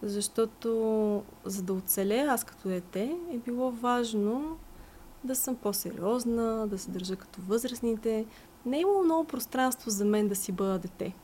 защото 0.01 1.23
за 1.45 1.61
да 1.63 1.73
оцелея 1.73 2.31
аз 2.31 2.43
като 2.43 2.67
дете 2.67 3.17
е 3.31 3.37
било 3.37 3.71
важно 3.71 4.57
да 5.23 5.35
съм 5.35 5.55
по-сериозна, 5.55 6.67
да 6.67 6.77
се 6.77 6.91
държа 6.91 7.15
като 7.15 7.41
възрастните. 7.41 8.25
Не 8.65 8.77
е 8.77 8.81
имало 8.81 9.03
много 9.03 9.23
пространство 9.23 9.89
за 9.89 10.05
мен 10.05 10.27
да 10.27 10.35
си 10.35 10.51
бъда 10.51 10.79
дете. 10.79 11.15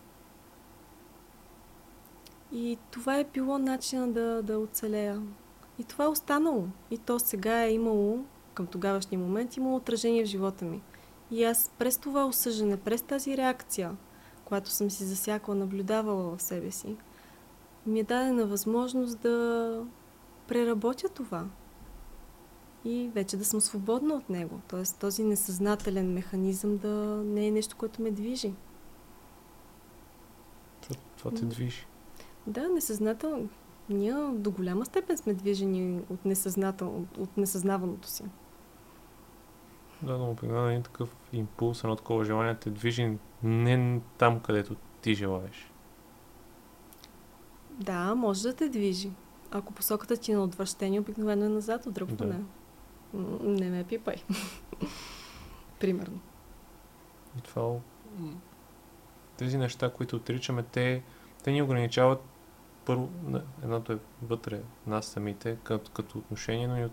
И 2.51 2.77
това 2.91 3.17
е 3.17 3.23
било 3.33 3.57
начина 3.57 4.07
да, 4.07 4.43
да 4.43 4.59
оцелея. 4.59 5.21
И 5.79 5.83
това 5.83 6.05
е 6.05 6.07
останало. 6.07 6.67
И 6.91 6.97
то 6.97 7.19
сега 7.19 7.63
е 7.63 7.73
имало, 7.73 8.25
към 8.53 8.67
тогавашния 8.67 9.19
момент, 9.19 9.57
имало 9.57 9.75
отражение 9.75 10.25
в 10.25 10.27
живота 10.27 10.65
ми. 10.65 10.81
И 11.31 11.43
аз 11.43 11.71
през 11.77 11.97
това 11.97 12.25
осъждане, 12.25 12.77
през 12.77 13.01
тази 13.01 13.37
реакция, 13.37 13.95
която 14.45 14.69
съм 14.69 14.91
си 14.91 15.03
засякла, 15.03 15.55
наблюдавала 15.55 16.37
в 16.37 16.41
себе 16.41 16.71
си, 16.71 16.95
ми 17.85 17.99
е 17.99 18.03
дадена 18.03 18.45
възможност 18.45 19.19
да 19.19 19.85
преработя 20.47 21.09
това. 21.09 21.45
И 22.87 23.09
вече 23.13 23.37
да 23.37 23.45
съм 23.45 23.61
свободна 23.61 24.13
от 24.13 24.29
него. 24.29 24.61
Тоест 24.67 24.99
този 24.99 25.23
несъзнателен 25.23 26.13
механизъм 26.13 26.77
да 26.77 27.21
не 27.25 27.47
е 27.47 27.51
нещо, 27.51 27.75
което 27.77 28.01
ме 28.01 28.11
движи. 28.11 28.53
Това 31.17 31.31
те 31.31 31.45
движи. 31.45 31.85
Да, 32.47 32.69
несъзнателно. 32.69 33.49
Ние 33.89 34.13
до 34.13 34.51
голяма 34.51 34.85
степен 34.85 35.17
сме 35.17 35.33
движени 35.33 36.01
от, 36.09 36.25
несъзнател... 36.25 37.05
от 37.17 37.37
несъзнаваното 37.37 38.07
си. 38.07 38.23
Да, 40.01 40.17
но 40.17 40.31
обикновено 40.31 40.69
един 40.69 40.83
такъв 40.83 41.15
импулс, 41.33 41.83
едно 41.83 41.95
такова 41.95 42.25
желание 42.25 42.55
те 42.55 42.69
движи 42.69 43.17
не 43.43 44.01
там, 44.17 44.39
където 44.39 44.75
ти 45.01 45.13
желаеш. 45.13 45.71
Да, 47.71 48.15
може 48.15 48.43
да 48.43 48.53
те 48.53 48.69
движи. 48.69 49.11
Ако 49.51 49.73
посоката 49.73 50.17
ти 50.17 50.31
е 50.31 50.35
на 50.35 50.43
отвращение, 50.43 50.99
обикновено 50.99 51.45
е 51.45 51.49
назад, 51.49 51.85
отдръпване. 51.85 52.33
Да. 52.33 52.37
Не 52.37 52.43
ме 53.69 53.83
пипай. 53.83 54.15
Примерно. 55.79 56.19
И 57.37 57.41
това 57.41 57.79
тези 59.37 59.57
неща, 59.57 59.89
които 59.89 60.15
отричаме, 60.15 60.63
те, 60.63 61.03
те 61.43 61.51
ни 61.51 61.61
ограничават 61.61 62.21
първо, 62.85 63.09
едното 63.63 63.93
е 63.93 63.99
вътре 64.21 64.61
нас 64.87 65.05
самите, 65.05 65.57
като, 65.63 65.91
като 65.91 66.17
отношение, 66.17 66.67
но 66.67 66.75
ни 66.75 66.89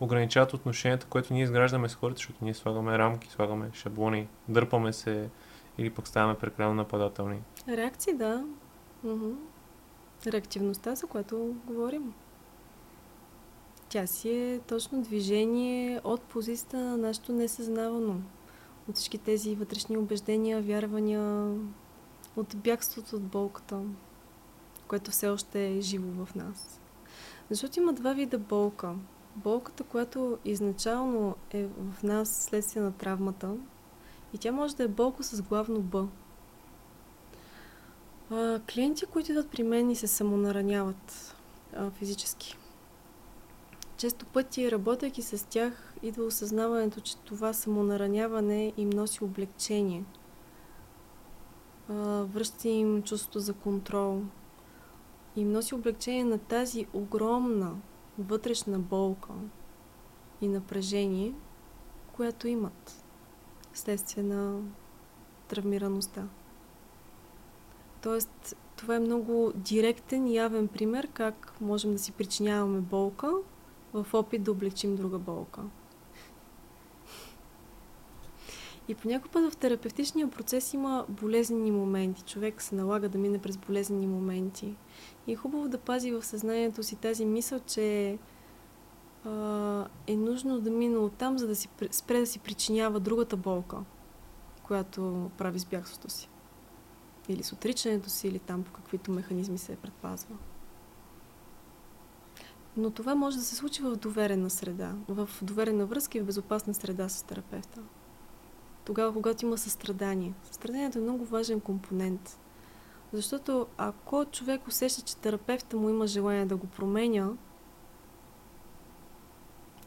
ограничават 0.00 0.54
отношенията, 0.54 1.06
което 1.06 1.34
ние 1.34 1.42
изграждаме 1.42 1.88
с 1.88 1.94
хората, 1.94 2.16
защото 2.16 2.44
ние 2.44 2.54
слагаме 2.54 2.98
рамки, 2.98 3.30
слагаме 3.30 3.70
шаблони, 3.72 4.28
дърпаме 4.48 4.92
се 4.92 5.30
или 5.78 5.90
пък 5.90 6.08
ставаме 6.08 6.38
прекалено 6.38 6.74
нападателни. 6.74 7.40
Реакции, 7.68 8.14
да. 8.14 8.46
Уху. 9.04 9.32
Реактивността, 10.26 10.94
за 10.94 11.06
която 11.06 11.54
говорим. 11.66 12.14
Тя 13.88 14.06
си 14.06 14.30
е 14.30 14.60
точно 14.66 15.02
движение 15.02 16.00
от 16.04 16.22
позицията 16.22 16.76
на 16.78 16.96
нашето 16.96 17.32
несъзнавано. 17.32 18.20
От 18.88 18.96
всички 18.96 19.18
тези 19.18 19.54
вътрешни 19.54 19.96
убеждения, 19.96 20.62
вярвания, 20.62 21.54
от 22.36 22.56
бягството 22.56 23.16
от 23.16 23.22
болката, 23.22 23.80
което 24.88 25.10
все 25.10 25.28
още 25.28 25.68
е 25.68 25.80
живо 25.80 26.24
в 26.24 26.34
нас. 26.34 26.80
Защото 27.50 27.80
има 27.80 27.92
два 27.92 28.12
вида 28.12 28.38
болка. 28.38 28.94
Болката, 29.36 29.84
която 29.84 30.38
изначално 30.44 31.36
е 31.50 31.66
в 31.66 32.02
нас 32.02 32.44
следствие 32.44 32.82
на 32.82 32.92
травмата, 32.92 33.54
и 34.34 34.38
тя 34.38 34.52
може 34.52 34.76
да 34.76 34.82
е 34.82 34.88
болка 34.88 35.22
с 35.22 35.42
главно 35.42 35.80
Б. 35.80 36.06
А, 38.30 38.60
клиенти, 38.72 39.06
които 39.06 39.30
идват 39.30 39.50
при 39.50 39.62
мен 39.62 39.90
и 39.90 39.96
се 39.96 40.06
самонараняват 40.06 41.34
а, 41.76 41.90
физически. 41.90 42.57
Често 43.98 44.26
пъти, 44.26 44.70
работейки 44.70 45.22
с 45.22 45.48
тях, 45.48 45.94
идва 46.02 46.24
осъзнаването, 46.24 47.00
че 47.00 47.16
това 47.16 47.52
самонараняване 47.52 48.72
им 48.76 48.90
носи 48.90 49.24
облегчение. 49.24 50.04
Връща 52.24 52.68
им 52.68 53.02
чувството 53.02 53.40
за 53.40 53.54
контрол. 53.54 54.22
Им 55.36 55.52
носи 55.52 55.74
облегчение 55.74 56.24
на 56.24 56.38
тази 56.38 56.86
огромна 56.92 57.76
вътрешна 58.18 58.78
болка 58.78 59.32
и 60.40 60.48
напрежение, 60.48 61.34
която 62.12 62.48
имат 62.48 63.04
следствие 63.74 64.22
на 64.22 64.60
травмираността. 65.48 66.28
Тоест, 68.02 68.56
това 68.76 68.96
е 68.96 69.00
много 69.00 69.52
директен 69.54 70.32
явен 70.32 70.68
пример 70.68 71.08
как 71.12 71.54
можем 71.60 71.92
да 71.92 71.98
си 71.98 72.12
причиняваме 72.12 72.80
болка 72.80 73.32
в 73.94 74.06
опит 74.14 74.42
да 74.42 74.52
облегчим 74.52 74.96
друга 74.96 75.18
болка. 75.18 75.62
И 78.88 78.94
по 78.94 79.08
някой 79.08 79.30
път 79.30 79.52
в 79.52 79.56
терапевтичния 79.56 80.30
процес 80.30 80.74
има 80.74 81.04
болезнени 81.08 81.70
моменти. 81.70 82.22
Човек 82.22 82.62
се 82.62 82.74
налага 82.74 83.08
да 83.08 83.18
мине 83.18 83.38
през 83.38 83.56
болезнени 83.56 84.06
моменти. 84.06 84.76
И 85.26 85.32
е 85.32 85.36
хубаво 85.36 85.68
да 85.68 85.78
пази 85.78 86.10
в 86.10 86.24
съзнанието 86.24 86.82
си 86.82 86.96
тази 86.96 87.26
мисъл, 87.26 87.60
че 87.66 88.18
а, 89.24 89.86
е 90.06 90.16
нужно 90.16 90.60
да 90.60 90.70
мине 90.70 90.98
оттам, 90.98 91.38
за 91.38 91.46
да 91.46 91.56
си, 91.56 91.68
спре 91.90 92.20
да 92.20 92.26
си 92.26 92.38
причинява 92.38 93.00
другата 93.00 93.36
болка, 93.36 93.76
която 94.62 95.30
прави 95.38 95.58
с 95.58 95.64
бягството 95.64 96.10
си. 96.10 96.28
Или 97.28 97.42
с 97.42 97.52
отричането 97.52 98.10
си, 98.10 98.28
или 98.28 98.38
там 98.38 98.62
по 98.62 98.72
каквито 98.72 99.10
механизми 99.10 99.58
се 99.58 99.76
предпазва. 99.76 100.36
Но 102.78 102.90
това 102.90 103.14
може 103.14 103.36
да 103.36 103.42
се 103.42 103.56
случи 103.56 103.82
в 103.82 103.96
доверена 103.96 104.50
среда, 104.50 104.94
в 105.08 105.28
доверена 105.42 105.86
връзка 105.86 106.18
и 106.18 106.20
в 106.20 106.24
безопасна 106.24 106.74
среда 106.74 107.08
с 107.08 107.22
терапевта. 107.22 107.80
Тогава, 108.84 109.12
когато 109.12 109.44
има 109.44 109.58
състрадание. 109.58 110.34
Състраданието 110.44 110.98
е 110.98 111.02
много 111.02 111.24
важен 111.24 111.60
компонент. 111.60 112.38
Защото 113.12 113.66
ако 113.76 114.24
човек 114.24 114.68
усеща, 114.68 115.02
че 115.02 115.16
терапевта 115.16 115.76
му 115.76 115.88
има 115.88 116.06
желание 116.06 116.46
да 116.46 116.56
го 116.56 116.66
променя, 116.66 117.30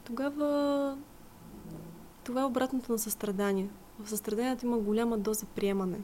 тогава 0.04 0.98
това 2.24 2.40
е 2.40 2.44
обратното 2.44 2.92
на 2.92 2.98
състрадание. 2.98 3.70
В 3.98 4.08
състраданието 4.08 4.66
има 4.66 4.78
голяма 4.78 5.18
доза 5.18 5.46
приемане. 5.46 6.00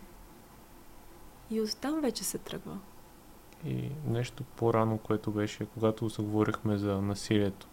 И 1.51 1.61
оттам 1.61 2.01
вече 2.01 2.25
се 2.25 2.39
тръгва. 2.39 2.79
И 3.65 3.91
нещо 4.07 4.45
по-рано, 4.57 4.99
което 4.99 5.31
беше, 5.31 5.67
когато 5.67 6.11
се 6.11 6.23
говорихме 6.23 6.79
за 6.79 7.03
насилието. 7.03 7.69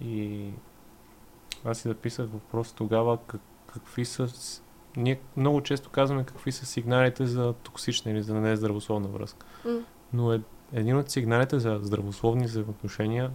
И 0.00 0.50
аз 1.64 1.78
си 1.78 1.88
записах 1.88 2.28
въпрос 2.30 2.72
тогава 2.72 3.18
как, 3.26 3.40
какви 3.72 4.04
са... 4.04 4.28
Ние 4.96 5.20
много 5.36 5.60
често 5.60 5.90
казваме 5.90 6.24
какви 6.24 6.52
са 6.52 6.66
сигналите 6.66 7.26
за 7.26 7.52
токсична 7.52 8.10
или 8.10 8.22
за 8.22 8.34
нездравословна 8.34 9.08
връзка. 9.08 9.46
Mm. 9.64 9.82
Но 10.12 10.32
е, 10.32 10.40
един 10.72 10.96
от 10.96 11.10
сигналите 11.10 11.58
за 11.58 11.78
здравословни 11.82 12.44
взаимоотношения 12.44 13.30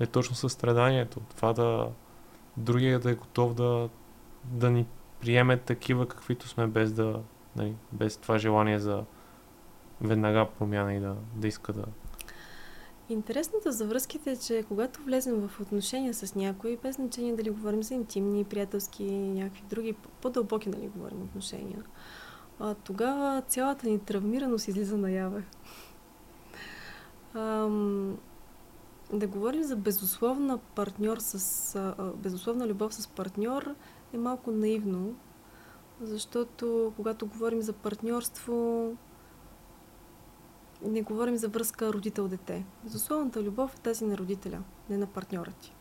е 0.00 0.06
точно 0.06 0.36
състраданието. 0.36 1.20
Това 1.36 1.52
да 1.52 1.88
другия 2.56 2.98
да 2.98 3.10
е 3.10 3.14
готов 3.14 3.54
да, 3.54 3.88
да 4.44 4.70
ни 4.70 4.86
приеме 5.20 5.56
такива, 5.56 6.08
каквито 6.08 6.48
сме, 6.48 6.66
без 6.66 6.92
да 6.92 7.20
нали, 7.56 7.74
без 7.92 8.16
това 8.16 8.38
желание 8.38 8.78
за 8.78 9.04
веднага 10.00 10.48
промяна 10.58 10.94
и 10.94 11.00
да, 11.00 11.16
да 11.36 11.48
иска 11.48 11.72
да. 11.72 11.84
Интересното 13.08 13.72
за 13.72 13.86
връзките 13.86 14.30
е, 14.30 14.36
че 14.36 14.64
когато 14.68 15.02
влезем 15.02 15.48
в 15.48 15.60
отношения 15.60 16.14
с 16.14 16.34
някой, 16.34 16.78
без 16.82 16.96
значение 16.96 17.36
дали 17.36 17.50
говорим 17.50 17.82
за 17.82 17.94
интимни, 17.94 18.44
приятелски, 18.44 19.04
някакви 19.12 19.62
други, 19.70 19.94
по-дълбоки, 20.22 20.68
нали, 20.68 20.88
говорим 20.88 21.22
отношения, 21.22 21.82
а, 22.60 22.74
тогава 22.74 23.42
цялата 23.42 23.88
ни 23.88 23.98
травмираност 23.98 24.68
излиза 24.68 24.96
наяве. 24.96 25.44
Ам, 27.34 28.18
да 29.12 29.26
говорим 29.26 29.62
за 29.62 29.76
безусловна 29.76 30.58
партньор 30.58 31.16
с, 31.20 31.74
а, 31.74 32.12
безусловна 32.16 32.66
любов 32.66 32.94
с 32.94 33.08
партньор 33.08 33.74
е 34.12 34.18
малко 34.18 34.50
наивно, 34.50 35.14
защото 36.00 36.92
когато 36.96 37.26
говорим 37.26 37.62
за 37.62 37.72
партньорство, 37.72 38.92
не 40.82 41.02
говорим 41.02 41.36
за 41.36 41.48
връзка 41.48 41.92
родител-дете. 41.92 42.64
Безусловната 42.84 43.42
любов 43.42 43.74
е 43.74 43.80
тази 43.80 44.04
на 44.04 44.18
родителя, 44.18 44.62
не 44.90 44.96
на 44.96 45.06
партньора 45.06 45.52
ти. 45.60 45.74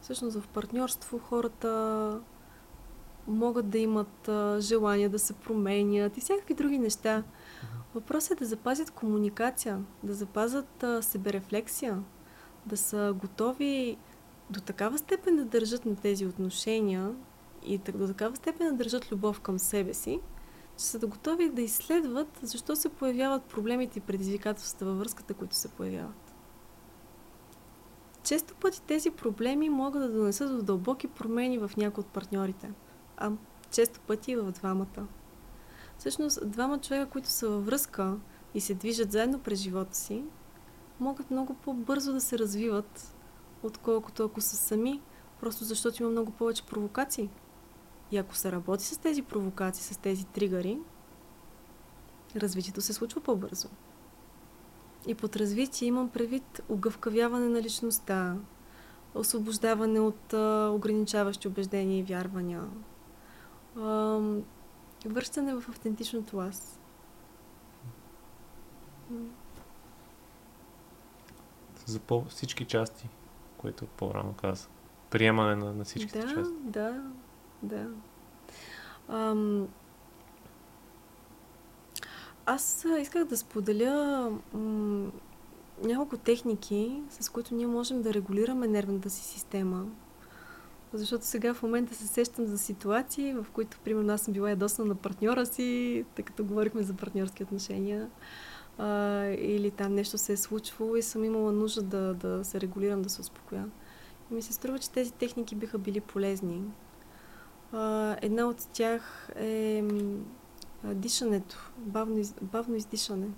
Всъщност 0.00 0.40
в 0.40 0.48
партньорство 0.48 1.18
хората 1.18 2.20
могат 3.26 3.68
да 3.68 3.78
имат 3.78 4.30
желание 4.60 5.08
да 5.08 5.18
се 5.18 5.32
променят 5.32 6.16
и 6.16 6.20
всякакви 6.20 6.54
други 6.54 6.78
неща. 6.78 7.22
Въпросът 7.94 8.30
е 8.30 8.34
да 8.34 8.44
запазят 8.44 8.90
комуникация, 8.90 9.84
да 10.02 10.14
запазят 10.14 10.84
себерефлексия, 11.00 12.02
да 12.66 12.76
са 12.76 13.14
готови 13.20 13.96
до 14.50 14.60
такава 14.60 14.98
степен 14.98 15.36
да 15.36 15.44
държат 15.44 15.86
на 15.86 15.96
тези 15.96 16.26
отношения 16.26 17.14
и 17.66 17.78
до 17.78 18.06
такава 18.06 18.36
степен 18.36 18.66
да 18.66 18.72
държат 18.72 19.12
любов 19.12 19.40
към 19.40 19.58
себе 19.58 19.94
си, 19.94 20.20
са 20.76 20.98
да 20.98 21.06
готови 21.06 21.48
да 21.48 21.62
изследват 21.62 22.38
защо 22.42 22.76
се 22.76 22.88
появяват 22.88 23.44
проблемите 23.44 23.98
и 23.98 24.02
предизвикателствата 24.02 24.84
във 24.84 24.98
връзката, 24.98 25.34
които 25.34 25.54
се 25.54 25.68
появяват. 25.68 26.34
Често 28.22 28.54
пъти 28.54 28.82
тези 28.82 29.10
проблеми 29.10 29.70
могат 29.70 30.02
да 30.02 30.18
донесат 30.18 30.56
до 30.56 30.62
дълбоки 30.62 31.08
промени 31.08 31.58
в 31.58 31.70
някои 31.76 32.00
от 32.00 32.06
партньорите, 32.06 32.70
а 33.16 33.32
често 33.70 34.00
пъти 34.00 34.32
и 34.32 34.36
в 34.36 34.52
двамата. 34.52 35.06
Всъщност, 35.98 36.50
двама 36.50 36.78
човека, 36.78 37.10
които 37.10 37.28
са 37.28 37.48
във 37.48 37.66
връзка 37.66 38.16
и 38.54 38.60
се 38.60 38.74
движат 38.74 39.12
заедно 39.12 39.38
през 39.38 39.60
живота 39.60 39.96
си, 39.96 40.24
могат 41.00 41.30
много 41.30 41.54
по-бързо 41.54 42.12
да 42.12 42.20
се 42.20 42.38
развиват, 42.38 43.14
отколкото 43.62 44.24
ако 44.24 44.40
са 44.40 44.56
сами, 44.56 45.02
просто 45.40 45.64
защото 45.64 46.02
има 46.02 46.10
много 46.10 46.32
повече 46.32 46.66
провокации– 46.66 47.30
и 48.14 48.18
ако 48.18 48.36
се 48.36 48.52
работи 48.52 48.84
с 48.84 48.98
тези 48.98 49.22
провокации, 49.22 49.94
с 49.94 49.98
тези 49.98 50.24
тригъри, 50.26 50.78
развитието 52.36 52.80
се 52.80 52.92
случва 52.92 53.20
по-бързо. 53.20 53.68
И 55.06 55.14
под 55.14 55.36
развитие 55.36 55.88
имам 55.88 56.08
предвид 56.08 56.60
огъвкавяване 56.68 57.48
на 57.48 57.62
личността, 57.62 58.36
освобождаване 59.14 60.00
от 60.00 60.32
а, 60.32 60.70
ограничаващи 60.74 61.48
убеждения 61.48 61.98
и 61.98 62.02
вярвания, 62.02 62.62
а, 63.76 64.20
връщане 65.06 65.54
в 65.54 65.68
автентичното 65.68 66.38
аз. 66.38 66.78
За 71.86 72.00
по- 72.00 72.24
всички 72.24 72.64
части, 72.64 73.08
които 73.56 73.86
по-рано 73.86 74.34
каза. 74.40 74.68
Приемане 75.10 75.56
на, 75.56 75.74
на 75.74 75.84
всичките 75.84 76.18
да, 76.18 76.34
части. 76.34 76.54
Да, 76.60 76.90
да. 76.92 77.10
Ам... 79.08 79.68
Аз 82.46 82.86
исках 83.00 83.24
да 83.24 83.36
споделя 83.36 84.30
м- 84.54 85.10
няколко 85.84 86.16
техники, 86.16 87.02
с 87.20 87.28
които 87.28 87.54
ние 87.54 87.66
можем 87.66 88.02
да 88.02 88.14
регулираме 88.14 88.68
нервната 88.68 89.10
си 89.10 89.24
система. 89.24 89.86
Защото 90.92 91.24
сега 91.24 91.54
в 91.54 91.62
момента 91.62 91.94
се 91.94 92.06
сещам 92.06 92.46
за 92.46 92.58
ситуации, 92.58 93.34
в 93.34 93.46
които, 93.52 93.78
примерно, 93.84 94.12
аз 94.12 94.20
съм 94.20 94.34
била 94.34 94.50
ядосна 94.50 94.84
на 94.84 94.94
партньора 94.94 95.46
си, 95.46 96.04
тъй 96.14 96.24
като 96.24 96.44
говорихме 96.44 96.82
за 96.82 96.94
партньорски 96.94 97.42
отношения, 97.42 98.10
а, 98.78 98.88
или 99.26 99.70
там 99.70 99.94
нещо 99.94 100.18
се 100.18 100.32
е 100.32 100.36
случвало 100.36 100.96
и 100.96 101.02
съм 101.02 101.24
имала 101.24 101.52
нужда 101.52 101.82
да, 101.82 102.14
да 102.14 102.44
се 102.44 102.60
регулирам, 102.60 103.02
да 103.02 103.08
се 103.08 103.20
успокоя. 103.20 103.68
И 104.30 104.34
ми 104.34 104.42
се 104.42 104.52
струва, 104.52 104.78
че 104.78 104.90
тези 104.90 105.12
техники 105.12 105.54
биха 105.54 105.78
били 105.78 106.00
полезни. 106.00 106.62
Една 108.22 108.46
от 108.46 108.68
тях 108.72 109.30
е 109.36 109.84
дишането, 110.84 111.72
бавно, 111.78 112.22
бавно 112.42 112.74
издишане. 112.74 113.28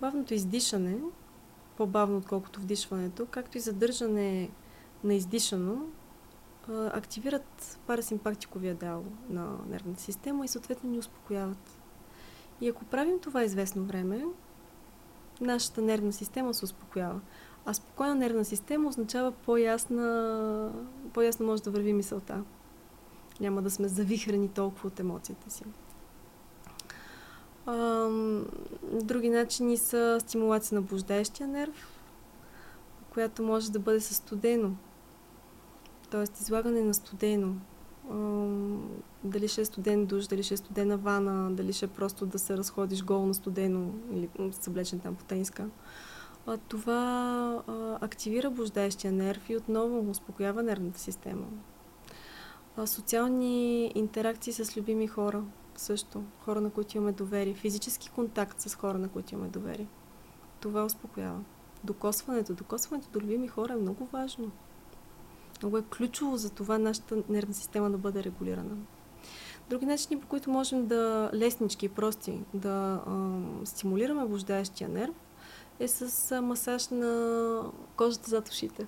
Бавното 0.00 0.34
издишане 0.34 0.98
по-бавно, 1.76 2.16
отколкото 2.16 2.60
вдишването, 2.60 3.26
както 3.26 3.58
и 3.58 3.60
задържане 3.60 4.50
на 5.04 5.14
издишано, 5.14 5.86
активират 6.68 7.78
парасимпатиковия 7.86 8.74
дял 8.74 9.04
на 9.28 9.56
нервната 9.68 10.00
система 10.00 10.44
и 10.44 10.48
съответно 10.48 10.90
ни 10.90 10.98
успокояват. 10.98 11.78
И 12.60 12.68
ако 12.68 12.84
правим 12.84 13.18
това 13.20 13.44
известно 13.44 13.84
време, 13.84 14.24
нашата 15.40 15.82
нервна 15.82 16.12
система 16.12 16.54
се 16.54 16.64
успокоява. 16.64 17.20
А 17.66 17.74
спокойна 17.74 18.14
нервна 18.14 18.44
система 18.44 18.88
означава 18.88 19.30
по-ясна, 19.32 20.72
по-ясно 21.12 21.46
може 21.46 21.62
да 21.62 21.70
върви 21.70 21.92
мисълта. 21.92 22.44
Няма 23.40 23.62
да 23.62 23.70
сме 23.70 23.88
завихрени 23.88 24.48
толкова 24.48 24.86
от 24.86 25.00
емоциите 25.00 25.50
си. 25.50 25.64
други 29.02 29.30
начини 29.30 29.76
са 29.76 30.18
стимулация 30.20 30.74
на 30.74 30.82
блуждаещия 30.82 31.48
нерв, 31.48 32.00
която 33.10 33.42
може 33.42 33.72
да 33.72 33.78
бъде 33.78 34.00
със 34.00 34.16
студено. 34.16 34.76
Тоест 36.10 36.40
излагане 36.40 36.82
на 36.82 36.94
студено. 36.94 37.54
дали 39.24 39.48
ще 39.48 39.60
е 39.60 39.64
студен 39.64 40.06
душ, 40.06 40.26
дали 40.26 40.42
ще 40.42 40.54
е 40.54 40.56
студена 40.56 40.96
вана, 40.96 41.50
дали 41.52 41.72
ще 41.72 41.84
е 41.84 41.88
просто 41.88 42.26
да 42.26 42.38
се 42.38 42.56
разходиш 42.56 43.04
гол 43.04 43.26
на 43.26 43.34
студено 43.34 43.92
или 44.12 44.28
съблечен 44.60 45.00
там 45.00 45.14
по 45.14 45.24
тениска. 45.24 45.68
това 46.68 47.62
активира 48.00 48.50
блуждаещия 48.50 49.12
нерв 49.12 49.50
и 49.50 49.56
отново 49.56 50.10
успокоява 50.10 50.62
нервната 50.62 51.00
система. 51.00 51.46
Социални 52.86 53.92
интеракции 53.94 54.52
с 54.52 54.76
любими 54.76 55.06
хора 55.06 55.44
също. 55.76 56.22
Хора, 56.40 56.60
на 56.60 56.70
които 56.70 56.96
имаме 56.96 57.12
доверие. 57.12 57.54
Физически 57.54 58.10
контакт 58.10 58.60
с 58.60 58.74
хора, 58.74 58.98
на 58.98 59.08
които 59.08 59.34
имаме 59.34 59.48
доверие. 59.48 59.86
Това 60.60 60.84
успокоява. 60.84 61.40
Докосването. 61.84 62.54
Докосването 62.54 63.08
до 63.10 63.20
любими 63.20 63.48
хора 63.48 63.72
е 63.72 63.76
много 63.76 64.08
важно. 64.12 64.50
Много 65.62 65.78
е 65.78 65.82
ключово 65.82 66.36
за 66.36 66.50
това 66.50 66.78
нашата 66.78 67.22
нервна 67.28 67.54
система 67.54 67.90
да 67.90 67.98
бъде 67.98 68.24
регулирана. 68.24 68.76
Други 69.70 69.86
начини, 69.86 70.20
по 70.20 70.26
които 70.26 70.50
можем 70.50 70.86
да 70.86 71.30
леснички 71.34 71.88
прости 71.88 72.40
да 72.54 73.02
а, 73.06 73.40
стимулираме 73.64 74.26
блуждаещия 74.26 74.88
нерв, 74.88 75.14
е 75.80 75.88
с 75.88 76.32
а, 76.32 76.42
масаж 76.42 76.88
на 76.88 77.62
кожата 77.96 78.30
зад 78.30 78.48
ушите. 78.48 78.86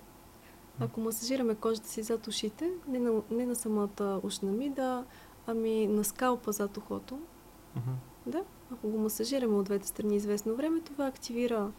Ако 0.81 1.01
масажираме 1.01 1.55
кожата 1.55 1.89
си 1.89 2.03
зад 2.03 2.27
ушите, 2.27 2.71
не 2.89 2.99
на, 2.99 3.23
не 3.31 3.47
на 3.47 3.57
самата 3.57 4.21
ушна 4.23 4.53
мида, 4.53 5.05
ами 5.47 5.87
на 5.87 6.05
скалпа 6.05 6.53
зад 6.53 6.77
ухото, 6.77 7.15
mm-hmm. 7.15 8.31
да, 8.31 8.45
ако 8.73 8.89
го 8.89 8.99
масажираме 8.99 9.55
от 9.55 9.65
двете 9.65 9.89
страни 9.89 10.17
известно 10.17 10.55
време, 10.55 10.81
това 10.81 11.07
активира 11.07 11.73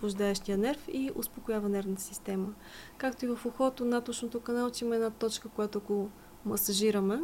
блуждаещия 0.00 0.58
нерв 0.58 0.88
и 0.88 1.10
успокоява 1.14 1.68
нервната 1.68 2.02
система. 2.02 2.54
Както 2.96 3.24
и 3.24 3.28
в 3.28 3.46
ухото, 3.46 3.84
над 3.84 4.08
ушното 4.08 4.40
каналче 4.40 4.84
има 4.84 4.94
една 4.94 5.10
точка, 5.10 5.48
която 5.48 5.78
ако 5.78 6.08
масажираме, 6.44 7.20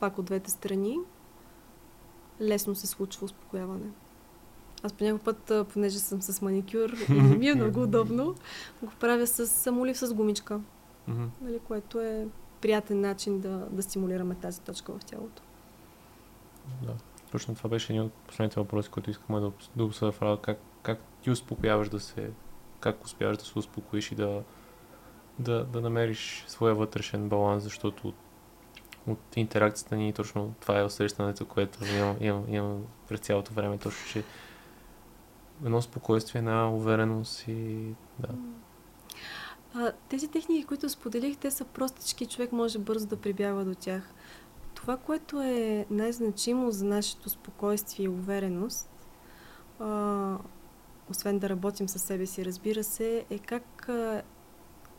пак 0.00 0.18
от 0.18 0.24
двете 0.24 0.50
страни, 0.50 0.98
лесно 2.40 2.74
се 2.74 2.86
случва 2.86 3.24
успокояване. 3.24 3.90
Аз 4.82 4.92
по 4.92 5.04
някой 5.04 5.18
път, 5.18 5.68
понеже 5.72 5.98
съм 5.98 6.22
с 6.22 6.42
маникюр 6.42 6.90
и 7.08 7.12
ми 7.12 7.48
е 7.48 7.54
много 7.54 7.82
удобно, 7.82 8.34
го 8.82 8.92
правя 9.00 9.26
с 9.26 9.46
самолив 9.46 9.98
с 9.98 10.14
гумичка, 10.14 10.60
mm-hmm. 11.10 11.28
нали, 11.40 11.58
което 11.58 12.00
е 12.00 12.26
приятен 12.60 13.00
начин 13.00 13.40
да, 13.40 13.66
да 13.70 13.82
стимулираме 13.82 14.34
тази 14.34 14.60
точка 14.60 14.92
в 14.92 15.04
тялото. 15.04 15.42
Да, 16.82 16.92
точно 17.32 17.54
това 17.54 17.70
беше 17.70 17.92
един 17.92 18.04
от 18.04 18.12
последните 18.12 18.60
въпроси, 18.60 18.90
които 18.90 19.10
искаме 19.10 19.40
да, 19.40 19.52
да 19.76 19.84
обсъдя 19.84 20.38
как, 20.42 20.58
как 20.82 20.98
ти 21.22 21.30
успокояваш 21.30 21.88
да 21.88 22.00
се, 22.00 22.30
как 22.80 23.04
успяваш 23.04 23.38
да 23.38 23.44
се 23.44 23.58
успокоиш 23.58 24.12
и 24.12 24.14
да, 24.14 24.42
да, 25.38 25.64
да 25.64 25.80
намериш 25.80 26.44
своя 26.48 26.74
вътрешен 26.74 27.28
баланс, 27.28 27.62
защото 27.62 28.08
от, 28.08 28.14
от 29.06 29.36
интеракцията 29.36 29.96
ни 29.96 30.12
точно 30.12 30.54
това 30.60 30.80
е 30.80 30.84
усещането, 30.84 31.46
което 31.46 31.78
имам, 31.84 32.16
имам, 32.20 32.44
имам 32.48 32.84
през 33.08 33.20
цялото 33.20 33.52
време, 33.52 33.78
точно, 33.78 34.06
че 34.12 34.24
едно 35.64 35.82
спокойствие, 35.82 36.38
една 36.38 36.70
увереност 36.70 37.48
и 37.48 37.94
да. 38.18 38.28
А, 39.74 39.92
тези 40.08 40.28
техники, 40.28 40.66
които 40.66 40.88
споделих, 40.88 41.36
те 41.36 41.50
са 41.50 41.64
простички, 41.64 42.26
човек 42.26 42.52
може 42.52 42.78
бързо 42.78 43.06
да 43.06 43.16
прибягва 43.16 43.64
до 43.64 43.74
тях. 43.74 44.14
Това, 44.74 44.96
което 44.96 45.42
е 45.42 45.86
най-значимо 45.90 46.70
за 46.70 46.84
нашето 46.84 47.28
спокойствие 47.28 48.06
и 48.06 48.08
увереност, 48.08 48.90
а, 49.80 50.38
освен 51.10 51.38
да 51.38 51.48
работим 51.48 51.88
със 51.88 52.02
себе 52.02 52.26
си, 52.26 52.44
разбира 52.44 52.84
се, 52.84 53.24
е 53.30 53.38
как 53.38 53.88
а, 53.88 54.22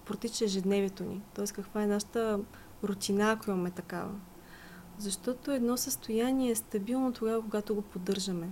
протича 0.05 0.45
ежедневието 0.45 1.03
ни. 1.03 1.21
Т.е. 1.33 1.45
каква 1.45 1.83
е 1.83 1.87
нашата 1.87 2.39
рутина, 2.83 3.31
ако 3.31 3.49
имаме 3.49 3.71
такава. 3.71 4.11
Защото 4.97 5.51
едно 5.51 5.77
състояние 5.77 6.51
е 6.51 6.55
стабилно 6.55 7.13
тогава, 7.13 7.41
когато 7.41 7.75
го 7.75 7.81
поддържаме 7.81 8.49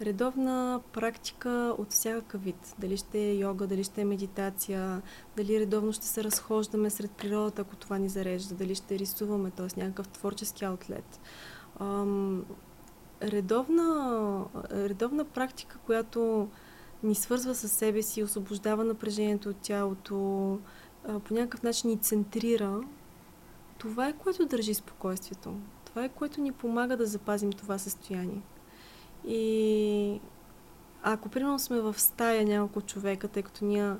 редовна 0.00 0.80
практика 0.92 1.74
от 1.78 1.92
всякакъв 1.92 2.42
вид. 2.42 2.74
Дали 2.78 2.96
ще 2.96 3.18
е 3.18 3.34
йога, 3.34 3.66
дали 3.66 3.84
ще 3.84 4.00
е 4.00 4.04
медитация, 4.04 5.02
дали 5.36 5.60
редовно 5.60 5.92
ще 5.92 6.06
се 6.06 6.24
разхождаме 6.24 6.90
сред 6.90 7.10
природата, 7.10 7.62
ако 7.62 7.76
това 7.76 7.98
ни 7.98 8.08
зарежда, 8.08 8.54
дали 8.54 8.74
ще 8.74 8.98
рисуваме, 8.98 9.50
т.е. 9.50 9.80
някакъв 9.80 10.08
творчески 10.08 10.64
аутлет. 10.64 11.20
Ам, 11.80 12.44
редовна, 13.22 14.44
редовна 14.70 15.24
практика, 15.24 15.78
която 15.86 16.48
ни 17.02 17.14
свързва 17.14 17.54
с 17.54 17.68
себе 17.68 18.02
си, 18.02 18.22
освобождава 18.22 18.84
напрежението 18.84 19.48
от 19.48 19.56
тялото, 19.56 20.14
по 21.24 21.34
някакъв 21.34 21.62
начин 21.62 21.90
ни 21.90 21.98
центрира, 21.98 22.80
това 23.78 24.08
е 24.08 24.12
което 24.12 24.46
държи 24.46 24.74
спокойствието. 24.74 25.54
Това 25.84 26.04
е 26.04 26.08
което 26.08 26.40
ни 26.40 26.52
помага 26.52 26.96
да 26.96 27.06
запазим 27.06 27.52
това 27.52 27.78
състояние. 27.78 28.42
И 29.26 30.20
ако 31.02 31.28
примерно 31.28 31.58
сме 31.58 31.80
в 31.80 32.00
стая 32.00 32.44
няколко 32.44 32.80
човека, 32.80 33.28
тъй 33.28 33.42
като 33.42 33.64
ние 33.64 33.94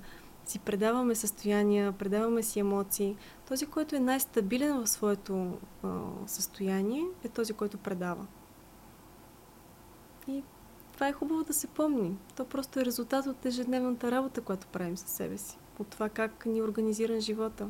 си 0.46 0.58
предаваме 0.58 1.14
състояния, 1.14 1.92
предаваме 1.92 2.42
си 2.42 2.60
емоции, 2.60 3.16
този, 3.48 3.66
който 3.66 3.96
е 3.96 4.00
най-стабилен 4.00 4.80
в 4.80 4.86
своето 4.86 5.58
а, 5.82 6.00
състояние, 6.26 7.04
е 7.24 7.28
този, 7.28 7.52
който 7.52 7.78
предава. 7.78 8.26
И 10.28 10.42
това 10.92 11.08
е 11.08 11.12
хубаво 11.12 11.44
да 11.44 11.52
се 11.52 11.66
помни. 11.66 12.16
То 12.36 12.44
просто 12.44 12.80
е 12.80 12.84
резултат 12.84 13.26
от 13.26 13.46
ежедневната 13.46 14.10
работа, 14.10 14.40
която 14.40 14.66
правим 14.66 14.96
със 14.96 15.10
себе 15.10 15.38
си. 15.38 15.58
От 15.78 15.88
това 15.88 16.08
как 16.08 16.46
ни 16.46 16.58
е 16.58 17.20
живота. 17.20 17.68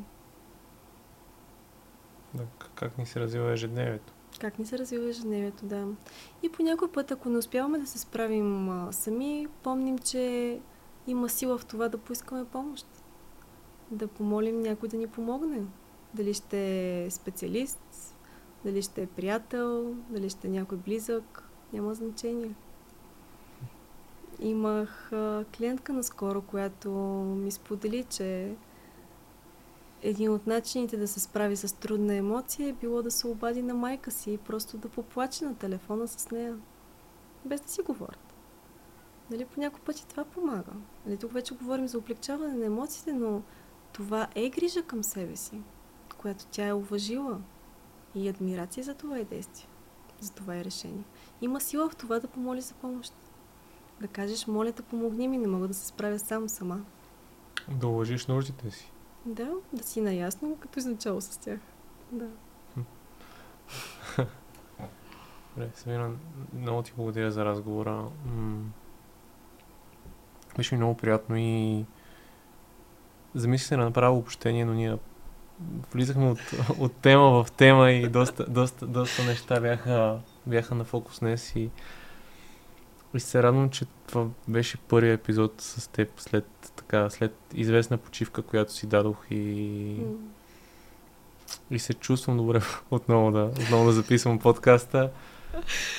Да, 2.33 2.43
как 2.75 2.97
ни 2.97 3.05
се 3.05 3.19
развива 3.19 3.51
ежедневието. 3.51 4.13
Как 4.39 4.59
ни 4.59 4.65
се 4.65 4.77
развива 4.77 5.09
ежедневието, 5.09 5.65
да. 5.65 5.87
И 6.43 6.49
по 6.49 6.63
някой 6.63 6.91
път, 6.91 7.11
ако 7.11 7.29
не 7.29 7.37
успяваме 7.37 7.79
да 7.79 7.87
се 7.87 7.99
справим 7.99 8.69
а, 8.69 8.91
сами, 8.91 9.47
помним, 9.63 9.97
че 9.97 10.59
има 11.07 11.29
сила 11.29 11.57
в 11.57 11.65
това 11.65 11.89
да 11.89 11.97
поискаме 11.97 12.45
помощ. 12.45 12.87
Да 13.91 14.07
помолим 14.07 14.61
някой 14.61 14.89
да 14.89 14.97
ни 14.97 15.07
помогне. 15.07 15.61
Дали 16.13 16.33
ще 16.33 16.59
е 17.05 17.11
специалист, 17.11 18.15
дали 18.65 18.81
ще 18.81 19.01
е 19.01 19.07
приятел, 19.07 19.95
дали 20.09 20.29
ще 20.29 20.47
е 20.47 20.51
някой 20.51 20.77
близък, 20.77 21.49
няма 21.73 21.93
значение. 21.93 22.51
Имах 24.39 25.13
а, 25.13 25.45
клиентка 25.57 25.93
наскоро, 25.93 26.41
която 26.41 26.89
ми 27.37 27.51
сподели, 27.51 28.03
че 28.03 28.55
един 30.01 30.31
от 30.31 30.47
начините 30.47 30.97
да 30.97 31.07
се 31.07 31.19
справи 31.19 31.55
с 31.55 31.75
трудна 31.75 32.15
емоция 32.15 32.69
е 32.69 32.73
било 32.73 33.01
да 33.01 33.11
се 33.11 33.27
обади 33.27 33.61
на 33.61 33.73
майка 33.73 34.11
си 34.11 34.31
и 34.31 34.37
просто 34.37 34.77
да 34.77 34.89
поплаче 34.89 35.45
на 35.45 35.55
телефона 35.55 36.07
с 36.07 36.31
нея. 36.31 36.57
Без 37.45 37.61
да 37.61 37.67
си 37.67 37.81
говорят. 37.81 38.33
Нали, 39.31 39.45
по 39.45 39.59
някой 39.59 39.79
пъти 39.79 40.07
това 40.07 40.25
помага. 40.25 40.71
Нали, 41.05 41.17
тук 41.17 41.33
вече 41.33 41.53
говорим 41.53 41.87
за 41.87 41.97
облегчаване 41.97 42.53
на 42.53 42.65
емоциите, 42.65 43.13
но 43.13 43.41
това 43.93 44.27
е 44.35 44.49
грижа 44.49 44.83
към 44.83 45.03
себе 45.03 45.35
си, 45.35 45.61
която 46.17 46.45
тя 46.45 46.67
е 46.67 46.73
уважила. 46.73 47.41
И 48.15 48.29
адмирация 48.29 48.83
за 48.83 48.93
това 48.93 49.17
е 49.17 49.23
действие. 49.23 49.67
За 50.19 50.33
това 50.33 50.55
е 50.55 50.63
решение. 50.65 51.03
Има 51.41 51.61
сила 51.61 51.89
в 51.89 51.95
това 51.95 52.19
да 52.19 52.27
помоли 52.27 52.61
за 52.61 52.73
помощ. 52.73 53.13
Да 54.01 54.07
кажеш, 54.07 54.47
моля 54.47 54.71
да 54.71 54.83
помогни 54.83 55.27
ми, 55.27 55.37
не 55.37 55.47
мога 55.47 55.67
да 55.67 55.73
се 55.73 55.87
справя 55.87 56.19
сам 56.19 56.49
сама. 56.49 56.81
Да 57.71 57.87
уважиш 57.87 58.27
нуждите 58.27 58.71
си. 58.71 58.91
Да, 59.27 59.49
да 59.73 59.83
си 59.83 60.01
наясно, 60.01 60.57
като 60.59 60.79
изначало 60.79 61.21
с 61.21 61.37
тях. 61.37 61.59
Да. 62.11 62.27
Добре, 65.55 65.69
Самина, 65.73 66.11
много 66.53 66.81
ти 66.81 66.93
благодаря 66.97 67.31
за 67.31 67.45
разговора. 67.45 68.05
беше 70.57 70.75
ми 70.75 70.77
много 70.77 70.97
приятно 70.97 71.35
и 71.37 71.85
замислих 73.35 73.67
се 73.67 73.75
да 73.75 73.83
направя 73.83 74.17
общение, 74.17 74.65
но 74.65 74.73
ние 74.73 74.97
влизахме 75.93 76.29
от, 76.29 76.39
от 76.79 76.93
тема 76.95 77.43
в 77.43 77.51
тема 77.51 77.91
и 77.91 78.09
доста, 78.09 78.45
доста, 78.45 78.87
доста 78.87 79.23
неща 79.23 79.59
бяха, 79.59 80.19
бяха 80.45 80.75
на 80.75 80.83
фокус 80.83 81.19
днес 81.19 81.55
и 81.55 81.69
И 83.13 83.19
се 83.19 83.43
радвам, 83.43 83.69
че 83.69 83.85
това 84.07 84.27
беше 84.47 84.77
първият 84.77 85.19
епизод 85.19 85.61
с 85.61 85.87
теб 85.87 86.09
след, 86.17 86.45
така, 86.75 87.09
след 87.09 87.35
известна 87.53 87.97
почивка, 87.97 88.41
която 88.41 88.73
си 88.73 88.87
дадох 88.87 89.25
и, 89.31 89.95
и 91.71 91.79
се 91.79 91.93
чувствам 91.93 92.37
добре 92.37 92.61
отново 92.91 93.31
да, 93.31 93.43
отново 93.61 93.85
да 93.85 93.91
записвам 93.91 94.39
подкаста. 94.39 95.11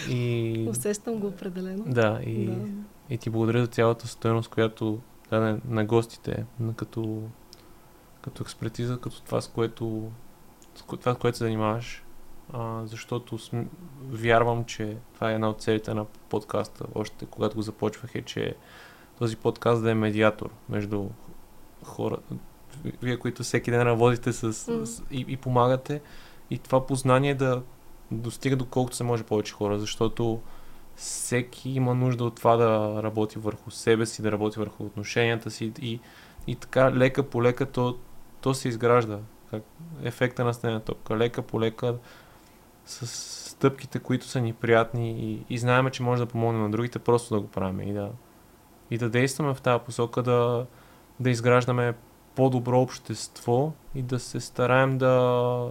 И, 0.09 0.67
Усещам 0.71 1.19
го 1.19 1.27
определено. 1.27 1.85
да, 1.87 2.21
и, 2.27 2.47
Да. 2.47 2.67
и 3.11 3.19
ти 3.19 3.31
благодаря 3.31 3.61
за 3.61 3.67
цялата 3.67 4.09
стоеност, 4.09 4.49
която 4.49 5.01
даде 5.31 5.61
на 5.69 5.85
гостите, 5.85 6.45
на 6.61 6.75
като, 6.75 7.23
като 8.23 8.43
експертиза, 8.43 8.99
като 9.01 9.23
това, 9.23 9.41
с 9.41 9.49
което, 9.49 10.11
с 10.75 10.83
това, 10.83 11.15
с 11.15 11.19
което 11.19 11.39
се 11.39 11.45
занимаваш. 11.45 12.05
А, 12.53 12.87
защото 12.87 13.39
см... 13.39 13.61
вярвам, 14.11 14.65
че 14.65 14.97
това 15.15 15.31
е 15.31 15.35
една 15.35 15.49
от 15.49 15.63
целите 15.63 15.95
на 15.95 16.05
подкаста, 16.05 16.85
още 16.95 17.27
когато 17.27 17.57
го 17.57 17.63
започвах, 17.63 18.15
е, 18.15 18.23
че 18.23 18.55
този 19.19 19.37
подкаст 19.37 19.83
да 19.83 19.91
е 19.91 19.95
медиатор 19.95 20.51
между 20.69 21.09
хора, 21.85 22.17
вие, 23.03 23.17
които 23.17 23.43
всеки 23.43 23.71
ден 23.71 23.83
работите 23.83 24.33
с, 24.33 24.53
с 24.53 25.03
и, 25.11 25.25
и 25.29 25.37
помагате, 25.37 26.01
и 26.51 26.59
това 26.59 26.87
познание 26.87 27.35
да 27.35 27.63
достига 28.11 28.57
до 28.57 28.67
колкото 28.67 28.97
се 28.97 29.05
може 29.05 29.23
повече 29.23 29.53
хора, 29.53 29.79
защото 29.79 30.41
всеки 30.97 31.71
има 31.71 31.95
нужда 31.95 32.25
от 32.25 32.37
това 32.37 32.57
да 32.57 33.03
работи 33.03 33.39
върху 33.39 33.71
себе 33.71 34.07
си, 34.07 34.23
да 34.23 34.33
работи 34.33 34.59
върху 34.59 34.85
отношенията 34.85 35.51
си 35.51 35.73
и, 35.83 36.01
и 36.47 36.57
така 36.57 36.93
лека 36.93 37.23
по 37.23 37.43
лека 37.43 37.67
то, 37.67 37.99
то 38.41 38.55
се 38.55 38.69
изгражда. 38.69 39.19
Как 39.51 39.63
ефекта 40.03 40.45
на 40.45 40.55
стена 40.55 40.81
топка. 40.81 41.17
Лека 41.17 41.43
по 41.43 41.61
лека 41.61 41.95
с 42.89 43.07
стъпките, 43.51 43.99
които 43.99 44.27
са 44.27 44.41
ни 44.41 44.53
приятни 44.53 45.11
и, 45.11 45.45
и 45.51 45.59
знаем, 45.59 45.91
че 45.91 46.03
може 46.03 46.23
да 46.23 46.29
помогнем 46.29 46.63
на 46.63 46.71
другите, 46.71 46.99
просто 46.99 47.35
да 47.35 47.41
го 47.41 47.49
правим 47.49 47.81
и 47.81 47.93
да, 47.93 48.11
и 48.91 48.99
да 48.99 49.11
действаме 49.11 49.55
в 49.55 49.61
тази 49.61 49.85
посока, 49.85 50.23
да, 50.23 50.67
да 51.21 51.31
изграждаме 51.31 51.95
по-добро 52.35 52.81
общество 52.81 53.73
и 53.95 54.03
да 54.03 54.19
се 54.19 54.41
стараем 54.41 54.99
да, 54.99 55.71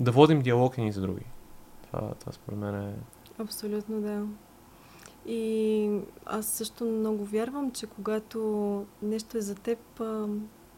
да 0.00 0.12
водим 0.12 0.40
диалог 0.40 0.78
едни 0.78 0.92
за 0.92 1.00
други. 1.00 1.26
Това, 1.82 2.14
това 2.14 2.32
според 2.32 2.58
мен 2.58 2.74
е... 2.74 2.94
Абсолютно 3.38 4.00
да. 4.00 4.26
И 5.26 6.00
аз 6.26 6.46
също 6.46 6.84
много 6.84 7.24
вярвам, 7.24 7.70
че 7.70 7.86
когато 7.86 8.86
нещо 9.02 9.38
е 9.38 9.40
за 9.40 9.54
теб, 9.54 9.78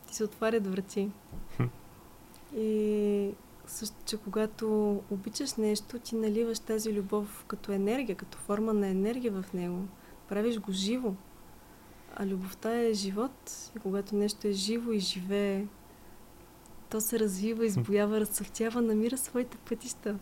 ти 0.07 0.15
се 0.15 0.25
отварят 0.25 0.67
врати. 0.67 1.11
Хм. 1.57 1.65
И 2.57 3.31
също, 3.67 3.97
че 4.05 4.17
когато 4.17 4.95
обичаш 5.11 5.55
нещо, 5.55 5.99
ти 5.99 6.15
наливаш 6.15 6.59
тази 6.59 6.93
любов 6.93 7.45
като 7.49 7.73
енергия, 7.73 8.17
като 8.17 8.39
форма 8.39 8.75
на 8.75 8.87
енергия 8.87 9.33
в 9.33 9.53
него. 9.53 9.79
Правиш 10.29 10.59
го 10.59 10.73
живо. 10.73 11.15
А 12.17 12.27
любовта 12.27 12.81
е 12.81 12.93
живот. 12.93 13.71
И 13.77 13.79
когато 13.79 14.17
нещо 14.17 14.49
е 14.49 14.53
живо 14.53 14.93
и 14.93 14.99
живее, 14.99 15.67
то 16.91 17.01
се 17.01 17.19
развива, 17.19 17.67
избоява, 17.67 18.21
разцъфтява, 18.21 18.83
намира 18.83 19.17
своите 19.17 19.57
пътища. 19.57 20.19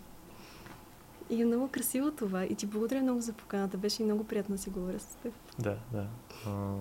И 1.30 1.42
е 1.42 1.44
много 1.44 1.68
красиво 1.68 2.10
това. 2.10 2.44
И 2.44 2.54
ти 2.54 2.66
благодаря 2.66 3.02
много 3.02 3.20
за 3.20 3.32
поканата. 3.32 3.78
Беше 3.78 4.02
и 4.02 4.04
много 4.04 4.24
приятно 4.24 4.54
да 4.54 4.62
си 4.62 4.70
говоря 4.70 4.98
с 5.00 5.14
теб. 5.14 5.32
Да, 5.58 5.76
да. 5.92 6.06
А, 6.46 6.74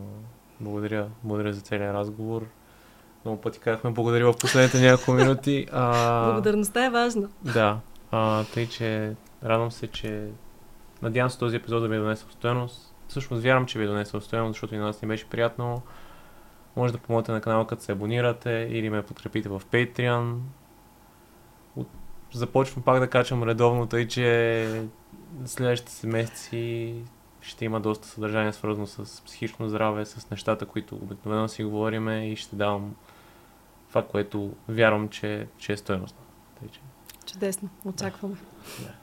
благодаря, 0.60 1.12
благодаря 1.24 1.54
за 1.54 1.62
целият 1.62 1.94
разговор. 1.94 2.48
Много 3.26 3.42
пъти 3.42 3.60
казахме 3.60 3.92
благодаря 3.92 4.34
в 4.34 4.38
последните 4.38 4.80
няколко 4.80 5.12
минути. 5.12 5.68
А, 5.72 6.26
Благодарността 6.32 6.86
е 6.86 6.90
важна. 6.90 7.30
Да, 7.42 7.80
а, 8.12 8.44
тъй 8.44 8.68
че 8.68 9.16
радвам 9.44 9.72
се, 9.72 9.88
че 9.88 10.28
надявам 11.02 11.30
се 11.30 11.40
този 11.40 11.56
епизод 11.56 11.82
да 11.82 11.88
ви 11.88 11.96
е 11.96 12.00
донесъл 12.00 12.30
стоеност. 12.30 12.96
Всъщност 13.08 13.44
вярвам, 13.44 13.66
че 13.66 13.80
ви 13.80 13.86
е 13.86 13.88
донесъл 13.88 14.22
стоеност, 14.22 14.54
защото 14.54 14.76
и 14.76 14.78
на 14.78 14.86
нас 14.86 15.02
ни 15.02 15.08
беше 15.08 15.30
приятно. 15.30 15.82
Може 16.76 16.94
да 16.94 17.00
помогнете 17.00 17.32
на 17.32 17.42
канала, 17.42 17.68
като 17.68 17.84
се 17.84 17.92
абонирате 17.92 18.68
или 18.72 18.90
ме 18.90 19.04
подкрепите 19.04 19.50
в 19.50 19.62
Patreon. 19.72 20.38
От... 21.76 21.88
Започвам 22.34 22.84
пак 22.84 23.00
да 23.00 23.10
качвам 23.10 23.44
редовно, 23.44 23.88
тъй 23.88 24.08
че 24.08 24.84
следващите 25.46 25.92
си 25.92 26.08
месеци 26.08 26.96
ще 27.42 27.66
има 27.66 27.80
доста 27.80 28.08
съдържание 28.08 28.54
свързано 28.54 28.88
с 28.88 29.24
психично 29.26 29.70
здраве, 29.70 30.06
с 30.06 30.30
нещата, 30.30 30.66
които 30.66 30.96
обикновено 30.96 31.48
си 31.48 31.64
говориме 31.64 32.32
и 32.32 32.36
ще 32.36 32.56
давам 32.56 32.96
това, 33.92 34.08
което 34.08 34.54
вярвам, 34.70 35.10
че, 35.10 35.48
че 35.58 35.74
е 35.74 35.78
стоеностно. 35.78 36.20
Чудесно. 37.26 37.70
Очакваме. 37.86 38.36
Да. 38.80 38.94